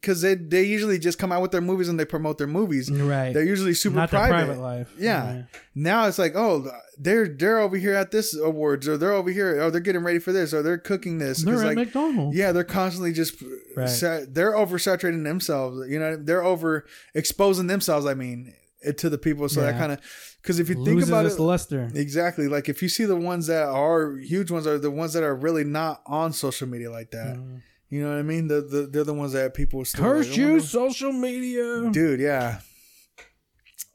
because 0.00 0.20
they 0.22 0.34
they 0.36 0.62
usually 0.64 0.98
just 0.98 1.18
come 1.18 1.32
out 1.32 1.42
with 1.42 1.50
their 1.50 1.60
movies 1.60 1.88
and 1.88 1.98
they 1.98 2.04
promote 2.04 2.38
their 2.38 2.46
movies. 2.46 2.90
Right. 2.90 3.32
They're 3.34 3.42
usually 3.44 3.74
super 3.74 3.96
Not 3.96 4.10
their 4.10 4.20
private. 4.20 4.44
private 4.46 4.60
life. 4.62 4.92
Yeah. 4.98 5.42
Now 5.74 6.06
it's 6.06 6.18
like 6.18 6.34
oh 6.36 6.66
they're 7.00 7.28
they're 7.28 7.58
over 7.60 7.76
here 7.76 7.94
at 7.94 8.10
this 8.10 8.36
awards 8.36 8.88
or 8.88 8.96
they're 8.98 9.12
over 9.12 9.30
here 9.30 9.62
or 9.62 9.70
they're 9.70 9.80
getting 9.80 10.02
ready 10.02 10.18
for 10.18 10.32
this 10.32 10.52
or 10.52 10.62
they're 10.62 10.78
cooking 10.78 11.18
this. 11.18 11.44
'Cause, 11.44 11.44
They're 11.44 11.70
at 11.70 11.76
like 11.76 11.76
McDonald's. 11.76 12.36
yeah, 12.36 12.50
they're 12.52 12.64
constantly 12.64 13.12
just 13.12 13.42
Right. 13.76 13.88
sa- 13.88 14.20
they're 14.28 14.54
oversaturating 14.54 15.22
themselves. 15.24 15.47
You 15.48 15.98
know, 15.98 16.16
they're 16.16 16.44
over 16.44 16.86
exposing 17.14 17.66
themselves. 17.66 18.06
I 18.06 18.14
mean, 18.14 18.54
to 18.96 19.08
the 19.10 19.18
people. 19.18 19.48
So 19.48 19.60
that 19.62 19.78
kind 19.78 19.92
of 19.92 20.00
because 20.42 20.58
if 20.60 20.68
you 20.68 20.76
think 20.76 20.86
Loses 20.86 21.08
about 21.08 21.26
its 21.26 21.36
it, 21.36 21.42
luster. 21.42 21.90
exactly 21.94 22.46
like 22.48 22.68
if 22.68 22.80
you 22.82 22.88
see 22.88 23.04
the 23.04 23.16
ones 23.16 23.48
that 23.48 23.66
are 23.68 24.16
huge 24.16 24.50
ones 24.50 24.66
are 24.66 24.78
the 24.78 24.90
ones 24.90 25.12
that 25.14 25.22
are 25.22 25.34
really 25.34 25.64
not 25.64 26.00
on 26.06 26.32
social 26.32 26.68
media 26.68 26.90
like 26.90 27.10
that. 27.10 27.36
Mm. 27.36 27.62
You 27.90 28.02
know 28.02 28.10
what 28.10 28.18
I 28.18 28.22
mean? 28.22 28.48
The, 28.48 28.60
the 28.60 28.82
they're 28.90 29.04
the 29.04 29.14
ones 29.14 29.32
that 29.32 29.54
people 29.54 29.84
still 29.84 30.04
Curse 30.04 30.28
like, 30.28 30.36
you, 30.36 30.48
wonder- 30.48 30.64
social 30.64 31.12
media. 31.12 31.90
dude. 31.90 32.20
Yeah, 32.20 32.60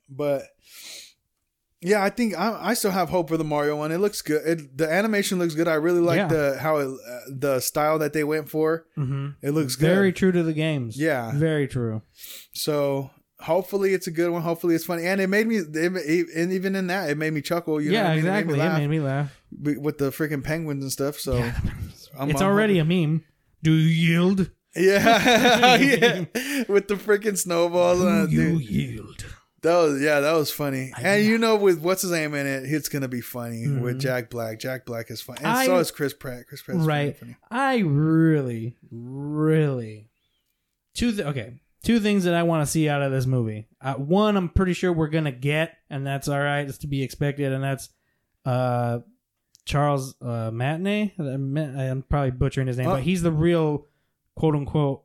but. 0.10 0.44
Yeah, 1.84 2.04
I 2.04 2.10
think 2.10 2.38
I, 2.38 2.58
I 2.70 2.74
still 2.74 2.92
have 2.92 3.10
hope 3.10 3.30
for 3.30 3.38
the 3.38 3.44
Mario 3.44 3.76
one. 3.78 3.92
It 3.92 3.98
looks 4.00 4.22
good. 4.22 4.42
It, 4.46 4.78
the 4.78 4.90
animation 4.92 5.40
looks 5.40 5.54
good. 5.56 5.68
I 5.68 5.76
really 5.76 6.00
like 6.00 6.18
Yeah. 6.18 6.28
the 6.28 6.58
how 6.60 6.78
it, 6.78 6.88
uh, 6.88 7.20
the 7.30 7.60
style 7.60 8.00
that 8.00 8.14
they 8.14 8.24
went 8.24 8.50
for. 8.50 8.86
hmm 8.96 9.30
It 9.42 9.52
looks 9.52 9.76
good. 9.76 9.88
Very 9.90 10.14
true 10.14 10.32
to 10.32 10.44
the 10.44 10.54
games. 10.54 10.98
Yeah. 10.98 11.32
Very 11.36 11.68
true. 11.68 12.02
So 12.54 13.12
hopefully 13.40 13.94
it's 13.94 14.08
a 14.08 14.12
good 14.12 14.32
one. 14.32 14.42
Hopefully 14.42 14.76
it's 14.76 14.86
funny, 14.86 15.06
and 15.06 15.20
it 15.22 15.28
made 15.28 15.48
me. 15.48 15.58
It, 15.58 16.28
and 16.36 16.52
even 16.54 16.76
in 16.76 16.88
that, 16.88 17.10
it 17.10 17.18
made 17.18 17.34
me 17.34 17.42
chuckle. 17.42 17.82
You 17.82 17.92
know 17.92 17.98
yeah, 17.98 18.06
I 18.08 18.16
mean? 18.16 18.20
exactly. 18.20 18.54
It 18.56 18.58
made 18.58 18.64
me 18.90 19.00
laugh 19.00 19.30
made 19.52 19.62
me 19.70 19.70
laugh. 19.76 19.82
with 19.84 19.98
the 19.98 20.10
freaking 20.12 20.44
penguins 20.44 20.84
and 20.84 20.92
stuff. 20.92 21.20
So 21.20 21.38
I'm, 22.18 22.30
it's 22.30 22.42
I'm- 22.42 22.50
already 22.52 22.80
a 22.80 22.86
meme. 22.86 23.24
Do 23.62 23.72
you 23.72 23.88
yield? 24.20 24.52
yeah, 24.76 25.78
yeah, 25.78 26.24
with 26.68 26.88
the 26.88 26.96
freaking 26.96 27.38
snowballs. 27.38 28.00
Do 28.02 28.08
On 28.08 28.30
you 28.32 28.60
dude. 28.60 28.62
yield? 28.70 29.26
That 29.64 29.78
was 29.78 30.02
yeah, 30.02 30.20
that 30.20 30.34
was 30.34 30.52
funny. 30.52 30.92
and 31.02 31.24
you 31.26 31.38
know, 31.38 31.56
with 31.56 31.80
what's 31.80 32.02
his 32.04 32.12
name 32.12 32.34
in 32.36 32.46
it, 32.46 32.64
it's 32.66 32.90
gonna 32.90 33.08
be 33.08 33.22
funny 33.22 33.68
with 33.68 33.96
Mhm. 33.98 34.00
Jack 34.02 34.30
Black. 34.30 34.60
Jack 34.60 34.86
Black 34.86 35.10
is 35.10 35.22
funny, 35.22 35.40
and 35.40 35.48
I- 35.48 35.66
so 35.66 35.78
is 35.78 35.90
Chris 35.90 36.14
Pratt. 36.14 36.48
Chris 36.48 36.62
Pratt's 36.62 36.82
Right. 36.82 37.18
funny. 37.18 37.38
I 37.50 37.78
really, 37.80 38.76
really 38.92 40.10
two. 40.94 41.12
Th- 41.14 41.26
okay, 41.28 41.54
two 41.84 42.00
things 42.00 42.26
that 42.26 42.34
I 42.34 42.44
want 42.44 42.66
to 42.66 42.70
see 42.72 42.88
out 42.90 43.02
of 43.02 43.12
this 43.12 43.26
movie. 43.26 43.68
Uh, 43.82 43.94
one, 43.96 44.36
I'm 44.38 44.50
pretty 44.50 44.74
sure 44.74 44.92
we're 44.94 45.08
gonna 45.08 45.32
get, 45.32 45.78
and 45.90 46.06
that's 46.06 46.28
all 46.28 46.40
right. 46.42 46.68
It's 46.68 46.80
to 46.80 46.88
be 46.88 47.02
expected, 47.04 47.52
and 47.54 47.64
that's 47.64 47.90
uh 48.46 49.00
Charles 49.66 50.14
uh, 50.22 50.52
Martinet. 50.52 51.14
I'm 51.18 52.04
probably 52.10 52.32
butchering 52.32 52.68
his 52.68 52.78
name, 52.78 52.88
Oh. 52.88 52.96
but 52.96 53.04
he's 53.04 53.22
the 53.22 53.32
real 53.32 53.88
quote 54.36 54.56
unquote 54.56 55.04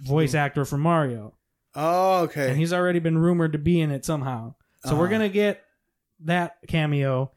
voice 0.00 0.34
actor 0.34 0.64
for 0.64 0.76
Mario, 0.78 1.34
Oh, 1.74 2.22
okay. 2.24 2.48
and 2.48 2.56
he's 2.58 2.72
already 2.72 2.98
been 3.00 3.18
rumored 3.18 3.52
to 3.52 3.58
be 3.58 3.80
in 3.80 3.90
it 3.90 4.04
somehow. 4.04 4.54
So 4.84 4.94
we're 4.96 5.04
Uh-huh. 5.04 5.12
gonna 5.12 5.28
get 5.28 5.62
that 6.20 6.56
cameo. 6.68 7.30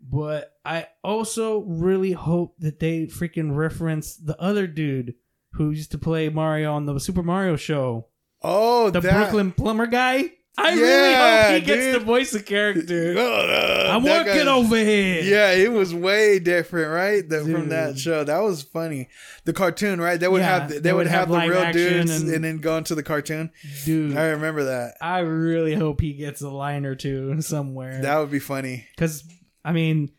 But 0.00 0.52
I 0.64 0.88
also 1.02 1.60
really 1.60 2.12
hope 2.12 2.56
that 2.58 2.78
they 2.78 3.06
freaking 3.06 3.56
reference 3.56 4.16
the 4.16 4.38
other 4.40 4.66
dude 4.66 5.14
who 5.54 5.70
used 5.70 5.92
to 5.92 5.98
play 5.98 6.28
Mario 6.28 6.72
on 6.74 6.84
the 6.86 6.98
Super 7.00 7.22
Mario 7.22 7.56
show, 7.56 8.06
Oh, 8.42 8.90
the 8.90 9.00
that, 9.00 9.12
Brooklyn 9.14 9.52
plumber 9.52 9.86
guy. 9.86 10.32
I 10.56 10.74
Yeah, 10.74 10.80
really 10.80 11.14
hope 11.14 11.54
he 11.60 11.66
gets 11.66 11.82
dude. 11.86 11.94
to 11.94 12.00
voice 12.00 12.30
the 12.30 12.42
character. 12.42 13.14
Uh, 13.18 13.88
I'm 13.90 14.02
working 14.04 14.44
guy- 14.46 14.52
over 14.52 14.76
here. 14.76 15.22
Yeah, 15.22 15.50
it 15.52 15.70
was 15.72 15.92
way 15.94 16.38
different, 16.38 16.92
right? 16.92 17.28
The, 17.28 17.40
from 17.40 17.68
that 17.70 17.98
show, 17.98 18.22
that 18.24 18.38
was 18.38 18.62
funny. 18.62 19.08
The 19.44 19.52
cartoon, 19.52 20.00
right? 20.00 20.18
They 20.18 20.28
would 20.28 20.40
Yeah, 20.40 20.68
have 20.68 20.82
they, 20.82 20.92
would 20.92 21.06
have, 21.08 21.28
the 21.28 21.38
real 21.38 21.72
dudes 21.72 22.10
and- 22.10 22.30
and, 22.30 22.44
then 22.44 22.58
go 22.58 22.76
into 22.76 22.94
the 22.94 23.02
cartoon. 23.02 23.50
dude. 23.84 24.16
I 24.16 24.26
remember 24.28 24.64
that. 24.64 24.94
I 25.00 25.20
really 25.20 25.74
hope 25.74 26.00
he 26.00 26.12
gets 26.14 26.40
a 26.40 26.48
line 26.50 26.86
or 26.86 26.94
two 26.94 27.40
somewhere. 27.42 28.00
That 28.02 28.18
would 28.18 28.30
be 28.30 28.38
funny. 28.38 28.86
Because 28.94 29.24
I 29.64 29.72
mean, 29.72 30.10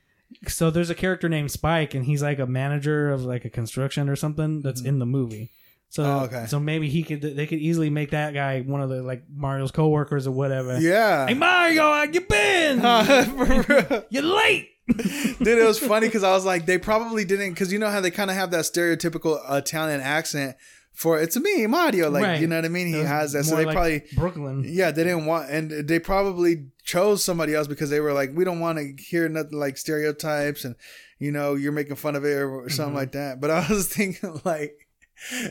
so 0.48 0.70
there's 0.70 0.90
a 0.90 0.96
character 0.96 1.30
named 1.30 1.52
Spike, 1.52 1.94
and 1.94 2.04
he's 2.06 2.22
like 2.22 2.40
a 2.40 2.46
manager 2.48 3.10
of 3.12 3.24
like 3.24 3.46
a 3.46 3.50
construction 3.50 4.10
or 4.10 4.16
something 4.16 4.62
that's 4.62 4.82
in 4.82 5.00
the 5.00 5.06
movie. 5.06 5.52
So. 5.96 6.04
Oh, 6.04 6.20
okay. 6.26 6.46
so 6.48 6.60
maybe 6.60 6.90
he 6.90 7.04
could. 7.04 7.22
They 7.22 7.48
could 7.48 7.60
easily 7.60 7.90
make 7.90 8.12
that 8.12 8.34
guy 8.34 8.60
one 8.62 8.82
of 8.82 8.90
the 8.90 9.02
like 9.02 9.24
Mario's 9.34 9.72
coworkers 9.72 10.28
or 10.28 10.32
whatever. 10.32 10.78
Yeah. 10.78 11.26
Hey 11.26 11.36
Mario, 11.36 11.84
how 11.84 12.04
you 12.04 12.20
been? 12.20 12.82
You're 14.10 14.24
late. 14.24 14.72
Dude, 14.88 15.48
it 15.48 15.66
was 15.66 15.80
funny 15.80 16.08
because 16.08 16.24
I 16.26 16.32
was 16.32 16.44
like, 16.44 16.66
they 16.66 16.78
probably 16.78 17.24
didn't, 17.24 17.52
because 17.52 17.72
you 17.72 17.80
know 17.80 17.90
how 17.90 18.02
they 18.02 18.12
kind 18.12 18.30
of 18.30 18.36
have 18.36 18.52
that 18.52 18.66
stereotypical 18.66 19.40
Italian 19.58 20.02
accent 20.02 20.58
for 20.92 21.18
it's 21.20 21.38
me, 21.40 21.66
Mario. 21.66 22.10
Like, 22.12 22.24
Right. 22.24 22.42
you 22.42 22.48
know 22.48 22.58
what 22.58 22.66
I 22.66 22.70
mean? 22.70 22.88
He 22.88 23.00
has 23.00 23.32
that. 23.32 23.46
So 23.46 23.56
they 23.56 23.66
like 23.66 23.74
probably, 23.76 24.04
Brooklyn. 24.16 24.66
yeah, 24.68 24.92
they 24.92 25.04
didn't 25.06 25.26
want, 25.26 25.50
and 25.50 25.88
they 25.88 26.00
probably 26.00 26.68
chose 26.84 27.24
somebody 27.24 27.56
else 27.56 27.68
because 27.68 27.90
they 27.90 28.00
were 28.02 28.14
like, 28.14 28.32
we 28.36 28.44
don't 28.44 28.60
want 28.60 28.78
to 28.80 29.02
hear 29.02 29.28
nothing 29.30 29.58
like 29.58 29.78
stereotypes 29.78 30.66
and, 30.66 30.76
you 31.20 31.32
know, 31.32 31.56
you're 31.56 31.72
making 31.72 31.96
fun 31.96 32.16
of 32.16 32.26
it 32.26 32.36
or 32.44 32.70
something 32.70 32.90
Mm-hmm. 32.90 32.96
like 32.98 33.12
that. 33.14 33.40
But 33.42 33.50
I 33.52 33.66
was 33.70 33.88
thinking, 33.94 34.40
like, 34.44 34.85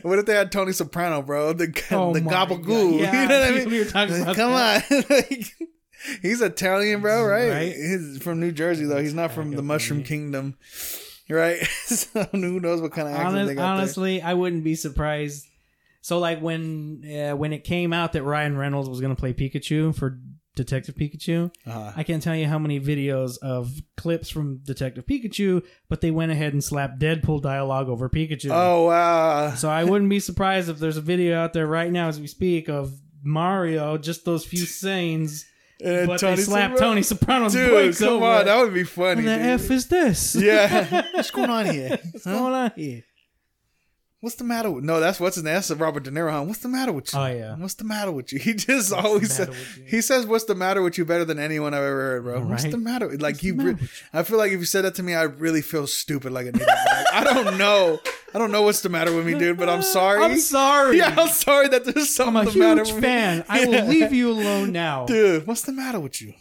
what 0.03 0.19
if 0.19 0.25
they 0.25 0.35
had 0.35 0.51
Tony 0.51 0.71
Soprano, 0.71 1.21
bro? 1.21 1.53
The, 1.53 1.65
Oh 1.91 2.13
the 2.13 2.21
gabagool. 2.21 2.99
Yeah, 2.99 3.21
you 3.23 3.27
know 3.27 3.39
what 3.39 3.49
I 3.49 3.51
mean? 3.57 3.69
we 3.69 3.79
were 3.79 3.85
talking 3.85 4.21
about 4.21 4.35
Come 4.35 4.51
that. 4.51 4.91
on. 4.91 5.03
like, 5.09 5.55
he's 6.21 6.41
Italian, 6.41 7.01
bro, 7.01 7.25
right? 7.25 7.49
Right. 7.49 7.73
He's 7.75 8.19
from 8.21 8.39
New 8.39 8.51
Jersey, 8.51 8.85
though. 8.85 9.01
He's 9.01 9.13
not 9.13 9.31
from 9.31 9.51
the 9.51 9.61
Mushroom 9.63 9.99
funny. 9.99 10.07
Kingdom, 10.07 10.57
right? 11.29 11.63
so 11.85 12.23
who 12.31 12.59
knows 12.59 12.81
what 12.81 12.91
kind 12.91 13.07
of 13.07 13.13
accent 13.15 13.27
Honest, 13.35 13.47
they 13.49 13.55
got 13.55 13.61
there. 13.61 13.71
honestly, 13.81 14.21
I 14.21 14.33
wouldn't 14.33 14.63
be 14.63 14.75
surprised. 14.75 15.45
So 16.01 16.19
like 16.19 16.39
when 16.39 17.03
uh, 17.03 17.35
when 17.35 17.51
it 17.51 17.63
came 17.63 17.91
out 17.91 18.13
that 18.13 18.21
Ryan 18.23 18.55
Reynolds 18.57 18.87
was 18.87 19.01
going 19.01 19.15
to 19.15 19.19
play 19.19 19.33
Pikachu 19.33 19.95
for 19.95 20.19
Detective 20.55 20.95
Pikachu, 20.95 21.51
Uh-huh. 21.67 21.91
I 21.95 22.03
can't 22.03 22.23
tell 22.23 22.35
you 22.35 22.47
how 22.47 22.57
many 22.57 22.79
videos 22.79 23.37
of 23.41 23.71
clips 23.97 24.29
from 24.29 24.57
Detective 24.63 25.05
Pikachu, 25.05 25.63
but 25.89 26.01
they 26.01 26.11
went 26.11 26.31
ahead 26.31 26.53
and 26.53 26.63
slapped 26.63 26.99
Deadpool 26.99 27.41
dialogue 27.41 27.89
over 27.89 28.09
Pikachu. 28.09 28.49
Oh, 28.51 28.85
wow. 28.87 29.53
So 29.55 29.69
I 29.69 29.83
wouldn't 29.83 30.09
be 30.09 30.19
surprised 30.19 30.69
if 30.69 30.79
there's 30.79 30.97
a 30.97 31.01
video 31.01 31.37
out 31.37 31.53
there 31.53 31.67
right 31.67 31.91
now 31.91 32.07
as 32.07 32.19
we 32.19 32.27
speak 32.27 32.69
of 32.69 32.91
Mario, 33.23 33.97
just 33.97 34.23
those 34.25 34.45
few 34.45 34.65
scenes, 34.65 35.45
And 35.83 36.07
but 36.07 36.19
Tony 36.19 36.37
they 36.37 36.41
slapped 36.43 36.75
Soprano- 36.77 36.91
Tony 36.91 37.01
Soprano's 37.03 37.53
Dude, 37.53 37.69
voice 37.71 37.99
come 37.99 38.13
over 38.13 38.25
on. 38.25 38.45
That 38.45 38.61
would 38.63 38.73
be 38.73 38.83
funny. 38.85 39.23
What 39.23 39.25
the 39.25 39.35
dude. 39.37 39.45
F 39.61 39.71
is 39.71 39.87
this? 39.87 40.35
yeah. 40.35 41.05
What's 41.13 41.31
going 41.31 41.49
on 41.49 41.65
here? 41.65 41.99
What's 42.11 42.23
Huh? 42.23 42.31
going 42.37 42.53
on 42.53 42.71
here? 42.77 43.03
What's 44.25 44.37
the 44.37 44.43
matter 44.43 44.71
with 44.71 44.83
No, 44.83 44.99
that's 44.99 45.19
what's 45.19 45.35
his 45.35 45.43
name. 45.43 45.53
That's 45.53 45.69
Robert 45.69 46.01
De 46.01 46.09
Niro. 46.09 46.31
Huh? 46.31 46.41
What's 46.41 46.57
the 46.61 46.67
matter 46.67 46.91
with 46.91 47.13
you? 47.13 47.19
Oh, 47.19 47.27
yeah. 47.27 47.55
What's 47.57 47.75
the 47.75 47.83
matter 47.83 48.11
with 48.11 48.33
you? 48.33 48.39
He 48.45 48.55
just 48.55 48.91
What's 48.91 49.05
always 49.05 49.31
says 49.31 49.49
he 49.85 50.01
says 50.01 50.25
what's 50.25 50.45
the 50.45 50.55
matter 50.55 50.81
with 50.81 50.97
you 50.97 51.05
better 51.05 51.25
than 51.25 51.37
anyone 51.37 51.75
I've 51.75 51.83
ever 51.83 52.01
heard, 52.01 52.23
bro. 52.23 52.43
What's 52.43 52.63
the 52.63 52.79
matter? 52.79 53.07
Like 53.11 53.35
What's 53.35 53.39
he 53.41 53.51
the 53.51 53.63
matter 53.63 53.79
I 54.13 54.23
feel 54.23 54.39
like 54.39 54.51
if 54.51 54.57
you 54.57 54.65
said 54.65 54.83
that 54.83 54.95
to 54.95 55.03
me, 55.03 55.13
I 55.13 55.23
really 55.25 55.61
feel 55.61 55.85
stupid 55.85 56.31
like. 56.31 56.47
Like, 56.47 56.67
I 57.13 57.23
don't 57.23 57.59
know. 57.59 57.99
I 58.33 58.39
don't 58.39 58.51
know 58.51 58.63
what's 58.63 58.81
the 58.81 58.89
matter 58.89 59.15
with 59.15 59.27
me, 59.27 59.37
dude, 59.37 59.59
but 59.59 59.69
I'm 59.69 59.81
sorry. 59.97 60.23
I'm 60.23 60.39
sorry. 60.39 60.97
Yeah, 60.97 61.13
I'm 61.15 61.27
sorry 61.27 61.67
that 61.67 61.85
there's 61.85 62.15
something. 62.15 62.35
I'm 62.35 62.47
a 62.47 62.51
the 62.51 62.57
matter 62.57 62.83
huge 62.83 62.95
with 62.95 63.03
fan. 63.03 63.45
I 63.47 63.65
will 63.67 63.85
leave 63.85 64.11
you 64.11 64.31
alone 64.31 64.71
now. 64.71 65.05
Dude, 65.15 65.45
what's 65.45 65.61
the 65.61 65.71
matter 65.71 65.99
with 65.99 66.19
you? 66.19 66.33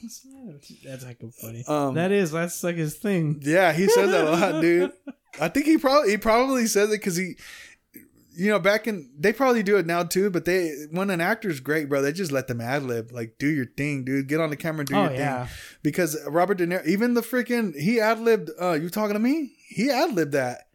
That's 0.87 1.05
like 1.05 1.19
funny. 1.39 1.65
Um, 1.69 1.95
that 1.97 2.13
is 2.13 2.33
that's 2.33 2.65
like 2.65 2.77
his 2.77 2.95
thing. 2.95 3.41
Yeah, 3.43 3.75
he 3.75 3.89
says 3.89 4.11
that 4.11 4.25
a 4.25 4.31
lot, 4.31 4.63
dude. 4.63 4.93
I 5.41 5.49
think 5.49 5.67
he 5.67 5.79
probably 5.79 6.13
he 6.13 6.17
probably 6.17 6.67
says 6.67 6.89
it 6.89 7.01
because 7.01 7.17
he 7.17 7.37
you 8.37 8.51
know, 8.51 8.59
back 8.59 8.87
in 8.87 9.11
they 9.19 9.33
probably 9.33 9.63
do 9.63 9.77
it 9.77 9.87
now 9.87 10.03
too, 10.03 10.31
but 10.31 10.45
they 10.45 10.73
when 10.91 11.11
an 11.11 11.21
actor's 11.21 11.61
great, 11.61 11.89
bro, 11.89 12.03
they 12.03 12.13
just 12.13 12.33
let 12.33 12.49
them 12.49 12.61
ad 12.61 12.83
lib, 12.83 13.13
like 13.13 13.37
do 13.39 13.47
your 13.49 13.67
thing, 13.67 14.05
dude. 14.05 14.29
Get 14.29 14.41
on 14.41 14.51
the 14.51 14.57
camera, 14.57 14.81
and 14.81 14.89
do 14.89 14.95
Oh, 14.97 15.03
your 15.05 15.13
yeah. 15.13 15.47
thing. 15.47 15.55
Because 15.83 16.17
Robert 16.27 16.59
De 16.59 16.67
Niro, 16.67 16.87
even 16.87 17.15
the 17.15 17.21
freaking 17.23 17.75
he 17.79 18.01
ad 18.01 18.21
libbed. 18.21 18.51
Uh, 18.61 18.73
you 18.73 18.89
talking 18.91 19.15
to 19.15 19.21
me? 19.21 19.53
He 19.69 19.91
ad 19.91 20.15
libbed 20.15 20.33
that. 20.33 20.69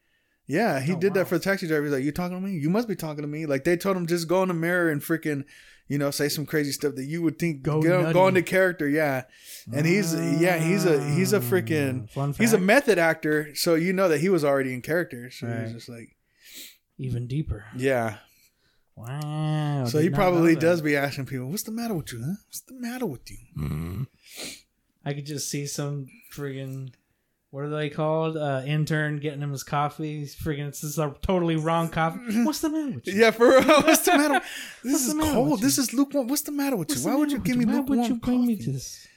Yeah, 0.48 0.80
he 0.80 0.94
Oh, 0.94 1.00
did 1.00 1.10
wow. 1.14 1.20
that 1.22 1.28
for 1.28 1.38
the 1.38 1.44
taxi 1.44 1.68
driver. 1.68 1.84
He's 1.84 1.94
like, 1.94 2.04
"You 2.04 2.12
talking 2.12 2.36
to 2.40 2.46
me? 2.46 2.54
You 2.58 2.70
must 2.72 2.88
be 2.88 2.96
talking 2.96 3.22
to 3.22 3.28
me." 3.28 3.46
Like 3.46 3.64
they 3.66 3.78
told 3.78 3.96
him 3.98 4.08
just 4.08 4.28
go 4.28 4.42
in 4.42 4.48
the 4.48 4.56
mirror 4.56 4.90
and 4.90 5.00
freaking, 5.00 5.44
you 5.88 6.00
know, 6.00 6.10
say 6.10 6.28
some 6.28 6.46
crazy 6.48 6.72
stuff 6.72 6.96
that 6.96 7.06
you 7.06 7.22
would 7.22 7.38
think 7.38 7.62
Go 7.62 7.82
go, 7.82 8.12
go 8.14 8.28
into 8.28 8.42
character. 8.42 8.88
Yeah, 8.90 9.26
and 9.72 9.86
he's 9.86 10.14
yeah 10.16 10.58
he's 10.58 10.86
a 10.86 11.04
he's 11.14 11.34
a 11.34 11.40
freaking 11.40 12.08
Ah, 12.18 12.32
he's 12.38 12.54
a 12.54 12.58
method 12.60 12.98
actor, 12.98 13.54
so 13.54 13.76
you 13.76 13.94
know 13.94 14.08
that 14.08 14.22
he 14.22 14.30
was 14.30 14.44
already 14.44 14.74
in 14.74 14.82
character. 14.82 15.30
So 15.30 15.46
Right. 15.46 15.66
he's 15.66 15.74
just 15.74 15.90
like, 15.90 16.16
even 17.00 17.26
deeper. 17.28 17.66
yeah. 17.76 18.18
Wow. 18.96 19.86
So 19.88 20.00
he 20.00 20.10
probably 20.10 20.56
does 20.58 20.82
be 20.82 20.98
asking 20.98 21.26
people, 21.28 21.48
"What's 21.50 21.64
the 21.64 21.72
matter 21.72 21.94
with 21.94 22.12
you? 22.12 22.20
Huh? 22.22 22.34
What's 22.48 22.60
the 22.62 22.74
matter 22.74 23.06
with 23.06 23.22
you?" 23.32 24.08
I 25.06 25.14
could 25.14 25.26
just 25.26 25.50
see 25.50 25.66
some 25.68 26.08
friggin' 26.34 26.92
what 27.52 27.64
are 27.64 27.70
they 27.70 27.90
called? 27.90 28.36
Uh, 28.36 28.62
intern 28.66 29.20
getting 29.20 29.40
him 29.42 29.52
his 29.54 29.64
coffee. 29.64 30.20
He's 30.20 30.36
friggin' 30.36 30.68
it's 30.68 30.82
just 30.82 30.98
a 30.98 31.16
totally 31.22 31.56
wrong 31.56 31.88
coffee. 31.90 32.20
What's 32.44 32.60
the 32.60 32.70
matter 32.70 32.92
with 32.96 33.08
you? 33.08 33.14
Yeah, 33.14 33.32
for 33.32 33.48
real. 33.48 33.64
What's 33.64 34.04
the 34.06 34.18
matter? 34.18 34.42
This 34.84 35.08
is 35.08 35.16
matter 35.16 35.32
cold. 35.34 35.62
This 35.62 35.78
is 35.78 35.94
lukewarm. 35.94 36.28
What's 36.28 36.42
the 36.42 36.52
matter 36.52 36.76
with 36.76 36.90
What's 36.90 37.02
you? 37.02 37.10
the 37.10 37.16
Why 37.16 37.20
would 37.20 37.32
you 37.32 37.38
with 37.38 37.46
give 37.46 37.56
me 37.58 37.66
Why 37.66 37.76
lukewarm 37.76 38.00
would 38.00 38.10
you 38.10 38.16
bring 38.16 38.46
me 38.46 38.56
coffee? 38.58 38.66
to 38.66 38.72
this? 38.74 39.08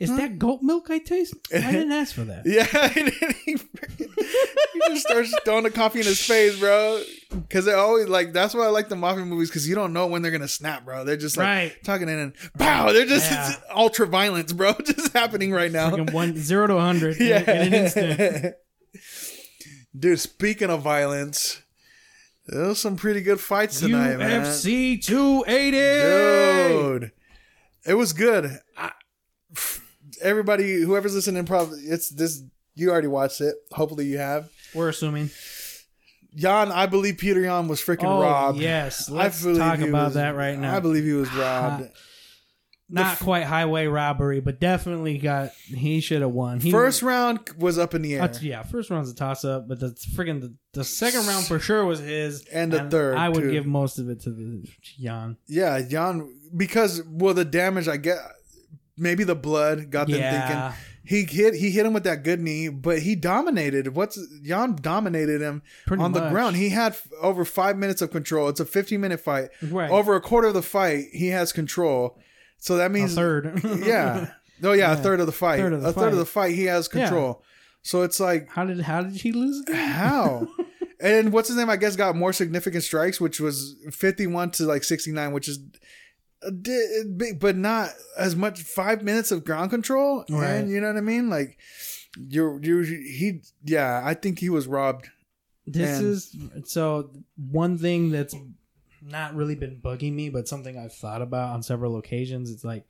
Is 0.00 0.16
that 0.16 0.38
goat 0.38 0.62
milk 0.62 0.90
I 0.90 0.98
taste? 0.98 1.34
I 1.54 1.72
didn't 1.72 1.90
ask 1.92 2.14
for 2.14 2.22
that. 2.24 2.42
Yeah, 2.46 2.66
and 2.72 3.12
then 3.20 3.34
he, 3.44 3.54
freaking, 3.56 4.08
he 4.16 4.77
just 4.88 5.06
starts 5.08 5.34
throwing 5.44 5.64
the 5.64 5.70
coffee 5.70 6.00
in 6.00 6.06
his 6.06 6.20
face, 6.24 6.58
bro. 6.58 7.02
Because 7.30 7.64
they 7.64 7.72
always 7.72 8.08
like 8.08 8.32
that's 8.32 8.54
why 8.54 8.64
I 8.64 8.68
like 8.68 8.88
the 8.88 8.96
mafia 8.96 9.24
movies 9.24 9.48
because 9.50 9.68
you 9.68 9.74
don't 9.74 9.92
know 9.92 10.06
when 10.06 10.22
they're 10.22 10.30
gonna 10.32 10.48
snap, 10.48 10.84
bro. 10.84 11.04
They're 11.04 11.16
just 11.16 11.36
like 11.36 11.46
Right. 11.46 11.84
talking 11.84 12.08
in 12.08 12.18
and 12.18 12.32
pow. 12.58 12.92
They're 12.92 13.06
just 13.06 13.30
Yeah. 13.30 13.54
ultra 13.74 14.06
violence, 14.06 14.52
bro. 14.52 14.72
Just 14.84 15.12
happening 15.12 15.52
right 15.52 15.70
now. 15.72 15.94
One 15.96 16.36
zero 16.36 16.66
to 16.66 16.78
hundred 16.78 17.16
in, 17.18 17.26
in 17.26 17.48
an 17.48 17.74
instant. 17.74 18.54
Dude, 19.98 20.20
speaking 20.20 20.70
of 20.70 20.82
violence, 20.82 21.60
there 22.46 22.68
was 22.68 22.80
some 22.80 22.96
pretty 22.96 23.20
good 23.20 23.40
fights 23.40 23.80
tonight, 23.80 24.16
man. 24.16 24.42
UFC 24.44 25.02
two 25.04 25.44
eighty. 25.46 25.78
Dude, 26.72 27.12
it 27.86 27.94
was 27.94 28.12
good. 28.12 28.58
I, 28.76 28.92
everybody, 30.22 30.80
whoever's 30.82 31.14
listening, 31.14 31.44
probably 31.46 31.80
it's 31.80 32.10
this. 32.10 32.42
You 32.74 32.90
already 32.90 33.08
watched 33.08 33.40
it. 33.40 33.54
Hopefully, 33.72 34.06
you 34.06 34.18
have. 34.18 34.48
We're 34.74 34.88
assuming. 34.88 35.30
Yan, 36.34 36.70
I 36.70 36.86
believe 36.86 37.18
Peter 37.18 37.40
Yan 37.40 37.68
was 37.68 37.80
freaking 37.80 38.04
Oh 38.04 38.20
robbed. 38.22 38.58
yes, 38.58 39.08
let's 39.08 39.42
talk 39.42 39.78
about 39.80 40.06
was- 40.06 40.14
that 40.14 40.36
right 40.36 40.58
now. 40.58 40.76
I 40.76 40.80
believe 40.80 41.04
he 41.04 41.12
was 41.12 41.32
robbed. 41.34 41.88
Not 42.90 43.18
quite 43.18 43.44
highway 43.44 43.86
robbery, 43.86 44.40
but 44.40 44.60
definitely 44.60 45.18
got. 45.18 45.50
He 45.66 46.00
should 46.00 46.22
have 46.22 46.30
won. 46.30 46.58
He, 46.60 46.70
First 46.70 47.02
round 47.02 47.40
was 47.58 47.76
up 47.76 47.94
in 47.94 48.00
the 48.00 48.14
air. 48.14 48.22
Uh, 48.22 48.34
yeah, 48.40 48.62
first 48.62 48.88
round's 48.88 49.10
a 49.10 49.14
toss 49.14 49.44
up, 49.44 49.68
but 49.68 49.78
the 49.78 49.88
friggin' 50.14 50.40
the, 50.40 50.54
the 50.72 50.84
second 50.84 51.26
round 51.26 51.44
for 51.46 51.58
sure 51.58 51.84
was 51.84 51.98
his, 52.00 52.46
And 52.46 52.72
the 52.72 52.88
third, 52.88 53.18
I 53.18 53.28
would 53.28 53.42
too. 53.42 53.50
give 53.52 53.66
most 53.66 53.98
of 53.98 54.08
it 54.08 54.20
to 54.20 54.30
the 54.30 54.66
Yan. 54.96 55.36
Yeah, 55.46 55.76
Yan, 55.76 56.34
because 56.56 57.02
well, 57.06 57.34
the 57.34 57.44
damage 57.44 57.88
I 57.88 57.98
get, 57.98 58.16
maybe 58.96 59.22
the 59.22 59.34
blood 59.34 59.90
got 59.90 60.06
them 60.06 60.16
Yeah. 60.20 60.70
thinking. 60.70 60.78
He 61.08 61.24
hit 61.24 61.54
he 61.54 61.70
hit 61.70 61.86
him 61.86 61.94
with 61.94 62.04
that 62.04 62.22
good 62.22 62.38
knee, 62.38 62.68
but 62.68 62.98
he 63.00 63.14
dominated. 63.14 63.94
What's 63.96 64.18
Yan 64.42 64.76
dominated 64.76 65.40
him 65.40 65.62
Pretty 65.86 66.02
on 66.02 66.12
the 66.12 66.20
much. 66.20 66.30
ground. 66.32 66.56
He 66.56 66.68
had 66.68 66.92
f- 66.92 67.08
over 67.22 67.46
five 67.46 67.78
minutes 67.78 68.02
of 68.02 68.10
control. 68.10 68.48
It's 68.50 68.60
a 68.60 68.66
fifteen 68.66 69.00
minute 69.00 69.20
fight. 69.20 69.48
Right. 69.62 69.90
Over 69.90 70.16
a 70.16 70.20
quarter 70.20 70.48
of 70.48 70.54
the 70.54 70.60
fight, 70.62 71.06
he 71.12 71.28
has 71.28 71.50
control. 71.52 72.18
So 72.58 72.76
that 72.76 72.86
A 72.86 72.90
means 72.90 73.14
third. 73.14 73.58
yeah. 73.64 74.32
Oh 74.62 74.72
yeah, 74.72 74.92
a 74.92 74.96
third 74.96 75.20
of 75.20 75.26
the 75.26 75.32
fight. 75.32 75.60
Third 75.60 75.72
of 75.72 75.82
the 75.82 75.88
a 75.88 75.92
third 75.94 76.12
of 76.12 76.18
the 76.18 76.26
fight, 76.26 76.54
he 76.54 76.64
has 76.64 76.88
control. 76.88 77.42
So 77.80 78.02
it's 78.02 78.20
like 78.20 78.50
How 78.50 78.64
did 78.66 78.80
how 78.80 79.00
did 79.02 79.14
he 79.16 79.32
lose 79.32 79.60
again? 79.62 79.88
how? 79.88 80.46
and 81.00 81.32
what's 81.32 81.48
his 81.48 81.56
name? 81.56 81.70
I 81.70 81.76
guess 81.76 81.96
got 81.96 82.16
more 82.16 82.34
significant 82.34 82.82
strikes, 82.84 83.18
which 83.18 83.40
was 83.40 83.76
fifty-one 83.92 84.50
to 84.50 84.64
like 84.64 84.84
sixty-nine, 84.84 85.32
which 85.32 85.48
is 85.48 85.56
a 85.58 85.60
but 87.38 87.56
not 87.56 87.90
as 88.16 88.36
much. 88.36 88.62
Five 88.62 89.02
minutes 89.02 89.30
of 89.32 89.44
ground 89.44 89.70
control, 89.70 90.24
Right. 90.30 90.50
and 90.54 90.70
you 90.70 90.80
know 90.80 90.88
what 90.88 90.96
I 90.96 91.00
mean? 91.02 91.28
Like 91.30 91.58
you're 92.16 92.60
you 92.62 92.82
he 92.82 93.42
yeah. 93.64 94.00
I 94.04 94.14
think 94.14 94.38
he 94.38 94.48
was 94.50 94.66
robbed. 94.66 95.08
This 95.66 95.98
And- 95.98 96.06
is 96.08 96.36
so 96.70 97.10
one 97.36 97.76
thing 97.78 98.10
that's 98.10 98.34
not 99.02 99.34
really 99.34 99.54
been 99.54 99.80
bugging 99.82 100.14
me, 100.14 100.28
but 100.30 100.48
something 100.48 100.78
I've 100.78 100.94
thought 100.94 101.22
about 101.22 101.54
on 101.54 101.62
several 101.62 101.96
occasions. 101.98 102.50
It's 102.50 102.64
like 102.64 102.84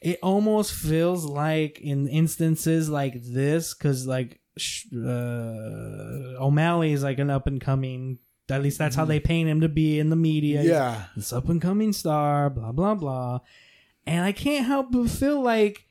it 0.00 0.18
almost 0.22 0.72
feels 0.72 1.24
like 1.24 1.80
in 1.80 2.08
instances 2.08 2.88
like 2.88 3.14
this, 3.22 3.74
because 3.74 4.06
like 4.06 4.40
uh, 4.94 6.42
O'Malley 6.42 6.92
is 6.92 7.02
like 7.02 7.18
an 7.18 7.30
up 7.30 7.46
and 7.46 7.60
coming. 7.60 8.18
At 8.50 8.62
least 8.62 8.78
that's 8.78 8.96
how 8.96 9.04
they 9.04 9.20
paint 9.20 9.48
him 9.48 9.60
to 9.60 9.68
be 9.68 9.98
in 9.98 10.08
the 10.10 10.16
media. 10.16 10.62
Yeah, 10.62 11.04
this 11.16 11.32
up 11.32 11.48
and 11.48 11.60
coming 11.60 11.92
star, 11.92 12.48
blah 12.50 12.72
blah 12.72 12.94
blah. 12.94 13.40
And 14.06 14.24
I 14.24 14.32
can't 14.32 14.64
help 14.66 14.90
but 14.90 15.10
feel 15.10 15.40
like 15.42 15.86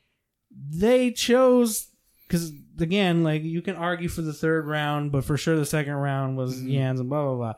they 0.50 1.12
chose 1.12 1.88
because 2.26 2.50
again, 2.80 3.22
like 3.22 3.42
you 3.44 3.62
can 3.62 3.76
argue 3.76 4.08
for 4.08 4.22
the 4.22 4.32
third 4.32 4.66
round, 4.66 5.12
but 5.12 5.24
for 5.24 5.36
sure 5.36 5.56
the 5.56 5.64
second 5.66 5.92
round 5.94 6.36
was 6.36 6.56
Mm-hmm. 6.56 6.68
Yans 6.70 7.00
and 7.00 7.08
blah 7.08 7.24
blah 7.24 7.36
blah. 7.36 7.54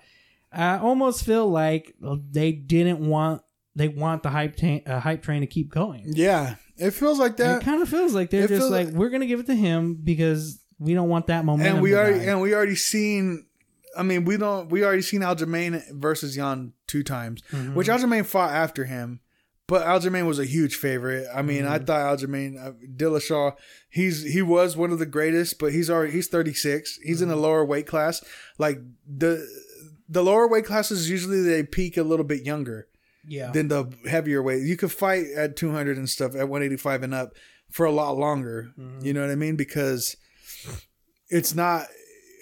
I 0.53 0.79
almost 0.79 1.25
feel 1.25 1.49
like 1.49 1.95
they 2.31 2.53
didn't 2.53 3.01
want 3.01 3.43
they 3.77 3.89
want 3.89 4.23
the 4.23 4.31
hype 4.31 4.57
ta- 4.57 4.81
uh, 4.85 5.01
hype 5.01 5.23
train 5.23 5.41
to 5.41 5.47
keep 5.47 5.71
going. 5.73 6.05
yeah. 6.09 6.57
It 6.77 6.93
feels 6.93 7.19
like 7.19 7.37
that. 7.37 7.61
it 7.61 7.65
kind 7.65 7.83
of 7.83 7.89
feels 7.91 8.15
like 8.15 8.31
they're 8.31 8.45
it 8.45 8.49
just 8.49 8.71
like 8.71 8.87
like- 8.89 8.95
we're 8.95 9.11
gonna 9.11 9.27
give 9.27 9.39
it 9.41 9.47
to 9.47 9.55
him 9.55 9.95
because 10.03 10.59
we 10.79 10.95
don't 10.95 11.09
want 11.11 11.27
that 11.29 11.45
momentum. 11.45 11.75
and 11.77 11.83
we 11.83 11.91
to 11.91 11.97
already 11.99 12.19
die. 12.21 12.25
and 12.33 12.41
we 12.41 12.55
already 12.55 12.75
seen. 12.77 13.47
I 13.97 14.03
mean, 14.03 14.24
we 14.24 14.36
don't. 14.36 14.68
We 14.70 14.84
already 14.84 15.03
seen 15.03 15.20
Aljamain 15.22 15.82
versus 15.93 16.36
Yan 16.36 16.72
two 16.86 17.03
times, 17.03 17.43
Mm-hmm. 17.51 17.74
which 17.74 17.88
Aljamain 17.88 18.24
fought 18.26 18.53
after 18.53 18.84
him. 18.84 19.20
But 19.66 19.86
Aljamain 19.86 20.26
was 20.26 20.41
a 20.41 20.45
huge 20.45 20.74
favorite. 20.76 21.26
I 21.34 21.43
mean, 21.43 21.62
Mm-hmm. 21.62 21.72
I 21.72 21.78
thought 21.78 22.18
Aljamain 22.18 22.59
uh, 22.64 22.72
Dillashaw, 22.97 23.55
he's 23.88 24.22
he 24.32 24.43
was 24.43 24.76
one 24.76 24.91
of 24.91 24.99
the 24.99 25.07
greatest, 25.07 25.59
but 25.61 25.72
he's 25.72 25.88
already 25.91 26.12
he's 26.12 26.28
36. 26.28 26.99
He's 27.03 27.22
in 27.22 27.28
Mm-hmm. 27.28 27.38
a 27.38 27.41
lower 27.41 27.64
weight 27.64 27.86
class. 27.86 28.22
Like 28.59 28.78
the 29.07 29.47
the 30.09 30.22
lower 30.24 30.49
weight 30.49 30.64
classes 30.64 31.09
usually 31.09 31.41
they 31.43 31.62
peak 31.62 31.97
a 31.97 32.03
little 32.03 32.24
bit 32.24 32.45
younger 32.45 32.88
yeah, 33.28 33.53
than 33.53 33.68
the 33.68 33.93
heavier 34.09 34.43
weight. 34.43 34.62
You 34.62 34.76
could 34.76 34.91
fight 34.91 35.26
at 35.36 35.55
200 35.57 35.97
and 35.97 36.09
stuff 36.09 36.32
at 36.34 36.49
185 36.49 37.03
and 37.05 37.14
up 37.14 37.34
for 37.70 37.86
a 37.86 37.93
lot 37.93 38.16
longer. 38.16 38.72
Mm-hmm. 38.76 39.05
You 39.07 39.12
know 39.14 39.20
what 39.20 39.30
I 39.30 39.36
mean? 39.36 39.55
Because 39.55 40.16
it's 41.28 41.55
not 41.55 41.86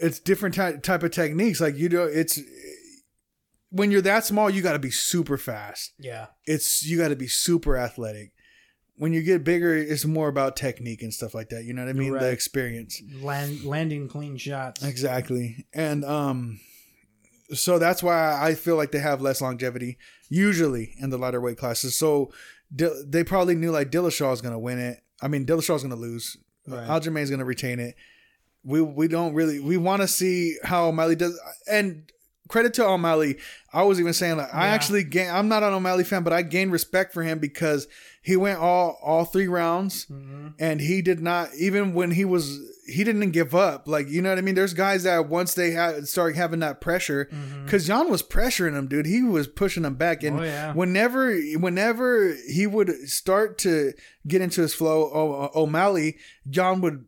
it's 0.00 0.18
different 0.20 0.54
ty- 0.54 0.76
type 0.76 1.02
of 1.02 1.10
techniques. 1.10 1.60
Like 1.60 1.76
you 1.76 1.88
know, 1.88 2.04
it's 2.04 2.38
when 3.70 3.90
you're 3.90 4.02
that 4.02 4.24
small, 4.24 4.48
you 4.48 4.62
got 4.62 4.72
to 4.72 4.78
be 4.78 4.90
super 4.90 5.36
fast. 5.36 5.92
yeah, 5.98 6.26
It's 6.46 6.84
you 6.84 6.96
got 6.98 7.08
to 7.08 7.16
be 7.16 7.28
super 7.28 7.76
athletic. 7.76 8.32
When 8.96 9.12
you 9.12 9.22
get 9.22 9.44
bigger, 9.44 9.76
it's 9.76 10.04
more 10.04 10.28
about 10.28 10.56
technique 10.56 11.02
and 11.02 11.14
stuff 11.14 11.32
like 11.34 11.50
that. 11.50 11.64
You 11.64 11.72
know 11.72 11.84
what 11.84 11.90
I 11.90 11.92
mean? 11.92 12.12
Right. 12.14 12.22
The 12.22 12.30
experience. 12.30 13.00
Land, 13.20 13.62
landing 13.64 14.08
clean 14.08 14.36
shots. 14.36 14.82
Exactly. 14.82 15.66
And 15.72 16.04
um 16.04 16.58
so 17.54 17.78
that's 17.78 18.02
why 18.02 18.38
I 18.42 18.54
feel 18.54 18.76
like 18.76 18.90
they 18.92 18.98
have 18.98 19.22
less 19.22 19.40
longevity 19.40 19.96
usually 20.28 20.94
in 20.98 21.10
the 21.10 21.16
lighter 21.16 21.40
weight 21.40 21.56
classes. 21.58 21.96
So 21.96 22.32
Dil- 22.74 23.04
they 23.06 23.22
probably 23.24 23.54
knew 23.54 23.70
like 23.70 23.90
Dillashaw 23.90 24.32
is 24.32 24.40
going 24.42 24.52
to 24.52 24.58
win 24.58 24.78
it. 24.80 24.98
I 25.22 25.28
mean 25.28 25.46
Dillashaw's 25.46 25.82
going 25.82 25.94
to 25.94 25.96
lose. 25.96 26.36
Right. 26.66 26.86
Aljamain's 26.88 27.30
going 27.30 27.38
to 27.38 27.44
retain 27.46 27.78
it. 27.78 27.94
We 28.68 28.80
we 28.82 29.08
don't 29.08 29.32
really 29.34 29.58
we 29.60 29.76
want 29.78 30.02
to 30.02 30.08
see 30.08 30.56
how 30.62 30.86
O'Malley 30.88 31.16
does 31.16 31.38
and 31.70 32.10
credit 32.48 32.72
to 32.74 32.84
O'Malley. 32.84 33.36
I 33.72 33.82
was 33.82 33.98
even 34.00 34.12
saying 34.14 34.36
like 34.38 34.54
I 34.54 34.68
actually 34.68 35.04
gain 35.04 35.30
I'm 35.30 35.48
not 35.48 35.62
an 35.62 35.72
O'Malley 35.74 36.04
fan 36.04 36.22
but 36.22 36.32
I 36.32 36.42
gained 36.42 36.72
respect 36.72 37.12
for 37.14 37.22
him 37.22 37.38
because 37.38 37.88
he 38.22 38.36
went 38.36 38.58
all 38.58 38.98
all 39.02 39.24
3 39.24 39.46
rounds 39.48 40.06
Mhm. 40.06 40.54
and 40.58 40.80
he 40.80 41.00
did 41.02 41.20
not 41.20 41.48
even 41.58 41.94
when 41.94 42.10
he 42.10 42.24
was 42.24 42.58
he 42.86 43.04
didn't 43.04 43.32
give 43.32 43.54
up 43.54 43.86
like 43.86 44.08
you 44.08 44.22
know 44.22 44.30
what 44.30 44.38
i 44.38 44.40
mean 44.40 44.54
there's 44.54 44.72
guys 44.72 45.02
that 45.02 45.28
once 45.28 45.52
they 45.52 45.72
had 45.72 46.08
start 46.08 46.34
having 46.36 46.60
that 46.60 46.80
pressure 46.80 47.28
because 47.64 47.86
Yan 47.86 48.10
was 48.10 48.22
pressuring 48.22 48.72
him 48.74 48.86
dude 48.88 49.04
he 49.04 49.22
was 49.22 49.46
pushing 49.46 49.84
him 49.84 49.94
back 49.96 50.22
and 50.22 50.40
Oh, 50.40 50.42
yeah. 50.42 50.72
whenever 50.72 51.36
whenever 51.58 52.34
he 52.50 52.66
would 52.66 52.90
start 53.08 53.58
to 53.58 53.92
get 54.26 54.40
into 54.40 54.62
his 54.62 54.72
flow 54.74 55.10
o- 55.12 55.50
o'malley 55.62 56.16
Yan 56.50 56.80
would 56.80 57.04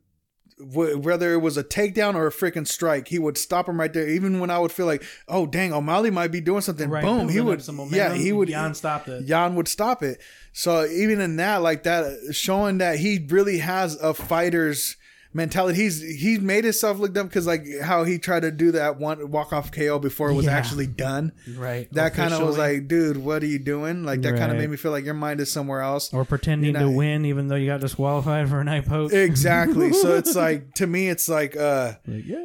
wh- 0.61 1.03
whether 1.03 1.33
it 1.33 1.39
was 1.39 1.57
a 1.57 1.65
takedown 1.65 2.15
or 2.15 2.27
a 2.27 2.31
freaking 2.31 2.67
strike, 2.67 3.09
he 3.09 3.19
would 3.19 3.37
stop 3.39 3.69
him 3.69 3.81
right 3.81 3.93
there. 3.93 4.09
Even 4.09 4.41
when 4.41 4.51
I 4.51 4.59
would 4.59 4.73
feel 4.73 4.87
like, 4.87 5.03
oh 5.29 5.47
dang, 5.47 5.73
O'Malley 5.73 6.11
might 6.11 6.31
be 6.33 6.41
doing 6.41 6.61
something. 6.61 6.89
Right, 6.89 7.05
Boom, 7.05 7.29
he 7.29 7.41
would. 7.41 7.63
some 7.63 7.89
Yeah, 7.91 8.15
he 8.15 8.33
would. 8.33 8.49
Yan 8.49 8.75
stopped 8.75 9.09
it. 9.09 9.25
Yan 9.25 9.55
would 9.55 9.69
stop 9.69 10.03
it. 10.03 10.21
So 10.53 10.87
even 10.87 11.21
in 11.21 11.37
that, 11.37 11.63
like 11.63 11.85
that, 11.85 12.35
showing 12.35 12.79
that 12.79 12.99
he 12.99 13.25
really 13.29 13.59
has 13.59 13.95
a 13.97 14.15
fighter's 14.15 14.97
mentality. 15.33 15.81
He's 15.81 16.01
he 16.01 16.39
made 16.39 16.65
himself 16.65 16.99
look 16.99 17.13
dumb 17.13 17.27
because 17.29 17.47
like 17.47 17.65
how 17.83 18.05
he 18.05 18.19
tried 18.19 18.41
to 18.41 18.51
do 18.51 18.73
that 18.73 18.99
one 18.99 19.31
walk 19.31 19.53
off 19.53 19.71
KO 19.73 19.99
before 19.99 20.31
it 20.31 20.35
was 20.35 20.47
Yeah. 20.47 20.53
actually 20.57 20.87
done. 20.87 21.33
right. 21.57 21.89
That 21.93 22.15
kind 22.15 22.35
of 22.35 22.43
was 22.47 22.59
like, 22.59 22.89
dude, 22.89 23.17
what 23.17 23.43
are 23.43 23.47
you 23.47 23.59
doing? 23.59 24.05
Like 24.05 24.23
that 24.23 24.37
kind 24.37 24.51
of 24.51 24.59
made 24.59 24.71
me 24.71 24.77
feel 24.77 24.91
like 24.93 25.05
your 25.05 25.15
mind 25.15 25.41
is 25.41 25.51
somewhere 25.53 25.81
else. 25.83 26.13
or 26.13 26.25
pretending 26.25 26.67
you 26.67 26.73
know- 26.73 26.91
to 26.91 26.97
win 26.97 27.25
even 27.25 27.49
though 27.49 27.57
you 27.57 27.67
got 27.67 27.81
disqualified 27.81 28.49
for 28.49 28.61
an 28.61 28.69
eye 28.69 28.81
poke. 28.81 29.13
Exactly. 29.13 29.93
so 29.93 30.17
it's 30.17 30.35
like 30.47 30.75
to 30.75 30.87
me, 30.87 31.09
it's 31.09 31.29
like 31.29 31.57
uh 31.57 31.93
Like, 32.07 32.27
yeah. 32.27 32.39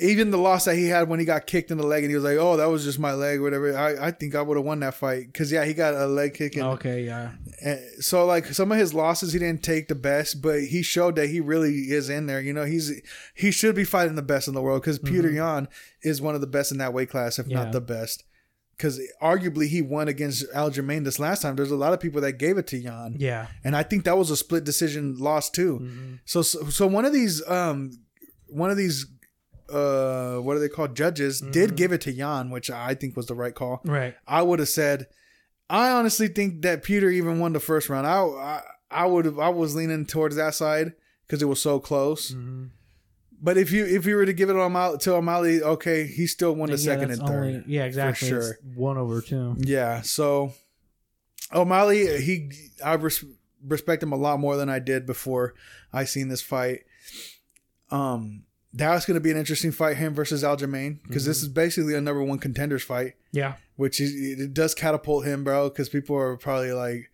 Even 0.00 0.30
the 0.30 0.38
loss 0.38 0.64
that 0.66 0.76
he 0.76 0.86
had 0.88 1.08
when 1.08 1.18
he 1.18 1.24
got 1.24 1.46
kicked 1.46 1.70
in 1.70 1.78
the 1.78 1.86
leg 1.86 2.04
and 2.04 2.10
he 2.10 2.14
was 2.14 2.24
like, 2.24 2.36
"Oh, 2.38 2.56
that 2.56 2.66
was 2.66 2.84
just 2.84 2.98
my 2.98 3.12
leg, 3.12 3.40
whatever." 3.40 3.76
I, 3.76 4.08
I 4.08 4.10
think 4.10 4.34
I 4.34 4.42
would 4.42 4.56
have 4.56 4.64
won 4.66 4.80
that 4.80 4.94
fight 4.94 5.26
because 5.26 5.50
yeah, 5.50 5.64
he 5.64 5.74
got 5.74 5.94
a 5.94 6.06
leg 6.06 6.34
kick. 6.34 6.56
And, 6.56 6.64
Okay, 6.66 7.04
yeah. 7.04 7.32
and 7.64 7.80
so 8.00 8.24
like 8.26 8.46
some 8.46 8.70
of 8.72 8.78
his 8.78 8.94
losses, 8.94 9.32
he 9.32 9.38
didn't 9.38 9.62
take 9.62 9.88
the 9.88 9.94
best, 9.94 10.40
but 10.42 10.60
he 10.62 10.82
showed 10.82 11.16
that 11.16 11.28
he 11.28 11.40
really 11.40 11.72
is 11.90 12.08
in 12.08 12.26
there. 12.26 12.40
You 12.40 12.52
know, 12.52 12.64
he's 12.64 12.92
he 13.34 13.50
should 13.50 13.74
be 13.74 13.84
fighting 13.84 14.14
the 14.14 14.22
best 14.22 14.48
in 14.48 14.54
the 14.54 14.62
world 14.62 14.82
because 14.82 14.98
Peter 14.98 15.30
Yan 15.30 15.68
is 16.02 16.20
one 16.20 16.34
of 16.34 16.40
the 16.40 16.46
best 16.46 16.72
in 16.72 16.78
that 16.78 16.92
weight 16.92 17.10
class, 17.10 17.38
if 17.38 17.44
Mm-hmm. 17.46 17.52
Yeah. 17.56 17.64
not 17.64 17.72
the 17.72 17.80
best. 17.80 18.24
Because 18.76 19.00
arguably 19.20 19.66
he 19.66 19.82
won 19.82 20.06
against 20.06 20.46
Aljamain 20.54 21.02
this 21.02 21.18
last 21.18 21.42
time. 21.42 21.56
There's 21.56 21.72
a 21.72 21.76
lot 21.76 21.92
of 21.92 21.98
people 21.98 22.20
that 22.20 22.34
gave 22.34 22.58
it 22.58 22.68
to 22.68 22.76
Yan. 22.78 23.16
Yeah. 23.18 23.48
and 23.64 23.74
I 23.74 23.82
think 23.82 24.04
that 24.04 24.16
was 24.16 24.30
a 24.30 24.36
split 24.36 24.62
decision 24.62 25.16
loss 25.18 25.50
too. 25.50 25.80
Mm-hmm. 25.82 26.14
So, 26.24 26.42
so 26.42 26.64
so 26.68 26.86
one 26.86 27.04
of 27.04 27.12
these 27.12 27.42
um 27.48 27.90
one 28.46 28.70
of 28.70 28.76
these 28.76 29.04
uh 29.70 30.36
what 30.38 30.56
are 30.56 30.60
they 30.60 30.68
called 30.68 30.94
judges 30.96 31.40
Mm-hmm. 31.40 31.50
did 31.52 31.76
give 31.76 31.92
it 31.92 32.00
to 32.02 32.12
Yan, 32.12 32.50
which 32.50 32.70
I 32.70 32.94
think 32.94 33.16
was 33.16 33.26
the 33.26 33.34
right 33.34 33.54
call. 33.54 33.80
Right. 33.84 34.14
I 34.26 34.42
would 34.42 34.58
have 34.58 34.68
said 34.68 35.06
I 35.70 35.90
honestly 35.90 36.28
think 36.28 36.62
that 36.62 36.82
Peter 36.82 37.10
even 37.10 37.38
won 37.40 37.52
the 37.52 37.60
first 37.60 37.88
round. 37.88 38.06
I 38.06 38.20
I, 38.22 38.62
I 38.90 39.06
would 39.06 39.24
have 39.26 39.38
I 39.38 39.48
was 39.50 39.74
leaning 39.76 40.06
towards 40.06 40.36
that 40.36 40.54
side 40.54 40.94
because 41.26 41.42
it 41.42 41.46
was 41.46 41.60
so 41.60 41.78
close. 41.78 42.30
Mm-hmm. 42.32 42.66
But 43.40 43.56
if 43.58 43.70
you 43.70 43.84
if 43.84 44.06
you 44.06 44.16
were 44.16 44.26
to 44.26 44.32
give 44.32 44.48
it 44.50 44.56
on 44.56 44.62
O'Malley, 44.62 44.98
to 44.98 45.14
O'Malley, 45.14 45.62
okay, 45.62 46.06
he 46.06 46.26
still 46.26 46.54
won 46.54 46.70
the 46.70 46.76
Yeah, 46.76 46.84
second 46.84 47.10
and 47.12 47.20
third. 47.22 47.44
only- 47.54 47.64
yeah, 47.68 47.84
exactly. 47.84 48.28
For 48.30 48.38
It's 48.38 48.46
sure. 48.46 48.58
one 48.74 48.96
over 48.98 49.20
two. 49.20 49.54
Yeah. 49.58 50.00
So 50.00 50.52
O'Malley, 51.54 52.20
he 52.20 52.50
I 52.84 52.94
res- 52.94 53.24
respect 53.64 54.02
him 54.02 54.12
a 54.12 54.16
lot 54.16 54.40
more 54.40 54.56
than 54.56 54.68
I 54.68 54.78
did 54.80 55.06
before 55.06 55.54
I 55.92 56.04
seen 56.04 56.28
this 56.28 56.42
fight. 56.42 56.80
Um, 57.90 58.44
that's 58.72 59.06
going 59.06 59.14
to 59.14 59.20
be 59.20 59.30
an 59.30 59.36
interesting 59.36 59.72
fight, 59.72 59.96
him 59.96 60.14
versus 60.14 60.42
Aljamain, 60.42 60.98
because 61.06 61.24
this 61.24 61.38
mm-hmm. 61.38 61.46
is 61.46 61.52
basically 61.52 61.94
a 61.94 62.00
number 62.00 62.22
one 62.22 62.38
contenders 62.38 62.82
fight, 62.82 63.14
Yeah. 63.32 63.54
which 63.76 64.00
is 64.00 64.14
it 64.14 64.54
does 64.54 64.74
catapult 64.74 65.24
him, 65.24 65.44
bro. 65.44 65.68
Because 65.68 65.88
people 65.88 66.16
are 66.16 66.36
probably 66.36 66.72
like, 66.72 67.10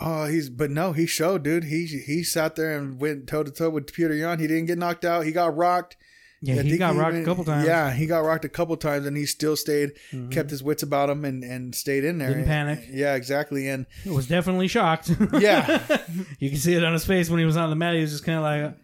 oh, 0.00 0.26
he's 0.26 0.50
but 0.50 0.70
no, 0.70 0.92
he 0.92 1.06
showed, 1.06 1.42
dude. 1.42 1.64
He 1.64 1.86
he 1.86 2.22
sat 2.22 2.56
there 2.56 2.76
and 2.76 3.00
went 3.00 3.26
toe 3.26 3.42
to 3.42 3.50
toe 3.50 3.70
with 3.70 3.92
Peter 3.92 4.14
Yan. 4.14 4.38
He 4.38 4.46
didn't 4.46 4.66
get 4.66 4.78
knocked 4.78 5.04
out. 5.04 5.24
He 5.24 5.32
got 5.32 5.56
rocked. 5.56 5.96
Yeah, 6.42 6.56
I 6.56 6.62
he 6.62 6.76
got 6.76 6.94
rocked 6.94 7.12
even- 7.12 7.22
a 7.22 7.24
couple 7.24 7.44
times. 7.44 7.66
Yeah, 7.66 7.90
he 7.90 8.04
got 8.04 8.18
rocked 8.18 8.44
a 8.44 8.50
couple 8.50 8.76
times, 8.76 9.06
and 9.06 9.16
he 9.16 9.24
still 9.24 9.56
stayed, 9.56 9.92
mm-hmm. 10.12 10.28
kept 10.28 10.50
his 10.50 10.62
wits 10.62 10.82
about 10.82 11.08
him, 11.08 11.24
and 11.24 11.42
and 11.42 11.74
stayed 11.74 12.04
in 12.04 12.18
there. 12.18 12.28
Didn't 12.28 12.44
panic. 12.44 12.84
Yeah, 12.90 13.14
exactly. 13.14 13.66
And 13.68 13.86
He 14.02 14.10
was 14.10 14.26
definitely 14.26 14.68
shocked. 14.68 15.10
Yeah. 15.32 15.82
you 16.38 16.50
can 16.50 16.58
see 16.58 16.74
it 16.74 16.84
on 16.84 16.92
his 16.92 17.06
face 17.06 17.30
when 17.30 17.38
he 17.40 17.46
was 17.46 17.56
on 17.56 17.70
the 17.70 17.76
mat. 17.76 17.94
He 17.94 18.02
was 18.02 18.10
just 18.10 18.24
kind 18.24 18.36
of 18.36 18.44
like, 18.44 18.76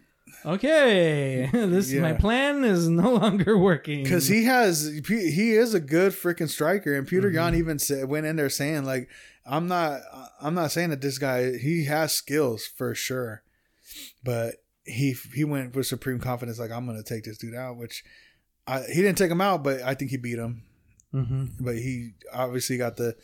"Okay, 0.45 1.49
this 1.53 1.91
my 1.93 2.13
plan 2.13 2.63
is 2.63 2.87
no 2.89 3.13
longer 3.15 3.57
working." 3.57 4.03
because 4.03 4.27
he 4.27 4.45
has 4.45 5.01
he 5.07 5.51
is 5.51 5.73
a 5.73 5.79
good 5.79 6.13
freaking 6.13 6.49
striker, 6.49 6.95
and 6.95 7.07
Peter 7.07 7.27
Mm-hmm. 7.27 7.35
Yan 7.35 7.55
even 7.55 7.79
said 7.79 8.07
went 8.07 8.25
in 8.25 8.35
there 8.35 8.49
saying 8.49 8.83
like, 8.85 9.09
I'm 9.45 9.67
not 9.67 10.01
I'm 10.41 10.53
not 10.53 10.71
saying 10.71 10.89
that 10.91 11.01
this 11.01 11.17
guy 11.17 11.57
he 11.57 11.85
has 11.85 12.13
skills 12.13 12.65
for 12.65 12.93
sure, 12.95 13.43
but 14.23 14.55
he 14.83 15.15
he 15.33 15.43
went 15.43 15.75
with 15.75 15.85
supreme 15.87 16.19
confidence 16.19 16.59
like 16.59 16.71
I'm 16.71 16.85
gonna 16.85 17.03
take 17.03 17.23
this 17.23 17.37
dude 17.37 17.55
out, 17.55 17.77
which. 17.77 18.03
I, 18.67 18.81
he 18.83 19.01
didn't 19.01 19.17
take 19.17 19.31
him 19.31 19.41
out, 19.41 19.63
but 19.63 19.81
I 19.81 19.95
think 19.95 20.11
he 20.11 20.17
beat 20.17 20.37
him. 20.37 20.61
hmm 21.11 21.45
But 21.59 21.77
he 21.77 22.11
obviously 22.31 22.77
got 22.77 22.95
the 22.95 23.15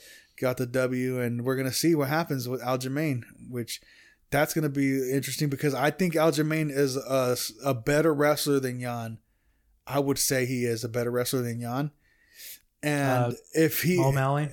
got 0.42 0.58
the 0.58 0.66
W, 0.66 1.22
and 1.22 1.46
we're 1.46 1.56
gonna 1.56 1.72
see 1.72 1.94
what 1.94 2.10
happens 2.10 2.50
with 2.50 2.60
Aljamain, 2.62 3.22
which 3.48 3.80
that's 4.30 4.54
gonna 4.54 4.70
be 4.70 5.12
interesting 5.12 5.50
because 5.50 5.74
I 5.74 5.90
think 5.92 6.14
Aljamain 6.16 6.70
is 6.72 6.96
a, 6.98 7.38
a 7.64 7.74
better 7.74 8.14
wrestler 8.14 8.60
than 8.60 8.80
Yan. 8.80 9.20
I 9.86 10.00
would 10.00 10.20
say 10.20 10.46
he 10.46 10.66
is 10.66 10.84
a 10.84 10.90
better 10.90 11.12
wrestler 11.12 11.42
than 11.42 11.60
Yan. 11.60 11.92
And 12.84 13.34
Uh, 13.34 13.38
if 13.54 13.82
he 13.84 13.98
O'Malley. 14.00 14.50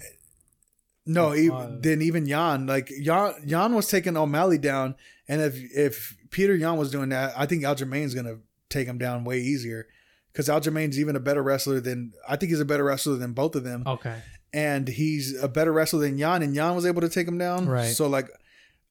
no, 1.06 1.32
uh, 1.32 1.76
then 1.80 2.00
even 2.02 2.26
Yan, 2.26 2.66
like 2.66 2.90
Yan, 2.90 3.34
Yan 3.44 3.74
was 3.74 3.88
taking 3.88 4.16
O'Malley 4.16 4.58
down, 4.58 4.94
and 5.28 5.40
if 5.42 5.56
if 5.74 6.16
Peter 6.30 6.54
Yan 6.54 6.76
was 6.76 6.90
doing 6.90 7.10
that, 7.10 7.34
I 7.36 7.46
think 7.46 7.62
Aljamain's 7.64 8.14
gonna 8.14 8.38
take 8.70 8.86
him 8.88 8.98
down 8.98 9.24
way 9.24 9.40
easier 9.40 9.86
because 10.32 10.48
Aljamain's 10.48 10.98
even 10.98 11.16
a 11.16 11.20
better 11.20 11.42
wrestler 11.42 11.80
than 11.80 12.12
I 12.28 12.36
think 12.36 12.50
he's 12.50 12.60
a 12.60 12.64
better 12.64 12.84
wrestler 12.84 13.16
than 13.16 13.32
both 13.34 13.54
of 13.54 13.62
them 13.64 13.84
Okay. 13.86 14.16
and 14.52 14.88
he's 14.88 15.36
a 15.40 15.48
better 15.48 15.72
wrestler 15.72 16.00
than 16.00 16.16
Yan, 16.18 16.42
and 16.42 16.54
Yan 16.54 16.74
was 16.74 16.86
able 16.86 17.02
to 17.02 17.08
take 17.08 17.28
him 17.28 17.38
down. 17.38 17.66
Right. 17.66 17.94
So 17.94 18.08
like, 18.08 18.28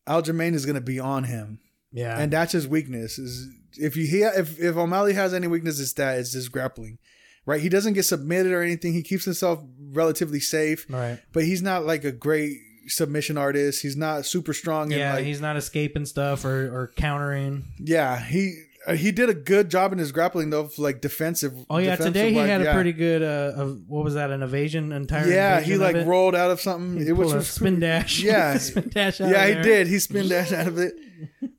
Aljamain 0.07 0.53
is 0.53 0.65
going 0.65 0.75
to 0.75 0.81
be 0.81 0.99
on 0.99 1.23
him, 1.25 1.59
Yeah. 1.91 2.17
and 2.19 2.31
that's 2.31 2.51
his 2.51 2.67
weakness. 2.67 3.17
Is 3.17 3.47
if 3.79 3.95
you 3.95 4.05
he, 4.05 4.21
if 4.23 4.59
if 4.59 4.75
O'Malley 4.75 5.13
has 5.13 5.33
any 5.33 5.47
weakness, 5.47 5.79
it's 5.79 5.93
that 5.93 6.19
it's 6.19 6.33
his 6.33 6.49
grappling. 6.49 6.97
Right. 7.45 7.59
He 7.61 7.67
doesn't 7.69 7.93
get 7.93 8.03
submitted 8.03 8.53
or 8.53 8.61
anything. 8.61 8.93
He 8.93 9.03
keeps 9.03 9.25
himself 9.25 9.59
relatively 9.91 10.39
safe, 10.39 10.85
right. 10.89 11.19
but 11.33 11.43
he's 11.43 11.61
not 11.61 11.85
like 11.85 12.05
a 12.05 12.11
great 12.13 12.57
submission 12.87 13.37
artist. 13.37 13.81
He's 13.81 13.97
not 13.97 14.25
super 14.25 14.53
strong. 14.53 14.91
Yeah, 14.91 15.15
like, 15.15 15.25
he's 15.25 15.41
not 15.41 15.57
escaping 15.57 16.05
stuff 16.05 16.45
or, 16.45 16.67
or 16.73 16.91
countering. 16.95 17.65
yeah, 17.79 18.17
he. 18.23 18.55
Uh, 18.85 18.93
He 18.93 19.11
did 19.11 19.29
a 19.29 19.33
good 19.33 19.69
job 19.69 19.93
in 19.93 19.99
his 19.99 20.11
grappling 20.11 20.49
though, 20.49 20.69
like 20.77 21.01
defensive. 21.01 21.53
Oh 21.69 21.77
yeah, 21.77 21.91
defensive, 21.91 22.13
today 22.13 22.31
he 22.31 22.37
like, 22.37 22.47
had 22.47 22.61
a 22.61 22.63
yeah. 22.65 22.73
pretty 22.73 22.93
good. 22.93 23.21
Uh, 23.21 23.61
of, 23.61 23.81
what 23.87 24.03
was 24.03 24.13
that? 24.15 24.31
An 24.31 24.43
evasion 24.43 24.91
entire. 24.91 25.27
Yeah, 25.27 25.61
he 25.61 25.77
like 25.77 25.95
it? 25.95 26.05
rolled 26.05 26.35
out 26.35 26.51
of 26.51 26.61
something. 26.61 27.01
He 27.01 27.09
It 27.09 27.13
was 27.13 27.33
a 27.33 27.43
spin 27.43 27.79
dash. 27.79 28.21
Yeah. 28.21 28.57
spin 28.57 28.89
dash. 28.89 29.19
Yeah, 29.19 29.27
of 29.27 29.47
he 29.47 29.53
there. 29.53 29.63
did. 29.63 29.87
He 29.87 29.99
spin 29.99 30.27
dash 30.27 30.51
out 30.51 30.67
of 30.67 30.77
it, 30.77 30.93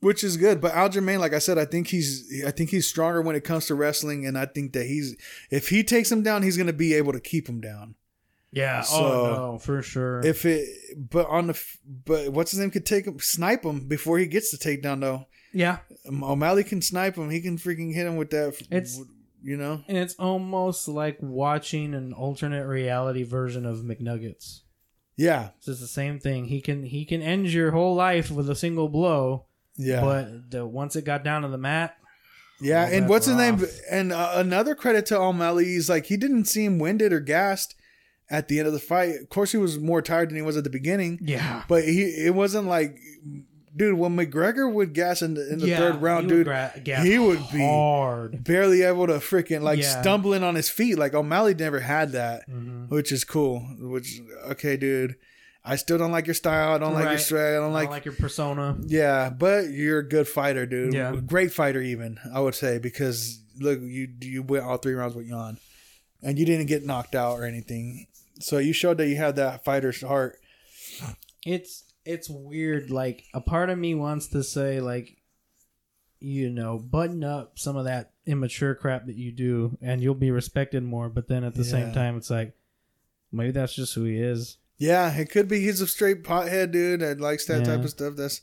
which 0.01 0.23
is 0.23 0.37
good. 0.37 0.61
But 0.61 0.73
Aljamain, 0.73 1.19
like 1.19 1.33
I 1.33 1.39
said, 1.39 1.57
I 1.57 1.65
think 1.65 1.87
he's 1.87 2.43
I 2.45 2.51
think 2.51 2.69
he's 2.69 2.87
stronger 2.87 3.21
when 3.21 3.35
it 3.35 3.43
comes 3.43 3.67
to 3.67 3.75
wrestling, 3.75 4.25
and 4.25 4.37
I 4.37 4.45
think 4.45 4.73
that 4.73 4.85
he's 4.85 5.15
if 5.49 5.69
he 5.69 5.83
takes 5.83 6.11
him 6.11 6.23
down, 6.23 6.43
he's 6.43 6.57
going 6.57 6.67
to 6.67 6.73
be 6.73 6.93
able 6.93 7.13
to 7.13 7.19
keep 7.19 7.47
him 7.47 7.61
down. 7.61 7.95
Yeah. 8.55 8.81
So, 8.81 8.95
oh 8.95 9.35
no, 9.35 9.57
for 9.59 9.81
sure. 9.81 10.21
If 10.25 10.45
it, 10.45 10.69
but 10.97 11.27
on 11.27 11.47
the 11.47 11.61
but 12.05 12.29
what's 12.29 12.51
his 12.51 12.61
name 12.61 12.71
could 12.71 12.85
take 12.85 13.05
him, 13.05 13.19
snipe 13.19 13.65
him 13.65 13.81
before 13.81 14.17
he 14.17 14.27
gets 14.27 14.49
the 14.49 14.57
takedown 14.57 15.01
though. 15.01 15.27
Yeah, 15.55 15.77
Um, 16.07 16.23
O'Malley 16.23 16.63
can 16.63 16.81
snipe 16.81 17.15
him. 17.15 17.29
He 17.31 17.41
can 17.41 17.57
freaking 17.57 17.93
hit 17.93 18.05
him 18.05 18.17
with 18.17 18.29
that. 18.31 18.61
It's- 18.69 18.99
you 19.41 19.57
know. 19.57 19.83
and 19.87 19.95
it's 19.95 20.15
almost 20.15 20.87
like 20.87 21.17
watching 21.21 21.93
an 21.93 22.13
alternate 22.13 22.65
reality 22.65 23.21
version 23.23 23.63
of 23.65 23.77
McNuggets. 23.79 24.61
Yeah, 25.17 25.49
It's 25.57 25.67
just 25.67 25.81
the 25.81 25.87
same 25.87 26.19
thing. 26.19 26.45
He 26.45 26.61
can 26.61 26.83
he 26.83 27.05
can 27.05 27.21
end 27.21 27.47
your 27.53 27.69
whole 27.71 27.93
life 27.95 28.29
with 28.31 28.49
a 28.49 28.55
single 28.55 28.89
blow, 28.89 29.45
yeah, 29.77 30.01
but 30.01 30.49
the, 30.51 30.65
once 30.65 30.95
it 30.95 31.05
got 31.05 31.23
down 31.23 31.43
to 31.43 31.47
the 31.47 31.57
mat, 31.59 31.95
yeah. 32.59 32.87
And 32.87 33.07
what's 33.07 33.27
his 33.27 33.35
name? 33.35 33.63
And 33.91 34.11
uh, 34.11 34.31
another 34.35 34.73
credit 34.75 35.05
to 35.07 35.17
O'Malley 35.19 35.75
is 35.75 35.89
like 35.89 36.07
he 36.07 36.17
didn't 36.17 36.45
seem 36.45 36.79
winded 36.79 37.13
or 37.13 37.19
gassed 37.19 37.75
at 38.29 38.47
the 38.47 38.57
end 38.59 38.67
of 38.67 38.73
the 38.73 38.79
fight. 38.79 39.15
Of 39.21 39.29
course, 39.29 39.51
he 39.51 39.57
was 39.57 39.77
more 39.77 40.01
tired 40.01 40.29
than 40.29 40.37
he 40.37 40.41
was 40.41 40.57
at 40.57 40.63
the 40.63 40.69
beginning. 40.71 41.19
yeah, 41.21 41.63
But 41.69 41.83
he, 41.83 42.01
it 42.01 42.33
wasn't 42.33 42.65
like, 42.67 42.97
dude, 43.75 43.97
when 43.97 44.15
McGregor 44.15 44.71
would 44.71 44.93
gas 44.93 45.21
in 45.21 45.33
the, 45.33 45.51
in 45.51 45.59
the 45.59 45.67
Yeah, 45.67 45.77
third 45.79 46.01
round, 46.01 46.29
he 46.29 46.37
would 46.37 46.45
dude, 46.45 46.45
gra- 46.85 47.01
he 47.03 47.19
would 47.19 47.39
be 47.51 47.59
hard. 47.59 48.43
barely 48.43 48.83
able 48.83 49.07
to 49.07 49.13
freaking 49.13 49.61
like 49.61 49.79
Yeah. 49.79 50.01
stumbling 50.01 50.43
on 50.43 50.55
his 50.55 50.69
feet. 50.69 50.97
Like 50.97 51.13
O'Malley 51.13 51.53
never 51.53 51.79
had 51.81 52.11
that, 52.13 52.49
Mhm. 52.49 52.89
which 52.89 53.11
is 53.11 53.23
cool. 53.23 53.59
Which 53.79 54.21
okay, 54.51 54.77
dude, 54.77 55.15
I 55.63 55.75
still 55.77 55.97
don't 55.97 56.11
like 56.11 56.27
your 56.27 56.35
style. 56.35 56.75
I 56.75 56.77
don't 56.77 56.93
like 56.93 57.03
your 57.03 57.11
Right. 57.13 57.19
stride. 57.19 57.53
I 57.53 57.57
don't 57.57 57.71
I 57.71 57.73
like. 57.73 57.83
don't 57.85 57.91
like 57.91 58.05
your 58.05 58.13
persona. 58.15 58.77
yeah, 58.85 59.29
but 59.29 59.69
you're 59.71 59.99
a 59.99 60.07
good 60.07 60.27
fighter, 60.27 60.65
dude. 60.65 60.93
Yeah. 60.93 61.15
great 61.25 61.51
fighter, 61.51 61.81
even 61.81 62.19
I 62.33 62.39
would 62.39 62.55
say 62.55 62.77
because 62.77 63.39
look, 63.59 63.79
you 63.81 64.07
you 64.21 64.43
went 64.43 64.63
all 64.65 64.77
three 64.77 64.93
rounds 64.93 65.15
with 65.15 65.27
Yan, 65.27 65.57
and 66.21 66.37
you 66.37 66.45
didn't 66.45 66.67
get 66.67 66.85
knocked 66.85 67.15
out 67.15 67.39
or 67.39 67.45
anything. 67.45 68.07
So 68.41 68.57
you 68.57 68.73
showed 68.73 68.97
that 68.99 69.07
you 69.07 69.15
had 69.15 69.37
that 69.37 69.63
fighter's 69.65 70.01
heart. 70.01 70.37
it's 71.45 71.83
it's 72.05 72.29
weird 72.29 72.91
like 72.91 73.23
a 73.33 73.41
part 73.41 73.69
of 73.69 73.77
me 73.77 73.95
wants 73.95 74.27
to 74.27 74.43
say 74.43 74.79
like 74.79 75.17
you 76.19 76.49
know 76.49 76.77
button 76.77 77.23
up 77.23 77.57
some 77.59 77.75
of 77.75 77.85
that 77.85 78.11
immature 78.25 78.73
crap 78.73 79.05
that 79.05 79.15
you 79.15 79.31
do 79.31 79.77
and 79.81 80.01
you'll 80.01 80.15
be 80.15 80.31
respected 80.31 80.83
more 80.83 81.09
but 81.09 81.27
then 81.27 81.43
at 81.43 81.53
the 81.55 81.63
same 81.63 81.91
time 81.91 82.17
it's 82.17 82.29
like 82.29 82.55
maybe 83.31 83.51
that's 83.51 83.75
just 83.75 83.93
who 83.93 84.03
he 84.03 84.17
is 84.17 84.57
Yeah, 84.77 85.15
it 85.15 85.29
could 85.29 85.47
be 85.47 85.61
he's 85.61 85.81
a 85.81 85.87
straight 85.87 86.23
pothead 86.23 86.71
dude 86.71 86.99
that 86.99 87.21
likes 87.21 87.45
that 87.45 87.65
type 87.65 87.83
of 87.83 87.89
stuff. 87.89 88.15
That's 88.15 88.41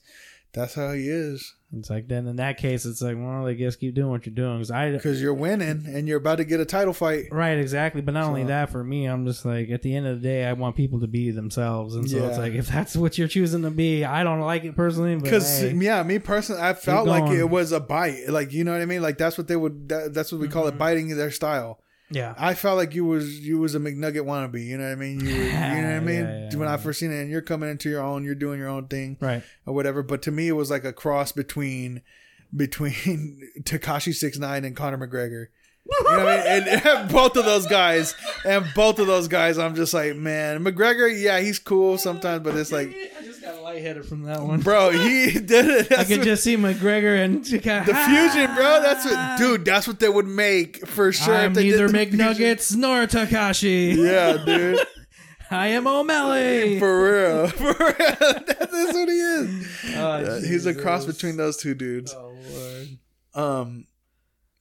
That's 0.53 0.75
how 0.75 0.93
he 0.93 1.09
is. 1.09 1.55
It's 1.75 1.89
like 1.89 2.07
then 2.07 2.27
in 2.27 2.37
that 2.37 2.59
case, 2.59 2.85
it's 2.85 3.01
like, 3.01 3.17
well, 3.17 3.47
I 3.47 3.55
guess 3.55 3.77
keep 3.77 3.95
doing 3.95 4.11
what 4.11 4.27
you're 4.27 4.35
doing 4.35 4.59
because 4.59 4.71
I 4.71 4.91
Because 4.91 5.23
you're 5.23 5.33
winning 5.33 5.85
and 5.87 6.07
you're 6.07 6.19
about 6.19 6.37
to 6.37 6.45
get 6.45 6.61
a 6.61 6.67
title 6.67 6.93
fight. 6.93 7.29
right 7.33 7.57
exactly. 7.59 8.03
But 8.03 8.13
not 8.15 8.25
only 8.25 8.45
that, 8.45 8.71
for 8.71 8.85
me, 8.85 9.07
I'm 9.07 9.25
just 9.27 9.45
like 9.47 9.71
at 9.71 9.81
the 9.83 9.97
end 9.97 10.07
of 10.07 10.21
the 10.21 10.29
day, 10.29 10.45
I 10.45 10.53
want 10.53 10.77
people 10.77 11.01
to 11.01 11.07
be 11.07 11.31
themselves, 11.31 11.95
and 11.95 12.09
so 12.09 12.29
it's 12.29 12.37
like 12.39 12.53
if 12.53 12.69
that's 12.69 12.95
what 12.95 13.17
you're 13.17 13.29
choosing 13.29 13.63
to 13.63 13.71
be, 13.71 14.05
I 14.05 14.23
don't 14.23 14.41
like 14.41 14.65
it 14.65 14.77
personally. 14.77 15.17
Because 15.17 15.61
hey, 15.61 15.73
yeah, 15.73 16.03
me 16.03 16.19
personally, 16.19 16.61
I 16.63 16.75
felt 16.75 17.09
like 17.09 17.31
it 17.33 17.49
was 17.49 17.73
a 17.73 17.81
bite. 17.81 18.29
Like 18.29 18.53
you 18.53 18.65
know 18.65 18.73
what 18.73 18.83
I 18.83 18.87
mean? 18.87 19.01
Like 19.03 19.17
that's 19.17 19.39
what 19.39 19.49
they 19.49 19.57
would. 19.57 19.89
That, 19.89 20.13
that's 20.15 20.31
what 20.31 20.41
we 20.41 20.49
call 20.49 20.65
Mm-hmm. 20.65 20.77
it, 20.77 20.79
biting 20.79 21.17
their 21.17 21.31
style. 21.31 21.81
Yeah, 22.13 22.35
I 22.39 22.55
felt 22.55 22.77
like 22.77 22.95
you 22.95 23.05
was 23.05 23.41
you 23.41 23.59
was 23.59 23.75
a 23.75 23.79
McNugget 23.79 24.25
wannabe. 24.25 24.65
You 24.65 24.77
know 24.77 24.85
what 24.85 24.93
I 24.93 24.97
mean? 24.97 25.21
You, 25.21 25.35
you 25.35 25.53
know 25.53 25.59
what 25.59 25.63
I 25.63 26.01
mean? 26.01 26.25
Yeah, 26.25 26.49
yeah, 26.51 26.57
when 26.57 26.69
I 26.69 26.77
first 26.77 27.01
seen 27.01 27.11
it, 27.11 27.21
and 27.21 27.31
you're 27.31 27.43
coming 27.43 27.71
into 27.71 27.89
your 27.89 28.03
own, 28.03 28.25
you're 28.25 28.35
doing 28.35 28.59
your 28.59 28.69
own 28.69 28.87
thing 28.89 29.17
right. 29.21 29.43
or 29.67 29.75
whatever. 29.75 30.03
But 30.03 30.23
to 30.23 30.31
me, 30.31 30.49
it 30.49 30.53
was 30.53 30.71
like 30.71 30.85
a 30.85 30.93
cross 30.93 31.33
between 31.33 32.03
between 32.57 33.49
Tekashi 33.61 34.15
Six 34.15 34.39
Nine 34.39 34.65
and 34.65 34.77
Conor 34.77 34.99
McGregor. 34.99 35.47
You 35.85 36.17
know 36.17 36.25
what 36.25 36.29
I 36.29 36.37
mean? 36.37 36.47
And, 36.47 36.87
and 36.87 37.09
both 37.13 37.37
of 37.37 37.45
those 37.45 37.67
guys, 37.67 38.15
and 38.45 38.65
both 38.75 38.99
of 38.99 39.07
those 39.07 39.27
guys, 39.27 39.59
I'm 39.59 39.75
just 39.75 39.93
like, 39.93 40.15
man, 40.15 40.63
McGregor, 40.63 41.11
yeah, 41.13 41.41
he's 41.41 41.59
cool 41.59 41.99
sometimes, 41.99 42.45
but 42.45 42.55
it's 42.57 42.71
like, 42.71 42.95
got 43.43 43.63
lightheaded 43.63 44.05
from 44.07 44.23
that 44.23 44.41
one. 44.43 44.61
bro, 44.61 44.91
he 44.91 45.33
did 45.39 45.51
it. 45.67 45.93
I 45.93 45.97
That's 45.97 46.09
could 46.09 46.19
what- 46.19 46.25
just 46.25 46.45
see 46.45 46.57
McGregor 46.57 47.23
and 47.25 47.45
the 47.45 47.59
the 47.59 47.95
fusion, 47.95 48.55
bro. 48.55 48.81
That's 48.83 49.05
what, 49.05 49.39
dude. 49.39 49.65
That's 49.65 49.87
what 49.87 49.99
they 50.01 50.09
would 50.09 50.27
make 50.27 50.87
for 50.87 51.13
sure. 51.13 51.35
I'm 51.35 51.51
if 51.51 51.55
they 51.55 51.65
did 51.71 51.73
neither 51.81 51.89
fusion. 51.89 52.19
McNuggets 52.19 52.77
nor 52.77 53.07
Tekashi. 53.07 53.97
Yeah, 53.97 54.43
dude. 54.45 54.79
I 55.51 55.67
am 55.69 55.87
O'Malley. 55.87 56.79
For 56.79 57.03
real. 57.03 57.47
For 57.49 57.65
real. 57.75 58.17
That's 58.19 58.73
what 58.95 59.09
he 59.09 59.15
is. 59.21 59.69
Oh, 59.97 60.01
Uh, 60.01 60.41
he's 60.41 60.65
a 60.65 60.75
cross 60.75 61.05
between 61.05 61.37
those 61.37 61.59
two 61.59 61.75
dudes. 61.75 62.15
Oh 62.15 62.35
Lord. 62.51 62.89
Um, 63.35 63.87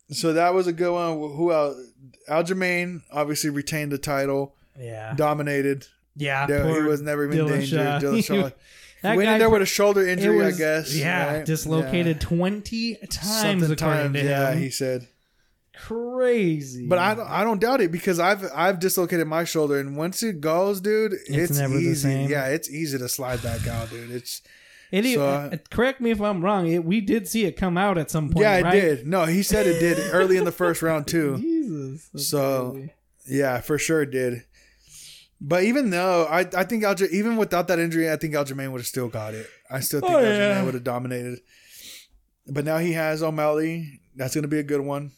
so 0.09 0.33
that 0.33 0.53
was 0.53 0.67
a 0.67 0.73
good 0.73 0.91
one. 0.91 1.17
Who 1.33 1.53
else? 1.53 1.77
Aljamain 2.29 3.03
obviously 3.09 3.49
retained 3.49 3.93
the 3.93 3.97
title, 3.97 4.55
Yeah. 4.77 5.13
dominated. 5.15 5.87
Yeah. 6.15 6.45
There- 6.47 6.67
he 6.83 6.87
was 6.87 7.01
never 7.01 7.25
even 7.31 7.47
dangerous. 7.47 8.03
Dillashaw. 8.03 8.53
That 9.03 9.17
Went 9.17 9.25
guy 9.29 9.33
in 9.33 9.39
there 9.39 9.49
with 9.49 9.63
a 9.63 9.65
shoulder 9.65 10.07
injury, 10.07 10.37
was, 10.37 10.53
I 10.53 10.57
guess. 10.59 10.95
Yeah, 10.95 11.37
right? 11.37 11.43
dislocated 11.45 12.17
Yeah. 12.21 12.27
twenty 12.27 12.95
times 12.97 13.41
Something 13.41 13.75
times, 13.75 14.13
to 14.15 14.23
yeah, 14.23 14.51
him. 14.51 14.59
he 14.59 14.69
said. 14.69 15.07
Crazy. 15.75 16.85
But 16.87 16.99
I 16.99 17.15
don't, 17.15 17.27
I 17.27 17.43
don't 17.43 17.59
doubt 17.59 17.81
it 17.81 17.91
because 17.91 18.19
I've 18.19 18.45
I've 18.53 18.79
dislocated 18.79 19.25
my 19.27 19.43
shoulder 19.43 19.79
and 19.79 19.97
once 19.97 20.21
it 20.21 20.39
goes, 20.39 20.81
dude, 20.81 21.13
it's, 21.27 21.57
never 21.57 21.73
the 21.73 21.79
easy. 21.79 21.95
same. 22.09 22.29
Yeah, 22.29 22.45
it's 22.49 22.69
easy 22.69 22.99
to 22.99 23.09
slide 23.09 23.41
back 23.41 23.65
out, 23.67 23.89
dude. 23.89 24.11
It's 24.11 24.43
It 24.91 25.15
So- 25.15 25.25
uh, 25.27 25.57
correct 25.71 25.99
me 25.99 26.11
if 26.11 26.21
I'm 26.21 26.43
wrong. 26.43 26.67
It, 26.67 26.85
we 26.85 27.01
did 27.01 27.27
see 27.27 27.45
it 27.45 27.53
come 27.57 27.77
out 27.79 27.97
at 27.97 28.11
some 28.11 28.29
point. 28.29 28.43
yeah, 28.43 28.57
it 28.57 28.63
right? 28.63 28.71
did. 28.81 29.07
No, 29.07 29.25
he 29.25 29.41
said 29.41 29.65
it 29.65 29.79
did 29.79 29.97
early 30.13 30.37
in 30.37 30.43
the 30.43 30.51
first 30.51 30.83
round 30.83 31.07
too. 31.07 31.37
Jesus. 31.41 32.29
So- 32.29 32.73
crazy. 32.73 32.93
Yeah, 33.27 33.61
for 33.61 33.77
sure 33.79 34.01
it 34.03 34.11
did. 34.11 34.43
But 35.43 35.63
even 35.63 35.89
though 35.89 36.25
I, 36.25 36.41
I 36.55 36.63
think 36.63 36.83
Alja, 36.83 37.09
even 37.09 37.35
without 37.35 37.67
that 37.67 37.79
injury, 37.79 38.11
I 38.11 38.15
think 38.15 38.35
Aljamain 38.35 38.71
would 38.71 38.79
have 38.81 38.87
still 38.87 39.09
got 39.09 39.33
it. 39.33 39.47
I 39.71 39.79
still 39.79 39.99
think 39.99 40.13
Oh, 40.13 40.17
Aljamain 40.17 40.37
yeah. 40.37 40.63
would 40.63 40.75
have 40.75 40.83
dominated. 40.83 41.39
But 42.47 42.63
now 42.63 42.77
he 42.77 42.93
has 42.93 43.23
O'Malley. 43.23 44.01
That's 44.15 44.35
going 44.35 44.43
to 44.43 44.47
be 44.47 44.59
a 44.59 44.63
good 44.63 44.81
one. 44.81 45.11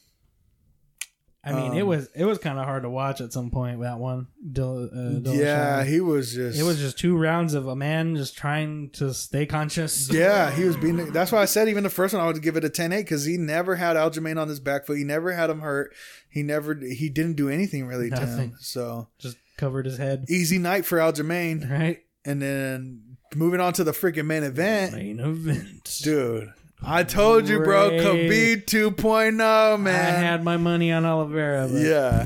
I 1.45 1.51
mean, 1.51 1.73
it 1.73 1.81
um, 1.81 1.87
was 1.89 2.07
it 2.15 2.23
was 2.23 2.37
kind 2.37 2.57
of 2.57 2.63
hard 2.63 2.83
to 2.83 2.89
watch 2.89 3.19
at 3.19 3.33
some 3.33 3.51
point. 3.51 3.81
That 3.81 3.99
one. 3.99 4.27
Dil, 4.49 4.85
uh, 4.85 4.95
Dillashaw. 4.95 5.35
Yeah, 5.37 5.83
he 5.83 5.99
was 5.99 6.33
just. 6.33 6.57
It 6.57 6.63
was 6.63 6.79
just 6.79 6.97
two 6.97 7.17
rounds 7.17 7.53
of 7.53 7.67
a 7.67 7.75
man 7.75 8.15
just 8.15 8.37
trying 8.37 8.91
to 8.91 9.13
stay 9.13 9.45
conscious. 9.45 10.09
Yeah, 10.09 10.51
he 10.51 10.63
was 10.63 10.77
being. 10.77 11.11
That's 11.11 11.33
why 11.33 11.41
I 11.41 11.45
said 11.45 11.67
even 11.67 11.83
the 11.83 11.89
first 11.89 12.13
one 12.13 12.23
I 12.23 12.27
would 12.27 12.41
give 12.41 12.55
it 12.55 12.63
a 12.63 12.69
10-8 12.69 12.99
because 12.99 13.25
he 13.25 13.35
never 13.35 13.75
had 13.75 13.97
Aljamain 13.97 14.41
on 14.41 14.47
his 14.47 14.61
back 14.61 14.85
foot. 14.85 14.97
He 14.97 15.03
never 15.03 15.33
had 15.33 15.49
him 15.49 15.59
hurt. 15.59 15.93
He 16.29 16.43
never. 16.43 16.75
He 16.75 17.09
didn't 17.09 17.35
do 17.35 17.49
anything 17.49 17.87
really 17.87 18.09
to 18.09 18.15
him. 18.15 18.29
Nothing. 18.29 18.55
So 18.59 19.09
Just 19.19 19.35
covered 19.57 19.85
his 19.85 19.97
head. 19.97 20.25
easy 20.29 20.57
night 20.57 20.85
for 20.85 20.97
Aljamain. 20.97 21.69
Right. 21.69 21.99
And 22.25 22.41
then 22.41 23.17
moving 23.35 23.59
on 23.59 23.73
to 23.73 23.83
the 23.83 23.91
freaking 23.91 24.25
main 24.25 24.43
event, 24.43 24.93
Main 24.95 25.19
event. 25.19 25.99
dude. 26.03 26.53
I 26.85 27.03
told 27.03 27.47
you, 27.47 27.59
bro. 27.59 27.91
Khabib 27.91 28.65
2.0, 28.65 29.73
I 29.73 29.77
man. 29.77 30.15
I 30.15 30.17
had 30.17 30.43
my 30.43 30.57
money 30.57 30.91
on 30.91 31.05
Oliveira, 31.05 31.67
but 31.71 31.79
yeah, 31.81 32.23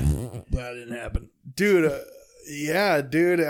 that 0.50 0.72
didn't 0.74 0.96
happen. 0.96 1.30
dude. 1.54 1.84
Uh, 1.92 1.98
yeah, 2.50 3.00
dude. 3.00 3.40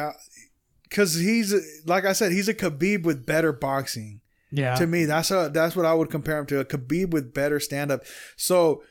Because 0.82 1.14
he's 1.14 1.54
like 1.86 2.04
I 2.04 2.12
said, 2.12 2.32
he's 2.32 2.48
a 2.48 2.54
Khabib 2.54 3.04
with 3.04 3.24
better 3.26 3.52
boxing. 3.52 4.20
Yeah. 4.50 4.76
to 4.76 4.86
me 4.86 5.04
that's 5.04 5.30
a, 5.30 5.50
that's 5.52 5.76
what 5.76 5.84
i 5.84 5.92
would 5.92 6.08
compare 6.10 6.38
him 6.38 6.46
to 6.46 6.58
a 6.58 6.64
khabib 6.64 7.10
with 7.10 7.34
better 7.34 7.60
stand-up 7.60 8.00
so 8.34 8.82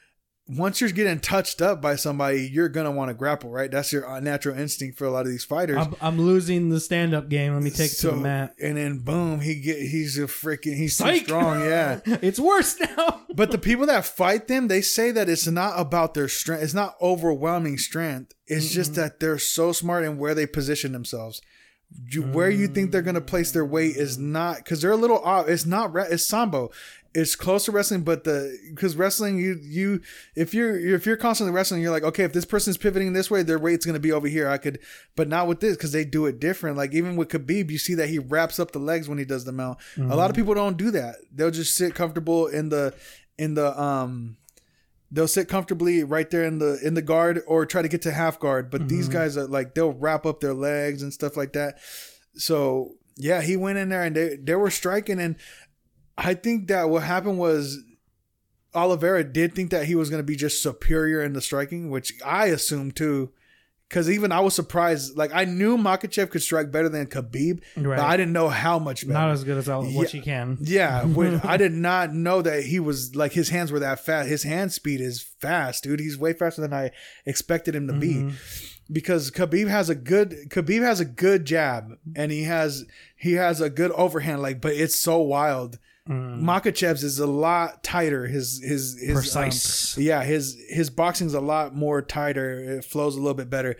once 0.50 0.80
you're 0.80 0.90
getting 0.90 1.20
touched 1.20 1.62
up 1.62 1.82
by 1.82 1.96
somebody 1.96 2.48
you're 2.48 2.70
gonna 2.70 2.92
want 2.92 3.10
to 3.10 3.14
grapple 3.14 3.50
right 3.50 3.70
that's 3.72 3.92
your 3.92 4.08
uh, 4.08 4.20
natural 4.20 4.58
instinct 4.58 4.98
for 4.98 5.06
a 5.06 5.12
lot 5.12 5.26
of 5.26 5.28
these 5.28 5.44
fighters 5.44 5.78
I'm, 5.78 5.96
I'm 6.02 6.22
losing 6.22 6.70
the 6.70 6.80
stand 6.80 7.14
up 7.14 7.28
game. 7.30 7.54
Let 7.54 7.64
me 7.64 7.70
take 7.70 7.92
it 7.92 7.96
to 7.98 8.12
the 8.12 8.18
mat. 8.18 8.56
and 8.62 8.78
then 8.78 9.00
boom 9.00 9.42
he 9.42 9.56
get 9.60 9.78
he's 9.78 10.18
a 10.18 10.24
freaking 10.24 10.76
he's 10.76 10.96
Psych! 10.96 11.24
strong 11.24 11.62
yeah 11.62 12.00
It's 12.06 12.40
worse 12.40 12.80
now. 12.80 13.22
but 13.36 13.52
the 13.52 13.58
people 13.58 13.86
that 13.88 14.06
fight 14.06 14.48
them 14.48 14.68
they 14.68 14.82
say 14.82 15.12
that 15.12 15.30
it's 15.30 15.48
not 15.48 15.74
about 15.80 16.14
their 16.14 16.30
strength 16.30 16.64
it's 16.64 16.74
not 16.74 16.96
overwhelming 17.02 17.78
strength 17.78 18.34
it's 18.48 18.72
just 18.72 18.96
that 18.96 19.20
they're 19.20 19.38
so 19.40 19.72
smart 19.72 20.06
in 20.06 20.18
where 20.18 20.34
they 20.34 20.48
position 20.48 20.94
themselves 20.94 21.42
you, 22.10 22.22
where 22.24 22.50
you 22.50 22.68
think 22.68 22.92
they're 22.92 23.02
going 23.02 23.16
to 23.16 23.22
place 23.22 23.52
their 23.52 23.66
weight 23.66 23.96
is 23.96 24.18
not 24.18 24.58
because 24.58 24.82
they're 24.82 24.92
a 24.92 24.98
little 24.98 25.20
off. 25.20 25.48
It's 25.48 25.66
not 25.66 25.96
it's 26.12 26.26
sambo. 26.26 26.72
It's 27.20 27.36
close 27.36 27.66
to 27.66 27.72
wrestling, 27.72 28.04
but 28.04 28.26
the 28.26 28.56
because 28.70 28.96
wrestling 28.96 29.40
you 29.40 29.60
you 29.64 30.02
if 30.36 30.54
you're 30.54 30.78
if 30.96 31.08
you're 31.08 31.18
constantly 31.18 31.52
wrestling, 31.52 31.82
you're 31.82 31.92
like 31.92 32.04
okay, 32.04 32.24
if 32.24 32.32
this 32.32 32.46
person's 32.46 32.78
pivoting 32.78 33.14
this 33.14 33.32
way, 33.32 33.42
their 33.42 33.58
weight's 33.58 33.88
going 33.88 33.96
to 33.96 34.00
be 34.00 34.12
over 34.12 34.28
here. 34.28 34.48
I 34.48 34.60
could, 34.60 34.78
but 35.16 35.28
not 35.28 35.48
with 35.48 35.60
this 35.60 35.76
because 35.76 35.92
they 35.92 36.06
do 36.06 36.28
it 36.28 36.40
different. 36.40 36.78
Like 36.78 36.94
even 36.94 37.16
with 37.16 37.30
Khabib, 37.30 37.72
you 37.72 37.80
see 37.80 37.96
that 37.96 38.10
he 38.10 38.20
wraps 38.20 38.60
up 38.60 38.72
the 38.72 38.78
legs 38.78 39.10
when 39.10 39.18
he 39.18 39.26
does 39.26 39.46
the 39.46 39.52
mount. 39.52 39.80
A 39.98 40.16
lot 40.16 40.30
of 40.30 40.36
people 40.36 40.54
don't 40.54 40.78
do 40.78 40.92
that. 40.92 41.16
They'll 41.34 41.50
just 41.50 41.74
sit 41.76 41.96
comfortable 41.96 42.46
in 42.46 42.70
the 42.70 42.94
in 43.40 43.56
the 43.56 43.80
um 43.82 44.38
they'll 45.10 45.28
sit 45.28 45.48
comfortably 45.48 46.04
right 46.04 46.30
there 46.30 46.44
in 46.44 46.60
the 46.60 46.80
in 46.84 46.94
the 46.94 47.02
guard 47.02 47.42
or 47.48 47.66
try 47.66 47.82
to 47.82 47.88
get 47.88 48.02
to 48.04 48.12
half 48.12 48.40
guard 48.40 48.70
but 48.70 48.90
these 48.90 49.08
guys 49.08 49.38
are 49.38 49.48
like 49.48 49.74
they'll 49.74 49.94
wrap 49.94 50.26
up 50.26 50.42
their 50.42 50.54
legs 50.54 51.02
and 51.02 51.14
stuff 51.14 51.38
like 51.38 51.54
that 51.54 51.78
so 52.36 52.96
yeah 53.16 53.42
he 53.42 53.56
went 53.56 53.78
in 53.78 53.90
there 53.90 54.04
and 54.04 54.16
they 54.16 54.36
they 54.36 54.56
were 54.56 54.70
striking 54.70 55.20
and 55.20 55.38
i 56.18 56.34
think 56.34 56.68
that 56.68 56.90
what 56.90 57.04
happened 57.04 57.38
was 57.40 57.80
Oliveira 58.76 59.24
did 59.24 59.56
think 59.56 59.72
that 59.72 59.86
he 59.86 59.96
was 59.96 60.10
going 60.10 60.20
to 60.20 60.26
be 60.26 60.36
just 60.36 60.62
superior 60.62 61.24
in 61.24 61.34
the 61.34 61.42
striking 61.42 61.90
which 61.90 62.14
i 62.24 62.48
assumed 62.48 62.96
too 62.96 63.32
because 63.90 64.10
even 64.10 64.32
I 64.34 64.42
was 64.42 64.54
surprised. 64.54 65.18
Like 65.18 65.32
I 65.34 65.46
knew 65.46 65.78
Makhachev 65.78 66.30
could 66.30 66.42
strike 66.42 66.72
better 66.72 66.90
than 66.90 67.08
Khabib, 67.08 67.62
Right. 67.78 67.96
but 67.98 68.06
I 68.06 68.18
didn't 68.18 68.34
know 68.34 68.50
how 68.50 68.80
much 68.80 69.08
better. 69.08 69.14
Not 69.14 69.32
as 69.32 69.46
good 69.46 69.58
as 69.58 69.70
all, 69.70 69.86
Yeah. 69.86 69.96
what 69.98 70.14
you 70.14 70.22
can. 70.22 70.58
Yeah, 70.60 71.06
when, 71.06 71.40
I 71.42 71.56
did 71.56 71.72
not 71.72 72.14
know 72.14 72.42
that 72.42 72.64
he 72.64 72.82
was 72.82 73.16
like 73.16 73.32
his 73.32 73.48
hands 73.50 73.72
were 73.72 73.80
that 73.80 74.02
fast. 74.02 74.28
His 74.28 74.44
hand 74.44 74.74
speed 74.74 75.00
is 75.00 75.22
fast, 75.22 75.84
dude. 75.86 76.02
He's 76.02 76.18
way 76.18 76.34
faster 76.34 76.60
than 76.62 76.74
I 76.74 76.92
expected 77.26 77.76
him 77.76 77.88
to 77.88 77.94
be. 77.94 78.16
Mm-hmm. 78.16 78.36
Because 78.92 79.32
Khabib 79.32 79.70
has 79.70 79.90
a 79.90 79.96
good 79.96 80.50
Khabib 80.50 80.82
has 80.82 81.00
a 81.00 81.06
good 81.06 81.46
jab 81.46 81.94
and 82.16 82.30
he 82.30 82.44
has 82.44 82.86
he 83.16 83.34
has 83.34 83.62
a 83.62 83.70
good 83.70 83.92
overhand 83.92 84.42
like 84.42 84.60
but 84.60 84.74
it's 84.74 84.96
so 84.98 85.20
wild. 85.20 85.80
Makhachev's 86.08 87.04
is 87.04 87.20
a 87.20 87.28
lot 87.28 87.84
tighter. 87.84 88.28
His 88.28 88.62
his 88.64 89.00
his 89.00 89.16
um, 89.98 90.04
yeah, 90.04 90.24
his 90.24 90.58
his 90.70 90.90
boxing's 90.90 91.34
a 91.34 91.42
lot 91.42 91.76
more 91.76 92.02
tighter. 92.02 92.78
It 92.78 92.86
flows 92.86 93.16
a 93.16 93.20
little 93.20 93.34
bit 93.34 93.50
better. 93.50 93.76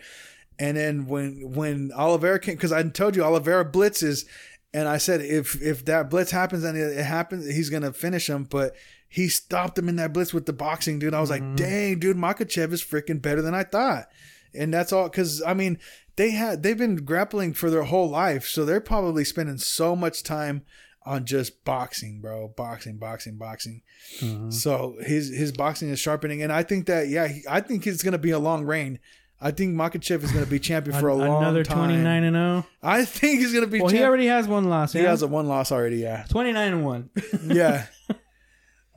And 0.58 0.76
then 0.76 1.06
when 1.06 1.52
when 1.54 1.92
Oliveira 1.92 2.40
came, 2.40 2.54
because 2.54 2.72
I 2.72 2.82
told 2.82 3.16
you 3.16 3.22
Oliveira 3.22 3.70
blitzes, 3.70 4.26
and 4.74 4.88
I 4.88 4.98
said 4.98 5.20
if 5.20 5.60
if 5.62 5.84
that 5.86 6.10
blitz 6.10 6.30
happens 6.30 6.64
and 6.64 6.76
it, 6.76 6.98
it 6.98 7.04
happens, 7.04 7.46
he's 7.46 7.70
gonna 7.70 7.92
finish 7.92 8.28
him. 8.28 8.44
But 8.44 8.74
he 9.08 9.28
stopped 9.28 9.78
him 9.78 9.88
in 9.88 9.96
that 9.96 10.12
blitz 10.12 10.34
with 10.34 10.46
the 10.46 10.52
boxing, 10.52 10.98
dude. 10.98 11.14
I 11.14 11.20
was 11.20 11.30
like, 11.30 11.56
dang, 11.56 11.98
dude, 11.98 12.16
Makhachev 12.16 12.72
is 12.72 12.84
freaking 12.84 13.22
better 13.22 13.40
than 13.40 13.54
I 13.54 13.64
thought. 13.64 14.08
And 14.54 14.72
that's 14.72 14.92
all 14.92 15.08
because 15.08 15.42
I 15.42 15.54
mean 15.54 15.78
they 16.16 16.30
had 16.32 16.62
they've 16.62 16.76
been 16.76 16.96
grappling 16.96 17.54
for 17.54 17.70
their 17.70 17.84
whole 17.84 18.10
life, 18.10 18.46
so 18.46 18.64
they're 18.64 18.80
probably 18.80 19.24
spending 19.24 19.58
so 19.58 19.94
much 19.94 20.22
time 20.22 20.62
on 21.08 21.24
just 21.24 21.64
boxing, 21.64 22.20
bro. 22.20 22.48
Boxing, 22.56 22.98
boxing, 22.98 23.36
boxing. 23.36 23.82
Mm-hmm. 24.20 24.50
So 24.50 24.96
his 25.00 25.28
his 25.30 25.52
boxing 25.52 25.88
is 25.88 25.98
sharpening, 25.98 26.42
and 26.42 26.52
I 26.52 26.62
think 26.62 26.86
that 26.86 27.08
yeah, 27.08 27.26
he, 27.28 27.42
I 27.48 27.60
think 27.60 27.86
it's 27.86 28.02
gonna 28.02 28.18
be 28.18 28.30
a 28.30 28.38
long 28.38 28.64
reign. 28.64 28.98
I 29.40 29.52
think 29.52 29.74
Makhachev 29.76 30.22
is 30.24 30.32
gonna 30.32 30.46
be 30.46 30.58
champion 30.58 30.98
for 30.98 31.08
a 31.08 31.14
long 31.14 31.28
time. 31.28 31.42
Another 31.42 31.64
twenty 31.64 31.96
nine 31.96 32.24
and 32.24 32.34
zero. 32.34 32.66
I 32.82 33.04
think 33.04 33.40
he's 33.40 33.52
gonna 33.54 33.66
be. 33.66 33.80
Well, 33.80 33.88
he 33.88 34.02
already 34.02 34.26
has 34.26 34.46
one 34.46 34.64
loss. 34.68 34.92
he 34.92 35.00
Yeah? 35.00 35.10
has 35.10 35.22
a 35.22 35.26
one 35.28 35.46
loss 35.46 35.72
already. 35.72 35.98
Yeah, 35.98 36.24
twenty 36.28 36.52
nine 36.52 36.72
and 36.72 36.84
one. 36.84 37.10
yeah. 37.46 37.86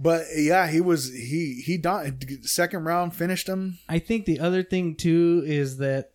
But 0.04 0.24
yeah, 0.36 0.68
he 0.68 0.82
was 0.82 1.14
he 1.14 1.62
he 1.64 1.78
died 1.78 2.26
second 2.48 2.86
round 2.86 3.16
finished 3.16 3.48
him. 3.48 3.78
I 3.88 4.00
think 4.00 4.26
the 4.26 4.40
other 4.40 4.64
thing 4.64 4.96
too 4.96 5.44
is 5.46 5.78
that 5.78 6.14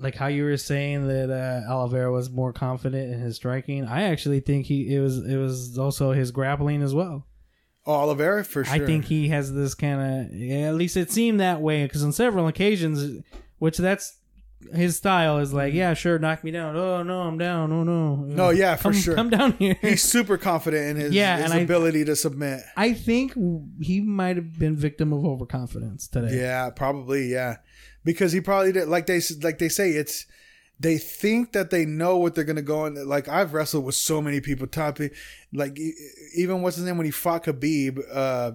like 0.00 0.14
how 0.14 0.26
you 0.28 0.44
were 0.44 0.56
saying 0.56 1.06
that 1.08 1.30
uh, 1.30 1.70
Oliveira 1.72 2.10
was 2.10 2.30
more 2.30 2.52
confident 2.52 3.12
in 3.12 3.20
his 3.20 3.36
striking. 3.36 3.84
I 3.84 4.02
actually 4.04 4.40
think 4.40 4.66
he 4.66 4.94
it 4.94 5.00
was 5.00 5.18
it 5.18 5.36
was 5.36 5.78
also 5.78 6.12
his 6.12 6.30
grappling 6.30 6.82
as 6.82 6.94
well. 6.94 7.26
Oh, 7.86 7.92
Oliveira 7.94 8.44
for 8.44 8.64
sure. 8.64 8.74
I 8.74 8.84
think 8.86 9.04
he 9.06 9.28
has 9.28 9.52
this 9.52 9.74
kind 9.74 10.26
of 10.30 10.34
yeah, 10.34 10.68
at 10.68 10.74
least 10.74 10.96
it 10.96 11.10
seemed 11.10 11.40
that 11.40 11.60
way 11.60 11.84
because 11.84 12.02
on 12.04 12.12
several 12.12 12.46
occasions, 12.46 13.22
which 13.58 13.78
that's 13.78 14.16
his 14.74 14.94
style 14.96 15.38
is 15.38 15.54
like, 15.54 15.72
yeah, 15.72 15.94
sure, 15.94 16.18
knock 16.18 16.44
me 16.44 16.50
down. 16.50 16.76
Oh 16.76 17.02
no, 17.02 17.22
I'm 17.22 17.38
down. 17.38 17.72
Oh 17.72 17.82
no. 17.82 18.16
No, 18.16 18.50
yeah, 18.50 18.76
for 18.76 18.84
come, 18.84 18.92
sure. 18.92 19.14
Come 19.14 19.30
down 19.30 19.52
here. 19.52 19.76
he's 19.80 20.02
super 20.02 20.36
confident 20.36 20.90
in 20.90 20.96
his, 20.96 21.14
Yeah, 21.14 21.36
his 21.38 21.44
and 21.46 21.54
I- 21.54 21.58
ability 21.62 22.04
to 22.04 22.14
submit. 22.16 22.60
I 22.76 22.92
think 22.92 23.32
he 23.80 24.00
might 24.02 24.36
have 24.36 24.58
been 24.58 24.76
victim 24.76 25.12
of 25.14 25.24
overconfidence 25.24 26.08
today. 26.08 26.36
Yeah, 26.36 26.68
probably. 26.70 27.32
Yeah, 27.32 27.56
because 28.04 28.32
he 28.32 28.40
probably 28.40 28.72
did. 28.72 28.88
Like 28.88 29.06
they 29.06 29.20
like 29.42 29.58
they 29.58 29.68
say, 29.68 29.90
it's 29.90 30.26
they 30.78 30.96
think 30.98 31.52
that 31.52 31.70
they 31.70 31.84
know 31.84 32.16
what 32.16 32.34
they're 32.34 32.44
gonna 32.44 32.62
go 32.62 32.86
in. 32.86 32.94
Like 33.08 33.28
I've 33.28 33.52
wrestled 33.54 33.84
with 33.84 33.94
so 33.94 34.20
many 34.22 34.40
people. 34.40 34.66
Top, 34.66 34.98
like 35.52 35.78
even 36.34 36.62
what's 36.62 36.76
his 36.76 36.86
name 36.86 36.96
when 36.96 37.06
he 37.06 37.10
fought 37.12 37.44
Khabib, 37.44 38.00
uh, 38.12 38.52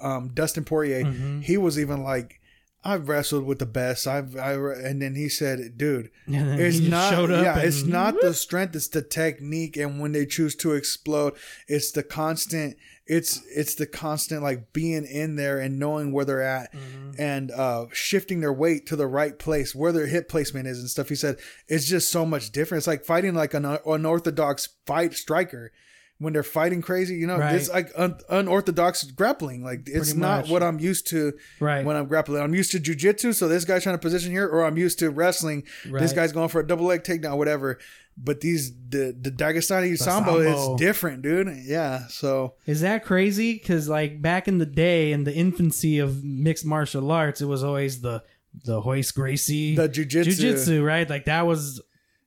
um, 0.00 0.28
Dustin 0.34 0.64
Poirier. 0.64 1.04
Mhm. 1.04 1.42
He 1.42 1.56
was 1.56 1.78
even 1.78 2.02
like. 2.02 2.38
I've 2.84 3.08
wrestled 3.08 3.44
with 3.44 3.60
the 3.60 3.66
best. 3.66 4.08
I've, 4.08 4.36
I, 4.36 4.54
and 4.54 5.00
then 5.00 5.14
he 5.14 5.28
said, 5.28 5.78
"Dude, 5.78 6.10
it's 6.26 6.80
not 6.80 7.12
yeah 7.44 7.56
and- 7.56 7.68
it's 7.68 7.84
not 7.84 8.20
the 8.20 8.34
strength 8.34 8.74
it's 8.74 8.88
the 8.88 9.02
technique 9.02 9.76
and 9.76 10.00
when 10.00 10.10
they 10.10 10.26
choose 10.26 10.56
to 10.56 10.72
explode 10.72 11.34
it's 11.68 11.92
the 11.92 12.02
constant 12.02 12.76
it's 13.16 13.42
it's 13.54 13.74
the 13.74 13.86
constant 13.86 14.42
like 14.42 14.72
being 14.72 15.04
in 15.04 15.36
there 15.36 15.58
and 15.58 15.78
knowing 15.78 16.12
where 16.12 16.24
they're 16.24 16.40
at 16.58 16.72
Mm-hmm. 16.72 17.10
and 17.20 17.50
uh 17.50 17.86
shifting 17.92 18.40
their 18.40 18.52
weight 18.64 18.86
to 18.86 18.96
the 18.96 19.06
right 19.06 19.38
place 19.38 19.74
where 19.74 19.92
their 19.92 20.06
hip 20.06 20.28
placement 20.28 20.66
is 20.66 20.78
and 20.78 20.88
stuff 20.88 21.08
he 21.08 21.14
said 21.14 21.36
it's 21.68 21.86
just 21.86 22.10
so 22.10 22.24
much 22.24 22.50
different 22.52 22.78
it's 22.80 22.86
like 22.86 23.04
fighting 23.04 23.34
like 23.34 23.54
an 23.54 23.64
unorthodox 23.86 24.68
fight 24.86 25.14
striker 25.14 25.72
when 26.18 26.32
they're 26.32 26.42
fighting 26.44 26.80
crazy 26.80 27.16
you 27.16 27.26
know 27.26 27.36
Right. 27.38 27.54
it's 27.56 27.68
like 27.68 27.90
un- 27.96 28.18
unorthodox 28.30 29.02
grappling 29.10 29.64
like 29.64 29.80
it's 29.86 30.10
Pretty 30.12 30.20
not 30.20 30.42
much. 30.42 30.50
what 30.50 30.62
i'm 30.62 30.78
used 30.78 31.08
to 31.08 31.32
Right. 31.60 31.84
when 31.84 31.96
i'm 31.96 32.06
grappling 32.06 32.40
i'm 32.42 32.54
used 32.54 32.70
to 32.72 32.78
jujitsu 32.80 33.34
so 33.34 33.48
this 33.48 33.64
guy's 33.64 33.82
trying 33.82 33.96
to 33.96 34.00
position 34.00 34.30
here 34.30 34.46
or 34.46 34.64
i'm 34.64 34.78
used 34.78 34.98
to 35.00 35.10
wrestling 35.10 35.64
this 35.90 36.12
guy's 36.12 36.30
going 36.32 36.48
for 36.48 36.60
a 36.60 36.66
double 36.66 36.86
leg 36.86 37.02
takedown, 37.02 37.36
whatever. 37.36 37.78
But 38.16 38.40
these 38.40 38.72
the 38.88 39.16
the 39.18 39.30
Dagestani 39.30 39.96
sambo, 39.98 40.42
sambo. 40.42 40.74
is 40.74 40.78
different, 40.80 41.22
dude. 41.22 41.48
Yeah. 41.64 42.06
So 42.08 42.54
Is 42.66 42.82
that 42.82 43.04
crazy? 43.04 43.54
Because 43.54 43.88
like 43.88 44.20
back 44.20 44.46
in 44.48 44.58
the 44.58 44.66
day, 44.66 45.12
in 45.12 45.24
the 45.24 45.34
infancy 45.34 45.98
of 45.98 46.22
mixed 46.22 46.64
martial 46.66 47.10
arts, 47.10 47.40
it 47.40 47.46
was 47.46 47.64
always 47.64 48.00
the 48.02 48.22
the 48.64 48.80
Royce 48.82 49.10
Gracie 49.12 49.74
the 49.76 49.88
jujitsu, 49.88 50.26
jujitsu, 50.26 50.84
right? 50.84 51.08
Like 51.08 51.24
that 51.24 51.46
was 51.46 51.80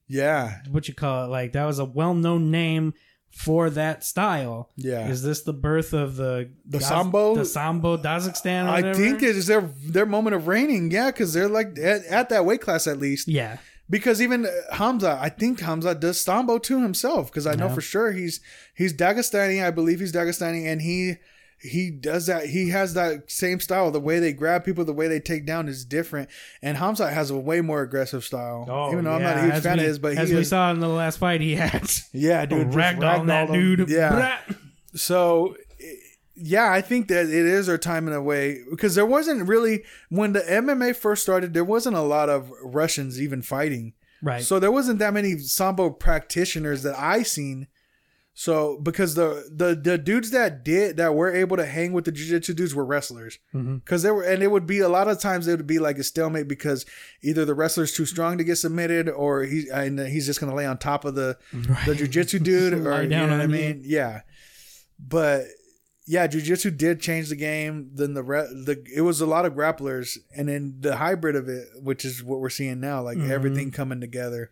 yeah, 0.07 0.59
what 0.71 0.87
you 0.87 0.93
call 0.93 1.25
it. 1.25 1.27
Like 1.29 1.53
that 1.53 1.65
was 1.65 1.79
a 1.79 1.85
well 1.85 2.13
known 2.13 2.51
name 2.51 2.93
for 3.29 3.69
that 3.69 4.03
style. 4.03 4.69
yeah. 4.77 5.07
Is 5.09 5.21
this 5.21 5.43
the 5.43 5.53
birth 5.53 5.93
of 5.93 6.15
the 6.15 6.49
The 6.65 6.79
Daz- 6.79 6.87
sambo? 6.87 7.35
the 7.35 7.43
sambo 7.45 7.97
Dazakhstan? 7.97 8.65
or 8.65 8.69
I 8.69 8.93
think 8.93 9.21
it 9.21 9.35
is 9.35 9.47
their 9.47 9.61
their 9.61 10.05
moment 10.05 10.35
of 10.35 10.47
reigning. 10.47 10.89
Yeah, 10.89 11.07
because 11.11 11.33
they're 11.33 11.49
like 11.49 11.77
at, 11.77 12.05
at 12.05 12.29
that 12.29 12.45
weight 12.45 12.61
class 12.61 12.87
at 12.87 12.97
least. 12.97 13.27
Yeah, 13.27 13.57
Because 13.89 14.21
even 14.21 14.45
uh, 14.45 14.49
Hamza, 14.75 15.17
I 15.21 15.29
think 15.29 15.59
Hamza 15.59 15.93
does 15.93 16.19
sambo 16.19 16.57
too 16.57 16.81
himself. 16.81 17.31
Because 17.31 17.45
I 17.45 17.53
know 17.55 17.67
Yeah. 17.67 17.75
for 17.75 17.81
sure 17.81 18.11
he's 18.11 18.39
he's 18.73 18.93
Dagestani. 18.93 19.63
I 19.63 19.71
believe 19.71 19.99
he's 19.99 20.11
Dagestani, 20.13 20.65
and 20.65 20.81
he 20.81 21.15
he 21.59 21.89
does 21.91 22.25
that. 22.27 22.47
He 22.47 22.69
has 22.69 22.93
that 22.95 23.31
same 23.31 23.59
style. 23.59 23.89
The 23.91 23.99
way 23.99 24.19
they 24.19 24.33
grab 24.33 24.65
people, 24.65 24.85
the 24.85 24.93
way 24.93 25.07
they 25.07 25.19
take 25.19 25.45
down 25.45 25.67
is 25.67 25.85
different. 25.85 26.29
And 26.61 26.77
Hamza 26.77 27.09
has 27.09 27.29
a 27.31 27.37
way 27.37 27.61
more 27.61 27.81
aggressive 27.81 28.23
style. 28.23 28.65
Even 28.91 29.05
though 29.05 29.13
I'm 29.13 29.21
not 29.23 29.37
a 29.37 29.41
huge 29.41 29.51
Oh, 29.53 29.55
as 29.57 29.63
fan 29.63 29.77
we, 29.77 29.83
of 29.83 29.87
his, 29.87 29.99
but 29.99 30.17
as 30.17 30.29
we 30.31 30.37
is, 30.37 30.49
saw 30.49 30.71
in 30.71 30.79
the 30.79 30.89
last 30.89 31.17
fight, 31.17 31.41
he 31.41 31.55
had 31.55 31.89
yeah, 32.11 32.45
dude, 32.45 32.67
ragdoll 32.69 33.19
on 33.19 33.27
that 33.27 33.51
dude. 33.51 33.89
Yeah. 33.89 34.39
So, 34.95 35.55
yeah, 36.35 36.71
I 36.71 36.81
think 36.81 37.07
that 37.07 37.25
it 37.25 37.31
is 37.45 37.69
our 37.69 37.77
time 37.77 38.07
in 38.07 38.13
a 38.13 38.21
way 38.21 38.59
because 38.69 38.95
there 38.95 39.05
wasn't 39.05 39.47
really 39.47 39.83
when 40.09 40.33
the 40.33 40.41
MMA 40.41 40.95
first 40.95 41.23
started, 41.23 41.53
there 41.53 41.63
wasn't 41.63 41.95
a 41.95 42.01
lot 42.01 42.29
of 42.29 42.51
Russians 42.63 43.21
even 43.21 43.41
fighting. 43.41 43.93
right. 44.21 44.43
So 44.43 44.59
there 44.59 44.71
wasn't 44.71 44.99
that 44.99 45.13
many 45.13 45.37
sambo 45.39 45.89
practitioners 45.91 46.83
that 46.83 46.95
I 46.97 47.23
seen. 47.23 47.67
So 48.37 48.77
because 48.83 49.15
the 49.15 49.49
the 49.49 49.75
the 49.75 49.97
dudes 49.97 50.31
that 50.31 50.65
did 50.65 50.97
that 50.97 51.15
were 51.15 51.33
able 51.33 51.55
to 51.55 51.65
hang 51.65 51.93
with 51.93 52.03
the 52.03 52.11
jiu-jitsu 52.11 52.53
dudes 52.53 52.75
were 52.75 52.83
wrestlers 52.83 53.39
Mhm. 53.53 53.81
because 53.81 54.03
they 54.03 54.11
were 54.11 54.23
and 54.23 54.43
it 54.43 54.51
would 54.51 54.67
be 54.67 54.79
a 54.79 54.89
lot 54.89 55.07
of 55.07 55.21
times 55.21 55.47
it 55.47 55.55
would 55.55 55.65
be 55.65 55.79
like 55.79 55.97
a 55.97 56.03
stalemate 56.03 56.49
because 56.49 56.85
either 57.23 57.45
the 57.45 57.53
wrestler's 57.55 57.93
too 57.93 58.05
strong 58.05 58.37
to 58.37 58.43
get 58.43 58.57
submitted 58.57 59.07
or 59.07 59.43
he 59.43 59.67
and 59.73 59.97
he's 59.99 60.25
just 60.25 60.41
gonna 60.41 60.53
lay 60.53 60.65
on 60.65 60.77
top 60.77 61.05
of 61.05 61.15
the 61.15 61.37
the 61.85 61.95
jiu-jitsu 61.95 62.39
dude 62.39 62.73
or 62.85 63.03
you 63.03 63.07
know 63.07 63.21
what 63.25 63.39
I 63.39 63.47
mean 63.47 63.83
yeah 63.85 64.21
but 64.99 65.43
yeah 66.07 66.27
jiu-jitsu 66.27 66.69
did 66.71 66.99
change 66.99 67.29
the 67.29 67.35
game 67.35 67.89
then 67.93 68.13
the 68.13 68.23
re- 68.23 68.47
the 68.65 68.83
it 68.93 69.01
was 69.01 69.21
a 69.21 69.25
lot 69.25 69.45
of 69.45 69.53
grapplers 69.53 70.17
and 70.35 70.47
then 70.47 70.75
the 70.79 70.97
hybrid 70.97 71.35
of 71.35 71.47
it 71.49 71.67
which 71.81 72.05
is 72.05 72.23
what 72.23 72.39
we're 72.39 72.49
seeing 72.49 72.79
now 72.79 73.01
like 73.01 73.17
Mhm. 73.17 73.29
everything 73.29 73.71
coming 73.71 73.99
together. 74.01 74.51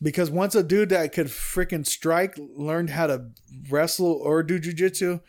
Because 0.00 0.30
once 0.30 0.54
a 0.54 0.62
dude 0.62 0.90
that 0.90 1.12
could 1.12 1.26
freaking 1.26 1.84
strike 1.84 2.38
learned 2.38 2.90
how 2.90 3.08
to 3.08 3.30
wrestle 3.68 4.12
or 4.12 4.42
do 4.42 4.58
jiu-jitsu 4.58 5.20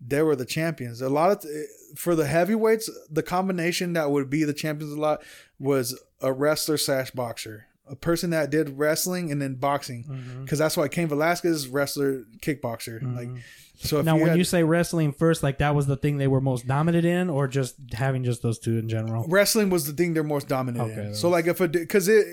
they 0.00 0.20
were 0.20 0.36
the 0.36 0.44
champions. 0.44 1.00
A 1.00 1.08
lot 1.08 1.30
of 1.30 1.50
for 1.96 2.14
the 2.14 2.26
heavyweights 2.26 2.90
the 3.10 3.22
combination 3.22 3.92
that 3.94 4.10
would 4.10 4.28
be 4.28 4.44
the 4.44 4.52
champions 4.52 4.92
a 4.92 5.00
lot 5.00 5.22
was 5.58 5.98
a 6.20 6.32
wrestler 6.32 6.76
slash 6.76 7.10
boxer. 7.12 7.66
A 7.88 7.94
person 7.96 8.30
that 8.30 8.50
did 8.50 8.78
wrestling 8.78 9.30
and 9.30 9.40
then 9.40 9.54
boxing. 9.54 10.04
Because 10.42 10.58
that's 10.58 10.76
why 10.76 10.88
Cain 10.88 11.06
Velasquez 11.08 11.68
wrestler 11.68 12.24
kickboxer. 12.42 13.00
Like 13.16 13.30
so 13.78 13.98
if 14.00 14.04
now, 14.06 14.14
you 14.16 14.20
when 14.22 14.28
had- 14.30 14.38
you 14.38 14.44
say 14.44 14.62
wrestling 14.62 15.12
first, 15.12 15.42
like 15.42 15.58
that 15.58 15.74
was 15.74 15.86
the 15.86 15.96
thing 15.96 16.18
they 16.18 16.26
were 16.28 16.40
most 16.40 16.66
dominant 16.66 17.04
in, 17.04 17.28
or 17.30 17.46
just 17.48 17.76
having 17.92 18.24
just 18.24 18.42
those 18.42 18.58
two 18.58 18.78
in 18.78 18.88
general? 18.88 19.24
wrestling 19.28 19.70
was 19.70 19.86
the 19.86 19.92
thing 19.92 20.14
they're 20.14 20.22
most 20.24 20.48
dominant 20.48 20.90
Okay. 20.92 21.06
in. 21.08 21.14
So 21.14 21.28
like 21.28 21.46
if 21.46 21.60
a 21.60 21.68
because 21.68 22.08
it 22.08 22.26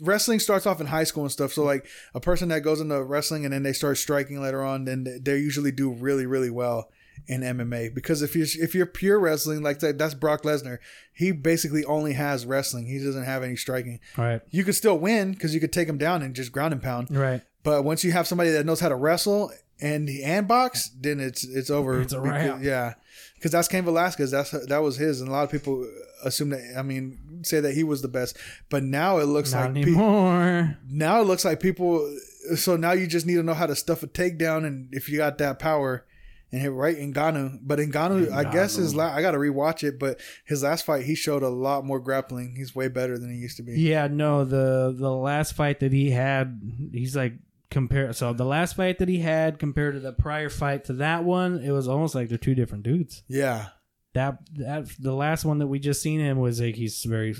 wrestling 0.00 0.40
starts 0.40 0.66
off 0.66 0.80
in 0.80 0.86
high 0.86 1.04
school 1.04 1.22
and 1.24 1.32
stuff. 1.32 1.52
So 1.52 1.62
like 1.64 1.86
a 2.14 2.20
person 2.20 2.48
that 2.48 2.60
goes 2.60 2.80
into 2.80 3.02
wrestling 3.02 3.44
and 3.44 3.52
then 3.54 3.62
they 3.62 3.72
start 3.72 3.98
striking 3.98 4.40
later 4.40 4.62
on, 4.62 4.84
then 4.84 5.04
they- 5.04 5.18
they 5.18 5.38
usually 5.38 5.72
do 5.72 5.90
really 5.92 6.26
really 6.26 6.50
well 6.50 6.90
in 7.26 7.42
MMA 7.42 7.88
because 7.94 8.22
if 8.22 8.34
you're 8.34 8.46
if 8.60 8.74
you're 8.74 8.86
pure 8.86 9.18
wrestling 9.20 9.62
like 9.62 9.80
that, 9.80 9.98
that's 9.98 10.14
Brock 10.14 10.42
Lesnar. 10.42 10.78
He 11.12 11.32
basically 11.32 11.84
only 11.84 12.14
has 12.14 12.46
wrestling. 12.46 12.86
He 12.86 12.98
doesn't 12.98 13.24
have 13.24 13.42
any 13.42 13.56
striking. 13.56 14.00
Right, 14.16 14.40
You 14.50 14.64
could 14.64 14.74
still 14.74 14.98
win 14.98 15.32
because 15.32 15.54
you 15.54 15.60
could 15.60 15.72
take 15.72 15.86
him 15.88 15.98
down 15.98 16.22
and 16.22 16.34
just 16.34 16.50
ground 16.50 16.72
and 16.72 16.82
pound. 16.82 17.08
right. 17.10 17.42
But 17.62 17.84
once 17.84 18.02
you 18.04 18.12
have 18.12 18.26
somebody 18.26 18.50
that 18.52 18.64
knows 18.64 18.80
how 18.80 18.88
to 18.88 18.94
wrestle 18.94 19.52
and 19.80 20.08
the 20.08 20.22
and 20.24 20.46
box, 20.48 20.90
then 21.00 21.20
it's 21.20 21.44
it's 21.44 21.70
over. 21.70 22.00
It's 22.00 22.12
a 22.12 22.20
Because- 22.20 22.48
wrap. 22.48 22.62
yeah, 22.62 22.94
because 23.34 23.50
that's 23.52 23.68
Cain 23.68 23.84
Velasquez. 23.84 24.30
That's 24.30 24.50
that 24.66 24.78
was 24.82 24.96
his, 24.96 25.20
and 25.20 25.28
a 25.28 25.32
lot 25.32 25.44
of 25.44 25.50
people 25.50 25.86
assume 26.24 26.50
that. 26.50 26.74
I 26.76 26.82
mean, 26.82 27.18
say 27.42 27.60
that 27.60 27.74
he 27.74 27.84
was 27.84 28.02
the 28.02 28.08
best. 28.08 28.36
But 28.68 28.82
now 28.84 29.18
it 29.18 29.24
looks 29.26 29.52
Not 29.52 29.66
like 29.66 29.74
pe- 29.74 29.82
anymore. 29.90 30.76
now 30.88 31.20
it 31.20 31.24
looks 31.24 31.44
like 31.44 31.60
people. 31.60 32.08
So 32.56 32.76
now 32.76 32.92
you 32.92 33.06
just 33.06 33.26
need 33.26 33.34
to 33.36 33.42
know 33.42 33.54
how 33.54 33.66
to 33.66 33.76
stuff 33.76 34.02
a 34.02 34.06
takedown, 34.06 34.66
and 34.66 34.88
if 34.92 35.08
you 35.08 35.18
got 35.18 35.38
that 35.38 35.58
power. 35.58 36.04
And 36.52 36.60
hit 36.60 36.72
right 36.72 36.98
in 36.98 37.14
Ngannou, 37.14 37.60
but 37.62 37.78
in 37.78 37.92
Ngannou, 37.92 38.32
I 38.32 38.42
guess 38.50 38.74
his 38.74 38.92
la- 38.92 39.14
I 39.14 39.22
got 39.22 39.30
to 39.30 39.38
rewatch 39.38 39.84
it, 39.84 40.00
but 40.00 40.18
his 40.44 40.64
last 40.64 40.84
fight 40.84 41.04
he 41.04 41.14
showed 41.14 41.44
a 41.44 41.48
lot 41.48 41.84
more 41.86 42.00
grappling. 42.00 42.56
He's 42.56 42.74
way 42.74 42.88
better 42.88 43.18
than 43.18 43.30
he 43.32 43.36
used 43.38 43.56
to 43.58 43.62
be. 43.62 43.80
Yeah, 43.80 44.08
no, 44.08 44.44
the 44.44 44.92
the 44.98 45.12
last 45.12 45.52
fight 45.54 45.78
that 45.78 45.92
he 45.92 46.10
had, 46.10 46.60
he's 46.92 47.14
like 47.14 47.34
compare. 47.70 48.12
So 48.12 48.32
the 48.32 48.44
last 48.44 48.76
fight 48.76 48.98
that 48.98 49.08
he 49.08 49.18
had 49.20 49.58
compared 49.58 49.94
to 49.94 50.00
the 50.00 50.12
prior 50.12 50.48
fight 50.50 50.84
to 50.86 50.92
that 50.94 51.24
one, 51.24 51.60
it 51.62 51.70
was 51.70 51.88
almost 51.88 52.14
like 52.14 52.28
they're 52.28 52.38
two 52.38 52.54
different 52.54 52.84
dudes. 52.84 53.22
Yeah, 53.28 53.68
That 54.14 54.38
that 54.56 54.86
the 54.98 55.14
last 55.14 55.44
one 55.44 55.58
that 55.58 55.66
we 55.68 55.78
just 55.78 56.02
seen 56.02 56.20
him 56.20 56.38
was 56.38 56.60
like 56.60 56.74
he's 56.74 57.04
very 57.04 57.34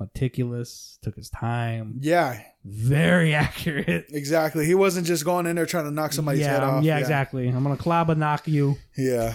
meticulous, 0.00 0.98
took 1.02 1.16
his 1.16 1.30
time, 1.30 1.98
yeah, 2.00 2.40
very 2.64 3.34
accurate. 3.46 4.06
exactly. 4.10 4.66
He 4.66 4.74
wasn't 4.74 5.06
just 5.06 5.24
going 5.24 5.46
in 5.46 5.56
there 5.56 5.66
trying 5.66 5.84
to 5.84 5.90
knock 5.90 6.12
somebody's 6.12 6.42
yeah, 6.42 6.52
head 6.52 6.62
off. 6.62 6.84
yeah, 6.84 6.98
exactly. 6.98 7.48
I'm 7.48 7.62
gonna 7.62 7.76
clobber 7.76 8.14
knock 8.14 8.46
you. 8.48 8.76
Yeah. 8.96 9.34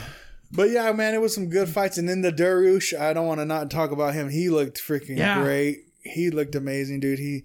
But 0.51 0.71
yeah, 0.71 0.91
man, 0.93 1.13
it 1.13 1.21
was 1.21 1.33
some 1.35 1.49
good 1.49 1.69
fights. 1.69 1.99
And 1.99 2.09
then 2.09 2.21
the 2.21 2.31
Dariush, 2.31 2.99
I 2.99 3.13
don't 3.13 3.27
want 3.27 3.39
to 3.39 3.45
not 3.45 3.69
talk 3.69 3.91
about 3.91 4.15
him. 4.15 4.29
He 4.29 4.49
looked 4.49 4.79
freaking 4.79 5.17
Yeah. 5.17 5.43
great. 5.43 5.81
He 6.01 6.31
looked 6.31 6.55
amazing, 6.55 7.01
dude. 7.01 7.19
He 7.19 7.43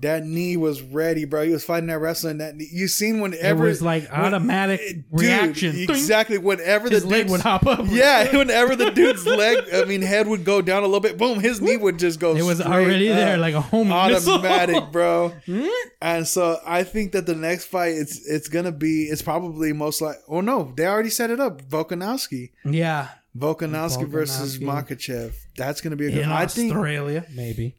that 0.00 0.24
knee 0.24 0.56
was 0.56 0.80
ready, 0.80 1.24
bro. 1.26 1.44
He 1.44 1.50
was 1.52 1.64
fighting 1.64 1.88
that 1.88 1.98
wrestling. 1.98 2.38
That 2.38 2.56
knee. 2.56 2.68
you 2.72 2.88
seen 2.88 3.18
It 3.18 3.22
whenever 3.22 3.64
was 3.64 3.82
like 3.82 4.10
automatic 4.10 4.80
Dude, 4.80 5.04
reaction. 5.10 5.76
Exactly. 5.76 6.38
Whenever 6.38 6.88
His 6.88 7.02
the 7.02 7.08
leg 7.08 7.28
would 7.28 7.40
hop 7.42 7.66
up. 7.66 7.84
Yeah, 7.88 8.34
whenever 8.36 8.76
the 8.76 8.90
dude's 8.90 9.26
leg, 9.26 9.58
I 9.74 9.84
mean, 9.84 10.00
head 10.00 10.26
would 10.26 10.44
go 10.44 10.62
down 10.62 10.82
a 10.84 10.86
little 10.86 11.00
bit. 11.00 11.18
Boom, 11.18 11.38
his 11.40 11.60
knee 11.60 11.76
would 11.76 11.98
just 11.98 12.18
go. 12.18 12.34
It 12.34 12.42
was 12.44 12.60
already 12.62 13.10
up. 13.10 13.16
there, 13.16 13.36
like 13.36 13.54
a 13.54 13.60
home 13.60 13.92
automatic, 13.92 14.74
missile. 14.76 14.88
bro. 14.90 15.32
Hmm? 15.46 15.66
And 16.00 16.26
so 16.26 16.58
I 16.66 16.82
think 16.84 17.12
that 17.12 17.26
the 17.26 17.34
next 17.34 17.66
fight, 17.66 17.94
it's 17.94 18.26
it's 18.26 18.48
gonna 18.48 18.72
be, 18.72 19.04
it's 19.04 19.22
probably 19.22 19.72
most 19.72 20.00
like, 20.00 20.16
oh 20.28 20.40
no, 20.40 20.72
they 20.76 20.86
already 20.86 21.10
set 21.10 21.30
it 21.30 21.40
up. 21.40 21.60
Volkanovski, 21.68 22.50
Yeah, 22.64 23.08
Volkanovski 23.36 24.06
versus 24.08 24.58
Makhachev. 24.58 25.34
That's 25.56 25.80
gonna 25.80 25.96
be 25.96 26.06
a 26.06 26.10
good. 26.10 26.22
in 26.22 26.30
I 26.30 26.46
think 26.46 26.72
Australia, 26.72 27.26
maybe. 27.34 27.74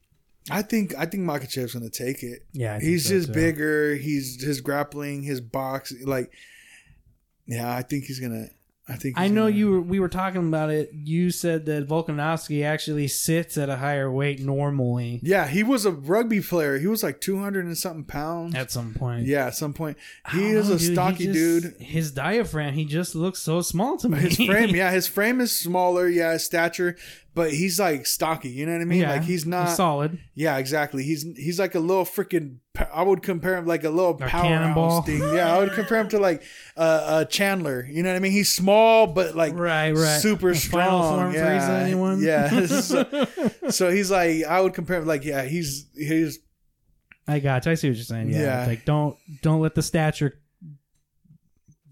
I 0.49 0.61
think 0.63 0.93
I 0.97 1.05
think 1.05 1.23
Makhachev's 1.23 1.73
gonna 1.73 1.89
take 1.89 2.23
it. 2.23 2.45
Yeah, 2.51 2.79
he's 2.79 3.03
so, 3.05 3.09
just 3.11 3.27
too. 3.27 3.33
bigger. 3.33 3.95
He's 3.95 4.41
his 4.43 4.61
grappling, 4.61 5.23
his 5.23 5.39
box, 5.41 5.93
like. 6.03 6.31
Yeah, 7.45 7.73
I 7.75 7.81
think 7.81 8.05
he's 8.05 8.19
gonna. 8.19 8.47
I 8.87 8.95
think. 8.95 9.17
I 9.19 9.27
know 9.27 9.43
gonna- 9.45 9.55
you 9.55 9.69
were, 9.71 9.81
we 9.81 9.99
were 9.99 10.09
talking 10.09 10.47
about 10.47 10.69
it. 10.69 10.89
You 10.93 11.29
said 11.31 11.65
that 11.65 11.87
Volkanovski 11.87 12.63
actually 12.65 13.07
sits 13.07 13.57
at 13.57 13.69
a 13.69 13.75
higher 13.77 14.11
weight 14.11 14.39
normally 14.39 15.19
Yeah, 15.23 15.47
he 15.47 15.63
was 15.63 15.85
a 15.85 15.91
rugby 15.91 16.41
player. 16.41 16.77
He 16.79 16.87
was 16.87 17.03
like 17.03 17.21
two 17.21 17.39
hundred 17.39 17.65
and 17.65 17.77
something 17.77 18.03
pounds. 18.05 18.55
at 18.55 18.71
some 18.71 18.93
point. 18.93 19.25
yeah, 19.27 19.47
at 19.47 19.55
some 19.55 19.73
point 19.73 19.97
he 20.31 20.49
is 20.51 20.69
know, 20.69 20.75
a 20.75 20.79
dude. 20.79 20.93
Stocky 20.93 21.25
just- 21.25 21.33
dude. 21.33 21.75
His 21.79 22.11
diaphragm, 22.11 22.73
he 22.73 22.85
just 22.85 23.13
looks 23.15 23.41
so 23.41 23.61
small 23.61 23.97
to 23.97 24.09
me. 24.09 24.19
His 24.19 24.35
frame, 24.37 24.75
yeah, 24.75 24.91
his 24.91 25.07
frame 25.07 25.39
is 25.41 25.51
smaller. 25.51 26.07
Yeah, 26.07 26.33
his 26.33 26.43
stature, 26.45 26.95
but 27.33 27.51
he's 27.51 27.79
like 27.79 28.05
stocky. 28.05 28.49
You 28.49 28.65
know 28.65 28.73
what 28.73 28.81
I 28.81 28.85
mean? 28.85 29.01
Yeah, 29.01 29.11
like 29.11 29.23
he's 29.23 29.45
not. 29.45 29.69
solid. 29.69 30.19
Yeah, 30.35 30.57
exactly. 30.57 31.03
He's 31.03 31.23
he's 31.37 31.59
like 31.59 31.75
a 31.75 31.79
little 31.79 32.03
freaking. 32.05 32.57
I 32.93 33.03
would 33.03 33.21
compare 33.21 33.57
him 33.57 33.65
like 33.65 33.83
a 33.83 33.89
little 33.89 34.11
A 34.11 34.27
powerhouse 34.27 35.05
thing. 35.05 35.19
Yeah, 35.19 35.53
I 35.53 35.59
would 35.59 35.73
compare 35.73 35.99
him 35.99 36.09
to 36.09 36.19
like 36.19 36.41
uh, 36.77 36.79
uh 36.79 37.25
Chandler. 37.25 37.85
You 37.89 38.01
know 38.03 38.09
what 38.09 38.15
I 38.15 38.19
mean? 38.19 38.31
He's 38.31 38.51
small 38.51 39.07
but 39.07 39.35
like 39.35 39.53
Right, 39.53 39.91
right. 39.91 40.19
super 40.21 40.53
Final 40.55 41.01
strong. 41.03 41.19
form 41.19 41.33
yeah, 41.33 41.79
anyone? 41.83 42.21
yeah. 42.21 42.65
so, 42.65 43.27
so 43.69 43.91
he's 43.91 44.09
like, 44.11 44.43
I 44.45 44.61
would 44.61 44.73
compare 44.73 44.97
him 44.99 45.05
like, 45.05 45.23
yeah, 45.25 45.43
he's 45.43 45.85
he's 45.95 46.39
I 47.27 47.39
got 47.39 47.65
you. 47.65 47.71
I 47.71 47.75
see 47.75 47.89
what 47.89 47.95
you're 47.97 48.03
saying. 48.05 48.29
Yeah, 48.31 48.41
Yeah. 48.41 48.65
Like 48.67 48.83
don't 48.85 49.15
don't 49.41 49.61
let 49.61 49.75
the 49.75 49.83
stature 49.83 50.39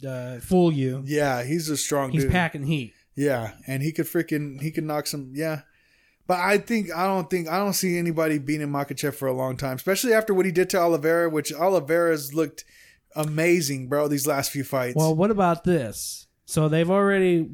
uh, 0.07 0.39
fool 0.39 0.71
you. 0.71 1.03
yeah, 1.05 1.43
he's 1.43 1.69
a 1.69 1.77
strong 1.77 2.11
He's 2.11 2.23
dude. 2.23 2.31
packing 2.31 2.63
heat. 2.63 2.93
Yeah, 3.19 3.51
and 3.67 3.83
he 3.83 3.91
could 3.91 4.05
freaking 4.05 4.61
he 4.61 4.71
could 4.71 4.85
knock 4.85 5.05
some. 5.05 5.33
Yeah, 5.35 5.63
but 6.25 6.39
I 6.39 6.57
think 6.57 6.87
I 6.95 7.05
don't 7.05 7.29
think 7.29 7.49
I 7.49 7.57
don't 7.57 7.73
see 7.73 7.97
anybody 7.97 8.37
beating 8.39 8.69
Makhachev 8.69 9.13
for 9.13 9.27
a 9.27 9.33
long 9.33 9.57
time, 9.57 9.75
especially 9.75 10.13
after 10.13 10.33
what 10.33 10.45
he 10.45 10.53
did 10.53 10.69
to 10.69 10.79
Oliveira, 10.79 11.29
which 11.29 11.51
Oliveira's 11.51 12.33
looked 12.33 12.63
amazing, 13.17 13.89
bro. 13.89 14.07
These 14.07 14.25
last 14.25 14.51
few 14.51 14.63
fights. 14.63 14.95
Well, 14.95 15.13
what 15.13 15.31
about 15.31 15.65
this? 15.65 16.27
So 16.45 16.69
they've 16.69 16.89
already. 16.89 17.49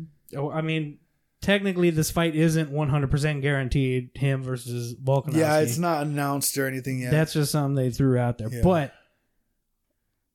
I 0.54 0.62
mean, 0.62 1.00
technically, 1.42 1.90
this 1.90 2.12
fight 2.12 2.36
isn't 2.36 2.70
100 2.70 3.10
percent 3.10 3.42
guaranteed. 3.42 4.12
Him 4.14 4.44
versus 4.44 4.94
Volkanovski. 4.94 5.38
yeah, 5.38 5.58
it's 5.62 5.80
not 5.80 6.04
announced 6.06 6.56
or 6.60 6.68
anything 6.68 7.00
yet. 7.00 7.10
That's 7.10 7.34
just 7.34 7.52
something 7.52 7.74
they 7.74 7.90
threw 7.90 8.20
out 8.20 8.38
there. 8.38 8.50
Yeah. 8.52 8.62
But 8.62 8.94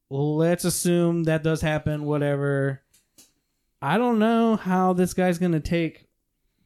let's 0.08 0.64
assume 0.64 1.24
that 1.24 1.44
does 1.44 1.60
happen. 1.60 2.04
Whatever. 2.04 2.82
I 3.82 3.96
don't 3.98 4.18
know 4.18 4.56
how 4.56 4.92
this 4.92 5.14
guy's 5.14 5.38
gonna 5.38 5.60
take 5.60 6.06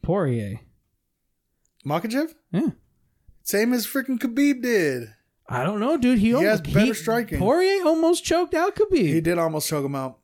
Poirier. 0.02 0.60
Makhachev, 1.86 2.34
Yeah. 2.50 2.70
same 3.42 3.72
as 3.72 3.86
freaking 3.86 4.18
Khabib 4.18 4.62
did. 4.62 5.08
I 5.48 5.62
don't 5.62 5.78
know, 5.80 5.96
dude. 5.98 6.18
He, 6.18 6.28
He 6.28 6.32
has 6.44 6.60
almost, 6.60 6.72
better 6.74 6.94
striking. 6.94 7.38
Poirier 7.38 7.84
almost 7.84 8.24
choked 8.24 8.54
out 8.54 8.74
Khabib. 8.74 8.96
He 9.06 9.20
did 9.20 9.36
almost 9.38 9.68
choke 9.68 9.84
him 9.84 9.94
out. 9.94 10.18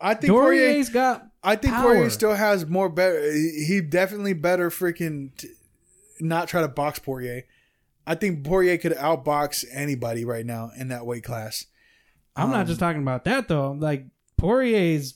I 0.00 0.14
think 0.14 0.32
Poirier. 0.32 0.66
Poirier's 0.68 0.88
got. 0.90 1.28
I 1.42 1.54
think 1.56 1.74
power. 1.74 1.84
Poirier 1.94 2.10
still 2.10 2.34
has 2.34 2.66
more 2.66 2.88
better. 2.88 3.22
He 3.32 3.64
he 3.68 3.80
definitely 3.80 4.32
better 4.32 4.70
freaking 4.70 5.36
t- 5.36 5.50
not 6.20 6.48
try 6.48 6.60
to 6.62 6.68
box 6.68 6.98
Poirier. 6.98 7.44
I 8.06 8.16
think 8.16 8.44
Poirier 8.44 8.76
could 8.78 8.92
outbox 8.92 9.64
anybody 9.72 10.24
right 10.24 10.44
now 10.44 10.72
in 10.76 10.88
that 10.88 11.06
weight 11.06 11.22
class. 11.24 11.66
I'm 12.36 12.50
not 12.50 12.62
Um, 12.62 12.66
just 12.66 12.80
talking 12.80 13.00
about 13.02 13.24
that 13.24 13.46
though. 13.46 13.70
Like 13.72 14.06
Poirier's. 14.36 15.14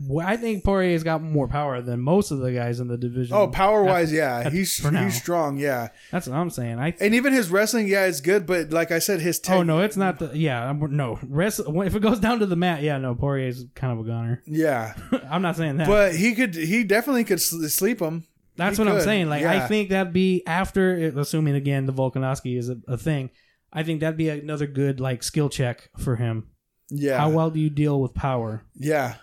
Well, 0.00 0.26
I 0.26 0.36
think 0.36 0.64
Poirier's 0.64 1.04
got 1.04 1.22
more 1.22 1.46
power 1.46 1.80
than 1.80 2.00
most 2.00 2.30
of 2.30 2.38
the 2.38 2.52
guys 2.52 2.80
in 2.80 2.88
the 2.88 2.96
division. 2.98 3.36
Oh, 3.36 3.48
power 3.48 3.84
wise, 3.84 4.12
yeah, 4.12 4.50
he's 4.50 4.76
he's 4.76 5.14
strong, 5.20 5.56
yeah, 5.56 5.88
That's 6.10 6.26
what 6.26 6.36
I'm 6.36 6.50
saying. 6.50 6.80
I. 6.80 6.94
and 7.00 7.14
even 7.14 7.32
his 7.32 7.48
wrestling, 7.50 7.86
yeah, 7.86 8.06
it's 8.06 8.20
good. 8.20 8.44
But 8.46 8.70
like 8.70 8.90
I 8.90 8.98
said, 8.98 9.20
his 9.20 9.38
oh, 9.38 9.42
tech, 9.42 9.56
Oh 9.56 9.62
no, 9.62 9.80
it's 9.80 9.96
not 9.96 10.18
the. 10.18 10.36
Yeah, 10.36 10.68
I'm, 10.68 10.96
no. 10.96 11.18
Rest, 11.22 11.60
if 11.66 11.94
it 11.94 12.00
goes 12.00 12.18
down 12.18 12.40
to 12.40 12.46
the 12.46 12.56
mat, 12.56 12.82
yeah, 12.82 12.98
no. 12.98 13.14
Poirier's 13.14 13.64
kind 13.74 13.92
of 13.92 14.04
a 14.04 14.08
goner. 14.08 14.42
yeah, 14.46 14.94
I'm 15.30 15.42
not 15.42 15.56
saying 15.56 15.76
that. 15.76 15.86
but 15.86 16.14
he 16.14 16.34
could, 16.34 16.54
he 16.54 16.82
definitely 16.82 17.24
could 17.24 17.40
sleep 17.40 18.00
him. 18.00 18.26
That's 18.56 18.76
he 18.78 18.84
what 18.84 18.92
I'm 18.92 19.00
saying. 19.00 19.28
Like 19.28 19.44
I 19.44 19.66
think 19.66 19.90
that'd 19.90 20.12
be 20.12 20.42
after, 20.46 20.96
assuming 21.18 21.54
again 21.54 21.86
the 21.86 21.92
Volkanovski 21.92 22.58
is 22.58 22.68
a, 22.68 22.78
a 22.88 22.96
thing. 22.96 23.30
I 23.72 23.82
think 23.82 24.00
that'd 24.00 24.16
be 24.16 24.28
another 24.28 24.66
good 24.66 25.00
like 25.00 25.22
skill 25.22 25.48
check 25.48 25.90
for 25.98 26.16
him. 26.16 26.48
Yeah, 26.90 27.18
How 27.18 27.30
well 27.30 27.50
do 27.50 27.58
you 27.58 27.70
deal 27.70 28.00
with 28.00 28.14
power? 28.14 28.64
yeah, 28.74 29.14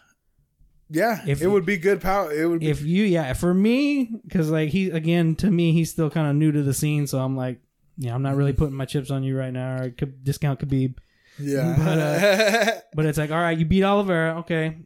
yeah. 0.91 1.22
If- 1.26 1.41
it 1.41 1.47
would 1.47 1.65
be 1.65 1.77
good 1.77 2.01
power. 2.01 2.31
It 2.31 2.45
would 2.45 2.59
be 2.59 2.68
If 2.69 2.81
you, 2.81 3.03
yeah, 3.05 3.34
for 3.34 3.53
me, 3.53 4.11
because 4.26 4.49
like 4.51 4.69
he 4.69 4.89
again 4.91 5.35
to 5.38 5.49
me, 5.49 5.72
he's 5.73 5.89
still 5.91 6.09
kind 6.09 6.27
of 6.27 6.35
new 6.35 6.51
to 6.51 6.61
the 6.61 6.73
scene, 6.73 7.07
so 7.07 7.19
I'm 7.19 7.35
like, 7.35 7.59
yeah, 7.97 8.13
I'm 8.13 8.22
not 8.22 8.35
really 8.35 8.53
putting 8.53 8.76
my 8.76 8.85
chips 8.85 9.09
on 9.11 9.23
you 9.23 9.38
right 9.38 9.51
now. 9.53 9.77
Or 9.77 9.84
I 9.84 9.89
could 9.89 10.23
discount 10.23 10.59
Khabib, 10.59 10.95
yeah. 11.39 11.76
But, 11.85 11.97
uh, 11.99 12.72
but 12.95 13.05
it's 13.05 13.18
like, 13.18 13.31
all 13.31 13.39
right, 13.39 13.57
you 13.57 13.65
beat 13.65 13.84
Oliveira, 13.84 14.39
okay. 14.39 14.77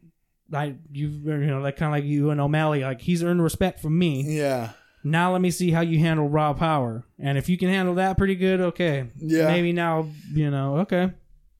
Like 0.48 0.76
you 0.92 1.08
you 1.08 1.46
know 1.46 1.58
like 1.60 1.76
kind 1.76 1.92
of 1.92 1.96
like 1.98 2.04
you 2.04 2.30
and 2.30 2.40
O'Malley, 2.40 2.82
like 2.82 3.00
he's 3.00 3.22
earned 3.24 3.42
respect 3.42 3.80
from 3.80 3.98
me. 3.98 4.22
yeah, 4.26 4.70
Now 5.02 5.32
let 5.32 5.40
me 5.40 5.50
see 5.50 5.72
how 5.72 5.80
you 5.80 5.98
handle 5.98 6.28
raw 6.28 6.52
power, 6.52 7.04
and 7.18 7.36
if 7.36 7.48
you 7.48 7.58
can 7.58 7.68
handle 7.68 7.96
that 7.96 8.16
pretty 8.16 8.36
good, 8.36 8.60
okay. 8.60 9.10
Yeah. 9.16 9.48
Maybe 9.48 9.72
now 9.72 10.06
you 10.32 10.50
know, 10.52 10.78
okay. 10.78 11.10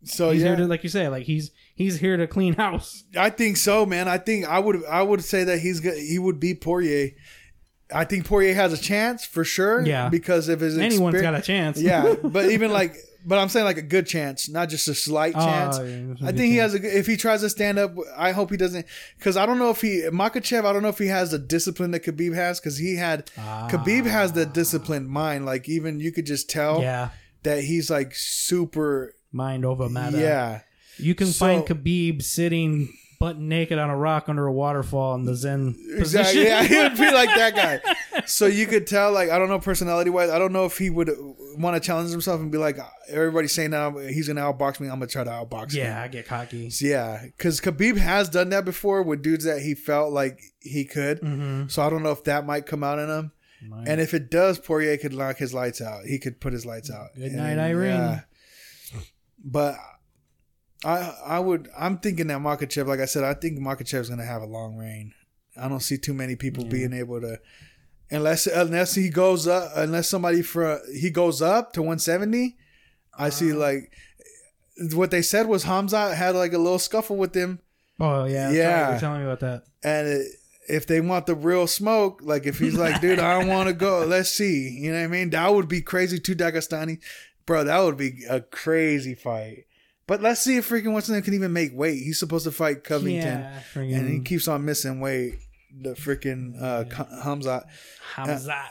So 0.05 0.31
he's 0.31 0.43
yeah, 0.43 0.48
here 0.48 0.56
to 0.59 0.66
like 0.66 0.82
you 0.85 0.89
say, 0.89 1.09
like 1.09 1.24
he's 1.24 1.51
he's 1.74 1.98
here 1.98 2.16
to 2.16 2.27
clean 2.27 2.55
house. 2.55 3.05
I 3.16 3.31
think 3.31 3.56
so, 3.56 3.85
man. 3.86 4.06
I 4.09 4.18
think 4.18 4.47
I 4.47 4.59
would 4.59 4.85
I 4.85 5.02
would 5.02 5.24
say 5.24 5.44
that 5.44 5.59
he's 5.59 5.81
he 5.82 6.18
would 6.18 6.39
beat 6.39 6.60
Poirier. 6.60 7.10
I 7.93 8.05
think 8.05 8.27
Poirier 8.27 8.55
has 8.55 8.73
a 8.73 8.78
chance 8.78 9.24
for 9.24 9.44
sure. 9.44 9.81
Yeah. 9.86 10.09
because 10.09 10.48
of 10.48 10.60
his 10.60 10.77
Anyone's 10.77 11.20
got 11.23 11.35
a 11.35 11.43
chance. 11.43 11.81
yeah, 11.81 12.14
but 12.23 12.51
even 12.51 12.73
like, 12.73 12.97
but 13.24 13.39
I'm 13.39 13.48
saying 13.48 13.64
like 13.64 13.77
a 13.78 13.82
good 13.82 14.06
chance, 14.09 14.48
not 14.48 14.68
just 14.68 14.89
a 14.89 14.94
slight 14.94 15.35
Oh, 15.36 15.44
chance. 15.44 15.78
yeah, 15.78 16.28
I 16.28 16.32
think 16.32 16.51
he 16.52 16.56
chance. 16.56 16.73
has 16.73 16.74
a. 16.74 16.78
good- 16.81 16.94
If 16.94 17.06
he 17.06 17.16
tries 17.16 17.43
to 17.43 17.51
stand 17.51 17.78
up, 17.78 17.94
I 18.16 18.32
hope 18.32 18.51
he 18.51 18.56
doesn't. 18.56 18.86
Because 19.18 19.36
I 19.36 19.47
don't 19.47 19.59
know 19.60 19.70
if 19.70 19.81
he 19.81 20.02
Makhachev. 20.02 20.64
I 20.64 20.73
don't 20.73 20.82
know 20.82 20.89
if 20.89 20.98
he 20.98 21.06
has 21.09 21.31
the 21.31 21.39
discipline 21.39 21.93
that 21.93 22.05
Khabib 22.05 22.35
has. 22.35 22.59
Because 22.60 22.77
he 22.78 22.97
had 22.97 23.31
ah. 23.39 23.68
Khabib 23.70 24.06
has 24.06 24.32
the 24.32 24.47
disciplined 24.47 25.09
mind. 25.09 25.47
Like 25.47 25.68
even 25.68 26.01
you 26.01 26.10
could 26.12 26.27
just 26.27 26.51
tell 26.51 26.82
yeah. 26.82 27.10
that 27.44 27.62
he's 27.64 27.89
like 27.90 28.14
super. 28.14 29.14
Mind 29.37 29.65
over 29.65 29.89
matter. 29.89 30.19
Yeah, 30.19 30.61
You 30.99 31.15
can 31.15 31.27
So- 31.29 31.45
find 31.47 31.63
Khabib 31.65 32.23
sitting 32.23 32.89
butt 33.19 33.39
naked 33.39 33.79
on 33.79 33.89
a 33.89 33.97
rock 33.97 34.29
under 34.29 34.47
a 34.47 34.53
waterfall 34.53 35.15
in 35.15 35.25
the 35.25 35.35
Zen 35.35 35.75
exactly. 35.97 35.99
position. 36.01 36.43
Yeah, 36.43 36.63
he 36.65 36.77
would 36.77 36.97
be 36.99 37.11
like 37.11 37.31
that 37.31 37.55
guy. 37.55 37.81
So 38.25 38.47
you 38.47 38.67
could 38.67 38.87
tell, 38.87 39.13
like, 39.13 39.29
I 39.31 39.39
don't 39.39 39.49
know 39.51 39.59
personality 39.61 40.09
wise. 40.11 40.31
I 40.31 40.39
don't 40.39 40.53
know 40.53 40.65
if 40.65 40.79
he 40.79 40.89
would 40.91 41.11
want 41.59 41.77
to 41.77 41.87
challenge 41.87 42.11
himself 42.11 42.41
and 42.41 42.51
be 42.51 42.57
like, 42.59 42.79
everybody's 43.09 43.53
saying 43.53 43.71
now 43.71 43.97
he's 43.99 44.27
gonna 44.27 44.41
outbox 44.41 44.81
me. 44.81 44.89
I'm 44.89 44.95
gonna 44.95 45.07
try 45.07 45.23
to 45.23 45.31
outbox 45.31 45.73
him. 45.75 45.85
yeah, 45.85 46.03
I 46.03 46.09
get 46.09 46.27
cocky. 46.27 46.71
Yeah, 46.81 47.23
because 47.25 47.61
Khabib 47.61 47.99
has 47.99 48.29
done 48.31 48.49
that 48.49 48.65
before 48.65 49.03
with 49.03 49.23
dudes 49.23 49.45
that 49.45 49.61
he 49.61 49.75
felt 49.75 50.13
like 50.13 50.41
he 50.61 50.85
could. 50.87 51.21
Mm-hmm. 51.21 51.69
So 51.69 51.83
I 51.83 51.91
don't 51.91 52.03
know 52.03 52.11
if 52.11 52.25
that 52.25 52.47
might 52.47 52.65
come 52.67 52.83
out 52.83 52.99
in 52.99 53.09
him. 53.11 53.33
And 53.87 54.01
if 54.01 54.15
it 54.15 54.31
does, 54.31 54.59
Poirier 54.59 54.97
could 54.97 55.13
knock 55.13 55.37
his 55.37 55.53
lights 55.55 55.81
out. 55.81 56.05
He 56.07 56.19
could 56.19 56.41
put 56.41 56.53
his 56.55 56.65
lights 56.67 56.91
out. 56.91 57.09
Good 57.17 57.33
And, 57.33 57.37
night, 57.37 57.59
Irene. 57.59 58.23
But 59.48 59.77
I 60.85 61.14
I 61.24 61.39
would 61.39 61.68
I'm 61.78 61.98
thinking 61.98 62.27
that 62.28 62.39
Makhachev, 62.39 62.86
like 62.86 63.01
I 63.01 63.05
said, 63.06 63.23
I 63.24 63.35
think 63.35 63.59
Makhachev's 63.59 64.09
gonna 64.10 64.24
have 64.24 64.43
a 64.43 64.47
long 64.47 64.77
reign. 64.77 65.12
I 65.56 65.68
don't 65.68 65.81
see 65.81 65.97
too 65.98 66.12
many 66.14 66.35
people 66.36 66.64
Yeah. 66.64 66.70
being 66.70 66.93
able 66.93 67.20
to 67.20 67.39
unless 68.10 68.47
unless 68.47 68.94
he 68.94 69.09
goes 69.09 69.47
up 69.47 69.70
unless 69.77 70.09
somebody 70.09 70.43
for 70.43 70.81
he 70.93 71.10
goes 71.10 71.40
up 71.40 71.73
to 71.74 71.81
170. 71.82 72.56
I 73.18 73.31
see 73.31 73.52
Uh-huh. 73.52 73.60
like 73.60 73.93
what 74.94 75.10
they 75.10 75.23
said 75.23 75.47
was 75.47 75.62
Hamza 75.62 76.14
had 76.14 76.35
like 76.35 76.52
a 76.52 76.59
little 76.59 76.78
scuffle 76.78 77.16
with 77.16 77.35
him 77.35 77.60
oh 78.01 78.24
yeah, 78.24 78.51
Yeah. 78.51 78.90
You're 78.90 79.01
telling 79.01 79.20
me 79.20 79.27
about 79.27 79.40
that. 79.40 79.62
and 79.82 80.09
it, 80.09 80.27
if 80.68 80.86
they 80.89 81.01
want 81.01 81.27
the 81.27 81.36
real 81.36 81.68
smoke, 81.68 82.20
like 82.24 82.44
if 82.44 82.59
he's 82.59 82.74
like, 82.74 83.01
dude, 83.01 83.20
I 83.20 83.39
don't 83.39 83.48
want 83.48 83.68
to 83.68 83.73
go, 83.73 84.05
let's 84.06 84.32
see. 84.32 84.68
You 84.68 84.90
know 84.90 84.98
what 84.98 85.05
I 85.05 85.06
mean? 85.06 85.31
That 85.31 85.55
would 85.55 85.68
be 85.68 85.81
crazy. 85.81 86.18
Two 86.18 86.35
Dagestani, 86.35 86.98
bro, 87.47 87.64
that 87.64 87.78
would 87.81 87.97
be 87.97 88.24
a 88.28 88.40
crazy 88.40 89.14
fight. 89.14 89.64
But 90.06 90.23
let's 90.23 90.40
see 90.40 90.56
if 90.56 90.68
freaking 90.68 90.93
what's 90.93 91.09
name 91.09 91.23
can 91.23 91.35
even 91.35 91.52
make 91.52 91.73
weight. 91.74 92.02
He's 92.02 92.18
supposed 92.18 92.44
to 92.44 92.52
fight 92.52 92.85
Covington, 92.85 93.40
Yeah, 93.40 93.97
and 93.98 94.09
he 94.09 94.20
keeps 94.20 94.47
on 94.47 94.64
missing 94.64 95.01
weight. 95.01 95.39
The 95.78 95.90
freaking 95.94 96.60
uh, 96.60 96.85
Hamza. 97.23 97.66
Hamzat. 98.14 98.68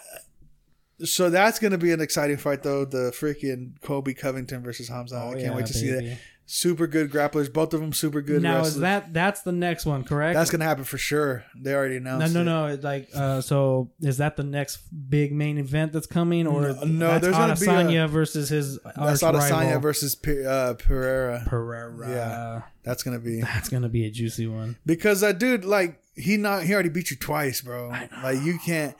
So 1.04 1.30
that's 1.30 1.60
gonna 1.60 1.78
be 1.78 1.92
an 1.92 2.00
exciting 2.00 2.38
fight, 2.38 2.64
though. 2.64 2.86
The 2.86 3.12
freaking 3.12 3.80
Colby 3.82 4.14
Covington 4.14 4.64
versus 4.64 4.88
Hamza. 4.88 5.18
I 5.18 5.42
can't 5.42 5.56
wait 5.56 5.66
to 5.66 5.74
see 5.74 5.92
that. 5.92 6.18
Super 6.48 6.86
good 6.86 7.10
grapplers, 7.12 7.52
both 7.52 7.74
of 7.74 7.82
them 7.82 7.92
super 7.92 8.22
good. 8.22 8.44
Now 8.44 8.58
wrestlers. 8.58 8.76
is 8.76 8.82
that 8.82 9.14
that's 9.14 9.42
the 9.42 9.52
next 9.52 9.84
one, 9.86 10.04
correct? 10.04 10.36
that's 10.36 10.52
gonna 10.52 10.66
happen 10.66 10.84
for 10.84 11.00
sure? 11.00 11.44
They 11.60 11.74
already 11.74 12.00
no, 12.00 12.18
announced. 12.18 12.36
no, 12.36 12.42
it. 12.42 12.44
no. 12.44 12.66
it, 12.68 12.84
Like, 12.84 13.10
uh, 13.16 13.42
so 13.42 13.90
is 14.00 14.18
that 14.18 14.38
the 14.38 14.44
next 14.44 14.78
big 15.10 15.32
main 15.32 15.58
event 15.58 15.92
that's 15.92 16.06
coming, 16.06 16.46
or 16.46 16.62
No, 16.62 16.84
no, 16.84 17.08
that's 17.08 17.24
there's 17.24 17.36
gonna 17.36 17.56
be 17.56 17.66
Adesanya 17.66 18.08
versus 18.10 18.50
his 18.50 18.78
That's 18.96 19.24
Adesanya 19.24 19.50
rival, 19.50 19.80
versus 19.80 20.14
Pe- 20.14 20.46
uh, 20.46 20.76
Pereira. 20.76 21.44
Pereira. 21.48 22.10
Yeah. 22.10 22.62
That's 22.84 23.02
gonna 23.02 23.18
be 23.20 23.42
that's 23.42 23.70
gonna 23.70 23.90
be 23.90 24.06
a 24.06 24.12
juicy 24.12 24.46
one. 24.46 24.78
because 24.86 25.22
that 25.22 25.40
dude, 25.40 25.66
like, 25.66 26.00
he 26.16 26.38
not 26.38 26.62
he 26.64 26.74
already 26.76 26.90
beat 26.90 27.10
you 27.10 27.18
twice, 27.18 27.62
bro. 27.62 27.90
Like, 28.22 28.44
you 28.44 28.60
can't. 28.64 28.96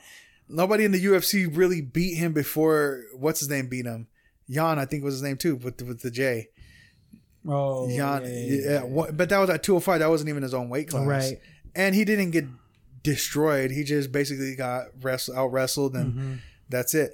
nobody 0.48 0.84
in 0.84 0.90
the 0.90 1.04
UFC 1.04 1.46
really 1.56 1.80
beat 1.80 2.16
him 2.16 2.32
before. 2.32 3.04
What's 3.14 3.38
his 3.38 3.48
name? 3.48 3.68
Beat 3.68 3.86
him. 3.86 4.08
Jan, 4.50 4.78
I 4.80 4.84
think 4.84 5.04
was 5.04 5.14
his 5.14 5.22
name 5.22 5.36
too, 5.36 5.54
with 5.56 5.78
the, 5.78 5.84
with 5.84 6.02
the 6.02 6.10
J. 6.10 6.48
Oh, 7.48 7.88
yeah, 7.88 8.20
yeah, 8.24 8.80
yeah, 8.84 9.06
but 9.12 9.28
that 9.28 9.38
was 9.38 9.50
at 9.50 9.62
205. 9.62 10.00
That 10.00 10.08
wasn't 10.10 10.30
even 10.30 10.42
his 10.42 10.54
own 10.54 10.68
weight 10.68 10.88
class, 10.88 11.06
Right. 11.06 11.38
And 11.74 11.94
he 11.94 12.04
didn't 12.04 12.30
get 12.30 12.46
destroyed. 13.02 13.70
He 13.70 13.84
just 13.84 14.10
basically 14.12 14.54
got 14.56 14.86
wrestle, 15.02 15.36
out 15.36 15.52
wrestled, 15.52 15.94
and 15.94 16.14
Mhm. 16.14 16.38
that's 16.68 16.94
it. 16.94 17.12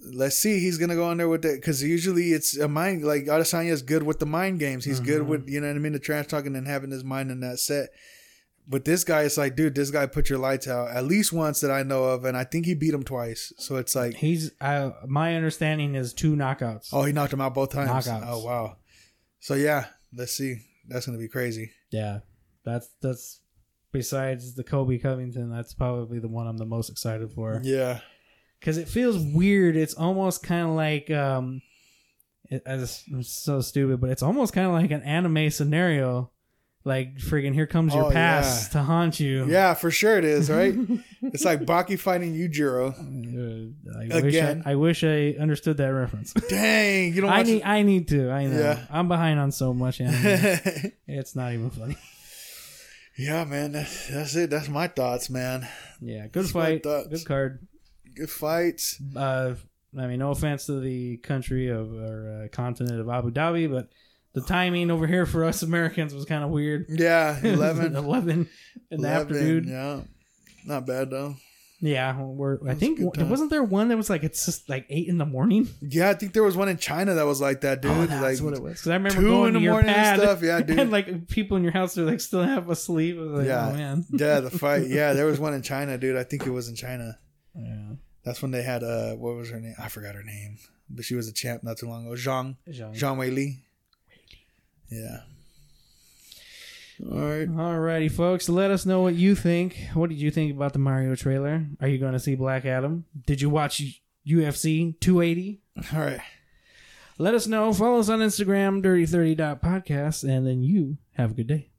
Let's 0.00 0.36
see. 0.36 0.60
He's 0.60 0.78
gonna 0.78 0.94
go 0.94 1.10
in 1.10 1.18
there 1.18 1.28
with 1.28 1.42
that 1.42 1.56
because 1.56 1.82
usually 1.82 2.32
it's 2.32 2.56
a 2.56 2.68
mind 2.68 3.04
like 3.04 3.24
Adesanya 3.24 3.70
is 3.70 3.82
good 3.82 4.02
with 4.04 4.18
the 4.20 4.26
mind 4.26 4.58
games. 4.60 4.84
He's 4.84 5.00
good 5.00 5.22
Mm-hmm. 5.22 5.30
with 5.30 5.48
you 5.48 5.60
know 5.60 5.66
what 5.68 5.76
I 5.76 5.78
mean, 5.80 5.92
the 5.92 5.98
trash 5.98 6.26
talking 6.28 6.54
and 6.54 6.66
having 6.68 6.90
his 6.90 7.02
mind 7.04 7.30
in 7.30 7.40
that 7.40 7.58
set. 7.58 7.88
But 8.70 8.84
this 8.84 9.02
guy, 9.02 9.22
it's 9.22 9.38
like, 9.38 9.56
dude, 9.56 9.74
this 9.74 9.90
guy 9.90 10.04
put 10.06 10.28
your 10.28 10.38
lights 10.38 10.68
out 10.68 10.90
at 10.90 11.04
least 11.06 11.32
once 11.32 11.60
that 11.60 11.70
I 11.70 11.82
know 11.82 12.04
of, 12.04 12.24
and 12.26 12.36
I 12.36 12.44
think 12.44 12.66
he 12.66 12.74
beat 12.74 12.92
him 12.92 13.02
twice. 13.02 13.50
So 13.56 13.76
it's 13.76 13.94
like, 13.96 14.14
He's 14.16 14.52
uh, 14.60 14.90
my 15.06 15.34
understanding 15.34 15.94
is 15.94 16.12
two 16.12 16.36
knockouts. 16.36 16.90
oh, 16.92 17.02
he 17.04 17.12
knocked 17.12 17.32
him 17.32 17.40
out 17.40 17.54
both 17.54 17.72
times. 17.72 18.06
Knockouts. 18.06 18.24
Oh 18.26 18.44
wow. 18.44 18.76
So 19.40 19.54
yeah, 19.54 19.86
let's 20.14 20.32
see. 20.32 20.56
That's 20.88 21.06
gonna 21.06 21.18
be 21.18 21.28
crazy. 21.28 21.70
Yeah, 21.90 22.20
that's 22.64 22.88
that's 23.00 23.40
besides 23.92 24.54
the 24.54 24.64
Colby 24.64 24.98
Covington, 24.98 25.50
that's 25.50 25.74
probably 25.74 26.18
the 26.18 26.28
one 26.28 26.46
I'm 26.46 26.58
the 26.58 26.66
most 26.66 26.90
excited 26.90 27.32
for 27.32 27.60
Yeah. 27.64 28.00
because 28.60 28.76
it 28.78 28.88
feels 28.88 29.18
weird. 29.18 29.76
It's 29.76 29.94
almost 29.94 30.42
kind 30.42 30.68
of 30.68 30.74
like 30.74 31.10
um, 31.10 31.62
it, 32.50 32.62
it's, 32.66 33.04
it's 33.10 33.32
so 33.32 33.60
stupid, 33.60 34.00
but 34.00 34.10
it's 34.10 34.22
almost 34.22 34.52
kind 34.52 34.66
of 34.66 34.72
like 34.72 34.90
an 34.90 35.02
anime 35.02 35.50
scenario. 35.50 36.30
Like 36.84 37.18
friggin' 37.18 37.52
here 37.52 37.66
comes 37.66 37.94
your 37.94 38.04
Oh, 38.04 38.10
past 38.10 38.72
to 38.72 38.82
haunt 38.82 39.20
you. 39.20 39.46
Yeah, 39.46 39.74
for 39.74 39.90
sure 39.90 40.16
it 40.16 40.24
is, 40.24 40.48
right? 40.48 40.74
it's 41.22 41.44
like 41.44 41.60
Baki 41.60 41.98
fighting 41.98 42.34
Yujiro. 42.34 42.94
Uh, 42.94 43.98
I 43.98 44.04
wish 44.22 44.24
I, 44.24 44.28
Again. 44.28 44.62
I 44.64 44.74
wish 44.76 45.04
I 45.04 45.34
understood 45.38 45.76
that 45.78 45.88
reference. 45.88 46.32
Dang, 46.48 47.12
you 47.12 47.20
don't 47.20 47.30
I 47.30 47.38
watch 47.38 47.46
need 47.48 47.62
I 47.62 47.82
need 47.82 48.08
to. 48.08 48.30
I 48.30 48.46
know. 48.46 48.58
Yeah. 48.58 48.86
I'm 48.90 49.08
behind 49.08 49.38
on 49.38 49.52
so 49.52 49.74
much 49.74 50.00
anime. 50.00 50.92
it's 51.06 51.36
not 51.36 51.52
even 51.52 51.70
funny. 51.70 51.96
Yeah, 53.18 53.44
man, 53.44 53.72
that's, 53.72 54.06
that's 54.08 54.36
it. 54.36 54.48
That's 54.48 54.68
my 54.68 54.86
thoughts, 54.86 55.28
man. 55.28 55.66
Yeah, 56.00 56.28
good 56.28 56.44
That's 56.44 56.54
my 56.54 56.64
fight. 56.66 56.84
thoughts. 56.84 57.08
Good 57.08 57.24
card. 57.26 57.66
Good 58.14 58.30
fights. 58.30 59.02
Uh, 59.16 59.56
I 59.98 60.06
mean, 60.06 60.20
no 60.20 60.30
offense 60.30 60.66
to 60.66 60.78
the 60.80 61.16
country 61.18 61.66
of 61.68 61.92
or 61.92 62.44
uh, 62.44 62.48
continent 62.56 63.00
of 63.00 63.08
Abu 63.08 63.32
Dhabi, 63.32 63.68
but 63.68 63.88
the 64.40 64.46
timing 64.46 64.90
over 64.90 65.06
here 65.06 65.26
for 65.26 65.44
us 65.44 65.62
Americans 65.62 66.14
was 66.14 66.24
kind 66.24 66.44
of 66.44 66.50
weird. 66.50 66.86
Yeah, 66.88 67.38
11. 67.42 67.96
11 67.96 68.48
in 68.90 69.00
the 69.00 69.08
11, 69.08 69.20
afternoon. 69.36 69.68
Yeah. 69.68 70.00
Not 70.66 70.86
bad, 70.86 71.10
though. 71.10 71.36
Yeah, 71.80 72.20
we're, 72.20 72.58
I 72.68 72.74
think 72.74 72.98
a 72.98 73.02
good 73.04 73.14
time. 73.14 73.30
wasn't 73.30 73.50
there 73.50 73.62
one 73.62 73.86
that 73.88 73.96
was 73.96 74.10
like 74.10 74.24
it's 74.24 74.44
just 74.44 74.68
like 74.68 74.84
eight 74.90 75.06
in 75.06 75.18
the 75.18 75.24
morning. 75.24 75.68
Yeah, 75.80 76.10
I 76.10 76.14
think 76.14 76.32
there 76.32 76.42
was 76.42 76.56
one 76.56 76.68
in 76.68 76.76
China 76.76 77.14
that 77.14 77.24
was 77.24 77.40
like 77.40 77.60
that, 77.60 77.82
dude. 77.82 77.92
oh, 77.92 78.06
that's 78.06 78.40
like, 78.40 78.44
what 78.44 78.54
it 78.54 78.60
was. 78.62 78.72
Because 78.72 78.88
I 78.88 78.94
remember 78.94 79.20
two 79.20 79.28
going 79.28 79.54
in 79.54 79.62
the 79.62 79.70
morning 79.70 79.90
and 79.94 80.20
stuff. 80.20 80.42
Yeah, 80.42 80.60
dude. 80.66 80.76
and 80.76 80.90
like 80.90 81.28
people 81.28 81.56
in 81.56 81.62
your 81.62 81.70
house 81.72 81.96
are 81.96 82.02
like 82.04 82.18
still 82.20 82.42
half 82.42 82.68
asleep. 82.68 83.16
Like, 83.20 83.46
Yeah. 83.46 83.68
oh 83.68 83.72
man. 83.74 84.04
yeah, 84.10 84.40
the 84.40 84.50
fight. 84.64 84.88
Yeah, 84.88 85.12
there 85.12 85.26
was 85.26 85.38
one 85.38 85.54
in 85.54 85.62
China, 85.62 85.96
dude. 85.98 86.16
I 86.16 86.24
think 86.24 86.46
it 86.48 86.50
was 86.50 86.68
in 86.68 86.74
China. 86.74 87.16
Yeah. 87.54 87.92
That's 88.24 88.42
when 88.42 88.50
they 88.50 88.62
had, 88.64 88.82
uh, 88.82 89.14
what 89.14 89.36
was 89.36 89.50
her 89.50 89.60
name? 89.60 89.76
I 89.78 89.88
forgot 89.88 90.16
her 90.16 90.24
name. 90.24 90.58
But 90.90 91.04
she 91.04 91.14
was 91.14 91.28
a 91.28 91.32
champ 91.32 91.62
not 91.62 91.78
too 91.78 91.86
long 91.88 92.06
ago. 92.06 92.16
Zhang. 92.16 92.56
Zhang. 92.68 92.98
Zhang 92.98 93.18
Wei 93.18 93.30
Li. 93.30 93.58
Yeah. 94.90 95.20
All 97.10 97.18
right. 97.18 97.48
All 97.48 97.78
righty, 97.78 98.08
folks. 98.08 98.48
Let 98.48 98.70
us 98.70 98.84
know 98.84 99.00
what 99.00 99.14
you 99.14 99.34
think. 99.34 99.76
What 99.94 100.10
did 100.10 100.20
you 100.20 100.30
think 100.30 100.52
about 100.52 100.72
the 100.72 100.78
Mario 100.78 101.14
trailer? 101.14 101.66
Are 101.80 101.88
you 101.88 101.98
going 101.98 102.14
to 102.14 102.18
see 102.18 102.34
Black 102.34 102.64
Adam? 102.64 103.04
Did 103.26 103.40
you 103.40 103.50
watch 103.50 103.82
UFC 104.26 104.98
280? 104.98 105.60
All 105.94 106.00
right. 106.00 106.20
Let 107.18 107.34
us 107.34 107.46
know. 107.46 107.72
Follow 107.72 107.98
us 108.00 108.08
on 108.08 108.20
Instagram, 108.20 108.82
dirty30.podcast, 108.82 110.28
and 110.28 110.46
then 110.46 110.62
you 110.62 110.98
have 111.14 111.32
a 111.32 111.34
good 111.34 111.46
day. 111.48 111.70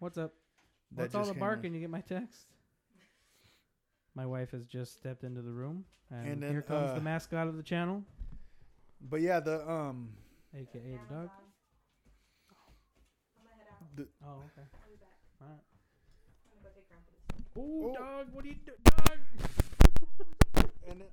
What's 0.00 0.18
up? 0.18 0.34
That 0.92 1.02
What's 1.02 1.14
all 1.14 1.24
the 1.24 1.32
came 1.32 1.40
barking? 1.40 1.74
You 1.74 1.80
get 1.80 1.90
my 1.90 2.00
text? 2.00 2.46
My 4.14 4.26
wife 4.26 4.50
has 4.50 4.64
just 4.64 4.96
stepped 4.98 5.22
into 5.22 5.42
the 5.42 5.52
room, 5.52 5.84
and, 6.10 6.26
And 6.26 6.42
then, 6.42 6.50
here 6.50 6.62
comes 6.62 6.90
uh, 6.90 6.94
the 6.94 7.00
mascot 7.00 7.46
of 7.46 7.56
the 7.56 7.62
channel, 7.62 8.02
But 9.00 9.20
yeah, 9.20 9.38
the, 9.38 9.68
um, 9.68 10.10
aka 10.54 10.98
the 11.08 11.14
dog. 11.14 11.30
The- 13.96 14.08
oh, 14.24 14.42
okay. 14.46 14.66
All 15.40 15.48
right. 15.48 15.64
Ooh, 17.56 17.90
Oh. 17.90 17.94
dog! 17.94 18.26
What 18.32 18.44
are 18.44 18.48
you 18.48 18.54
doing, 18.54 18.78
dog? 18.84 19.18
and 20.88 21.00
then, 21.00 21.08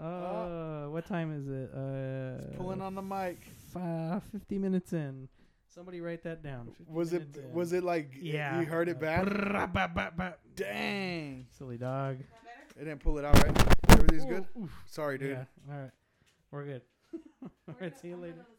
Uh, 0.04 0.86
what 0.86 1.04
time 1.06 1.30
is 1.36 1.46
it? 1.46 1.70
Uh, 1.74 2.56
pulling 2.56 2.80
on 2.80 2.94
the 2.94 3.02
mic. 3.02 3.38
fi- 3.72 4.20
50 4.32 4.58
minutes 4.58 4.92
in. 4.94 5.28
Somebody 5.68 6.00
write 6.00 6.22
that 6.24 6.42
down. 6.42 6.70
Was 6.88 7.12
it, 7.12 7.36
in. 7.36 7.52
was 7.52 7.72
it 7.74 7.84
like, 7.84 8.14
Yeah. 8.18 8.58
you 8.60 8.66
heard 8.66 8.88
it 8.88 8.98
bad? 8.98 9.26
Brrrr-ba-ba-ba. 9.26 10.36
Dang. 10.56 11.46
Silly 11.56 11.76
dog. 11.76 12.16
It 12.80 12.84
didn't 12.84 13.00
pull 13.00 13.18
it 13.18 13.26
out, 13.26 13.34
right? 13.44 13.74
Everything's 13.90 14.24
good? 14.24 14.46
Ooh, 14.56 14.62
ooh. 14.62 14.70
Sorry, 14.86 15.18
dude. 15.18 15.32
Yeah. 15.32 15.44
All 15.70 15.80
right. 15.82 15.90
We're 16.50 16.64
good. 16.64 16.82
All 17.42 17.74
right. 17.78 18.00
See 18.00 18.08
you 18.08 18.16
later. 18.16 18.46